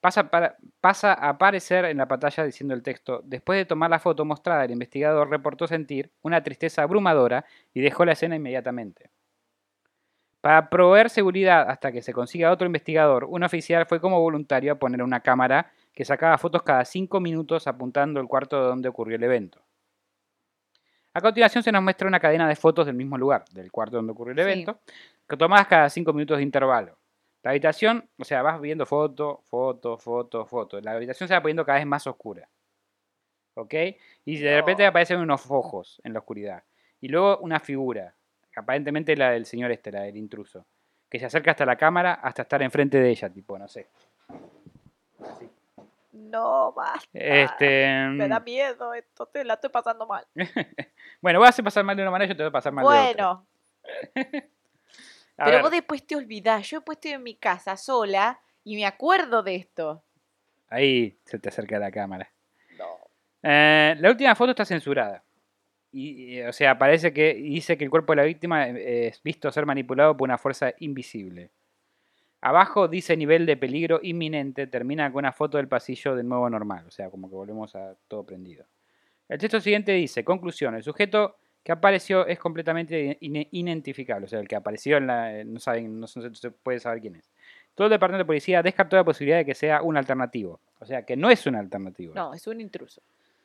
Pasa, 0.00 0.30
para- 0.30 0.56
pasa 0.80 1.12
a 1.12 1.28
aparecer 1.30 1.84
en 1.84 1.98
la 1.98 2.08
pantalla 2.08 2.44
diciendo 2.44 2.72
el 2.74 2.82
texto, 2.82 3.20
después 3.24 3.58
de 3.58 3.66
tomar 3.66 3.90
la 3.90 3.98
foto 3.98 4.24
mostrada, 4.24 4.64
el 4.64 4.70
investigador 4.70 5.28
reportó 5.28 5.66
sentir 5.66 6.10
una 6.22 6.42
tristeza 6.42 6.82
abrumadora 6.82 7.44
y 7.74 7.82
dejó 7.82 8.06
la 8.06 8.12
escena 8.12 8.36
inmediatamente. 8.36 9.10
Para 10.40 10.70
proveer 10.70 11.10
seguridad 11.10 11.68
hasta 11.68 11.92
que 11.92 12.00
se 12.00 12.14
consiga 12.14 12.50
otro 12.50 12.66
investigador, 12.66 13.24
un 13.24 13.42
oficial 13.42 13.84
fue 13.84 14.00
como 14.00 14.18
voluntario 14.20 14.72
a 14.72 14.78
poner 14.78 15.02
una 15.02 15.20
cámara 15.20 15.70
que 15.92 16.06
sacaba 16.06 16.38
fotos 16.38 16.62
cada 16.62 16.86
5 16.86 17.20
minutos 17.20 17.66
apuntando 17.66 18.20
el 18.20 18.26
cuarto 18.26 18.58
donde 18.58 18.88
ocurrió 18.88 19.16
el 19.16 19.24
evento. 19.24 19.60
A 21.12 21.20
continuación 21.20 21.62
se 21.62 21.72
nos 21.72 21.82
muestra 21.82 22.08
una 22.08 22.20
cadena 22.20 22.48
de 22.48 22.56
fotos 22.56 22.86
del 22.86 22.94
mismo 22.94 23.18
lugar, 23.18 23.44
del 23.52 23.70
cuarto 23.70 23.96
donde 23.96 24.12
ocurrió 24.12 24.32
el 24.32 24.38
Sí. 24.38 24.42
evento, 24.44 24.80
que 25.28 25.36
tomadas 25.36 25.66
cada 25.66 25.90
5 25.90 26.14
minutos 26.14 26.38
de 26.38 26.44
intervalo. 26.44 26.96
La 27.42 27.50
habitación, 27.50 28.08
o 28.18 28.24
sea, 28.24 28.42
vas 28.42 28.60
viendo 28.60 28.84
foto, 28.84 29.42
foto, 29.48 29.96
foto, 29.96 30.44
foto. 30.44 30.80
La 30.80 30.92
habitación 30.92 31.26
se 31.26 31.34
va 31.34 31.40
poniendo 31.40 31.64
cada 31.64 31.78
vez 31.78 31.86
más 31.86 32.06
oscura. 32.06 32.48
¿Ok? 33.54 33.74
Y 34.26 34.38
de 34.38 34.56
repente 34.56 34.84
aparecen 34.86 35.20
unos 35.20 35.50
ojos 35.50 36.00
en 36.04 36.12
la 36.12 36.18
oscuridad. 36.18 36.62
Y 37.00 37.08
luego 37.08 37.38
una 37.38 37.58
figura, 37.58 38.14
aparentemente 38.56 39.16
la 39.16 39.30
del 39.30 39.46
señor 39.46 39.70
este, 39.70 39.90
la 39.90 40.02
del 40.02 40.16
intruso, 40.16 40.66
que 41.08 41.18
se 41.18 41.26
acerca 41.26 41.52
hasta 41.52 41.64
la 41.64 41.76
cámara 41.76 42.14
hasta 42.14 42.42
estar 42.42 42.62
enfrente 42.62 43.00
de 43.00 43.08
ella, 43.08 43.30
tipo, 43.30 43.58
no 43.58 43.68
sé. 43.68 43.88
No, 46.12 46.72
basta. 46.72 47.08
Este, 47.12 48.06
Me 48.10 48.28
da 48.28 48.40
miedo 48.40 48.92
esto, 48.92 49.26
te 49.26 49.44
la 49.44 49.54
estoy 49.54 49.70
pasando 49.70 50.06
mal. 50.06 50.26
bueno, 51.22 51.38
voy 51.38 51.46
a 51.46 51.48
hacer 51.48 51.64
pasar 51.64 51.84
mal 51.84 51.96
de 51.96 52.02
una 52.02 52.10
manera 52.10 52.28
yo 52.30 52.36
te 52.36 52.42
voy 52.42 52.50
a 52.50 52.52
pasar 52.52 52.72
mal 52.72 52.86
de 52.86 53.10
otra. 53.10 53.44
Bueno, 54.14 54.50
A 55.40 55.44
pero 55.44 55.56
ver, 55.56 55.62
vos 55.62 55.70
después 55.70 56.06
te 56.06 56.16
olvidás. 56.16 56.68
Yo 56.68 56.78
después 56.78 56.96
estoy 56.96 57.12
en 57.12 57.22
mi 57.22 57.34
casa 57.34 57.74
sola 57.78 58.38
y 58.62 58.76
me 58.76 58.84
acuerdo 58.84 59.42
de 59.42 59.56
esto. 59.56 60.04
ahí 60.68 61.18
se 61.24 61.38
te 61.38 61.48
acerca 61.48 61.78
la 61.78 61.90
cámara. 61.90 62.30
No. 62.78 62.84
Eh, 63.42 63.96
la 63.98 64.10
última 64.10 64.34
foto 64.34 64.50
está 64.50 64.66
censurada. 64.66 65.24
Y, 65.92 66.36
y, 66.36 66.42
o 66.42 66.52
sea, 66.52 66.76
parece 66.76 67.14
que 67.14 67.34
dice 67.34 67.78
que 67.78 67.84
el 67.84 67.90
cuerpo 67.90 68.12
de 68.12 68.16
la 68.16 68.24
víctima 68.24 68.68
es 68.68 69.22
visto 69.22 69.50
ser 69.50 69.64
manipulado 69.64 70.14
por 70.14 70.28
una 70.28 70.36
fuerza 70.36 70.74
invisible. 70.78 71.50
Abajo 72.42 72.86
dice 72.86 73.16
nivel 73.16 73.46
de 73.46 73.56
peligro 73.56 73.98
inminente, 74.02 74.66
termina 74.66 75.10
con 75.10 75.20
una 75.20 75.32
foto 75.32 75.56
del 75.56 75.68
pasillo 75.68 76.14
de 76.16 76.22
nuevo 76.22 76.48
normal, 76.50 76.84
o 76.86 76.90
sea, 76.90 77.10
como 77.10 77.30
que 77.30 77.34
volvemos 77.34 77.74
a 77.74 77.96
todo 78.08 78.24
prendido. 78.24 78.66
El 79.28 79.38
texto 79.38 79.60
siguiente 79.60 79.92
dice, 79.92 80.22
conclusión, 80.22 80.74
el 80.74 80.82
sujeto 80.82 81.36
que 81.62 81.72
apareció 81.72 82.26
es 82.26 82.38
completamente 82.38 83.18
inidentificable, 83.20 84.24
o 84.26 84.28
sea, 84.28 84.40
el 84.40 84.48
que 84.48 84.56
apareció 84.56 84.96
en 84.96 85.06
la, 85.06 85.38
eh, 85.38 85.44
no, 85.44 85.60
saben, 85.60 86.00
no 86.00 86.06
se, 86.06 86.50
puede 86.50 86.80
saber 86.80 87.00
quién 87.00 87.16
es. 87.16 87.30
Todo 87.74 87.86
el 87.86 87.90
departamento 87.92 88.24
de 88.24 88.26
policía 88.26 88.62
descartó 88.62 88.96
la 88.96 89.04
posibilidad 89.04 89.38
de 89.38 89.44
que 89.44 89.54
sea 89.54 89.82
un 89.82 89.96
alternativo, 89.96 90.60
o 90.78 90.86
sea, 90.86 91.04
que 91.04 91.16
no 91.16 91.30
es 91.30 91.46
un 91.46 91.56
alternativo. 91.56 92.14
No, 92.14 92.34
es 92.34 92.46
un 92.46 92.60
intruso. 92.60 93.02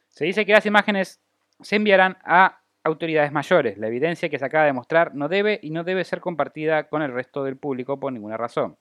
Se 0.09 0.25
dice 0.25 0.45
que 0.45 0.53
las 0.53 0.65
imágenes 0.65 1.19
se 1.61 1.75
enviarán 1.75 2.17
a 2.23 2.59
autoridades 2.83 3.31
mayores. 3.31 3.77
La 3.77 3.87
evidencia 3.87 4.29
que 4.29 4.39
se 4.39 4.45
acaba 4.45 4.65
de 4.65 4.73
mostrar 4.73 5.13
no 5.15 5.27
debe 5.27 5.59
y 5.61 5.71
no 5.71 5.83
debe 5.83 6.03
ser 6.03 6.21
compartida 6.21 6.87
con 6.87 7.01
el 7.01 7.11
resto 7.11 7.43
del 7.43 7.57
público 7.57 7.99
por 7.99 8.13
ninguna 8.13 8.37
razón. 8.37 8.77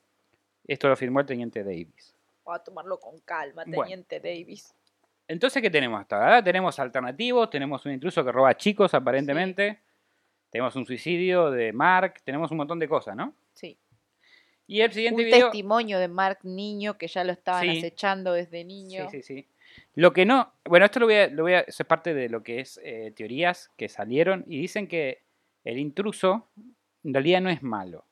Esto 0.66 0.89
lo 0.89 0.97
firmó 0.97 1.20
el 1.20 1.26
teniente 1.26 1.64
Davis. 1.64 2.14
Voy 2.45 2.57
a 2.57 2.59
tomarlo 2.59 2.99
con 3.01 3.18
calma, 3.20 3.64
Bueno. 3.66 3.82
teniente 3.82 4.20
Davis. 4.20 4.74
Entonces, 5.26 5.62
¿qué 5.62 5.70
tenemos 5.70 6.00
hasta 6.00 6.16
ahora? 6.22 6.44
Tenemos 6.44 6.78
alternativos, 6.78 7.48
tenemos 7.50 7.84
un 7.86 7.92
intruso 7.92 8.24
que 8.24 8.30
roba 8.32 8.56
chicos 8.56 8.92
aparentemente, 8.94 9.80
tenemos 10.50 10.76
un 10.76 10.84
suicidio 10.86 11.50
de 11.50 11.72
Mark, 11.72 12.20
tenemos 12.24 12.50
un 12.50 12.58
montón 12.58 12.78
de 12.78 12.88
cosas, 12.88 13.16
¿no? 13.16 13.34
Sí. 13.54 13.78
Y 14.66 14.80
el 14.80 14.88
Un 14.88 14.94
siguiente 14.94 15.24
video... 15.24 15.46
testimonio 15.46 15.98
de 15.98 16.08
Mark 16.08 16.38
Niño 16.42 16.96
que 16.98 17.06
ya 17.08 17.24
lo 17.24 17.32
estaban 17.32 17.62
Sí. 17.62 17.78
acechando 17.78 18.32
desde 18.32 18.64
niño. 18.64 19.08
Sí, 19.10 19.22
sí, 19.22 19.34
sí. 19.40 19.48
Lo 19.94 20.12
que 20.12 20.24
no, 20.24 20.52
bueno, 20.64 20.86
esto 20.86 21.00
lo 21.00 21.06
voy 21.06 21.16
a, 21.16 21.28
lo 21.28 21.42
voy 21.42 21.54
a, 21.54 21.60
eso 21.60 21.82
es 21.82 21.86
parte 21.86 22.14
de 22.14 22.28
lo 22.28 22.42
que 22.42 22.60
es 22.60 22.80
eh, 22.84 23.12
teorías 23.16 23.70
que 23.76 23.88
salieron 23.88 24.44
y 24.46 24.60
dicen 24.60 24.86
que 24.86 25.22
el 25.64 25.78
intruso 25.78 26.48
en 27.02 27.12
realidad 27.14 27.40
no 27.40 27.50
es 27.50 27.62
malo, 27.62 28.04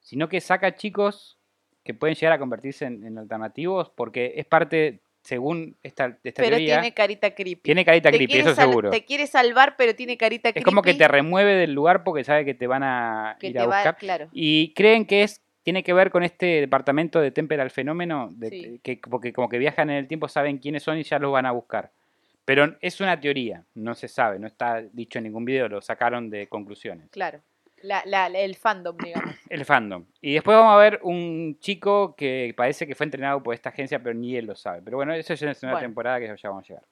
sino 0.00 0.28
que 0.28 0.40
saca 0.40 0.76
chicos 0.76 1.36
que 1.84 1.94
pueden 1.94 2.14
llegar 2.14 2.32
a 2.34 2.38
convertirse 2.38 2.84
en, 2.84 3.04
en 3.04 3.18
alternativos 3.18 3.90
porque 3.90 4.34
es 4.36 4.46
parte, 4.46 5.00
según 5.22 5.76
esta, 5.82 6.18
esta 6.24 6.42
Pero 6.42 6.56
teoría, 6.56 6.76
tiene 6.80 6.94
carita 6.94 7.34
creepy. 7.34 7.62
tiene 7.62 7.84
carita 7.84 8.10
Te 8.10 8.16
creepy, 8.16 8.38
eso 8.38 8.54
seguro. 8.54 8.90
Te 8.90 9.04
quiere 9.04 9.26
salvar, 9.26 9.74
pero 9.76 9.94
tiene 9.94 10.16
carita 10.16 10.50
creepy. 10.52 10.60
Es 10.60 10.64
como 10.64 10.82
que 10.82 10.94
te 10.94 11.06
remueve 11.08 11.54
del 11.54 11.72
lugar 11.72 12.04
porque 12.04 12.24
sabe 12.24 12.44
que 12.44 12.54
te 12.54 12.66
van 12.66 12.82
a 12.82 13.36
que 13.38 13.48
ir 13.48 13.58
a 13.58 13.66
va- 13.66 13.76
buscar. 13.76 13.96
claro. 13.98 14.28
Y 14.32 14.72
creen 14.74 15.04
que 15.06 15.22
es 15.22 15.40
tiene 15.62 15.82
que 15.84 15.92
ver 15.92 16.10
con 16.10 16.22
este 16.22 16.46
departamento 16.60 17.20
de 17.20 17.30
Temperal 17.32 17.70
Fenómeno, 17.70 18.30
de, 18.32 18.48
Sí. 18.48 18.80
que, 18.82 18.96
porque 19.10 19.32
como 19.34 19.50
que 19.50 19.58
viajan 19.58 19.90
en 19.90 19.96
el 19.96 20.08
tiempo, 20.08 20.26
saben 20.26 20.56
quiénes 20.56 20.82
son 20.82 20.96
y 20.98 21.02
ya 21.02 21.18
los 21.18 21.30
van 21.32 21.44
a 21.44 21.50
buscar. 21.52 21.90
Pero 22.46 22.76
es 22.80 23.00
una 23.02 23.20
teoría, 23.20 23.64
no 23.74 23.94
se 23.94 24.08
sabe, 24.08 24.38
no 24.38 24.46
está 24.46 24.80
dicho 24.92 25.18
en 25.18 25.24
ningún 25.24 25.44
video, 25.44 25.68
lo 25.68 25.82
sacaron 25.82 26.30
de 26.30 26.46
conclusiones. 26.48 27.10
Claro. 27.10 27.40
La, 27.82 28.02
la- 28.04 28.26
el 28.26 28.56
fandom, 28.56 28.96
digamos. 28.98 29.34
El 29.50 29.64
fandom. 29.64 30.04
Y 30.20 30.34
después 30.34 30.56
vamos 30.56 30.72
a 30.74 30.76
ver 30.76 31.00
un 31.02 31.56
chico 31.60 32.14
que 32.14 32.52
parece 32.56 32.86
que 32.86 32.94
fue 32.94 33.04
entrenado 33.04 33.42
por 33.42 33.54
esta 33.54 33.70
agencia, 33.70 34.00
pero 34.02 34.14
ni 34.14 34.36
él 34.36 34.46
lo 34.46 34.54
sabe. 34.54 34.82
Pero 34.82 34.96
bueno, 34.98 35.12
eso 35.14 35.34
ya 35.34 35.50
es 35.50 35.62
una 35.62 35.72
Bueno. 35.72 35.86
temporada 35.86 36.20
que 36.20 36.26
ya 36.26 36.48
vamos 36.48 36.64
a 36.64 36.68
llegar. 36.68 36.84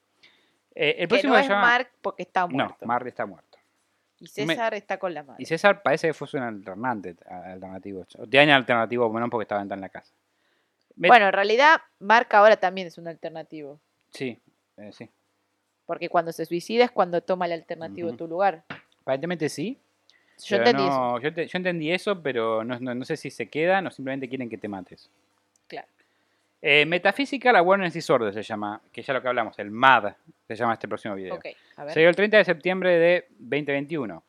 Eh, 0.75 0.89
el 0.91 0.95
que 0.99 1.07
próximo 1.07 1.33
no 1.33 1.39
es 1.39 1.47
llama... 1.47 1.61
Mark 1.61 1.89
porque 2.01 2.23
está 2.23 2.41
no, 2.41 2.49
muerto. 2.49 2.85
Mark 2.85 3.07
está 3.07 3.25
muerto. 3.25 3.57
y 4.19 4.27
César 4.27 4.73
está 4.73 4.97
con 4.97 5.13
la 5.13 5.23
madre. 5.23 5.41
Y 5.41 5.45
César 5.45 5.81
parece 5.81 6.07
que 6.07 6.13
fue 6.13 6.27
un 6.33 6.41
alternante, 6.43 7.15
alternativo. 7.27 8.05
O 8.17 8.27
tiene 8.27 8.51
alternativo, 8.51 9.09
menos 9.11 9.29
porque 9.29 9.43
estaba 9.43 9.61
en 9.61 9.69
la 9.81 9.89
casa. 9.89 10.11
Me- 10.95 11.07
Bueno, 11.07 11.27
en 11.27 11.33
realidad, 11.33 11.79
Mark 11.99 12.27
ahora 12.31 12.57
también 12.57 12.87
es 12.87 12.97
un 12.97 13.07
alternativo. 13.07 13.79
Sí, 14.11 14.37
eh, 14.77 14.91
sí. 14.91 15.09
Porque 15.85 16.09
cuando 16.09 16.31
se 16.31 16.45
suicida 16.45 16.83
es 16.85 16.91
cuando 16.91 17.21
toma 17.21 17.45
el 17.45 17.53
alternativo 17.53 18.09
Ujú. 18.09 18.17
tu 18.17 18.27
lugar. 18.27 18.63
Aparentemente 19.01 19.49
sí. 19.49 19.79
Yo 20.45 20.57
entendí 20.57 20.83
eso. 20.83 20.91
no, 20.99 21.19
Yo, 21.19 21.33
te- 21.33 21.47
yo 21.47 21.57
entendí 21.57 21.91
eso, 21.91 22.21
pero 22.21 22.63
no, 22.63 22.79
no- 22.79 22.95
no 22.95 23.05
sé 23.05 23.17
si 23.17 23.29
se 23.29 23.47
quedan 23.47 23.87
o 23.87 23.91
simplemente 23.91 24.27
quieren 24.29 24.49
que 24.49 24.57
te 24.57 24.67
mates. 24.67 25.09
Claro. 25.67 25.87
Eh, 26.61 26.85
Metaphysical 26.85 27.55
Awareness 27.55 27.93
Disorder 27.93 28.33
se 28.33 28.43
llama, 28.43 28.81
que 28.91 29.01
ya 29.01 29.13
lo 29.13 29.21
que 29.21 29.27
hablamos, 29.29 29.57
el 29.59 29.71
MAD, 29.71 30.13
se 30.47 30.55
llama 30.55 30.73
este 30.73 30.87
próximo 30.87 31.15
video. 31.15 31.35
Ok, 31.35 31.45
a 31.77 31.83
ver. 31.85 31.93
Se 31.93 31.99
dio 32.01 32.09
el 32.09 32.15
30 32.15 32.37
de 32.37 32.45
septiembre 32.45 32.89
de 32.97 33.25
2021. 33.39 34.23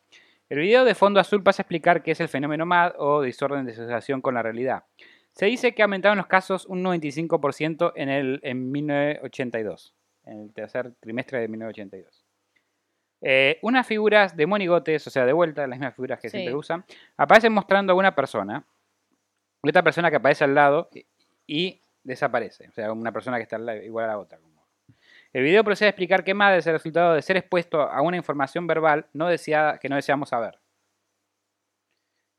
El 0.49 0.59
video 0.59 0.85
de 0.85 0.95
fondo 0.95 1.21
azul 1.21 1.43
pasa 1.43 1.63
a 1.63 1.65
explicar 1.65 2.03
qué 2.03 2.13
es 2.13 2.21
el 2.21 2.29
fenómeno 2.29 2.67
MAD 2.67 2.95
o 2.99 3.21
desorden 3.21 3.65
de 3.67 3.73
asociación 3.73 4.21
con 4.21 4.35
la 4.35 4.43
realidad. 4.43 4.85
Se 5.33 5.47
dice 5.47 5.73
que 5.73 5.83
en 5.83 6.19
los 6.19 6.27
casos 6.27 6.67
un 6.67 6.83
95% 6.85 7.93
en, 7.95 8.09
el, 8.09 8.41
en 8.43 8.71
1982, 8.73 9.95
en 10.27 10.41
el 10.41 10.53
tercer 10.53 10.93
trimestre 11.01 11.41
de 11.41 11.49
1982. 11.49 12.25
Eh, 13.23 13.59
unas 13.63 13.87
figuras 13.87 14.35
de 14.37 14.47
monigotes, 14.47 15.07
o 15.07 15.11
sea, 15.11 15.27
de 15.27 15.33
vuelta, 15.33 15.67
las 15.67 15.79
mismas 15.79 15.95
figuras 15.95 16.19
que 16.21 16.29
Sí. 16.31 16.39
siempre 16.39 16.55
usan, 16.55 16.85
aparecen 17.17 17.53
mostrando 17.53 17.93
a 17.93 17.97
una 17.97 18.15
persona, 18.15 18.65
otra 19.63 19.83
persona 19.83 20.09
que 20.11 20.17
aparece 20.17 20.45
al 20.45 20.55
lado 20.55 20.89
y, 21.47 21.81
desaparece. 22.03 22.67
O 22.69 22.73
sea, 22.73 22.91
una 22.93 23.13
persona 23.13 23.37
que 23.37 23.43
está 23.43 23.57
al 23.57 23.67
lado- 23.67 23.83
igual 23.83 24.07
a 24.07 24.09
la 24.09 24.19
otra. 24.19 24.39
El 25.35 25.43
video 25.45 25.63
procede 25.63 25.89
a 25.89 25.91
explicar 25.91 26.25
que 26.25 26.33
MAD 26.33 26.57
es 26.57 26.67
el 26.67 26.73
resultado 26.73 27.15
de 27.15 27.21
ser 27.23 27.37
expuesto 27.37 27.83
a 27.83 28.01
una 28.01 28.17
información 28.17 28.67
verbal 28.67 29.07
no 29.13 29.29
deseada 29.29 29.79
que 29.79 29.89
no 29.91 29.97
deseamos 29.97 30.31
saber. 30.31 30.59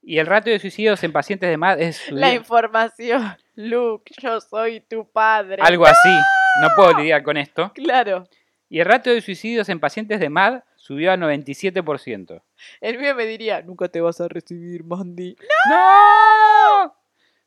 Y 0.01 0.17
el 0.17 0.25
ratio 0.25 0.51
de 0.51 0.59
suicidios 0.59 1.03
en 1.03 1.11
pacientes 1.13 1.47
de 1.49 1.57
MAD 1.57 1.79
es 1.79 2.11
La 2.11 2.34
información. 2.34 3.38
Luke, 3.55 4.11
yo 4.19 4.41
soy 4.41 4.82
tu 4.82 5.07
padre. 5.09 5.61
algo 5.61 5.86
así. 5.86 6.09
No 6.61 6.69
puedo 6.75 6.97
lidiar 6.97 7.21
con 7.23 7.38
esto. 7.38 7.71
Claro. 7.75 8.27
Y 8.67 8.79
el 8.79 8.88
ratio 8.88 9.13
de 9.13 9.21
suicidios 9.21 9.69
en 9.69 9.79
pacientes 9.79 10.19
de 10.19 10.29
MAD 10.29 10.61
subió 10.82 11.11
a 11.11 11.15
97%. 11.17 12.41
El 12.82 12.97
mío 12.97 13.13
me 13.13 13.25
diría, 13.27 13.61
nunca 13.61 13.88
te 13.88 14.01
vas 14.01 14.19
a 14.19 14.27
recibir, 14.27 14.84
Mandy. 14.84 15.36
¡No! 15.69 16.95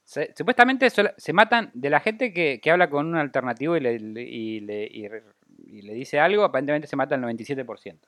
Se- 0.05 0.33
supuestamente 0.37 0.89
se 0.91 1.33
matan 1.33 1.71
de 1.75 1.91
la 1.91 1.99
gente 1.99 2.33
que, 2.33 2.61
que 2.63 2.71
habla 2.71 2.89
con 2.89 3.07
un 3.07 3.17
alternativo 3.17 3.77
y 3.77 3.81
le, 3.81 3.95
y, 3.95 4.61
le, 4.61 4.85
y 4.87 5.83
le 5.83 5.95
dice 5.95 6.21
algo, 6.21 6.45
aparentemente 6.45 6.87
se 6.87 6.95
mata 6.97 7.17
el 7.17 7.23
97%. 7.23 7.99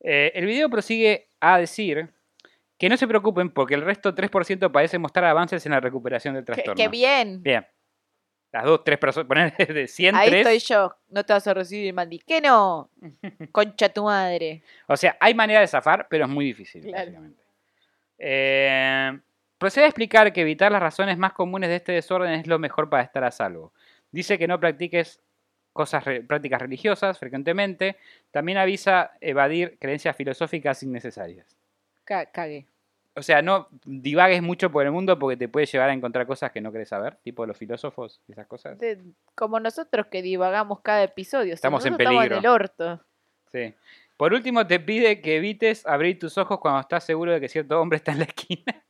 Eh, 0.00 0.30
el 0.34 0.46
video 0.46 0.68
prosigue 0.70 1.28
a 1.40 1.58
decir 1.58 2.10
que 2.78 2.88
no 2.88 2.96
se 2.96 3.08
preocupen 3.08 3.50
porque 3.50 3.74
el 3.74 3.82
resto 3.82 4.14
3% 4.14 4.70
parece 4.70 4.98
mostrar 4.98 5.24
avances 5.24 5.66
en 5.66 5.72
la 5.72 5.80
recuperación 5.80 6.34
del 6.34 6.44
Qué, 6.44 6.52
trastorno. 6.52 6.76
qué 6.76 6.88
bien. 6.88 7.42
Bien. 7.42 7.66
Las 8.52 8.64
dos, 8.64 8.82
tres 8.84 8.98
personas, 8.98 9.26
poner 9.28 9.54
de 9.56 9.86
100, 9.86 10.14
Ahí 10.16 10.28
tres. 10.30 10.46
estoy 10.46 10.76
yo. 10.76 10.96
No 11.10 11.24
te 11.24 11.32
vas 11.32 11.46
a 11.46 11.54
recibir, 11.54 11.92
Mandy. 11.92 12.18
¿Qué 12.20 12.40
no? 12.40 12.90
Concha 13.52 13.88
tu 13.90 14.04
madre. 14.04 14.62
O 14.86 14.96
sea, 14.96 15.16
hay 15.20 15.34
manera 15.34 15.60
de 15.60 15.66
zafar, 15.66 16.06
pero 16.08 16.24
es 16.24 16.30
muy 16.30 16.46
difícil. 16.46 16.82
Claro. 16.82 16.96
básicamente. 17.04 17.42
Eh, 18.18 19.18
procede 19.58 19.84
a 19.84 19.88
explicar 19.88 20.32
que 20.32 20.40
evitar 20.40 20.72
las 20.72 20.80
razones 20.82 21.18
más 21.18 21.32
comunes 21.32 21.68
de 21.70 21.76
este 21.76 21.92
desorden 21.92 22.32
es 22.32 22.46
lo 22.46 22.58
mejor 22.58 22.88
para 22.88 23.02
estar 23.02 23.22
a 23.24 23.30
salvo. 23.30 23.72
Dice 24.10 24.38
que 24.38 24.48
no 24.48 24.58
practiques 24.58 25.20
cosas 25.72 26.02
prácticas 26.26 26.60
religiosas 26.60 27.18
frecuentemente. 27.18 27.96
También 28.30 28.58
avisa 28.58 29.12
evadir 29.20 29.78
creencias 29.78 30.16
filosóficas 30.16 30.82
innecesarias. 30.82 31.56
Ca- 32.04 32.26
cagué. 32.26 32.66
O 33.18 33.22
sea, 33.22 33.42
no 33.42 33.68
divagues 33.84 34.42
mucho 34.42 34.70
por 34.70 34.84
el 34.86 34.92
mundo 34.92 35.18
porque 35.18 35.36
te 35.36 35.48
puede 35.48 35.66
llevar 35.66 35.90
a 35.90 35.92
encontrar 35.92 36.26
cosas 36.26 36.52
que 36.52 36.60
no 36.60 36.70
querés 36.72 36.88
saber, 36.88 37.16
tipo 37.24 37.44
los 37.46 37.56
filósofos 37.56 38.20
y 38.28 38.32
esas 38.32 38.46
cosas. 38.46 38.78
De- 38.78 39.02
como 39.34 39.58
nosotros 39.60 40.06
que 40.06 40.22
divagamos 40.22 40.80
cada 40.80 41.02
episodio. 41.02 41.48
Si 41.50 41.54
Estamos 41.54 41.84
en 41.84 41.96
peligro. 41.96 42.22
Estamos 42.22 42.38
en 42.38 42.44
el 42.44 42.50
orto. 42.50 43.04
Sí. 43.52 43.74
Por 44.16 44.32
último, 44.32 44.66
te 44.66 44.80
pide 44.80 45.20
que 45.20 45.36
evites 45.36 45.86
abrir 45.86 46.18
tus 46.18 46.38
ojos 46.38 46.58
cuando 46.60 46.80
estás 46.80 47.04
seguro 47.04 47.32
de 47.32 47.40
que 47.40 47.48
cierto 47.48 47.80
hombre 47.80 47.96
está 47.96 48.12
en 48.12 48.18
la 48.18 48.24
esquina. 48.24 48.84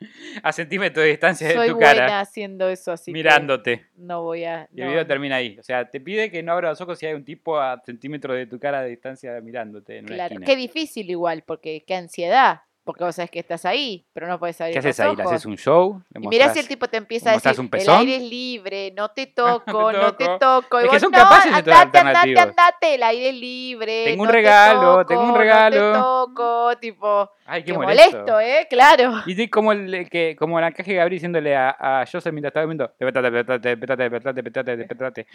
a 0.42 0.52
centímetros 0.52 1.02
de 1.02 1.10
distancia 1.10 1.50
Soy 1.52 1.66
de 1.66 1.72
tu 1.72 1.78
buena 1.78 1.94
cara, 1.94 2.20
haciendo 2.20 2.68
eso, 2.68 2.92
así 2.92 3.12
mirándote. 3.12 3.86
no 3.96 4.22
voy 4.22 4.44
a... 4.44 4.68
Y 4.72 4.80
el 4.80 4.86
no. 4.86 4.92
video 4.92 5.06
termina 5.06 5.36
ahí. 5.36 5.58
O 5.58 5.62
sea, 5.62 5.90
te 5.90 6.00
pide 6.00 6.30
que 6.30 6.42
no 6.42 6.52
abras 6.52 6.70
los 6.72 6.80
ojos 6.82 6.98
si 6.98 7.06
hay 7.06 7.14
un 7.14 7.24
tipo 7.24 7.58
a 7.58 7.82
centímetros 7.84 8.36
de 8.36 8.46
tu 8.46 8.60
cara 8.60 8.82
de 8.82 8.90
distancia 8.90 9.40
mirándote 9.40 9.98
en 9.98 10.04
una 10.04 10.14
Claro, 10.14 10.34
esquina. 10.34 10.46
qué 10.46 10.54
difícil 10.56 11.10
igual, 11.10 11.42
porque 11.44 11.82
qué 11.84 11.96
ansiedad. 11.96 12.62
Porque 12.88 13.04
vos 13.04 13.14
sabés 13.14 13.30
que 13.30 13.38
estás 13.38 13.66
ahí, 13.66 14.02
pero 14.14 14.26
no 14.28 14.38
puedes 14.38 14.58
abrir 14.62 14.72
¿Qué 14.72 14.78
haces 14.78 14.98
ahí? 15.00 15.14
¿Le 15.14 15.22
ojos. 15.22 15.34
haces 15.34 15.44
un 15.44 15.58
show? 15.58 16.00
¿Le 16.08 16.20
Y 16.24 16.28
mirá 16.28 16.48
si 16.54 16.58
el 16.58 16.66
tipo 16.66 16.88
te 16.88 16.96
empieza 16.96 17.32
a 17.32 17.32
decir, 17.34 17.60
un 17.60 17.66
el 17.66 17.70
pezón? 17.70 17.98
aire 17.98 18.16
es 18.16 18.22
libre, 18.22 18.92
no 18.96 19.10
te 19.10 19.26
toco, 19.26 19.92
no 19.92 20.14
te 20.14 20.24
toco". 20.24 20.38
toco. 20.62 20.80
Y 20.80 20.84
Es 20.86 20.90
que 20.92 21.00
son 21.00 21.12
"No, 21.12 21.18
capaces 21.18 21.52
de 21.52 21.58
andate, 21.58 21.98
andate, 21.98 22.40
andate, 22.40 22.94
el 22.94 23.02
aire 23.02 23.28
es 23.28 23.34
libre. 23.34 24.04
Tengo 24.06 24.22
un 24.22 24.26
no 24.28 24.32
te 24.32 24.36
regalo, 24.38 25.04
tengo 25.04 25.22
un 25.22 25.34
regalo". 25.36 25.76
No 25.76 25.92
te 25.92 25.98
toco, 25.98 26.76
tipo, 26.78 27.30
Ay, 27.44 27.62
qué, 27.62 27.72
qué 27.72 27.78
molesto. 27.78 28.16
molesto, 28.20 28.40
¿eh? 28.40 28.66
Claro. 28.70 29.12
Y 29.26 29.34
de- 29.34 29.50
como 29.50 29.72
el 29.72 29.92
el 29.94 30.08
que 30.08 30.34
como 30.34 30.58
el 30.58 30.64
encaje 30.64 30.94
Gabriel 30.94 31.16
diciéndole 31.18 31.54
a, 31.54 31.76
a 31.78 32.04
Joseph 32.10 32.32
mientras 32.32 32.52
estaba 32.52 32.64
viendo, 32.64 32.90
despertate, 32.98 33.30
despertate, 33.30 33.68
despertate, 33.68 34.32
despertate, 34.32 34.76
despertate. 34.78 35.26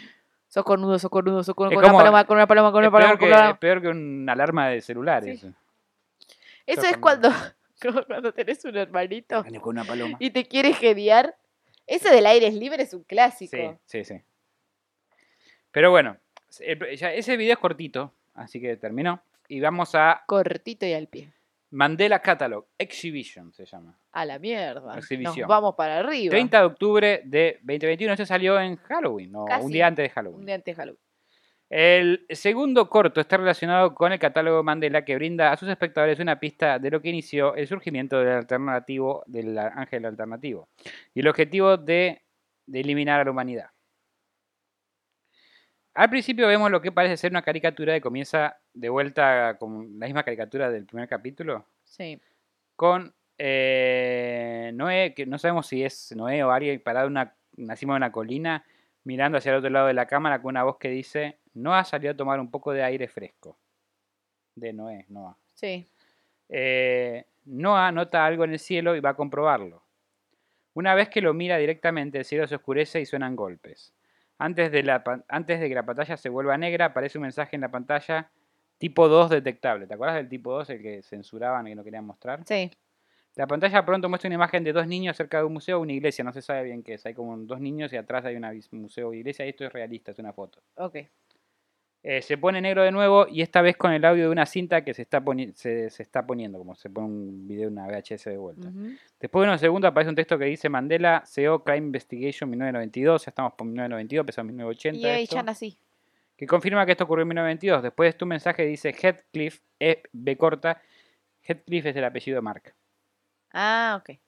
Sos 0.48 0.64
cornudo, 0.64 0.98
sos 0.98 1.08
cornudo, 1.08 1.44
sos 1.44 1.54
cornudo, 1.54 1.80
con 1.80 1.84
una 1.88 1.98
paloma, 1.98 2.24
con 2.24 2.36
una 2.36 2.46
paloma, 2.48 2.72
con 2.72 2.80
una 2.80 2.90
paloma, 2.90 3.10
peor, 3.16 3.18
con 3.20 3.28
que, 3.28 3.34
una 3.34 3.50
es 3.50 3.58
peor 3.58 3.80
que 3.80 3.88
una 3.88 4.32
alarma 4.32 4.68
de 4.70 4.80
celular. 4.80 5.22
Sí. 5.22 5.52
Eso. 6.66 6.82
Es 6.86 6.96
cuando, 6.98 7.30
como 7.82 8.04
cuando 8.04 8.32
tenés 8.32 8.64
un 8.64 8.76
hermanito 8.76 9.44
Con 9.60 9.76
una 9.78 9.84
paloma. 9.84 10.16
y 10.20 10.30
te 10.30 10.44
quiere 10.46 10.72
gediar. 10.72 11.36
Ese 11.86 12.10
del 12.10 12.24
aire 12.26 12.46
es 12.46 12.54
libre 12.54 12.82
es 12.82 12.94
un 12.94 13.02
clásico. 13.04 13.56
Sí, 13.56 14.02
sí, 14.02 14.04
sí. 14.04 14.22
Pero 15.70 15.90
bueno, 15.90 16.16
el- 16.60 16.96
ya 16.96 17.12
ese 17.12 17.36
video 17.36 17.54
es 17.54 17.58
cortito, 17.58 18.14
así 18.34 18.60
que 18.60 18.76
terminó. 18.76 19.22
Y 19.48 19.60
vamos 19.60 19.94
a 19.94 20.22
Cortito 20.26 20.86
y 20.86 20.94
al 20.94 21.08
pie. 21.08 21.30
Mandela 21.70 22.20
Catalog 22.20 22.66
Exhibition, 22.78 23.52
se 23.52 23.66
llama. 23.66 23.98
A 24.12 24.24
la 24.24 24.38
mierda. 24.38 24.96
Exhibición. 24.96 25.40
Nos 25.40 25.48
vamos 25.48 25.74
para 25.74 25.98
arriba. 25.98 26.30
30 26.30 26.58
de 26.60 26.64
octubre 26.64 27.22
de 27.24 27.58
2021, 27.62 28.12
este 28.12 28.26
salió 28.26 28.58
en 28.60 28.76
Halloween, 28.76 29.32
Casi. 29.46 29.66
un 29.66 29.72
día 29.72 29.88
antes 29.88 30.04
de 30.04 30.10
Halloween. 30.10 30.40
Un 30.40 30.46
día 30.46 30.54
antes 30.54 30.76
de 30.76 30.80
Halloween. 30.80 31.00
El 31.76 32.24
segundo 32.30 32.88
corto 32.88 33.20
está 33.20 33.36
relacionado 33.36 33.96
con 33.96 34.12
el 34.12 34.20
catálogo 34.20 34.62
Mandela 34.62 35.04
que 35.04 35.16
brinda 35.16 35.50
a 35.50 35.56
sus 35.56 35.68
espectadores 35.68 36.20
una 36.20 36.38
pista 36.38 36.78
de 36.78 36.88
lo 36.88 37.02
que 37.02 37.08
inició 37.08 37.56
el 37.56 37.66
surgimiento 37.66 38.20
del 38.20 38.28
alternativo, 38.28 39.24
del 39.26 39.58
ángel 39.58 40.04
alternativo, 40.04 40.68
y 41.14 41.18
el 41.18 41.26
objetivo 41.26 41.76
de, 41.76 42.22
de 42.66 42.80
eliminar 42.80 43.20
a 43.20 43.24
la 43.24 43.32
humanidad. 43.32 43.70
Al 45.94 46.10
principio 46.10 46.46
vemos 46.46 46.70
lo 46.70 46.80
que 46.80 46.92
parece 46.92 47.16
ser 47.16 47.32
una 47.32 47.42
caricatura 47.42 47.92
que 47.94 48.00
comienza 48.00 48.56
de 48.72 48.88
vuelta 48.88 49.56
con 49.58 49.98
la 49.98 50.06
misma 50.06 50.22
caricatura 50.22 50.70
del 50.70 50.86
primer 50.86 51.08
capítulo, 51.08 51.66
Sí. 51.82 52.20
con 52.76 53.12
eh, 53.36 54.70
Noé, 54.74 55.12
que 55.12 55.26
no 55.26 55.38
sabemos 55.38 55.66
si 55.66 55.82
es 55.82 56.14
Noé 56.14 56.44
o 56.44 56.52
alguien 56.52 56.80
parado 56.80 57.08
en 57.08 57.14
una, 57.14 57.34
en 57.56 57.66
la 57.66 57.74
cima 57.74 57.94
de 57.94 57.96
una 57.96 58.12
colina, 58.12 58.64
mirando 59.04 59.38
hacia 59.38 59.52
el 59.52 59.58
otro 59.58 59.70
lado 59.70 59.86
de 59.86 59.94
la 59.94 60.06
cámara 60.06 60.40
con 60.42 60.50
una 60.50 60.64
voz 60.64 60.78
que 60.78 60.88
dice, 60.88 61.38
Noah 61.54 61.84
salió 61.84 62.10
a 62.10 62.16
tomar 62.16 62.40
un 62.40 62.50
poco 62.50 62.72
de 62.72 62.82
aire 62.82 63.06
fresco. 63.06 63.58
De 64.54 64.72
Noé, 64.72 65.06
Noah. 65.08 65.36
Sí. 65.54 65.88
Eh, 66.48 67.26
Noah 67.44 67.92
nota 67.92 68.24
algo 68.24 68.44
en 68.44 68.52
el 68.52 68.58
cielo 68.58 68.96
y 68.96 69.00
va 69.00 69.10
a 69.10 69.16
comprobarlo. 69.16 69.82
Una 70.72 70.94
vez 70.94 71.08
que 71.08 71.20
lo 71.20 71.34
mira 71.34 71.56
directamente, 71.58 72.18
el 72.18 72.24
cielo 72.24 72.46
se 72.46 72.56
oscurece 72.56 73.00
y 73.00 73.06
suenan 73.06 73.36
golpes. 73.36 73.92
Antes 74.38 74.72
de, 74.72 74.82
la, 74.82 75.04
antes 75.28 75.60
de 75.60 75.68
que 75.68 75.74
la 75.74 75.86
pantalla 75.86 76.16
se 76.16 76.28
vuelva 76.28 76.58
negra, 76.58 76.86
aparece 76.86 77.18
un 77.18 77.22
mensaje 77.22 77.54
en 77.56 77.62
la 77.62 77.70
pantalla 77.70 78.30
tipo 78.78 79.08
2 79.08 79.30
detectable. 79.30 79.86
¿Te 79.86 79.94
acuerdas 79.94 80.16
del 80.16 80.28
tipo 80.28 80.52
2, 80.52 80.70
el 80.70 80.82
que 80.82 81.02
censuraban 81.02 81.66
y 81.66 81.70
que 81.70 81.76
no 81.76 81.84
querían 81.84 82.04
mostrar? 82.04 82.42
Sí. 82.44 82.70
La 83.36 83.46
pantalla 83.46 83.84
pronto 83.84 84.08
muestra 84.08 84.28
una 84.28 84.36
imagen 84.36 84.62
de 84.62 84.72
dos 84.72 84.86
niños 84.86 85.16
cerca 85.16 85.38
de 85.38 85.44
un 85.44 85.54
museo 85.54 85.78
o 85.78 85.82
una 85.82 85.92
iglesia, 85.92 86.22
no 86.22 86.32
se 86.32 86.40
sabe 86.40 86.64
bien 86.64 86.82
qué 86.82 86.94
es. 86.94 87.06
Hay 87.06 87.14
como 87.14 87.36
dos 87.38 87.60
niños 87.60 87.92
y 87.92 87.96
atrás 87.96 88.24
hay 88.24 88.36
un 88.36 88.80
museo 88.80 89.08
o 89.08 89.14
iglesia 89.14 89.44
y 89.44 89.48
esto 89.48 89.64
es 89.64 89.72
realista, 89.72 90.12
es 90.12 90.18
una 90.18 90.32
foto. 90.32 90.60
Ok. 90.76 90.96
Eh, 92.06 92.20
se 92.20 92.36
pone 92.36 92.60
negro 92.60 92.82
de 92.82 92.92
nuevo 92.92 93.26
y 93.26 93.40
esta 93.40 93.62
vez 93.62 93.78
con 93.78 93.90
el 93.90 94.04
audio 94.04 94.24
de 94.24 94.28
una 94.28 94.44
cinta 94.44 94.84
que 94.84 94.92
se 94.92 95.00
está, 95.00 95.24
se, 95.54 95.88
se 95.88 96.02
está 96.02 96.26
poniendo, 96.26 96.58
como 96.58 96.74
se 96.74 96.90
pone 96.90 97.06
un 97.06 97.48
video 97.48 97.70
de 97.70 97.72
una 97.72 97.86
VHS 97.86 98.24
de 98.24 98.36
vuelta. 98.36 98.70
Después 99.18 99.42
de 99.42 99.48
unos 99.48 99.60
segundos 99.60 99.88
aparece 99.88 100.10
un 100.10 100.14
texto 100.14 100.38
que 100.38 100.44
dice 100.44 100.68
Mandela, 100.68 101.24
CO 101.34 101.64
Crime 101.64 101.86
Investigation 101.86 102.50
1992, 102.50 103.24
ya 103.24 103.30
estamos 103.30 103.54
por 103.54 103.66
1992, 103.66 104.22
empezó 104.22 104.42
en 104.42 104.46
1980. 104.48 104.98
Y 104.98 105.10
ahí 105.10 105.22
esto, 105.24 105.36
ya 105.36 105.42
nací. 105.42 105.78
que 106.36 106.46
confirma 106.46 106.84
que 106.84 106.92
esto 106.92 107.04
ocurrió 107.04 107.22
en 107.22 107.28
1992. 107.28 107.82
Después 107.82 108.18
tu 108.18 108.26
mensaje 108.26 108.66
dice 108.66 108.92
Heathcliff, 108.92 109.60
E, 109.80 110.02
B 110.12 110.36
corta, 110.36 110.82
Heathcliff 111.42 111.86
es 111.86 111.96
el 111.96 112.04
apellido 112.04 112.36
de 112.36 112.42
Mark. 112.42 112.74
Ah, 113.54 114.00
ok. 114.00 114.18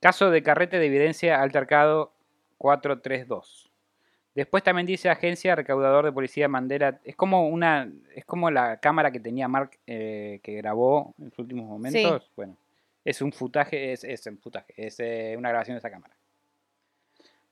Caso 0.00 0.30
de 0.30 0.42
carrete 0.42 0.78
de 0.78 0.86
evidencia 0.86 1.42
altercado 1.42 2.12
432. 2.58 3.70
Después 4.34 4.62
también 4.62 4.86
dice 4.86 5.08
agencia 5.08 5.56
recaudador 5.56 6.04
de 6.04 6.12
policía 6.12 6.46
Mandela. 6.46 7.00
Es 7.04 7.16
como 7.16 7.48
una, 7.48 7.90
es 8.14 8.24
como 8.24 8.50
la 8.50 8.78
cámara 8.78 9.10
que 9.10 9.18
tenía 9.18 9.48
Mark 9.48 9.72
eh, 9.86 10.40
que 10.42 10.54
grabó 10.54 11.14
en 11.18 11.30
sus 11.30 11.40
últimos 11.40 11.66
momentos. 11.66 12.30
Bueno, 12.36 12.56
es 13.04 13.20
un 13.22 13.32
futaje, 13.32 13.92
es, 13.92 14.04
es 14.04 14.26
un 14.26 14.38
futaje, 14.38 14.72
es 14.76 15.00
eh, 15.00 15.34
una 15.36 15.48
grabación 15.48 15.74
de 15.74 15.78
esa 15.78 15.90
cámara. 15.90 16.14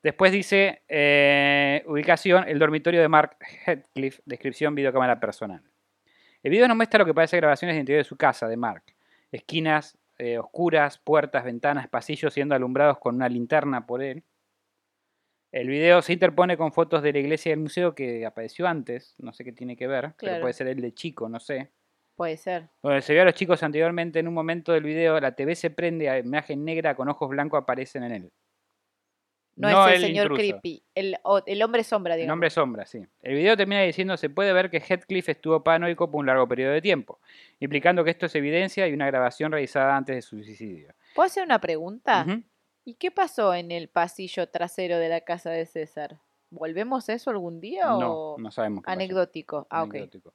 Después 0.03 0.31
dice 0.31 0.83
eh, 0.89 1.83
ubicación, 1.87 2.47
el 2.47 2.59
dormitorio 2.59 3.01
de 3.01 3.09
Mark 3.09 3.37
Heathcliff, 3.67 4.21
descripción 4.25 4.75
videocámara 4.75 5.19
personal. 5.19 5.63
El 6.43 6.53
video 6.53 6.69
nos 6.69 6.77
muestra 6.77 6.99
lo 6.99 7.05
que 7.05 7.15
parece 7.15 7.37
grabaciones 7.39 7.75
de 7.75 7.81
interior 7.81 8.05
de 8.05 8.09
su 8.09 8.17
casa, 8.17 8.47
de 8.47 8.57
Mark. 8.57 8.85
esquinas 9.33 9.99
eh, 10.19 10.39
oscuras, 10.39 10.99
puertas, 10.99 11.45
ventanas, 11.45 11.89
pasillos 11.89 12.35
siendo 12.35 12.55
alumbrados 12.55 12.99
con 12.99 13.15
una 13.15 13.29
linterna 13.29 13.87
por 13.87 14.03
él. 14.03 14.25
El 15.51 15.69
video 15.69 16.03
se 16.03 16.13
interpone 16.13 16.57
con 16.57 16.73
fotos 16.73 17.03
de 17.03 17.13
la 17.13 17.21
iglesia 17.21 17.51
y 17.51 17.53
del 17.53 17.61
museo 17.61 17.95
que 17.95 18.27
apareció 18.27 18.67
antes, 18.67 19.15
no 19.19 19.33
sé 19.33 19.45
qué 19.45 19.53
tiene 19.53 19.77
que 19.77 19.87
ver, 19.87 20.15
pero 20.19 20.41
puede 20.41 20.53
ser 20.53 20.67
el 20.67 20.81
de 20.81 20.93
chico, 20.93 21.29
no 21.29 21.41
sé. 21.41 21.73
Puede 22.17 22.37
ser. 22.37 22.69
Donde 22.83 23.01
se 23.01 23.15
ve 23.15 23.21
a 23.21 23.25
los 23.25 23.35
chicos 23.35 23.63
anteriormente 23.63 24.19
en 24.19 24.29
un 24.29 24.35
momento 24.35 24.73
del 24.73 24.83
video, 24.83 25.19
la 25.21 25.37
TV 25.37 25.55
se 25.55 25.71
prende, 25.71 26.11
a 26.11 26.19
imagen 26.19 26.65
negra 26.65 26.97
con 26.97 27.09
ojos 27.09 27.31
blancos 27.31 27.63
aparecen 27.63 28.03
en 28.03 28.13
él. 28.13 28.33
No, 29.61 29.89
es 29.89 29.97
el 29.97 30.03
el 30.05 30.09
señor 30.09 30.25
intruso. 30.27 30.39
creepy. 30.41 30.83
El, 30.95 31.17
el 31.47 31.63
hombre 31.63 31.83
sombra, 31.85 32.15
El 32.15 32.21
digamos. 32.21 32.35
hombre 32.35 32.51
sombra, 32.51 32.87
sí. 32.87 33.01
El 33.23 33.35
video 33.35 33.57
termina 33.57 33.81
diciendo 33.83 34.17
se 34.17 34.31
puede 34.31 34.53
ver 34.53 34.71
que 34.71 34.79
Heathcliff 34.81 35.29
estuvo 35.29 35.63
paranoico 35.65 36.11
por 36.11 36.21
un 36.21 36.27
largo 36.27 36.47
periodo 36.47 36.73
de 36.73 36.81
tiempo, 36.81 37.19
implicando 37.59 38.05
que 38.05 38.11
esto 38.11 38.27
es 38.27 38.35
evidencia 38.35 38.87
y 38.87 38.93
una 38.93 39.07
grabación 39.07 39.51
realizada 39.53 39.97
antes 39.97 40.17
de 40.17 40.23
su 40.23 40.43
suicidio. 40.43 40.95
¿Puedo 41.15 41.27
hacer 41.27 41.45
una 41.45 41.61
pregunta? 41.61 42.25
¿Y 42.85 42.95
qué 42.95 43.11
pasó 43.11 43.53
en 43.55 43.71
el 43.73 43.89
pasillo 43.89 44.49
trasero 44.49 44.99
de 44.99 45.09
la 45.09 45.21
casa 45.23 45.51
de 45.51 45.67
César? 45.67 46.19
¿Volvemos 46.51 47.09
a 47.09 47.13
eso 47.13 47.29
algún 47.31 47.61
día 47.61 47.85
No, 47.87 48.33
o 48.35 48.39
no 48.39 48.51
sabemos 48.51 48.83
qué 48.83 48.87
pasó. 48.87 48.93
anecdótico? 48.93 49.67
Ah, 49.69 49.83
ok. 49.83 49.91
Anecdótico. 49.97 50.35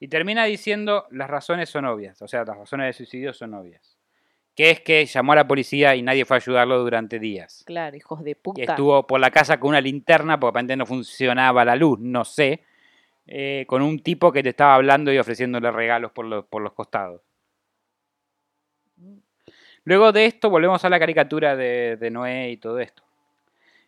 Y 0.00 0.08
termina 0.08 0.44
diciendo 0.44 1.06
las 1.10 1.30
razones 1.30 1.70
son 1.70 1.86
obvias, 1.86 2.20
o 2.20 2.28
sea, 2.28 2.44
las 2.44 2.58
razones 2.58 2.88
de 2.88 2.92
suicidio 2.92 3.32
son 3.32 3.54
obvias. 3.54 3.93
Que 4.54 4.70
es 4.70 4.80
que 4.80 5.04
llamó 5.06 5.32
a 5.32 5.36
la 5.36 5.48
policía 5.48 5.96
y 5.96 6.02
nadie 6.02 6.24
fue 6.24 6.36
a 6.36 6.38
ayudarlo 6.38 6.78
durante 6.78 7.18
días. 7.18 7.64
Claro, 7.66 7.96
hijos 7.96 8.22
de 8.22 8.30
Y 8.30 8.34
puta. 8.36 8.62
estuvo 8.62 9.04
por 9.06 9.18
la 9.18 9.30
casa 9.32 9.58
con 9.58 9.70
una 9.70 9.80
linterna, 9.80 10.38
porque 10.38 10.50
aparentemente 10.50 10.76
no 10.78 10.86
funcionaba 10.86 11.64
la 11.64 11.74
luz, 11.76 11.98
no 12.00 12.24
sé. 12.24 12.62
eh, 13.26 13.64
con 13.66 13.80
un 13.80 14.00
tipo 14.02 14.30
que 14.30 14.42
te 14.42 14.50
estaba 14.50 14.74
hablando 14.74 15.10
y 15.10 15.16
ofreciéndole 15.18 15.70
regalos 15.70 16.12
por 16.12 16.26
los, 16.26 16.44
por 16.44 16.60
los 16.60 16.74
costados. 16.74 17.22
Luego 19.84 20.12
de 20.12 20.26
esto 20.26 20.50
volvemos 20.50 20.84
a 20.84 20.88
la 20.90 20.98
caricatura 20.98 21.56
de, 21.56 21.96
de 21.98 22.10
Noé 22.10 22.50
y 22.50 22.56
todo 22.56 22.78
esto. 22.80 23.02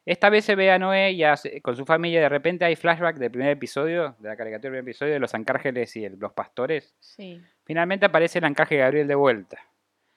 Esta 0.05 0.31
vez 0.31 0.45
se 0.45 0.55
ve 0.55 0.71
a 0.71 0.79
Noé 0.79 1.13
y 1.13 1.23
a- 1.25 1.35
con 1.63 1.77
su 1.77 1.85
familia 1.85 2.19
y 2.21 2.23
de 2.23 2.29
repente 2.29 2.65
hay 2.65 2.77
flashback 2.77 3.17
del 3.17 3.31
primer 3.31 3.51
episodio, 3.51 4.15
de 4.21 4.29
la 4.29 4.37
caricatura 4.37 4.71
del 4.71 4.81
primer 4.81 4.89
episodio 4.91 5.13
de 5.15 5.19
los 5.21 5.35
arcángeles 5.35 5.95
y 5.97 6.05
el- 6.05 6.19
los 6.19 6.33
pastores. 6.33 6.95
Sí. 7.01 7.41
Finalmente 7.65 8.07
aparece 8.07 8.39
el 8.39 8.45
arcángel 8.45 8.79
Gabriel 8.79 9.07
de 9.09 9.15
vuelta 9.15 9.59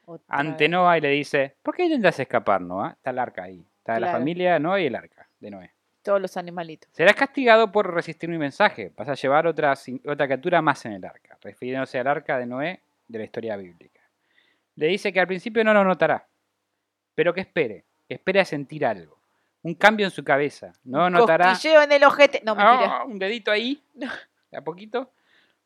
otra 0.10 0.36
ante 0.36 0.66
vez. 0.66 0.72
Noah 0.72 0.98
y 0.98 1.02
le 1.02 1.10
dice, 1.10 1.56
¿por 1.62 1.76
qué 1.76 1.84
intentas 1.84 2.20
escapar, 2.20 2.62
Noah? 2.62 2.92
Está 2.92 3.12
el 3.12 3.20
arca 3.20 3.44
ahí. 3.44 3.66
Está 3.78 4.00
la 4.00 4.12
familia 4.12 4.60
Noé 4.60 4.84
y 4.84 4.86
el 4.88 4.96
arca 4.96 5.28
de 5.40 5.52
Noé. 5.52 5.74
Todos 6.02 6.22
los 6.22 6.38
animalitos. 6.38 6.90
Serás 6.94 7.16
castigado 7.16 7.72
por 7.72 7.94
resistir 7.94 8.30
mi 8.30 8.38
mensaje. 8.38 8.92
Vas 8.96 9.10
a 9.10 9.14
llevar 9.14 9.48
otra, 9.48 9.74
otra 10.06 10.26
criatura 10.26 10.62
más 10.62 10.86
en 10.86 10.94
el 10.94 11.06
arca, 11.06 11.38
refiriéndose 11.42 12.00
al 12.00 12.08
arca 12.08 12.38
de 12.38 12.46
Noé 12.46 12.82
de 13.08 13.18
la 13.20 13.26
historia 13.26 13.58
bíblica. 13.58 14.02
Le 14.76 14.88
dice 14.88 15.12
que 15.12 15.20
al 15.20 15.28
principio 15.28 15.64
no 15.64 15.74
lo 15.74 15.84
notará, 15.84 16.26
pero 17.14 17.34
que 17.34 17.42
espere, 17.42 17.86
que 18.08 18.14
espere 18.16 18.40
a 18.40 18.46
sentir 18.46 18.86
algo. 18.86 19.20
Un 19.62 19.76
cambio 19.76 20.06
en 20.06 20.12
su 20.12 20.24
cabeza. 20.24 20.72
No 20.86 21.10
notará 21.10 21.50
Cosquilleo 21.50 21.82
en 21.82 21.92
el 21.92 22.04
ojete. 22.06 22.42
No, 22.46 22.56
mentira. 22.56 23.00
Ah, 23.00 23.04
un 23.04 23.20
dedito 23.20 23.52
ahí, 23.52 23.84
de 23.94 24.58
a 24.58 24.62
poquito. 24.62 25.12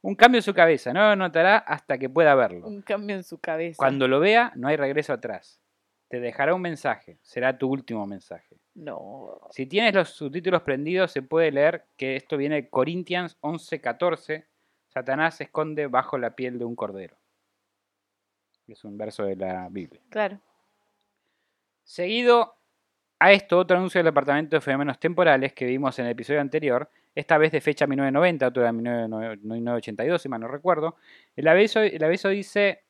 Un 0.04 0.16
cambio 0.16 0.40
en 0.40 0.44
su 0.44 0.54
cabeza. 0.54 0.92
No 0.92 1.00
lo 1.00 1.16
notará 1.16 1.58
hasta 1.58 1.98
que 1.98 2.10
pueda 2.10 2.36
verlo. 2.36 2.68
Un 2.68 2.82
cambio 2.82 3.16
en 3.16 3.24
su 3.24 3.40
cabeza. 3.40 3.78
Cuando 3.78 4.08
lo 4.10 4.20
vea, 4.20 4.52
no 4.56 4.68
hay 4.68 4.76
regreso 4.76 5.14
atrás. 5.14 5.62
Te 6.10 6.20
dejará 6.20 6.54
un 6.54 6.62
mensaje. 6.62 7.18
Será 7.22 7.58
tu 7.58 7.70
último 7.70 8.06
mensaje. 8.06 8.58
No. 8.76 9.40
Si 9.52 9.66
tienes 9.66 9.94
los 9.94 10.10
subtítulos 10.10 10.62
prendidos, 10.64 11.12
se 11.12 11.22
puede 11.22 11.52
leer 11.52 11.86
que 11.96 12.18
esto 12.18 12.36
viene 12.36 12.56
de 12.56 12.70
Corinthians 12.70 13.38
11:14. 13.40 14.46
Satanás 14.90 15.38
se 15.38 15.46
esconde 15.46 15.88
bajo 15.88 16.18
la 16.18 16.36
piel 16.36 16.60
de 16.60 16.66
un 16.66 16.76
cordero. 16.76 17.16
Es 18.68 18.84
un 18.84 18.98
verso 18.98 19.24
de 19.24 19.38
la 19.38 19.70
Biblia. 19.70 20.02
Claro. 20.10 20.38
Seguido 21.84 22.56
a 23.20 23.32
esto, 23.32 23.58
otro 23.58 23.78
anuncio 23.78 24.00
del 24.00 24.08
Departamento 24.08 24.58
de 24.58 24.62
Fenómenos 24.62 25.00
Temporales 25.00 25.54
que 25.54 25.66
vimos 25.66 25.98
en 25.98 26.06
el 26.06 26.12
episodio 26.12 26.42
anterior, 26.42 26.90
esta 27.16 27.38
vez 27.38 27.52
de 27.52 27.62
fecha 27.62 27.86
1990, 27.86 28.48
otro 28.48 28.64
de 28.64 28.72
1982, 28.72 30.22
si 30.22 30.30
mal 30.30 30.42
no 30.42 30.48
recuerdo. 30.48 30.96
El 31.36 31.48
aviso, 31.48 31.80
el 31.80 32.04
aviso 32.04 32.30
dice 32.30 32.84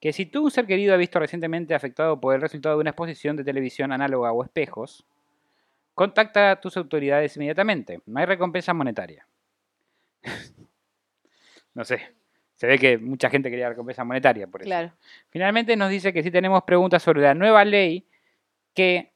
que 0.00 0.12
si 0.12 0.26
tú, 0.26 0.44
un 0.44 0.50
ser 0.50 0.66
querido, 0.66 0.92
ha 0.92 0.98
visto 0.98 1.18
recientemente 1.18 1.74
afectado 1.74 2.20
por 2.20 2.34
el 2.34 2.42
resultado 2.42 2.76
de 2.76 2.82
una 2.82 2.90
exposición 2.90 3.36
de 3.36 3.44
televisión 3.44 3.90
análoga 3.90 4.32
o 4.32 4.44
espejos, 4.44 5.06
contacta 5.94 6.50
a 6.50 6.60
tus 6.60 6.76
autoridades 6.76 7.36
inmediatamente. 7.36 8.00
No 8.04 8.20
hay 8.20 8.26
recompensa 8.26 8.74
monetaria. 8.74 9.26
no 11.74 11.84
sé. 11.84 12.14
Se 12.56 12.66
ve 12.66 12.78
que 12.78 12.98
mucha 12.98 13.30
gente 13.30 13.50
quería 13.50 13.70
recompensa 13.70 14.04
monetaria 14.04 14.46
por 14.46 14.60
eso. 14.60 14.68
Claro. 14.68 14.92
Finalmente 15.30 15.74
nos 15.76 15.90
dice 15.90 16.12
que 16.12 16.22
si 16.22 16.30
tenemos 16.30 16.62
preguntas 16.64 17.02
sobre 17.02 17.22
la 17.22 17.34
nueva 17.34 17.64
ley 17.64 18.06
que 18.74 19.13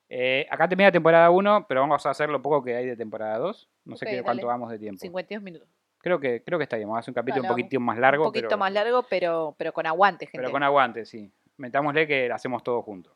Eh, 0.08 0.46
acá 0.48 0.68
termina 0.68 0.92
temporada 0.92 1.28
1, 1.30 1.66
pero 1.66 1.80
vamos 1.80 2.06
a 2.06 2.10
hacer 2.10 2.28
lo 2.28 2.40
poco 2.40 2.62
que 2.62 2.76
hay 2.76 2.86
de 2.86 2.96
temporada 2.96 3.38
2. 3.38 3.68
No 3.86 3.96
sé 3.96 4.06
qué, 4.06 4.22
cuánto 4.22 4.46
vamos 4.46 4.70
de 4.70 4.78
tiempo. 4.78 5.00
52 5.00 5.42
minutos. 5.42 5.68
Creo 5.98 6.20
que, 6.20 6.44
creo 6.44 6.58
que 6.58 6.64
está 6.64 6.76
bien. 6.76 6.88
Vamos 6.88 6.98
a 6.98 7.00
hacer 7.00 7.12
un 7.12 7.14
capítulo 7.14 7.42
un 7.42 7.48
poquito 7.48 7.80
más 7.80 7.98
largo. 7.98 8.24
un 8.24 8.28
poquito 8.28 8.48
pero... 8.48 8.58
más 8.58 8.72
largo, 8.72 9.04
pero, 9.08 9.56
pero 9.58 9.72
con 9.72 9.86
aguante, 9.86 10.26
gente. 10.26 10.38
Pero 10.38 10.52
con 10.52 10.62
aguante, 10.62 11.04
sí. 11.04 11.32
Metámosle 11.56 12.06
que 12.06 12.28
lo 12.28 12.34
hacemos 12.34 12.62
todo 12.62 12.82
junto. 12.82 13.13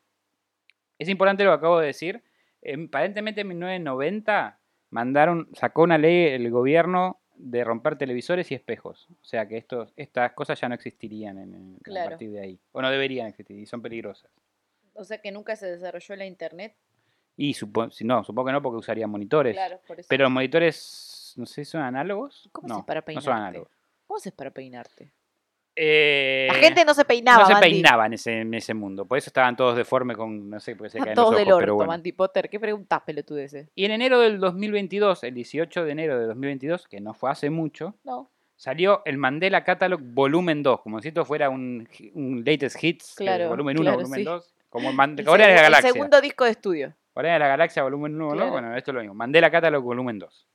Es 0.99 1.09
importante 1.09 1.43
lo 1.43 1.49
que 1.51 1.55
acabo 1.55 1.79
de 1.79 1.87
decir. 1.87 2.23
Em, 2.61 2.85
Aparentemente 2.87 3.41
en 3.41 3.47
1990 3.47 4.59
mandaron, 4.91 5.47
sacó 5.53 5.83
una 5.83 5.97
ley 5.97 6.27
el 6.27 6.49
gobierno 6.51 7.19
de 7.35 7.63
romper 7.63 7.97
televisores 7.97 8.51
y 8.51 8.55
espejos. 8.55 9.07
O 9.21 9.25
sea 9.25 9.47
que 9.47 9.57
estos, 9.57 9.93
estas 9.95 10.33
cosas 10.33 10.59
ya 10.59 10.67
no 10.67 10.75
existirían 10.75 11.37
en, 11.37 11.53
en- 11.55 11.97
a 11.97 12.09
partir 12.09 12.31
de 12.31 12.41
ahí. 12.41 12.59
O 12.73 12.81
no 12.81 12.89
deberían 12.91 13.27
existir 13.27 13.57
y 13.57 13.65
son 13.65 13.81
peligrosas. 13.81 14.29
O 14.93 15.03
sea 15.05 15.19
que 15.21 15.31
nunca 15.31 15.55
se 15.55 15.67
desarrolló 15.71 16.15
la 16.17 16.25
internet. 16.25 16.75
Y 17.37 17.53
supo- 17.53 17.89
si 17.91 18.03
no, 18.03 18.23
supongo 18.25 18.47
que 18.47 18.51
no 18.51 18.61
porque 18.61 18.77
usarían 18.79 19.09
monitores. 19.09 19.55
Claro, 19.55 19.79
por 19.87 19.97
eso. 20.01 20.07
Pero 20.09 20.23
los 20.25 20.31
monitores, 20.33 21.33
no 21.37 21.45
sé, 21.45 21.63
¿son 21.63 21.81
análogos? 21.81 22.49
¿Cómo 22.51 22.67
no, 22.67 22.73
haces 22.75 22.85
para 22.85 22.99
no 22.99 23.05
peinarte? 23.05 23.25
son 23.25 23.37
análogos. 23.37 23.71
¿Cómo 24.05 24.17
haces 24.17 24.33
para 24.33 24.51
peinarte? 24.51 25.13
Eh, 25.81 26.47
La 26.51 26.55
gente 26.55 26.83
no 26.83 26.93
se 26.93 27.05
peinaba, 27.05 27.39
no 27.43 27.45
se 27.47 27.53
Mandy. 27.53 27.69
peinaba 27.69 28.05
en 28.07 28.13
ese, 28.13 28.41
en 28.41 28.53
ese 28.53 28.73
mundo. 28.73 29.05
Por 29.05 29.17
eso 29.17 29.29
estaban 29.29 29.55
todos 29.55 29.77
deformes 29.77 30.17
con, 30.17 30.49
no 30.49 30.59
sé, 30.59 30.75
porque 30.75 30.89
se 30.89 30.99
caen 30.99 31.15
todos 31.15 31.31
los 31.31 31.39
del 31.39 31.47
ojos, 31.47 31.55
orto, 31.55 31.63
pero 31.65 31.75
bueno. 31.75 31.91
Mandy 31.91 32.11
Potter. 32.11 32.49
¿Qué 32.49 32.59
preguntas, 32.59 33.01
pelotudeces? 33.05 33.69
Y 33.75 33.85
en 33.85 33.91
enero 33.91 34.19
del 34.19 34.39
2022, 34.41 35.23
el 35.23 35.33
18 35.35 35.85
de 35.85 35.91
enero 35.91 36.19
de 36.19 36.25
2022, 36.25 36.87
que 36.89 36.99
no 36.99 37.13
fue 37.13 37.31
hace 37.31 37.49
mucho, 37.49 37.95
No. 38.03 38.29
salió 38.57 39.01
el 39.05 39.17
Mandela 39.17 39.63
Catalog 39.63 40.01
Volumen 40.03 40.63
2, 40.63 40.81
como 40.81 40.99
si 41.01 41.07
esto 41.07 41.23
fuera 41.23 41.49
un, 41.49 41.87
un 42.13 42.43
Latest 42.45 42.83
Hits, 42.83 43.11
eh, 43.11 43.23
Claro, 43.23 43.47
Volumen 43.47 43.77
1, 43.77 43.81
claro, 43.83 43.97
Volumen 43.99 44.19
sí. 44.19 44.23
2, 44.25 44.53
como 44.67 44.89
el 44.89 44.95
Man- 44.97 45.15
El, 45.17 45.23
Guardianes 45.25 45.55
de 45.55 45.61
la 45.61 45.61
segu- 45.61 45.65
el 45.67 45.71
Galaxia. 45.71 45.93
segundo 45.93 46.19
disco 46.21 46.43
de 46.43 46.51
estudio. 46.51 46.93
Guardianes 47.13 47.35
de 47.35 47.39
la 47.45 47.47
Galaxia 47.47 47.83
Volumen 47.83 48.15
1, 48.21 48.31
Claro. 48.33 48.51
bueno, 48.51 48.75
esto 48.75 48.91
es 48.91 48.95
lo 48.95 48.99
mismo. 49.01 49.15
Mandela 49.15 49.49
Catalog 49.49 49.81
Volumen 49.83 50.19
2. 50.19 50.45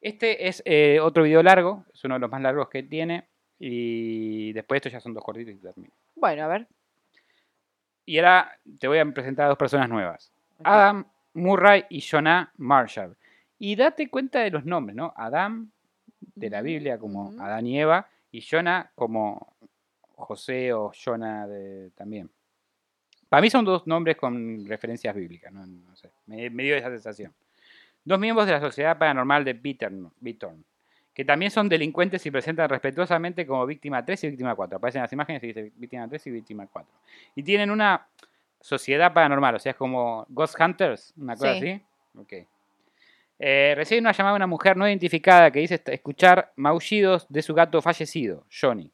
Este 0.00 0.46
es 0.46 0.62
eh, 0.66 1.00
otro 1.02 1.24
video 1.24 1.42
largo, 1.42 1.84
es 1.92 2.04
uno 2.04 2.14
de 2.14 2.20
los 2.20 2.30
más 2.30 2.40
largos 2.40 2.68
que 2.68 2.84
tiene, 2.84 3.28
y 3.58 4.52
después 4.52 4.78
estos 4.78 4.92
ya 4.92 5.00
son 5.00 5.14
dos 5.14 5.24
cortitos 5.24 5.54
y 5.54 5.58
termino. 5.58 5.92
Bueno, 6.14 6.44
a 6.44 6.48
ver. 6.48 6.66
Y 8.04 8.18
ahora 8.18 8.58
te 8.78 8.88
voy 8.88 8.98
a 8.98 9.04
presentar 9.06 9.46
a 9.46 9.48
dos 9.48 9.58
personas 9.58 9.88
nuevas. 9.88 10.30
Adam 10.62 11.06
Murray 11.34 11.84
y 11.90 12.00
Jonah 12.00 12.52
Marshall. 12.56 13.16
Y 13.58 13.74
date 13.74 14.08
cuenta 14.08 14.40
de 14.40 14.50
los 14.50 14.64
nombres, 14.64 14.96
¿no? 14.96 15.12
Adam 15.16 15.70
de 16.34 16.50
la 16.50 16.62
Biblia 16.62 16.98
como. 16.98 17.32
Adán 17.40 17.66
y 17.66 17.80
Eva 17.80 18.08
y 18.30 18.42
Jonah 18.42 18.90
como 18.94 19.54
José 20.14 20.72
o 20.72 20.92
Jonah 20.92 21.46
de, 21.46 21.90
también. 21.90 22.30
Para 23.28 23.42
mí 23.42 23.50
son 23.50 23.64
dos 23.64 23.86
nombres 23.86 24.16
con 24.16 24.66
referencias 24.66 25.14
bíblicas, 25.14 25.52
no, 25.52 25.66
No 25.66 25.96
sé, 25.96 26.10
me, 26.26 26.48
me 26.50 26.62
dio 26.62 26.76
esa 26.76 26.90
sensación. 26.90 27.32
Dos 28.04 28.18
miembros 28.20 28.46
de 28.46 28.52
la 28.52 28.60
Sociedad 28.60 28.96
Paranormal 28.98 29.44
de 29.44 29.52
Bittern, 29.54 30.12
Bittern, 30.20 30.64
que 31.16 31.24
también 31.24 31.50
son 31.50 31.66
delincuentes 31.70 32.26
y 32.26 32.30
presentan 32.30 32.68
respetuosamente 32.68 33.46
como 33.46 33.64
víctima 33.64 34.04
3 34.04 34.24
y 34.24 34.28
víctima 34.28 34.54
4. 34.54 34.76
Aparecen 34.76 35.00
las 35.00 35.10
imágenes 35.14 35.42
y 35.44 35.46
dice 35.46 35.72
víctima 35.76 36.06
3 36.06 36.26
y 36.26 36.30
víctima 36.30 36.66
4. 36.70 36.92
Y 37.34 37.42
tienen 37.42 37.70
una 37.70 38.06
sociedad 38.60 39.14
paranormal, 39.14 39.54
o 39.54 39.58
sea, 39.58 39.70
es 39.70 39.76
como 39.78 40.26
Ghost 40.28 40.60
Hunters, 40.60 41.14
una 41.16 41.34
cosa 41.34 41.54
Sí. 41.54 41.70
así. 41.70 41.82
Ok. 42.18 42.32
Eh, 43.38 43.72
recibe 43.74 44.02
una 44.02 44.12
llamada 44.12 44.34
de 44.34 44.36
una 44.36 44.46
mujer 44.46 44.76
no 44.76 44.86
identificada 44.86 45.50
que 45.50 45.60
dice 45.60 45.82
escuchar 45.86 46.52
maullidos 46.56 47.26
de 47.30 47.40
su 47.40 47.54
gato 47.54 47.80
fallecido, 47.80 48.44
Johnny. 48.50 48.92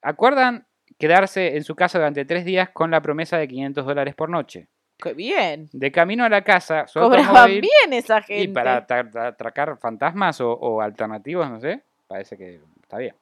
Acuerdan 0.00 0.66
quedarse 0.98 1.56
en 1.56 1.64
su 1.64 1.74
casa 1.74 1.98
durante 1.98 2.24
tres 2.24 2.46
días 2.46 2.70
con 2.70 2.90
la 2.90 3.02
promesa 3.02 3.36
de 3.36 3.46
500 3.46 3.84
dólares 3.84 4.14
por 4.14 4.30
noche. 4.30 4.68
¡Qué 5.04 5.12
bien! 5.14 5.68
De 5.72 5.92
camino 5.92 6.24
a 6.24 6.28
la 6.30 6.42
casa, 6.42 6.86
su 6.86 6.98
Cobraban 6.98 7.26
automóvil- 7.50 7.60
bien 7.60 7.92
esa 7.92 8.22
gente. 8.22 8.42
y 8.42 8.48
para 8.48 8.86
atra- 8.86 9.10
atra- 9.10 9.26
atracar 9.28 9.76
fantasmas 9.78 10.40
o, 10.40 10.50
o 10.52 10.80
alternativos, 10.80 11.48
no 11.50 11.60
sé, 11.60 11.82
parece 12.08 12.38
que 12.38 12.58
está 12.82 12.96
bien. 12.96 13.14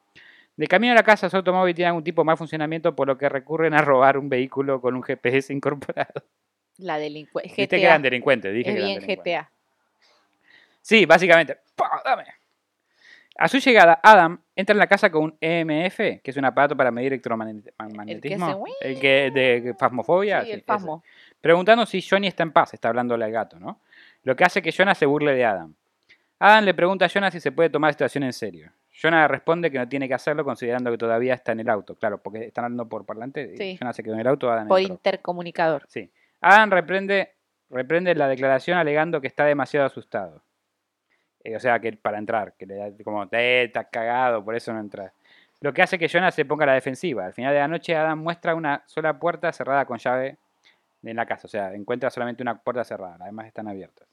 De 0.55 0.67
camino 0.67 0.93
a 0.93 0.95
la 0.95 1.03
casa, 1.03 1.29
su 1.29 1.35
automóvil 1.35 1.75
tiene 1.75 1.87
algún 1.89 2.03
tipo 2.03 2.21
de 2.21 2.25
mal 2.27 2.37
funcionamiento, 2.37 2.95
por 2.95 3.07
lo 3.07 3.17
que 3.17 3.27
recurren 3.27 3.73
a 3.73 3.81
robar 3.81 4.17
un 4.17 4.29
vehículo 4.29 4.79
con 4.79 4.95
un 4.95 5.03
GPS 5.03 5.51
incorporado. 5.51 6.23
La 6.77 6.97
delincuencia. 6.97 7.53
Viste 7.57 7.77
que 7.77 7.85
eran 7.85 8.01
delincuentes, 8.01 8.53
dije 8.53 8.69
Es 8.69 8.75
que 8.75 8.79
eran 8.79 8.87
bien 8.91 9.01
delincuentes. 9.01 9.33
GTA. 9.41 9.51
Sí, 10.81 11.05
básicamente. 11.05 11.57
¡Pah! 11.75 12.01
Dame. 12.05 12.23
A 13.35 13.47
su 13.47 13.57
llegada, 13.57 13.99
Adam 14.03 14.39
entra 14.55 14.73
en 14.73 14.77
la 14.79 14.85
casa 14.85 15.09
con 15.09 15.23
un 15.23 15.37
EMF, 15.41 15.97
que 16.21 16.31
es 16.31 16.37
un 16.37 16.45
aparato 16.45 16.77
para 16.77 16.91
medir 16.91 17.13
electromagnetismo. 17.13 18.45
hace 18.45 18.55
¡uii! 18.55 18.73
El 18.81 18.99
que 18.99 19.31
de 19.33 19.73
fasmofobia. 19.79 20.41
Sí, 20.41 20.45
sí, 20.45 20.51
el 20.53 20.59
ese. 20.59 20.67
Preguntando 21.43 21.85
si 21.85 22.01
Johnny 22.01 22.27
está 22.27 22.43
en 22.43 22.53
paz, 22.53 22.73
está 22.73 22.87
hablándole 22.87 23.25
al 23.25 23.31
gato, 23.33 23.59
¿no? 23.59 23.81
Lo 24.23 24.33
que 24.33 24.45
hace 24.45 24.61
que 24.61 24.71
Jonah 24.71 24.95
se 24.95 25.05
burle 25.05 25.33
de 25.33 25.43
Adam. 25.43 25.73
Adam 26.39 26.63
le 26.63 26.73
pregunta 26.73 27.03
a 27.03 27.09
Jonah 27.09 27.31
si 27.31 27.41
se 27.41 27.51
puede 27.51 27.69
tomar 27.69 27.89
la 27.89 27.91
situación 27.91 28.23
en 28.23 28.31
serio. 28.31 28.71
Jonah 28.93 29.27
responde 29.27 29.69
que 29.69 29.77
no 29.77 29.85
tiene 29.89 30.07
que 30.07 30.13
hacerlo 30.13 30.45
considerando 30.45 30.89
que 30.89 30.97
todavía 30.97 31.33
está 31.33 31.51
en 31.51 31.59
el 31.59 31.69
auto. 31.69 31.95
Claro, 31.95 32.19
porque 32.19 32.45
están 32.45 32.63
hablando 32.63 32.87
por 32.87 33.05
parlante. 33.05 33.55
y 33.55 33.57
Sí. 33.57 33.77
Jonah 33.77 33.91
se 33.91 34.03
quedó 34.03 34.13
en 34.13 34.21
el 34.21 34.27
auto, 34.27 34.49
Adam 34.49 34.69
Por 34.69 34.79
entró. 34.79 34.93
intercomunicador. 34.93 35.83
Sí. 35.89 36.09
Adam 36.39 36.69
reprende, 36.71 37.33
reprende 37.69 38.15
la 38.15 38.29
declaración 38.29 38.77
alegando 38.77 39.19
que 39.19 39.27
está 39.27 39.43
demasiado 39.43 39.85
asustado. 39.85 40.41
Eh, 41.43 41.57
o 41.57 41.59
sea, 41.59 41.77
que 41.81 41.91
para 41.91 42.19
entrar, 42.19 42.53
que 42.53 42.65
le 42.65 42.75
da 42.75 42.87
como, 43.03 43.27
eh, 43.33 43.63
estás 43.65 43.87
cagado, 43.91 44.45
por 44.45 44.55
eso 44.55 44.71
no 44.71 44.79
entras. 44.79 45.11
Lo 45.59 45.73
que 45.73 45.81
hace 45.81 45.99
que 45.99 46.07
Jonah 46.07 46.31
se 46.31 46.45
ponga 46.45 46.63
a 46.63 46.67
la 46.67 46.73
defensiva. 46.75 47.25
Al 47.25 47.33
final 47.33 47.53
de 47.53 47.59
la 47.59 47.67
noche, 47.67 47.93
Adam 47.97 48.17
muestra 48.17 48.55
una 48.55 48.81
sola 48.85 49.19
puerta 49.19 49.51
cerrada 49.51 49.83
con 49.83 49.97
llave 49.97 50.37
en 51.11 51.17
la 51.17 51.25
casa. 51.25 51.47
O 51.47 51.49
sea, 51.49 51.73
encuentra 51.73 52.09
solamente 52.09 52.43
una 52.43 52.61
puerta 52.61 52.83
cerrada, 52.83 53.17
las 53.17 53.27
demás 53.27 53.47
están 53.47 53.67
abiertas. 53.67 54.07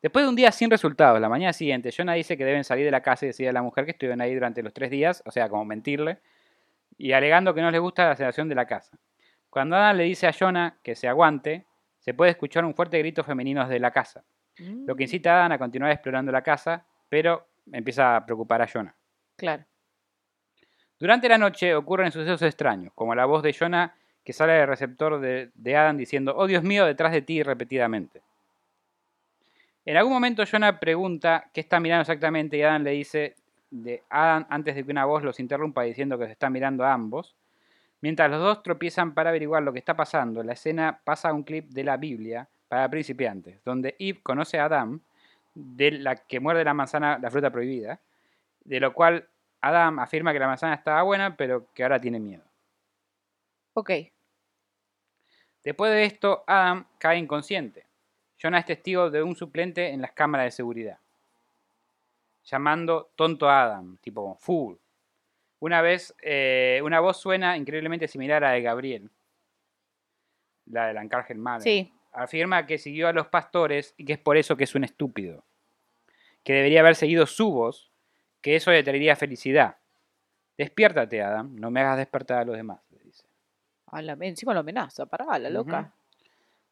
Después 0.00 0.24
de 0.24 0.28
un 0.28 0.34
día 0.34 0.50
sin 0.50 0.68
resultados, 0.68 1.20
la 1.20 1.28
mañana 1.28 1.52
siguiente, 1.52 1.90
Jonah 1.96 2.14
dice 2.14 2.36
que 2.36 2.44
deben 2.44 2.64
salir 2.64 2.84
de 2.84 2.90
la 2.90 3.02
casa 3.02 3.24
y 3.24 3.28
decide 3.28 3.50
a 3.50 3.52
la 3.52 3.62
mujer 3.62 3.84
que 3.84 3.92
estuvieron 3.92 4.20
ahí 4.20 4.34
durante 4.34 4.60
los 4.62 4.74
tres 4.74 4.90
días, 4.90 5.22
o 5.24 5.30
sea, 5.30 5.48
como 5.48 5.64
mentirle, 5.64 6.18
y 6.98 7.12
alegando 7.12 7.54
que 7.54 7.62
no 7.62 7.70
les 7.70 7.80
gusta 7.80 8.08
la 8.08 8.16
sensación 8.16 8.48
de 8.48 8.56
la 8.56 8.66
casa. 8.66 8.98
Cuando 9.48 9.76
Adam 9.76 9.96
le 9.98 10.04
dice 10.04 10.26
a 10.26 10.32
Jonah 10.32 10.78
que 10.82 10.96
se 10.96 11.06
aguante, 11.06 11.66
se 12.00 12.14
puede 12.14 12.32
escuchar 12.32 12.64
un 12.64 12.74
fuerte 12.74 12.98
grito 12.98 13.22
femenino 13.22 13.62
desde 13.62 13.78
la 13.78 13.92
casa, 13.92 14.24
lo 14.58 14.96
que 14.96 15.04
Mm, 15.04 15.06
incita 15.06 15.34
a 15.34 15.38
Adam 15.40 15.52
a 15.52 15.58
continuar 15.58 15.92
explorando 15.92 16.32
la 16.32 16.42
casa, 16.42 16.84
pero 17.08 17.46
empieza 17.70 18.16
a 18.16 18.26
preocupar 18.26 18.60
a 18.60 18.66
Jonah. 18.66 18.96
Claro. 19.36 19.64
Durante 20.98 21.28
la 21.28 21.38
noche 21.38 21.74
ocurren 21.74 22.10
sucesos 22.10 22.42
extraños, 22.42 22.92
como 22.94 23.14
la 23.14 23.24
voz 23.24 23.42
de 23.42 23.52
Jonah 23.52 23.94
que 24.24 24.32
sale 24.32 24.52
del 24.52 24.68
receptor 24.68 25.20
de, 25.20 25.76
Adam 25.76 25.96
diciendo, 25.96 26.34
oh 26.36 26.46
Dios 26.46 26.62
mío, 26.62 26.86
detrás 26.86 27.12
de 27.12 27.22
ti 27.22 27.42
repetidamente. 27.42 28.22
En 29.84 29.96
algún 29.96 30.12
momento 30.12 30.44
Jonah 30.44 30.78
pregunta 30.78 31.50
qué 31.52 31.60
está 31.60 31.80
mirando 31.80 32.02
exactamente 32.02 32.56
y 32.56 32.62
Adam 32.62 32.82
le 32.82 32.90
dice 32.92 33.34
de 33.70 34.02
Adam 34.10 34.46
antes 34.48 34.76
de 34.76 34.84
que 34.84 34.92
una 34.92 35.06
voz 35.06 35.24
los 35.24 35.40
interrumpa 35.40 35.82
diciendo 35.82 36.18
que 36.18 36.26
se 36.26 36.32
está 36.32 36.50
mirando 36.50 36.84
a 36.84 36.92
ambos. 36.92 37.34
Mientras 38.00 38.30
los 38.30 38.40
dos 38.40 38.62
tropiezan 38.62 39.14
para 39.14 39.30
averiguar 39.30 39.62
lo 39.62 39.72
que 39.72 39.78
está 39.78 39.96
pasando, 39.96 40.42
la 40.42 40.52
escena 40.52 41.00
pasa 41.04 41.30
a 41.30 41.32
un 41.32 41.42
clip 41.42 41.70
de 41.70 41.84
la 41.84 41.96
Biblia 41.96 42.48
para 42.68 42.88
principiantes, 42.88 43.62
donde 43.64 43.96
Eve 43.98 44.20
conoce 44.22 44.58
a 44.58 44.66
Adam, 44.66 45.00
de 45.54 45.92
la 45.92 46.16
que 46.16 46.40
muerde 46.40 46.64
la 46.64 46.74
manzana, 46.74 47.18
la 47.20 47.30
fruta 47.30 47.50
prohibida, 47.50 48.00
de 48.64 48.80
lo 48.80 48.92
cual 48.92 49.28
Adam 49.60 49.98
afirma 49.98 50.32
que 50.32 50.38
la 50.38 50.46
manzana 50.46 50.74
estaba 50.74 51.02
buena, 51.02 51.36
pero 51.36 51.66
que 51.74 51.82
ahora 51.82 52.00
tiene 52.00 52.18
miedo. 52.18 52.42
Ok. 53.74 53.90
Después 55.64 55.92
de 55.92 56.04
esto, 56.04 56.44
Adam 56.46 56.86
cae 56.98 57.18
inconsciente. 57.18 57.86
Jonah 58.40 58.58
es 58.58 58.66
testigo 58.66 59.10
de 59.10 59.22
un 59.22 59.36
suplente 59.36 59.90
en 59.90 60.02
las 60.02 60.12
cámaras 60.12 60.46
de 60.46 60.50
seguridad, 60.50 60.98
llamando 62.44 63.12
tonto 63.14 63.48
a 63.48 63.62
Adam, 63.62 63.96
tipo 63.98 64.36
fool. 64.40 64.80
Una 65.60 65.80
vez, 65.80 66.12
eh, 66.22 66.80
una 66.82 66.98
voz 66.98 67.20
suena 67.20 67.56
increíblemente 67.56 68.08
similar 68.08 68.42
a 68.42 68.48
la 68.48 68.54
de 68.54 68.62
Gabriel, 68.62 69.10
la 70.66 70.88
del 70.88 70.98
Arcángel 70.98 71.38
Mal. 71.38 71.62
Sí. 71.62 71.92
Afirma 72.12 72.66
que 72.66 72.78
siguió 72.78 73.06
a 73.06 73.12
los 73.12 73.28
pastores 73.28 73.94
y 73.96 74.04
que 74.04 74.14
es 74.14 74.18
por 74.18 74.36
eso 74.36 74.56
que 74.56 74.64
es 74.64 74.74
un 74.74 74.82
estúpido. 74.82 75.44
Que 76.42 76.54
debería 76.54 76.80
haber 76.80 76.96
seguido 76.96 77.26
su 77.26 77.52
voz, 77.52 77.92
que 78.40 78.56
eso 78.56 78.72
le 78.72 78.82
traería 78.82 79.14
felicidad. 79.14 79.76
Despiértate, 80.58 81.22
Adam, 81.22 81.54
no 81.54 81.70
me 81.70 81.80
hagas 81.80 81.98
despertar 81.98 82.38
a 82.38 82.44
los 82.44 82.56
demás. 82.56 82.80
A 83.92 84.02
la- 84.02 84.16
encima 84.20 84.52
lo 84.54 84.60
amenaza. 84.60 85.06
Pará, 85.06 85.38
la 85.38 85.48
loca. 85.50 85.92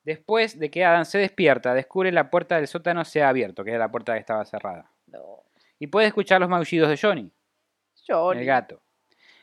Después 0.05 0.59
de 0.59 0.71
que 0.71 0.85
Adam 0.85 1.05
se 1.05 1.19
despierta, 1.19 1.75
descubre 1.75 2.11
la 2.11 2.31
puerta 2.31 2.57
del 2.57 2.67
sótano 2.67 3.05
se 3.05 3.23
ha 3.23 3.29
abierto, 3.29 3.63
que 3.63 3.71
era 3.71 3.79
la 3.79 3.91
puerta 3.91 4.15
que 4.15 4.19
estaba 4.21 4.45
cerrada. 4.45 4.91
No. 5.07 5.43
Y 5.79 5.87
puede 5.87 6.07
escuchar 6.09 6.41
los 6.41 6.49
maullidos 6.49 6.89
de 6.89 6.97
Johnny, 6.97 7.31
Johnny. 8.09 8.41
el 8.41 8.47
gato. 8.47 8.81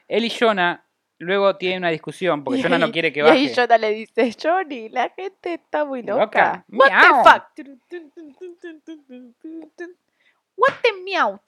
Él 0.08 0.26
y 0.26 0.30
Jonah 0.32 0.84
luego 1.20 1.56
tienen 1.58 1.80
una 1.80 1.90
discusión, 1.90 2.44
porque 2.44 2.60
Y 2.60 2.64
Jonah 2.64 2.78
no 2.80 2.92
quiere 2.92 3.12
que 3.14 3.20
Y 3.20 3.24
ahí 3.24 3.48
baje. 3.50 3.56
Jonah 3.56 3.78
le 3.78 3.90
dice, 3.92 4.36
Johnny, 4.42 4.90
la 4.90 5.10
gente 5.10 5.54
está 5.56 5.86
muy 5.86 6.02
Loca. 6.02 6.22
loca. 6.24 6.66
What 6.70 6.90
Miau. 6.90 7.24
the 7.24 7.30
fuck? 7.30 7.44
What 10.56 10.74
the 10.82 10.94
miau. 11.04 11.40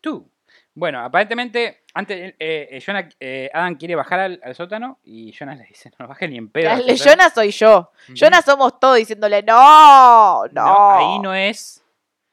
Tú. 0.00 0.30
Bueno, 0.74 1.00
aparentemente, 1.00 1.84
antes 1.94 2.34
eh, 2.38 2.68
eh, 2.70 2.82
Jonah, 2.84 3.08
eh, 3.18 3.50
Adam 3.52 3.76
quiere 3.76 3.94
bajar 3.94 4.20
al, 4.20 4.40
al 4.44 4.54
sótano 4.54 4.98
y 5.04 5.32
Jonah 5.32 5.54
le 5.54 5.64
dice, 5.64 5.90
no 5.98 6.06
baje 6.06 6.28
ni 6.28 6.36
en 6.36 6.50
pedo. 6.50 6.68
Dale, 6.68 6.92
al 6.92 6.98
sótano". 6.98 7.12
Jonah 7.16 7.30
soy 7.30 7.50
yo. 7.50 7.90
Ujú. 8.08 8.14
Jonah 8.18 8.42
somos 8.42 8.78
todos 8.78 8.96
diciéndole, 8.96 9.42
no, 9.42 10.46
no. 10.46 10.64
No, 10.64 10.90
ahí 10.90 11.18
no 11.18 11.34
es. 11.34 11.82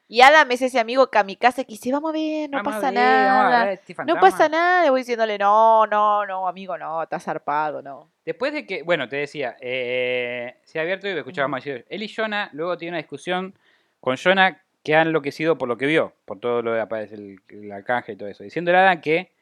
Y 0.08 0.20
Adam 0.20 0.48
es 0.52 0.62
ese 0.62 0.78
amigo 0.78 1.08
kamikaze 1.10 1.64
que 1.64 1.72
dice, 1.72 1.90
vamos 1.90 2.10
a 2.10 2.12
ver, 2.12 2.48
no 2.48 2.58
Vamos 2.58 2.74
pasa 2.74 2.90
ver, 2.90 2.94
nada. 2.94 3.64
ver 3.64 3.72
este 3.74 3.94
No 4.04 4.20
pasa 4.20 4.48
nada, 4.48 4.84
le 4.84 4.90
voy 4.90 5.00
diciéndole, 5.00 5.36
no, 5.36 5.84
no, 5.88 6.24
no, 6.24 6.46
amigo, 6.46 6.78
no, 6.78 7.02
está 7.02 7.18
zarpado, 7.18 7.82
no. 7.82 8.12
Después 8.24 8.52
de 8.52 8.64
que, 8.66 8.84
bueno, 8.84 9.08
te 9.08 9.16
decía, 9.16 9.56
eh, 9.60 10.58
se 10.62 10.78
ha 10.78 10.82
abierto 10.82 11.08
y 11.08 11.10
escuchaba 11.10 11.46
Ujú. 11.46 11.50
más. 11.52 11.66
Él 11.66 12.02
y 12.02 12.08
Jonah 12.08 12.50
luego 12.52 12.78
tiene 12.78 12.92
una 12.92 12.98
discusión 12.98 13.58
con 13.98 14.16
Jonah 14.16 14.62
que 14.86 14.94
ha 14.94 15.02
enloquecido 15.02 15.58
por 15.58 15.66
lo 15.68 15.76
que 15.76 15.86
vio, 15.86 16.12
por 16.26 16.38
todo 16.38 16.62
lo 16.62 16.72
de 16.72 16.80
aparece 16.80 17.16
el, 17.16 17.40
el 17.48 17.72
arcángel 17.72 18.14
y 18.14 18.18
todo 18.18 18.28
eso, 18.28 18.44
diciéndole 18.44 18.78
a 18.78 18.82
Adam 18.82 19.00
que 19.00 19.32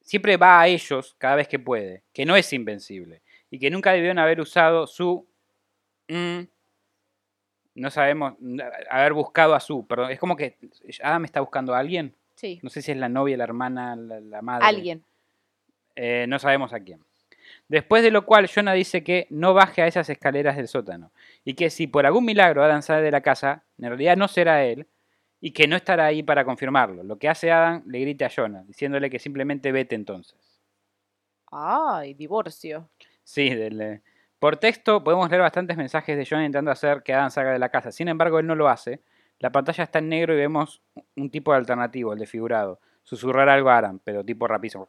siempre 0.00 0.36
va 0.36 0.60
a 0.60 0.68
ellos 0.68 1.16
cada 1.18 1.34
vez 1.34 1.48
que 1.48 1.58
puede, 1.58 2.04
que 2.12 2.24
no 2.24 2.36
es 2.36 2.52
invencible 2.52 3.22
y 3.50 3.58
que 3.58 3.72
nunca 3.72 3.90
debieron 3.90 4.20
haber 4.20 4.40
usado 4.40 4.86
su. 4.86 5.26
mm, 6.06 6.42
no 7.74 7.90
sabemos, 7.90 8.34
haber 8.88 9.14
buscado 9.14 9.56
a 9.56 9.58
su, 9.58 9.84
perdón, 9.84 10.12
es 10.12 10.20
como 10.20 10.36
que 10.36 10.56
Adam 11.02 11.24
está 11.24 11.40
buscando 11.40 11.74
a 11.74 11.80
alguien, 11.80 12.14
Sí, 12.36 12.60
no 12.62 12.70
sé 12.70 12.82
si 12.82 12.92
es 12.92 12.98
la 12.98 13.08
novia, 13.08 13.36
la 13.36 13.42
hermana, 13.42 13.96
la, 13.96 14.20
la 14.20 14.42
madre. 14.42 14.64
alguien. 14.64 15.02
Eh, 15.96 16.24
no 16.28 16.38
sabemos 16.38 16.72
a 16.72 16.78
quién. 16.78 17.00
Después 17.68 18.02
de 18.02 18.10
lo 18.10 18.24
cual, 18.24 18.48
Jonah 18.48 18.72
dice 18.72 19.02
que 19.04 19.26
no 19.30 19.54
baje 19.54 19.82
a 19.82 19.86
esas 19.86 20.08
escaleras 20.08 20.56
del 20.56 20.68
sótano. 20.68 21.10
Y 21.44 21.54
que 21.54 21.70
si 21.70 21.86
por 21.86 22.06
algún 22.06 22.24
milagro 22.24 22.62
Adam 22.62 22.82
sale 22.82 23.02
de 23.02 23.10
la 23.10 23.20
casa, 23.20 23.64
en 23.78 23.88
realidad 23.88 24.16
no 24.16 24.28
será 24.28 24.64
él. 24.64 24.86
Y 25.40 25.52
que 25.52 25.68
no 25.68 25.76
estará 25.76 26.06
ahí 26.06 26.22
para 26.22 26.44
confirmarlo. 26.44 27.04
Lo 27.04 27.18
que 27.18 27.28
hace 27.28 27.52
Adam 27.52 27.82
le 27.86 28.00
grita 28.00 28.26
a 28.26 28.30
Jonah, 28.34 28.64
diciéndole 28.64 29.08
que 29.08 29.18
simplemente 29.18 29.70
vete 29.70 29.94
entonces. 29.94 30.60
Ay, 31.50 32.14
divorcio. 32.14 32.90
Sí, 33.22 33.54
del, 33.54 33.80
eh, 33.80 34.02
por 34.38 34.56
texto 34.56 35.02
podemos 35.02 35.28
leer 35.30 35.42
bastantes 35.42 35.76
mensajes 35.76 36.16
de 36.16 36.24
Jonah 36.24 36.44
intentando 36.44 36.70
hacer 36.70 37.02
que 37.02 37.12
Adam 37.12 37.30
salga 37.30 37.52
de 37.52 37.58
la 37.58 37.70
casa. 37.70 37.90
Sin 37.90 38.08
embargo, 38.08 38.38
él 38.38 38.46
no 38.46 38.54
lo 38.54 38.68
hace. 38.68 39.00
La 39.40 39.50
pantalla 39.50 39.84
está 39.84 39.98
en 39.98 40.08
negro 40.08 40.34
y 40.34 40.36
vemos 40.36 40.82
un 41.16 41.30
tipo 41.30 41.52
de 41.52 41.58
alternativo, 41.58 42.12
el 42.12 42.18
desfigurado. 42.18 42.80
Susurrar 43.02 43.48
algo 43.48 43.70
a 43.70 43.78
Adam, 43.78 44.00
pero 44.02 44.24
tipo 44.24 44.46
rapidísimo. 44.46 44.86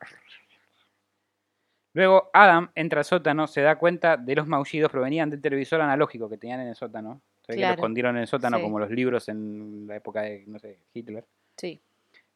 Luego 1.93 2.29
Adam 2.33 2.69
entra 2.75 2.99
al 2.99 3.05
sótano, 3.05 3.47
se 3.47 3.61
da 3.61 3.77
cuenta 3.77 4.15
de 4.17 4.35
los 4.35 4.45
maullidos 4.47 4.91
provenían 4.91 5.29
del 5.29 5.41
televisor 5.41 5.81
analógico 5.81 6.29
que 6.29 6.37
tenían 6.37 6.59
en 6.61 6.67
el 6.69 6.75
sótano. 6.75 7.21
Se 7.41 7.53
que 7.53 7.57
lo 7.57 7.61
Claro. 7.61 7.73
escondieron 7.75 8.15
en 8.15 8.21
el 8.21 8.27
sótano 8.27 8.57
Sí. 8.57 8.63
como 8.63 8.79
los 8.79 8.91
libros 8.91 9.27
en 9.29 9.85
la 9.87 9.95
época 9.95 10.21
de, 10.21 10.43
no 10.47 10.59
sé, 10.59 10.77
Hitler. 10.93 11.25
Sí, 11.57 11.81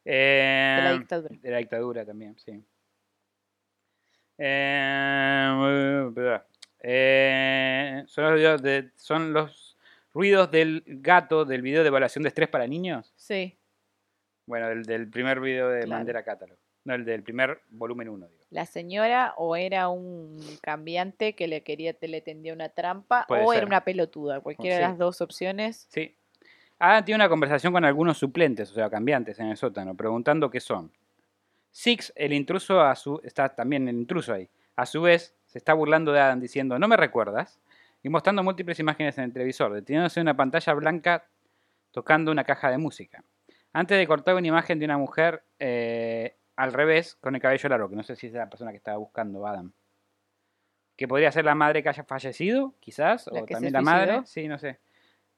Eh, 0.04 0.74
de 0.78 0.82
la 0.84 0.92
dictadura. 0.98 1.36
de 1.40 1.50
la 1.50 1.58
dictadura 1.58 2.04
también, 2.04 2.36
sí. 2.38 2.62
Eh. 4.38 6.10
Eh, 6.86 8.02
son, 8.06 8.24
los 8.24 8.32
ruidos 8.34 8.62
de- 8.62 8.90
son 8.96 9.32
los 9.32 9.76
ruidos 10.12 10.50
del 10.50 10.82
gato 10.86 11.44
del 11.44 11.62
video 11.62 11.82
de 11.82 11.88
evaluación 11.88 12.22
de 12.22 12.28
estrés 12.28 12.48
para 12.48 12.66
niños. 12.66 13.12
Sí, 13.16 13.56
Bueno, 14.46 14.68
del, 14.68 14.82
del 14.84 15.08
primer 15.08 15.40
video 15.40 15.70
de 15.70 15.84
Claro. 15.84 16.00
Mandela 16.00 16.22
Catalog. 16.22 16.58
No, 16.84 16.94
el 16.94 17.06
del 17.06 17.22
primer 17.22 17.62
volumen 17.70 18.10
1, 18.10 18.28
digo. 18.28 18.43
La 18.54 18.66
señora 18.66 19.34
o 19.36 19.56
era 19.56 19.88
un 19.88 20.38
cambiante 20.62 21.34
que 21.34 21.48
le 21.48 21.64
quería, 21.64 21.92
te 21.92 22.06
le 22.06 22.20
tendía 22.20 22.52
una 22.52 22.68
trampa 22.68 23.24
Puede 23.26 23.42
o 23.42 23.48
ser. 23.48 23.58
era 23.58 23.66
una 23.66 23.82
pelotuda. 23.82 24.38
Cualquiera 24.38 24.76
de 24.76 24.82
las 24.82 24.96
dos 24.96 25.20
opciones. 25.20 25.88
Sí. 25.90 26.14
Adam 26.78 27.04
tiene 27.04 27.16
una 27.16 27.28
conversación 27.28 27.72
con 27.72 27.84
algunos 27.84 28.16
suplentes, 28.16 28.70
o 28.70 28.74
sea, 28.74 28.88
cambiantes 28.88 29.40
en 29.40 29.48
el 29.48 29.56
sótano, 29.56 29.96
preguntando 29.96 30.50
qué 30.50 30.60
son. 30.60 30.92
Six, 31.72 32.12
el 32.14 32.32
intruso, 32.32 32.80
a 32.80 32.94
su, 32.94 33.20
está 33.24 33.48
también 33.48 33.88
el 33.88 33.96
intruso 33.96 34.32
ahí. 34.32 34.48
A 34.76 34.86
su 34.86 35.02
vez, 35.02 35.34
se 35.46 35.58
está 35.58 35.74
burlando 35.74 36.12
de 36.12 36.20
Adam 36.20 36.38
diciendo, 36.38 36.78
¿no 36.78 36.86
me 36.86 36.96
recuerdas? 36.96 37.58
Y 38.04 38.08
mostrando 38.08 38.44
múltiples 38.44 38.78
imágenes 38.78 39.18
en 39.18 39.24
el 39.24 39.32
televisor, 39.32 39.72
deteniéndose 39.72 40.20
en 40.20 40.26
una 40.26 40.36
pantalla 40.36 40.74
blanca 40.74 41.24
tocando 41.90 42.30
una 42.30 42.44
caja 42.44 42.70
de 42.70 42.78
música. 42.78 43.24
Antes 43.72 43.98
de 43.98 44.06
cortar 44.06 44.36
una 44.36 44.46
imagen 44.46 44.78
de 44.78 44.84
una 44.84 44.96
mujer 44.96 45.42
eh, 45.58 46.36
al 46.56 46.72
revés, 46.72 47.16
con 47.16 47.34
el 47.34 47.40
cabello 47.40 47.68
largo, 47.68 47.88
que 47.88 47.96
no 47.96 48.02
sé 48.02 48.16
si 48.16 48.28
es 48.28 48.32
la 48.32 48.48
persona 48.48 48.70
que 48.70 48.76
estaba 48.76 48.96
buscando 48.96 49.46
Adam. 49.46 49.72
Que 50.96 51.08
podría 51.08 51.32
ser 51.32 51.44
la 51.44 51.54
madre 51.54 51.82
que 51.82 51.88
haya 51.88 52.04
fallecido, 52.04 52.74
quizás, 52.80 53.26
¿La 53.32 53.42
o 53.42 53.46
se 53.46 53.52
también 53.52 53.72
la 53.72 53.82
madre, 53.82 54.14
suicidó? 54.18 54.26
sí, 54.26 54.48
no 54.48 54.58
sé. 54.58 54.78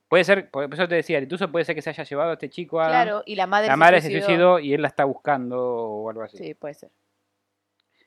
Puede 0.09 0.23
ser, 0.23 0.51
por 0.51 0.73
eso 0.73 0.87
te 0.87 0.95
decía, 0.95 1.19
incluso 1.19 1.51
puede 1.51 1.65
ser 1.65 1.75
que 1.75 1.83
se 1.83 1.91
haya 1.91 2.05
llevado 2.05 2.31
a 2.31 2.33
este 2.35 2.49
chico 2.49 2.81
a... 2.81 2.89
Claro, 2.89 3.23
y 3.27 3.35
la 3.35 3.47
madre 3.47 3.67
la 3.69 3.77
madre 3.77 4.01
se 4.01 4.11
suicidó 4.11 4.61
y 4.61 4.73
él 4.73 4.83
la 4.83 4.89
está 4.89 5.05
buscando 5.05 5.61
o 5.61 6.11
algo 6.11 6.23
así. 6.23 6.37
Sí, 6.37 6.55
puede 6.55 6.75
ser. 6.75 6.91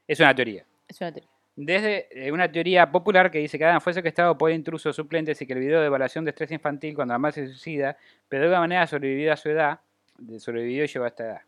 Es 0.08 0.20
una 0.20 0.34
teoría. 0.34 0.66
Es 0.88 1.02
una 1.02 1.12
teoría. 1.12 1.30
Desde 1.56 2.08
eh, 2.12 2.32
una 2.32 2.50
teoría 2.50 2.90
popular 2.90 3.30
que 3.30 3.40
dice 3.40 3.58
que 3.58 3.66
Adam 3.66 3.82
fue 3.82 3.94
secuestrado 3.94 4.38
por 4.38 4.50
intrusos 4.50 4.96
suplentes 4.96 5.42
y 5.42 5.46
que 5.46 5.52
el 5.52 5.60
video 5.60 5.82
de 5.82 5.88
evaluación 5.88 6.24
de 6.24 6.30
estrés 6.30 6.52
infantil 6.52 6.96
cuando 6.96 7.14
la 7.14 7.18
madre 7.18 7.34
se 7.34 7.48
suicida, 7.48 7.98
pero 8.30 8.44
de 8.44 8.48
alguna 8.48 8.62
manera 8.62 8.88
sobrevivió 8.88 9.34
a 9.34 9.36
su 9.36 9.50
edad, 9.50 9.82
sobrevivió 10.38 10.86
y 10.86 10.88
llegó 10.88 11.04
a 11.04 11.10
esta 11.10 11.26
edad. 11.26 11.42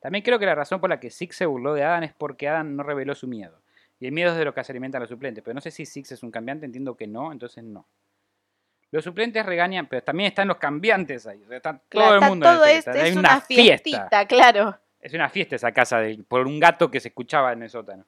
También 0.00 0.22
creo 0.24 0.38
que 0.38 0.46
la 0.46 0.54
razón 0.54 0.80
por 0.80 0.90
la 0.90 1.00
que 1.00 1.10
Six 1.10 1.36
se 1.36 1.46
burló 1.46 1.74
de 1.74 1.82
Adam 1.84 2.04
es 2.04 2.12
porque 2.12 2.48
Adam 2.48 2.76
no 2.76 2.82
reveló 2.82 3.14
su 3.14 3.26
miedo. 3.26 3.60
Y 4.00 4.06
el 4.06 4.12
miedo 4.12 4.30
es 4.30 4.36
de 4.38 4.44
lo 4.44 4.54
que 4.54 4.62
se 4.62 4.70
alimentan 4.72 5.00
los 5.00 5.08
suplentes. 5.08 5.42
Pero 5.42 5.54
no 5.54 5.60
sé 5.60 5.70
si 5.72 5.84
Six 5.84 6.12
es 6.12 6.22
un 6.22 6.30
cambiante, 6.30 6.66
entiendo 6.66 6.96
que 6.96 7.06
no, 7.08 7.32
entonces 7.32 7.64
no. 7.64 7.86
Los 8.90 9.04
suplentes 9.04 9.44
regañan, 9.44 9.86
pero 9.86 10.02
también 10.02 10.28
están 10.28 10.48
los 10.48 10.56
cambiantes 10.56 11.26
ahí. 11.26 11.42
o 11.44 11.48
sea, 11.48 11.56
está 11.58 11.78
todo 11.88 12.14
el 12.14 12.20
mundo 12.22 12.46
en 12.48 12.54
todo 12.56 12.64
esa 12.64 12.76
es, 12.76 12.84
fiesta. 12.84 12.92
es 12.96 13.04
Hay 13.12 13.16
una, 13.18 13.40
fiestita, 13.40 14.26
claro. 14.26 14.78
es 15.00 15.12
una 15.12 15.28
fiesta 15.28 15.56
esa 15.56 15.72
casa 15.72 15.98
de- 15.98 16.24
por 16.26 16.46
un 16.46 16.58
gato 16.58 16.90
que 16.90 17.00
se 17.00 17.08
escuchaba 17.08 17.52
en 17.52 17.64
el 17.64 17.68
sótano. 17.70 18.06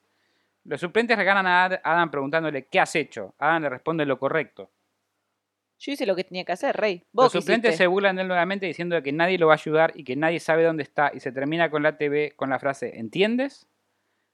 Los 0.64 0.80
suplentes 0.80 1.16
regalan 1.18 1.47
a 1.47 1.64
Ad- 1.64 1.80
Adam 1.82 2.11
preguntándole 2.11 2.66
¿qué 2.66 2.80
has 2.80 2.95
hecho? 2.95 3.34
Adam 3.38 3.62
le 3.64 3.68
responde 3.68 4.07
lo 4.07 4.18
correcto. 4.18 4.70
Yo 5.81 5.93
hice 5.93 6.05
lo 6.07 6.14
que 6.14 6.24
tenía 6.24 6.45
que 6.45 6.53
hacer, 6.53 6.76
Rey. 6.76 7.03
Vos 7.12 7.24
Los 7.24 7.33
suplentes 7.33 7.70
hiciste? 7.70 7.85
se 7.85 7.87
burlan 7.87 8.16
de 8.16 8.22
él 8.22 8.28
nuevamente 8.28 8.66
diciendo 8.66 9.03
que 9.03 9.12
nadie 9.12 9.39
lo 9.39 9.47
va 9.47 9.55
a 9.55 9.57
ayudar 9.57 9.93
y 9.95 10.05
que 10.05 10.14
nadie 10.14 10.39
sabe 10.39 10.62
dónde 10.62 10.83
está 10.83 11.11
y 11.14 11.20
se 11.20 11.33
termina 11.33 11.70
con 11.70 11.83
la 11.83 11.97
TV 11.97 12.33
con 12.37 12.51
la 12.51 12.59
frase 12.59 12.99
¿entiendes? 12.99 13.66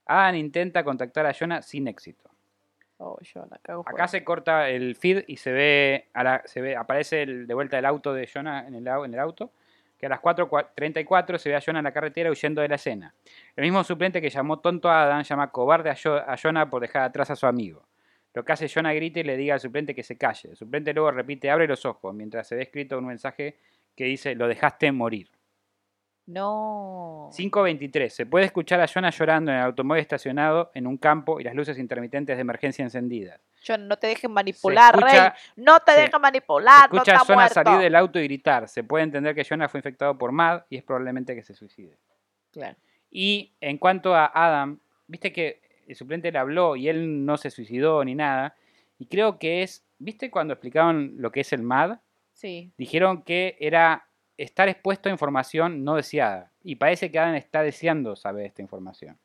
Adam 0.06 0.34
intenta 0.34 0.82
contactar 0.84 1.24
a 1.26 1.32
Jonah 1.32 1.62
sin 1.62 1.88
éxito. 1.88 2.28
Oh, 2.98 3.18
yo 3.20 3.46
la 3.50 3.58
cago. 3.62 3.84
Acá 3.86 4.08
se 4.08 4.24
corta 4.24 4.68
el 4.70 4.96
feed 4.96 5.24
y 5.26 5.36
se 5.36 5.52
ve, 5.52 6.06
a 6.14 6.24
la- 6.24 6.42
se 6.46 6.60
ve 6.60 6.74
aparece 6.76 7.22
el- 7.22 7.46
de 7.46 7.54
vuelta 7.54 7.78
el 7.78 7.84
auto 7.84 8.12
de 8.14 8.26
Jonah 8.26 8.66
en 8.66 8.74
el, 8.74 8.84
au- 8.86 9.04
en 9.04 9.12
el 9.14 9.20
auto, 9.20 9.52
que 9.98 10.06
a 10.06 10.08
las 10.08 10.20
4.34 10.20 11.38
se 11.38 11.48
ve 11.50 11.56
a 11.56 11.60
Jonah 11.60 11.80
en 11.80 11.84
la 11.84 11.92
carretera 11.92 12.30
huyendo 12.30 12.60
de 12.62 12.68
la 12.68 12.76
escena. 12.76 13.14
El 13.54 13.64
mismo 13.64 13.84
suplente 13.84 14.20
que 14.20 14.30
llamó 14.30 14.58
tonto 14.60 14.88
a 14.88 15.02
Adam 15.04 15.22
llama 15.22 15.50
cobarde 15.50 15.90
a, 15.90 15.94
Jo- 16.02 16.22
a 16.26 16.36
Jonah 16.42 16.70
por 16.70 16.80
dejar 16.82 17.02
atrás 17.02 17.30
a 17.30 17.36
su 17.36 17.46
amigo. 17.46 17.84
Lo 18.36 18.44
que 18.44 18.52
hace 18.52 18.68
Jonah 18.68 18.92
grita 18.92 19.20
y 19.20 19.22
le 19.24 19.34
diga 19.34 19.54
al 19.54 19.60
suplente 19.60 19.94
que 19.94 20.02
se 20.02 20.18
calle. 20.18 20.50
El 20.50 20.56
suplente 20.56 20.92
luego 20.92 21.10
repite 21.10 21.50
abre 21.50 21.66
los 21.66 21.86
ojos, 21.86 22.14
mientras 22.14 22.46
se 22.46 22.54
ve 22.54 22.64
escrito 22.64 22.98
un 22.98 23.06
mensaje 23.06 23.56
que 23.96 24.04
dice 24.04 24.34
lo 24.34 24.46
dejaste 24.46 24.92
morir. 24.92 25.30
No. 26.26 27.30
5.23. 27.32 28.10
Se 28.10 28.26
puede 28.26 28.44
escuchar 28.44 28.78
a 28.82 28.86
Jonah 28.86 29.08
llorando 29.08 29.52
en 29.52 29.56
el 29.56 29.62
automóvil 29.64 30.02
estacionado 30.02 30.70
en 30.74 30.86
un 30.86 30.98
campo 30.98 31.40
y 31.40 31.44
las 31.44 31.54
luces 31.54 31.78
intermitentes 31.78 32.36
de 32.36 32.40
emergencia 32.42 32.82
encendidas. 32.82 33.40
Yo 33.62 33.78
no 33.78 33.96
te 33.96 34.08
dejes 34.08 34.28
manipular, 34.28 34.94
escucha- 34.96 35.30
Rey. 35.30 35.40
No 35.56 35.80
te 35.80 35.92
dejes 35.92 36.20
manipular, 36.20 36.90
no 36.92 36.98
Escucha 36.98 37.16
a 37.16 37.18
Jonah 37.20 37.34
muerto. 37.36 37.54
salir 37.54 37.78
del 37.80 37.94
auto 37.94 38.18
y 38.18 38.24
gritar. 38.24 38.68
Se 38.68 38.84
puede 38.84 39.04
entender 39.04 39.34
que 39.34 39.44
Jonah 39.44 39.68
fue 39.70 39.78
infectado 39.78 40.18
por 40.18 40.30
MAD 40.32 40.64
y 40.68 40.76
es 40.76 40.82
probablemente 40.82 41.34
que 41.34 41.42
se 41.42 41.54
suicide. 41.54 41.96
Claro. 42.52 42.76
Y 43.10 43.54
en 43.62 43.78
cuanto 43.78 44.14
a 44.14 44.30
Adam, 44.34 44.78
viste 45.06 45.32
que 45.32 45.62
el 45.86 45.96
suplente 45.96 46.30
le 46.32 46.38
habló 46.38 46.76
y 46.76 46.88
él 46.88 47.24
no 47.24 47.36
se 47.36 47.50
suicidó 47.50 48.04
ni 48.04 48.14
nada. 48.14 48.54
Y 48.98 49.06
creo 49.06 49.38
que 49.38 49.62
es, 49.62 49.84
viste 49.98 50.30
cuando 50.30 50.54
explicaban 50.54 51.14
lo 51.16 51.30
que 51.32 51.40
es 51.40 51.52
el 51.52 51.62
MAD, 51.62 51.98
Sí. 52.32 52.70
dijeron 52.76 53.22
que 53.22 53.56
era 53.60 54.06
estar 54.36 54.68
expuesto 54.68 55.08
a 55.08 55.12
información 55.12 55.84
no 55.84 55.94
deseada. 55.94 56.50
Y 56.62 56.76
parece 56.76 57.10
que 57.10 57.18
Adam 57.18 57.34
está 57.34 57.62
deseando 57.62 58.14
saber 58.16 58.46
esta 58.46 58.62
información, 58.62 59.18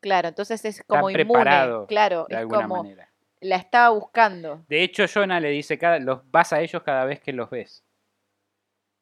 Claro, 0.00 0.28
entonces 0.28 0.64
es 0.64 0.82
como 0.86 1.08
inmune. 1.10 1.24
preparado, 1.24 1.86
Claro, 1.86 2.26
de 2.28 2.34
es 2.34 2.40
alguna 2.40 2.62
como 2.62 2.76
manera. 2.82 3.08
la 3.40 3.56
estaba 3.56 3.88
buscando. 3.90 4.62
De 4.68 4.82
hecho, 4.82 5.04
Jonah 5.12 5.40
le 5.40 5.48
dice, 5.50 5.78
cada, 5.78 5.98
los 5.98 6.20
vas 6.30 6.52
a 6.52 6.60
ellos 6.60 6.82
cada 6.82 7.04
vez 7.06 7.20
que 7.20 7.32
los 7.32 7.48
ves. 7.50 7.82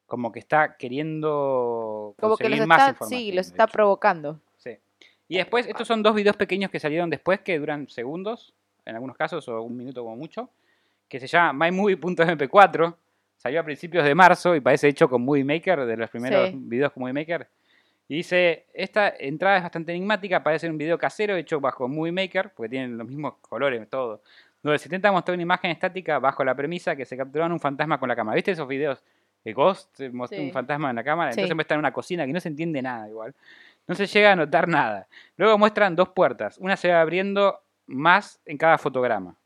Como 0.07 0.31
que 0.33 0.41
está 0.41 0.77
queriendo 0.77 2.15
Como 2.21 2.37
que 2.37 2.49
los 2.49 2.67
más 2.67 2.79
está, 2.81 2.91
información. 2.91 3.21
sí, 3.21 3.33
los 3.33 3.47
está 3.47 3.67
provocando. 3.67 4.41
Sí. 5.33 5.37
Y 5.37 5.39
después, 5.39 5.67
estos 5.67 5.87
son 5.89 6.03
dos 6.03 6.15
videos 6.15 6.37
pequeños 6.37 6.71
que 6.71 6.79
salieron 6.79 7.09
después, 7.11 7.41
que 7.41 7.59
duran 7.59 7.89
segundos, 7.89 8.55
en 8.85 8.95
algunos 8.95 9.17
casos, 9.17 9.49
o 9.49 9.63
un 9.63 9.77
minuto 9.77 10.03
como 10.03 10.17
mucho, 10.17 10.51
que 11.09 11.19
se 11.21 11.27
llama 11.27 11.71
mymovie.mp4. 11.71 12.95
Salió 13.37 13.61
a 13.61 13.65
principios 13.65 14.05
de 14.05 14.15
marzo 14.15 14.55
y 14.55 14.61
parece 14.61 14.89
hecho 14.89 15.09
con 15.09 15.23
Movie 15.25 15.45
Maker, 15.45 15.85
de 15.85 15.97
los 15.97 16.11
primeros 16.11 16.51
Sí. 16.51 16.57
videos 16.59 16.93
con 16.93 17.01
Movie 17.03 17.13
Maker. 17.15 17.47
Y 18.09 18.17
dice, 18.17 18.67
esta 18.75 19.09
entrada 19.19 19.57
es 19.57 19.63
bastante 19.63 19.93
enigmática, 19.93 20.43
parece 20.43 20.69
un 20.69 20.77
video 20.79 20.99
casero 20.99 21.35
hecho 21.37 21.61
bajo 21.61 21.89
Movie 21.89 22.13
Maker, 22.13 22.51
porque 22.55 22.69
tienen 22.71 22.99
los 22.99 23.09
mismos 23.09 23.35
colores, 23.41 23.89
todo. 23.89 24.23
Donde 24.63 24.79
se 24.79 24.87
intenta 24.89 25.11
mostrar 25.11 25.35
una 25.35 25.43
imagen 25.43 25.71
estática 25.71 26.19
bajo 26.19 26.45
la 26.45 26.55
premisa 26.55 26.95
que 26.95 27.05
se 27.05 27.17
capturaron 27.17 27.53
un 27.53 27.59
fantasma 27.61 27.99
con 27.99 28.09
la 28.09 28.15
cámara. 28.15 28.37
¿Viste 28.37 28.53
esos 28.53 28.69
videos 28.69 29.03
de 29.45 29.53
Ghost? 29.55 29.97
Se 29.97 30.11
mostró 30.11 30.39
Sí. 30.39 30.45
un 30.45 30.53
fantasma 30.53 30.91
en 30.91 30.97
la 30.97 31.03
cámara, 31.03 31.33
Sí. 31.33 31.41
entonces 31.41 31.55
muestran 31.57 31.81
una 31.81 31.93
cocina 31.93 32.25
que 32.27 32.33
no 32.33 32.39
se 32.41 32.49
entiende 32.49 32.81
nada 32.81 33.09
igual. 33.09 33.35
No 33.87 33.95
se 33.95 34.07
llega 34.07 34.33
a 34.33 34.37
notar 34.37 34.69
nada. 34.69 35.09
Luego 35.37 35.59
muestran 35.59 35.97
dos 35.97 36.11
puertas. 36.11 36.59
Una 36.59 36.77
se 36.77 36.91
va 36.91 37.01
abriendo 37.01 37.61
más 37.87 38.41
en 38.45 38.57
cada 38.57 38.79
fotograma. 38.79 39.37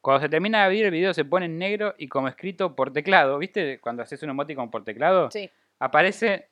Cuando 0.00 0.22
se 0.22 0.28
termina 0.28 0.58
de 0.58 0.64
abrir, 0.64 0.84
el 0.86 0.90
video 0.90 1.14
se 1.14 1.24
pone 1.24 1.46
en 1.46 1.58
negro 1.58 1.94
y 1.96 2.08
como 2.08 2.28
escrito 2.28 2.74
por 2.74 2.92
teclado. 2.92 3.38
¿Viste 3.38 3.78
cuando 3.80 4.02
haces 4.02 4.22
un 4.22 4.30
emoticon 4.30 4.70
por 4.70 4.84
teclado? 4.84 5.30
Sí. 5.30 5.48
Aparece 5.78 6.48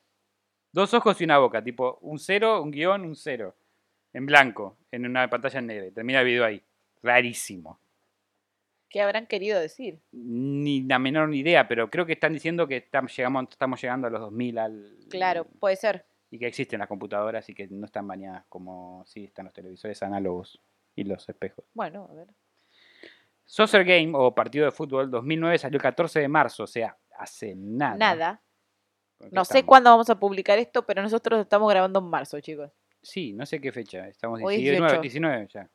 dos 0.73 0.95
ojos 0.95 1.21
y 1.21 1.25
una 1.25 1.39
boca. 1.39 1.62
Tipo 1.62 1.99
un 2.03 2.18
cero, 2.18 2.62
un 2.62 2.71
guion, 2.71 3.05
un 3.05 3.16
cero. 3.16 3.57
En 4.12 4.27
blanco, 4.27 4.77
en 4.91 5.07
una 5.07 5.29
pantalla 5.29 5.61
negra. 5.61 5.87
Y 5.87 5.91
termina 5.91 6.21
el 6.21 6.27
video 6.27 6.45
ahí. 6.45 6.62
Rarísimo. 7.03 7.81
¿Qué 8.89 9.01
habrán 9.01 9.27
querido 9.27 9.59
decir? 9.59 10.01
Ni 10.11 10.83
la 10.83 10.99
menor 10.99 11.33
idea, 11.33 11.68
pero 11.68 11.89
creo 11.91 12.07
que 12.07 12.12
están 12.12 12.33
diciendo 12.33 12.66
que 12.66 12.77
estamos 12.77 13.16
llegando 13.16 14.09
a 14.09 14.11
los 14.11 14.21
2000 14.21 14.59
al... 14.59 14.97
Claro, 15.09 15.47
puede 15.61 15.77
ser. 15.77 16.05
Y 16.31 16.39
que 16.39 16.47
existen 16.47 16.78
las 16.78 16.89
computadoras 16.89 17.49
y 17.49 17.55
que 17.55 17.66
no 17.68 17.85
están 17.85 18.07
bañadas 18.07 18.45
como 18.49 19.05
sí 19.07 19.24
están 19.24 19.47
los 19.47 19.55
televisores 19.55 20.03
análogos 20.03 20.61
y 20.95 21.05
los 21.05 21.28
espejos. 21.28 21.64
Bueno, 21.74 22.07
a 22.11 22.14
ver. 22.14 22.28
Saucer 23.45 23.85
Game 23.85 24.12
o 24.14 24.33
partido 24.33 24.64
de 24.64 24.70
fútbol 24.70 25.11
2009 25.11 25.59
salió 25.59 25.76
el 25.76 25.83
14 25.83 26.20
de 26.20 26.28
marzo, 26.28 26.64
o 26.64 26.66
sea, 26.68 26.97
hace 27.18 27.55
nada. 27.57 27.97
Nada. 27.97 28.43
Porque 29.18 29.35
No 29.35 29.45
sé 29.45 29.64
cuándo 29.64 29.91
vamos 29.91 30.09
a 30.09 30.18
publicar 30.18 30.59
esto, 30.59 30.87
pero 30.87 31.03
nosotros 31.03 31.41
estamos 31.41 31.68
grabando 31.68 31.99
en 31.99 32.07
marzo, 32.07 32.41
chicos. 32.41 32.70
Sí, 33.03 33.33
no 33.33 33.45
sé 33.45 33.61
qué 33.61 33.72
fecha, 33.72 34.07
estamos 34.07 34.41
Hoy 34.43 34.55
es 34.55 34.61
19, 34.61 35.01
18. 35.01 35.03
19 35.03 35.49
ya. 35.53 35.70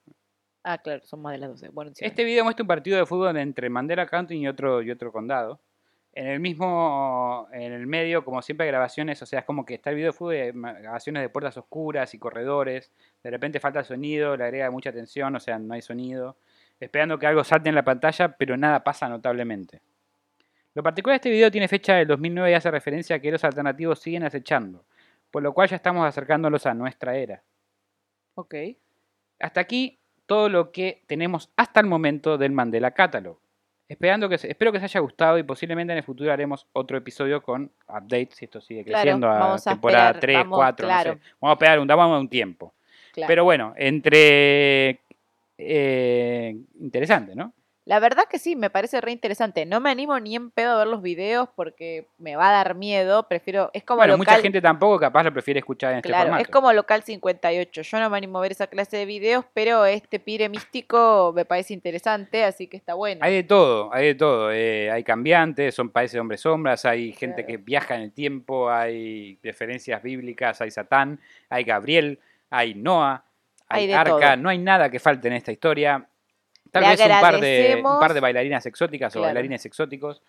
Ah, 0.64 0.78
claro, 0.78 1.06
son 1.06 1.22
más 1.22 1.34
de 1.34 1.40
las 1.40 1.50
12. 1.50 1.70
Bueno. 1.70 1.92
Este 1.96 2.24
video 2.24 2.44
muestra 2.44 2.64
un 2.64 2.68
partido 2.68 2.98
de 2.98 3.06
fútbol 3.06 3.38
entre 3.38 3.70
Mandela 3.70 4.08
County 4.08 4.36
y 4.36 4.48
otro, 4.48 4.82
y 4.82 4.90
otro 4.90 5.12
condado. 5.12 5.62
En 6.18 6.28
el 6.28 6.40
mismo, 6.40 7.48
en 7.52 7.74
el 7.74 7.86
medio, 7.88 8.24
como 8.24 8.42
siempre, 8.42 8.66
hay 8.66 8.72
grabaciones, 8.72 9.22
o 9.22 9.26
sea, 9.26 9.40
es 9.40 9.46
como 9.46 9.66
que 9.66 9.74
está 9.76 9.90
el 9.90 9.98
video 9.98 10.14
de 10.14 10.18
fútbol, 10.18 10.54
ma- 10.54 10.72
grabaciones 10.74 11.22
de 11.22 11.28
puertas 11.30 11.58
oscuras 11.58 12.14
y 12.14 12.20
corredores. 12.20 12.90
De 13.22 13.30
repente 13.30 13.60
falta 13.60 13.84
sonido, 13.84 14.38
le 14.38 14.46
agrega 14.46 14.72
mucha 14.72 14.94
tensión, 14.94 15.36
o 15.36 15.40
sea, 15.42 15.60
no 15.60 15.74
hay 15.74 15.82
sonido. 15.82 16.38
Esperando 16.80 17.20
que 17.20 17.28
algo 17.28 17.44
salte 17.44 17.68
en 17.68 17.76
la 17.76 17.84
pantalla, 17.84 18.30
pero 18.38 18.56
nada 18.56 18.82
pasa 18.84 19.10
notablemente. 19.10 19.82
Lo 20.74 20.84
particular 20.84 21.16
de 21.16 21.18
este 21.18 21.30
video 21.30 21.52
tiene 21.52 21.68
fecha 21.68 21.96
del 21.96 22.08
2009 22.08 22.52
y 22.52 22.54
hace 22.54 22.72
referencia 22.72 23.18
a 23.18 23.20
que 23.20 23.32
los 23.32 23.44
alternativos 23.44 24.00
siguen 24.00 24.24
acechando, 24.24 24.86
por 25.32 25.44
lo 25.44 25.54
cual 25.54 25.68
ya 25.68 25.76
estamos 25.76 26.08
acercándolos 26.08 26.66
a 26.66 26.74
nuestra 26.74 27.18
era. 27.18 27.44
Ok. 28.36 28.56
Hasta 29.40 29.60
aquí 29.60 30.00
todo 30.26 30.48
lo 30.48 30.72
que 30.72 31.04
tenemos 31.08 31.50
hasta 31.58 31.82
el 31.82 31.88
momento 31.88 32.38
del 32.38 32.52
Mandela 32.54 32.92
Catalog. 32.92 33.38
Esperando 33.88 34.28
que 34.28 34.38
se- 34.38 34.50
espero 34.50 34.72
que 34.72 34.80
os 34.80 34.84
haya 34.84 35.00
gustado 35.00 35.38
y 35.38 35.44
posiblemente 35.44 35.94
en 35.94 35.98
el 35.98 36.04
futuro 36.04 36.32
haremos 36.32 36.66
otro 36.74 36.98
episodio 36.98 37.42
con 37.44 37.72
updates 37.88 38.36
si 38.36 38.46
esto 38.46 38.60
sigue 38.60 38.84
Claro, 38.84 39.02
creciendo 39.04 39.30
a 39.30 39.58
temporada 39.58 40.06
esperar, 40.12 40.20
3, 40.20 40.38
vamos, 40.38 40.58
4, 40.58 40.88
claro. 40.88 41.10
no 41.12 41.16
sé. 41.18 41.22
Vamos 41.40 41.52
a 41.52 41.54
esperar 41.56 41.80
un, 41.80 41.88
vamos 41.88 42.16
a 42.16 42.20
un 42.20 42.30
tiempo. 42.30 42.74
Claro. 43.14 43.28
Pero 43.28 43.44
bueno, 43.44 43.74
entre 43.78 45.00
eh, 45.58 46.56
interesante, 46.80 47.36
¿no? 47.36 47.54
La 47.88 48.00
verdad 48.00 48.24
que 48.28 48.40
sí, 48.40 48.56
me 48.56 48.72
parece 48.72 49.00
re 49.00 49.12
interesante. 49.12 49.64
No 49.68 49.80
me 49.80 49.92
animo 49.92 50.20
ni 50.20 50.36
en 50.36 50.50
pedo 50.50 50.72
a 50.72 50.78
ver 50.80 50.88
los 50.88 51.04
videos 51.04 51.50
porque 51.56 52.08
me 52.18 52.36
va 52.36 52.50
a 52.50 52.52
dar 52.52 52.74
miedo. 52.74 53.28
Prefiero. 53.28 53.70
Es 53.74 53.84
como 53.84 53.98
bueno, 54.00 54.14
local. 54.18 54.34
mucha 54.34 54.42
gente 54.42 54.60
tampoco 54.60 55.00
capaz 55.00 55.22
lo 55.24 55.32
prefiere 55.32 55.60
escuchar 55.60 55.92
en 55.92 55.98
este 55.98 56.10
Claro, 56.10 56.24
formato. 56.30 56.42
es 56.42 56.48
como 56.50 56.74
local 56.74 57.04
58. 57.04 57.84
Yo 57.84 58.00
no 58.00 58.10
me 58.10 58.18
animo 58.18 58.40
a 58.40 58.42
ver 58.42 58.54
esa 58.54 58.66
clase 58.66 58.98
de 58.98 59.06
videos, 59.06 59.46
pero 59.54 59.86
este 59.86 60.20
pire 60.20 60.50
místico 60.50 61.32
me 61.36 61.46
parece 61.46 61.76
interesante, 61.76 62.44
así 62.44 62.66
que 62.66 62.76
está 62.76 62.96
bueno. 62.96 63.20
Hay 63.24 63.36
de 63.36 63.44
todo, 63.44 63.94
hay 63.94 64.08
de 64.08 64.16
todo. 64.16 64.52
eh, 64.52 64.90
hay 64.90 65.04
cambiantes, 65.04 65.76
son 65.76 65.90
países 65.92 66.14
de 66.14 66.22
hombres 66.22 66.42
sombras, 66.42 66.86
hay 66.86 67.14
gente 67.14 67.44
Claro. 67.44 67.48
que 67.48 67.58
viaja 67.58 67.94
en 67.96 68.02
el 68.02 68.12
tiempo, 68.12 68.72
hay 68.72 69.38
referencias 69.44 70.02
bíblicas, 70.02 70.60
hay 70.60 70.72
Satán, 70.72 71.20
hay 71.50 71.64
Gabriel, 71.64 72.20
hay 72.50 72.74
Noah, 72.74 73.24
hay, 73.70 73.82
Hay 73.84 73.88
de 73.90 73.94
Arca. 73.94 74.10
todo. 74.34 74.38
No 74.38 74.50
hay 74.50 74.58
nada 74.58 74.90
que 74.90 75.00
falte 75.00 75.28
en 75.28 75.36
esta 75.36 75.52
historia. 75.52 76.08
Tal 76.76 76.84
Le 76.84 76.90
vez 76.90 77.00
un 77.00 77.22
par, 77.22 77.40
de, 77.40 77.76
un 77.78 78.00
par 78.02 78.14
de 78.14 78.20
bailarinas 78.20 78.66
exóticas 78.66 79.16
o 79.16 79.22
bailarines 79.22 79.66
exóticos. 79.66 80.22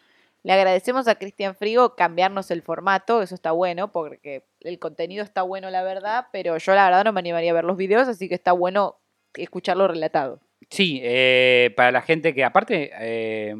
Le 0.44 0.52
agradecemos 0.52 1.08
a 1.08 1.16
Cristian 1.16 1.56
Frigo 1.56 1.96
cambiarnos 1.96 2.52
el 2.52 2.62
formato, 2.62 3.20
eso 3.20 3.34
está 3.34 3.50
bueno, 3.50 3.90
porque 3.90 4.44
el 4.60 4.78
contenido 4.78 5.24
está 5.24 5.42
bueno, 5.42 5.70
la 5.70 5.82
verdad, 5.82 6.28
pero 6.30 6.56
yo 6.56 6.74
la 6.76 6.84
verdad 6.84 7.04
no 7.04 7.12
me 7.12 7.18
animaría 7.18 7.50
a 7.50 7.54
ver 7.54 7.64
los 7.64 7.76
videos, 7.76 8.06
así 8.06 8.28
que 8.28 8.36
está 8.36 8.52
bueno 8.52 8.94
escucharlo 9.34 9.88
relatado. 9.88 10.38
Sí, 10.70 11.00
eh, 11.02 11.74
para 11.76 11.90
la 11.90 12.02
gente 12.02 12.32
que 12.32 12.44
aparte, 12.44 12.92
eh, 12.96 13.56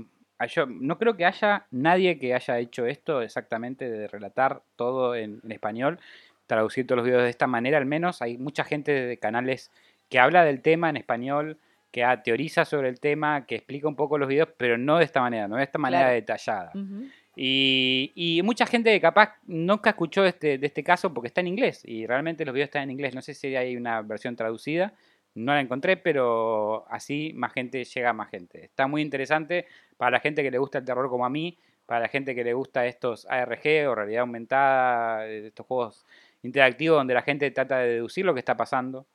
yo 0.49 0.67
no 0.67 0.97
creo 0.97 1.17
que 1.17 1.25
haya 1.25 1.67
nadie 1.73 2.21
que 2.21 2.35
haya 2.35 2.61
hecho 2.61 2.87
esto 2.87 3.21
exactamente 3.21 3.91
de 3.91 4.07
relatar 4.07 4.63
todo 4.77 5.17
en, 5.17 5.41
en 5.43 5.51
español, 5.51 5.99
traducir 6.47 6.87
todos 6.87 6.99
los 6.99 7.07
videos 7.07 7.25
de 7.25 7.31
esta 7.31 7.49
manera, 7.49 7.79
al 7.79 7.87
menos 7.87 8.23
hay 8.23 8.39
mucha 8.39 8.63
gente 8.63 8.93
de 8.93 9.17
canales 9.17 9.73
que 10.09 10.21
habla 10.21 10.45
del 10.45 10.63
tema 10.63 10.89
en 10.89 10.99
español, 10.99 11.59
que 11.91 12.05
ah, 12.05 12.23
teoriza 12.23 12.65
sobre 12.65 12.89
el 12.89 13.01
tema, 13.01 13.47
que 13.47 13.55
explica 13.57 13.89
un 13.89 13.97
poco 13.97 14.19
los 14.19 14.29
videos, 14.29 14.49
pero 14.57 14.77
no 14.77 14.99
de 14.99 15.05
esta 15.05 15.21
manera, 15.21 15.49
no 15.49 15.57
de 15.57 15.63
esta 15.65 15.79
manera 15.79 16.03
Claro. 16.05 16.15
detallada. 16.15 16.71
Ujú. 16.75 17.05
Y, 17.39 18.13
y 18.15 18.43
mucha 18.43 18.67
gente 18.67 18.91
que 18.93 19.01
capaz 19.01 19.35
nunca 19.47 19.91
escuchó 19.91 20.25
este, 20.25 20.57
de 20.59 20.67
este 20.67 20.83
caso 20.83 21.13
porque 21.13 21.29
está 21.29 21.41
en 21.43 21.49
inglés 21.49 21.83
y 21.85 22.07
realmente 22.07 22.45
los 22.45 22.55
videos 22.55 22.69
están 22.69 22.85
en 22.85 22.91
inglés. 22.93 23.15
No 23.15 23.21
sé 23.23 23.35
si 23.35 23.55
hay 23.55 23.77
una 23.77 24.01
versión 24.03 24.37
traducida, 24.37 24.95
no 25.35 25.53
la 25.53 25.61
encontré, 25.61 25.99
pero 25.99 26.87
así 26.91 27.33
más 27.35 27.53
gente 27.53 27.85
llega 27.85 28.11
a 28.11 28.13
más 28.15 28.31
gente. 28.31 28.65
Está 28.65 28.87
muy 28.87 29.03
interesante 29.03 29.67
para 29.99 30.13
la 30.13 30.21
gente 30.21 30.43
que 30.43 30.51
le 30.51 30.57
gusta 30.59 30.79
el 30.79 30.85
terror 30.87 31.11
como 31.11 31.27
a 31.27 31.31
mí, 31.31 31.59
para 31.85 32.01
la 32.01 32.09
gente 32.09 32.35
que 32.35 32.43
le 32.43 32.55
gusta 32.55 32.87
estos 32.87 33.27
ARG 33.31 33.87
o 33.87 33.95
realidad 33.95 34.23
aumentada, 34.23 35.27
estos 35.27 35.67
juegos 35.67 36.07
interactivos 36.43 36.99
donde 36.99 37.13
la 37.15 37.23
gente 37.23 37.51
trata 37.51 37.79
de 37.81 37.89
deducir 37.93 38.25
lo 38.25 38.33
que 38.33 38.41
está 38.41 38.57
pasando 38.57 39.07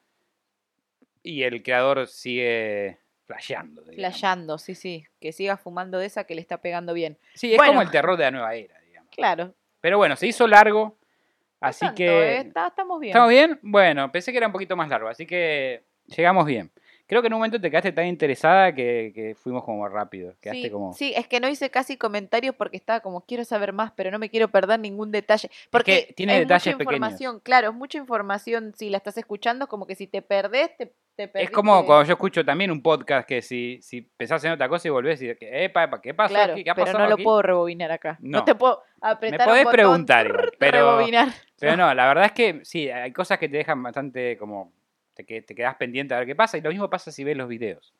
y 1.23 1.43
el 1.43 1.61
creador 1.63 2.07
sigue 2.07 2.99
flasheando. 3.25 3.81
digamos. 3.81 3.95
Flasheando, 3.95 4.57
sí, 4.57 4.75
sí. 4.75 5.05
Que 5.19 5.31
siga 5.31 5.57
fumando 5.57 5.97
de 5.99 6.05
esa 6.07 6.23
que 6.25 6.35
le 6.35 6.41
está 6.41 6.61
pegando 6.61 6.93
bien. 6.93 7.17
Sí, 7.35 7.51
es 7.51 7.57
Bueno. 7.57 7.73
como 7.73 7.81
el 7.83 7.91
terror 7.91 8.17
de 8.17 8.23
la 8.25 8.31
nueva 8.31 8.55
era, 8.55 8.79
digamos. 8.81 9.09
Claro. 9.11 9.53
Pero 9.79 9.97
bueno, 9.97 10.15
se 10.15 10.27
hizo 10.27 10.47
largo, 10.47 10.97
así 11.59 11.85
tanto, 11.85 11.95
que... 11.97 12.05
eh, 12.07 12.37
está- 12.41 12.67
estamos 12.67 12.99
bien. 12.99 13.09
¿Estamos 13.11 13.29
bien? 13.29 13.59
Bueno, 13.61 14.11
pensé 14.11 14.31
que 14.31 14.37
era 14.37 14.47
un 14.47 14.53
poquito 14.53 14.75
más 14.75 14.89
largo, 14.89 15.07
así 15.09 15.25
que 15.25 15.83
llegamos 16.07 16.45
bien. 16.45 16.71
Creo 17.11 17.21
que 17.21 17.27
en 17.27 17.33
un 17.33 17.39
momento 17.39 17.59
te 17.59 17.69
quedaste 17.69 17.91
tan 17.91 18.05
interesada 18.07 18.73
que, 18.73 19.11
que 19.13 19.35
fuimos 19.35 19.65
como 19.65 19.85
rápido. 19.89 20.33
Quedaste 20.39 20.61
Sí, 20.63 20.69
como... 20.69 20.93
sí, 20.93 21.11
es 21.13 21.27
que 21.27 21.41
no 21.41 21.49
hice 21.49 21.69
casi 21.69 21.97
comentarios 21.97 22.55
porque 22.55 22.77
estaba 22.77 23.01
como 23.01 23.19
quiero 23.25 23.43
saber 23.43 23.73
más, 23.73 23.91
pero 23.97 24.11
no 24.11 24.17
me 24.17 24.29
quiero 24.29 24.47
perder 24.47 24.79
ningún 24.79 25.11
detalle. 25.11 25.51
Porque 25.71 26.05
que 26.07 26.13
tiene 26.13 26.35
es 26.35 26.39
detalles 26.39 26.67
mucha 26.67 26.77
pequeños. 26.77 26.93
información, 26.95 27.39
claro, 27.41 27.67
es 27.71 27.73
mucha 27.75 27.97
información. 27.97 28.71
Si 28.77 28.89
la 28.89 28.95
estás 28.95 29.17
escuchando, 29.17 29.67
como 29.67 29.85
que 29.85 29.95
si 29.95 30.07
te 30.07 30.21
perdés, 30.21 30.69
te, 30.77 30.93
te 31.17 31.23
Es 31.23 31.29
perdiste. 31.31 31.51
como 31.53 31.85
cuando 31.85 32.05
yo 32.05 32.13
escucho 32.13 32.45
también 32.45 32.71
un 32.71 32.81
podcast 32.81 33.27
que 33.27 33.41
si, 33.41 33.79
si 33.81 34.03
pensás 34.03 34.41
en 34.45 34.53
otra 34.53 34.69
cosa 34.69 34.87
y 34.87 34.91
volvés 34.91 35.21
y 35.21 35.35
epa, 35.41 35.83
epa, 35.83 36.01
¿qué 36.01 36.13
pasó 36.13 36.33
Claro, 36.33 36.53
aquí? 36.53 36.63
¿Qué 36.63 36.69
ha 36.69 36.75
pero 36.75 36.93
no 36.97 37.07
lo 37.07 37.15
aquí?". 37.15 37.23
puedo 37.25 37.41
rebobinar 37.41 37.91
acá. 37.91 38.17
No, 38.21 38.37
No. 38.39 38.43
te 38.45 38.55
puedo 38.55 38.83
apretar 39.01 39.47
podés 39.49 39.59
un 39.59 39.65
botón, 39.65 39.73
preguntar 39.73 40.27
trrr, 40.27 40.51
pero- 40.57 40.77
rebobinar. 40.95 41.27
Pero 41.59 41.75
no, 41.75 41.93
la 41.93 42.07
verdad 42.07 42.25
es 42.27 42.31
que 42.31 42.61
sí, 42.63 42.89
hay 42.89 43.11
cosas 43.11 43.37
que 43.37 43.49
te 43.49 43.57
dejan 43.57 43.83
bastante 43.83 44.37
como... 44.37 44.71
Te, 45.21 45.25
que- 45.25 45.41
te 45.43 45.53
quedás 45.53 45.75
pendiente 45.75 46.13
a 46.15 46.17
ver 46.19 46.25
qué 46.27 46.35
pasa 46.35 46.57
y 46.57 46.61
lo 46.61 46.69
mismo 46.71 46.89
pasa 46.89 47.11
si 47.11 47.23
ves 47.23 47.37
los 47.37 47.47
videos. 47.47 47.93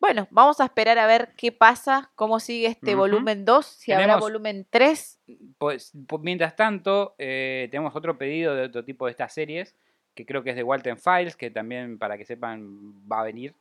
Bueno, 0.00 0.28
vamos 0.30 0.60
a 0.60 0.64
esperar 0.64 0.96
a 0.98 1.06
ver 1.08 1.30
qué 1.36 1.50
pasa, 1.50 2.12
cómo 2.14 2.38
sigue 2.38 2.68
este 2.68 2.92
volumen 2.94 3.44
2, 3.44 3.66
si 3.66 3.90
habrá 3.92 4.14
volumen 4.22 4.64
3. 4.70 5.18
Pues, 5.58 5.92
pues, 6.06 6.22
mientras 6.22 6.54
tanto, 6.54 7.16
eh, 7.18 7.66
tenemos 7.72 7.96
otro 7.96 8.16
pedido 8.16 8.54
de 8.54 8.62
otro 8.62 8.84
tipo 8.84 9.06
de 9.06 9.10
estas 9.10 9.32
series, 9.34 9.74
que 10.14 10.24
creo 10.24 10.44
que 10.44 10.50
es 10.50 10.56
de 10.56 10.62
Walton 10.62 10.98
Files, 10.98 11.34
que 11.34 11.50
también, 11.50 11.98
para 11.98 12.16
que 12.16 12.24
sepan, 12.24 12.94
va 13.10 13.20
a 13.22 13.24
venir. 13.24 13.56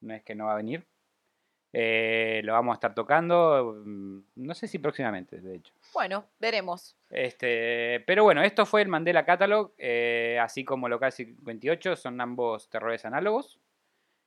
No 0.00 0.14
es 0.14 0.22
que 0.22 0.34
no 0.34 0.46
va 0.46 0.54
a 0.54 0.56
venir. 0.56 0.86
Eh, 1.72 2.40
lo 2.44 2.54
vamos 2.54 2.72
a 2.72 2.76
estar 2.76 2.94
tocando, 2.94 3.82
mm, 3.84 4.18
no 4.36 4.54
sé 4.54 4.66
si 4.66 4.78
próximamente, 4.78 5.40
de 5.40 5.56
hecho. 5.56 5.72
Bueno, 5.92 6.24
veremos. 6.40 6.96
Este, 7.10 8.02
pero 8.06 8.24
bueno, 8.24 8.42
esto 8.42 8.64
fue 8.64 8.82
el 8.82 8.88
Mandela 8.88 9.24
Catalog, 9.24 9.72
eh, 9.76 10.38
así 10.40 10.64
como 10.64 10.88
Local 10.88 11.12
58, 11.12 11.96
son 11.96 12.20
ambos 12.20 12.68
terrores 12.70 13.04
análogos. 13.04 13.58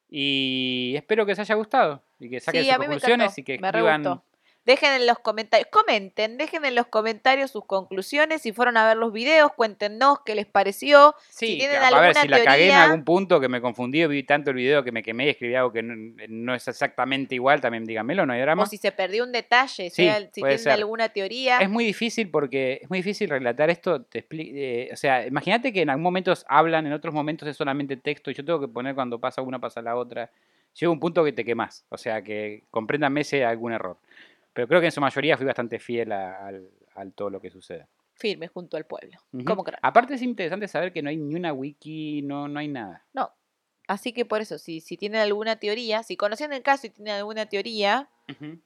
Y 0.09 0.93
espero 0.97 1.25
que 1.25 1.31
les 1.31 1.39
haya 1.39 1.55
gustado 1.55 2.03
y 2.19 2.29
que 2.29 2.39
saquen 2.41 2.63
Sí, 2.63 2.69
sus 2.69 2.79
me 2.79 2.85
conclusiones 2.85 3.37
y 3.37 3.43
que 3.43 3.55
escriban. 3.55 4.21
Dejen 4.63 4.93
en 4.93 5.07
los 5.07 5.17
comentarios, 5.17 5.67
comenten, 5.71 6.37
dejen 6.37 6.63
en 6.65 6.75
los 6.75 6.85
comentarios 6.85 7.49
sus 7.49 7.65
conclusiones, 7.65 8.43
si 8.43 8.51
fueron 8.53 8.77
a 8.77 8.85
ver 8.87 8.95
los 8.95 9.11
videos, 9.11 9.51
cuéntenos 9.53 10.19
qué 10.23 10.35
les 10.35 10.45
pareció. 10.45 11.15
Sí, 11.29 11.47
Si 11.47 11.57
tienen 11.57 11.77
a 11.81 11.99
ver 11.99 12.13
si 12.13 12.27
la 12.27 12.43
cagué 12.43 12.65
en 12.65 12.69
teoría- 12.69 12.83
algún 12.83 13.03
punto, 13.03 13.39
que 13.39 13.49
me 13.49 13.59
confundí, 13.59 14.05
vi 14.05 14.21
tanto 14.21 14.51
el 14.51 14.57
video 14.57 14.83
que 14.83 14.91
me 14.91 15.01
quemé 15.01 15.25
y 15.25 15.29
escribí 15.29 15.55
algo 15.55 15.71
que 15.71 15.81
no, 15.81 15.95
no 16.29 16.53
es 16.53 16.67
exactamente 16.67 17.33
igual, 17.33 17.59
también 17.59 17.85
dígamelo, 17.85 18.23
no 18.27 18.33
hay 18.33 18.41
drama. 18.41 18.61
O 18.61 18.65
si 18.67 18.77
se 18.77 18.91
perdió 18.91 19.23
un 19.23 19.31
detalle, 19.31 19.89
Sí, 19.89 20.03
sea, 20.05 20.19
si 20.19 20.27
tienen 20.27 20.59
ser. 20.59 20.73
alguna 20.73 21.09
teoría. 21.09 21.57
Es 21.57 21.69
muy 21.69 21.83
difícil 21.83 22.29
porque 22.29 22.81
es 22.83 22.89
muy 22.89 22.99
difícil 22.99 23.29
relatar 23.29 23.71
esto. 23.71 24.03
Te 24.03 24.27
expli- 24.27 24.51
eh, 24.53 24.89
o 24.93 24.95
sea, 24.95 25.25
imagínate 25.25 25.73
que 25.73 25.81
en 25.81 25.89
algunos 25.89 26.03
momentos 26.03 26.45
hablan, 26.47 26.85
en 26.85 26.93
otros 26.93 27.15
momentos 27.15 27.47
es 27.47 27.57
solamente 27.57 27.97
texto 27.97 28.29
y 28.29 28.35
yo 28.35 28.45
tengo 28.45 28.59
que 28.61 28.67
poner 28.67 28.93
cuando 28.93 29.17
pasa 29.19 29.41
una, 29.41 29.57
pasa 29.57 29.81
la 29.81 29.95
otra. 29.95 30.29
Llega 30.79 30.89
un 30.91 30.99
punto 31.01 31.23
que 31.25 31.33
te 31.33 31.43
quemas, 31.43 31.83
o 31.89 31.97
sea, 31.97 32.21
que 32.21 32.63
compréndanme 32.71 33.23
si 33.25 33.37
hay 33.37 33.41
algún 33.41 33.73
error. 33.73 33.97
Pero 34.53 34.67
creo 34.67 34.79
que 34.79 34.87
en 34.87 34.91
su 34.91 35.01
mayoría 35.01 35.37
fui 35.37 35.45
bastante 35.45 35.79
fiel 35.79 36.11
a, 36.11 36.51
todo 37.15 37.29
lo 37.29 37.39
que 37.39 37.49
sucede. 37.49 37.87
firme 38.13 38.47
junto 38.47 38.77
al 38.77 38.85
pueblo. 38.85 39.17
Ujú. 39.31 39.45
Como 39.45 39.63
crack. 39.63 39.79
Aparte 39.81 40.13
es 40.13 40.21
interesante 40.21 40.67
saber 40.67 40.93
que 40.93 41.01
no 41.01 41.09
hay 41.09 41.17
ni 41.17 41.35
una 41.35 41.53
wiki, 41.53 42.21
no, 42.21 42.47
no 42.47 42.59
hay 42.59 42.67
nada. 42.67 43.05
No. 43.13 43.31
Así 43.87 44.13
que 44.13 44.25
por 44.25 44.41
eso, 44.41 44.57
si, 44.57 44.79
si 44.79 44.95
tienen 44.95 45.21
alguna 45.21 45.57
teoría, 45.57 46.03
si 46.03 46.15
conocen 46.15 46.53
el 46.53 46.61
caso 46.61 46.87
y 46.87 46.91
tienen 46.91 47.15
alguna 47.15 47.47
teoría, 47.47 48.09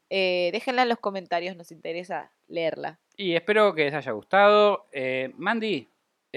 eh, 0.10 0.50
déjenla 0.52 0.84
en 0.84 0.90
los 0.90 1.00
comentarios, 1.00 1.56
nos 1.56 1.72
interesa 1.72 2.32
leerla. 2.48 3.00
Y 3.18 3.34
espero 3.34 3.74
que 3.74 3.86
les 3.86 3.94
haya 3.94 4.12
gustado. 4.12 4.88
Eh, 4.92 5.32
Mandy, 5.38 5.88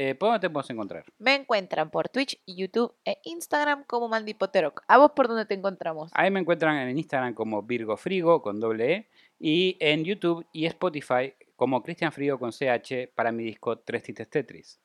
eh, 0.00 0.14
¿por 0.14 0.28
dónde 0.28 0.38
te 0.38 0.48
podemos 0.48 0.70
encontrar? 0.70 1.04
Me 1.18 1.34
encuentran 1.34 1.90
por 1.90 2.08
Twitch, 2.08 2.40
YouTube 2.46 2.94
e 3.04 3.18
Instagram 3.24 3.82
como 3.82 4.08
Mandy 4.08 4.32
Potterock. 4.32 4.84
¿A 4.86 4.96
vos 4.96 5.10
por 5.10 5.26
dónde 5.26 5.44
te 5.44 5.54
encontramos? 5.54 6.12
Ahí 6.14 6.30
me 6.30 6.38
encuentran 6.38 6.76
en 6.76 6.96
Instagram 6.96 7.34
como 7.34 7.64
Virgo 7.64 7.96
Frigo 7.96 8.40
con 8.40 8.60
doble 8.60 8.92
E 8.92 9.08
y 9.40 9.76
en 9.80 10.04
YouTube 10.04 10.46
y 10.52 10.66
Spotify 10.66 11.34
como 11.56 11.82
Cristian 11.82 12.12
Frigo 12.12 12.38
con 12.38 12.52
CH 12.52 13.08
para 13.12 13.32
mi 13.32 13.42
disco 13.42 13.80
Tres 13.80 14.04
Tites 14.04 14.30
Tetris. 14.30 14.80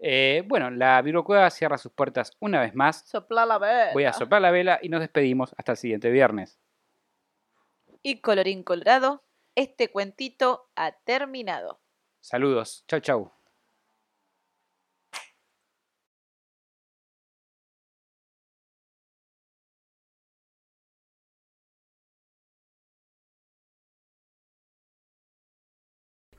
Eh, 0.00 0.42
bueno, 0.48 0.70
la 0.70 1.00
Virgo 1.02 1.22
Cueva 1.22 1.48
cierra 1.48 1.78
sus 1.78 1.92
puertas 1.92 2.32
una 2.40 2.60
vez 2.60 2.74
más. 2.74 3.04
Sopla 3.06 3.46
la 3.46 3.58
vela. 3.58 3.92
Voy 3.92 4.04
a 4.04 4.12
soplar 4.12 4.42
la 4.42 4.50
vela 4.50 4.80
y 4.82 4.88
nos 4.88 4.98
despedimos 4.98 5.54
hasta 5.56 5.70
el 5.72 5.78
siguiente 5.78 6.10
viernes. 6.10 6.58
Y 8.02 8.20
colorín 8.20 8.64
colorado, 8.64 9.22
este 9.54 9.92
cuentito 9.92 10.68
ha 10.74 10.90
terminado. 10.90 11.78
Saludos. 12.20 12.84
Chau, 12.88 12.98
chau. 12.98 13.41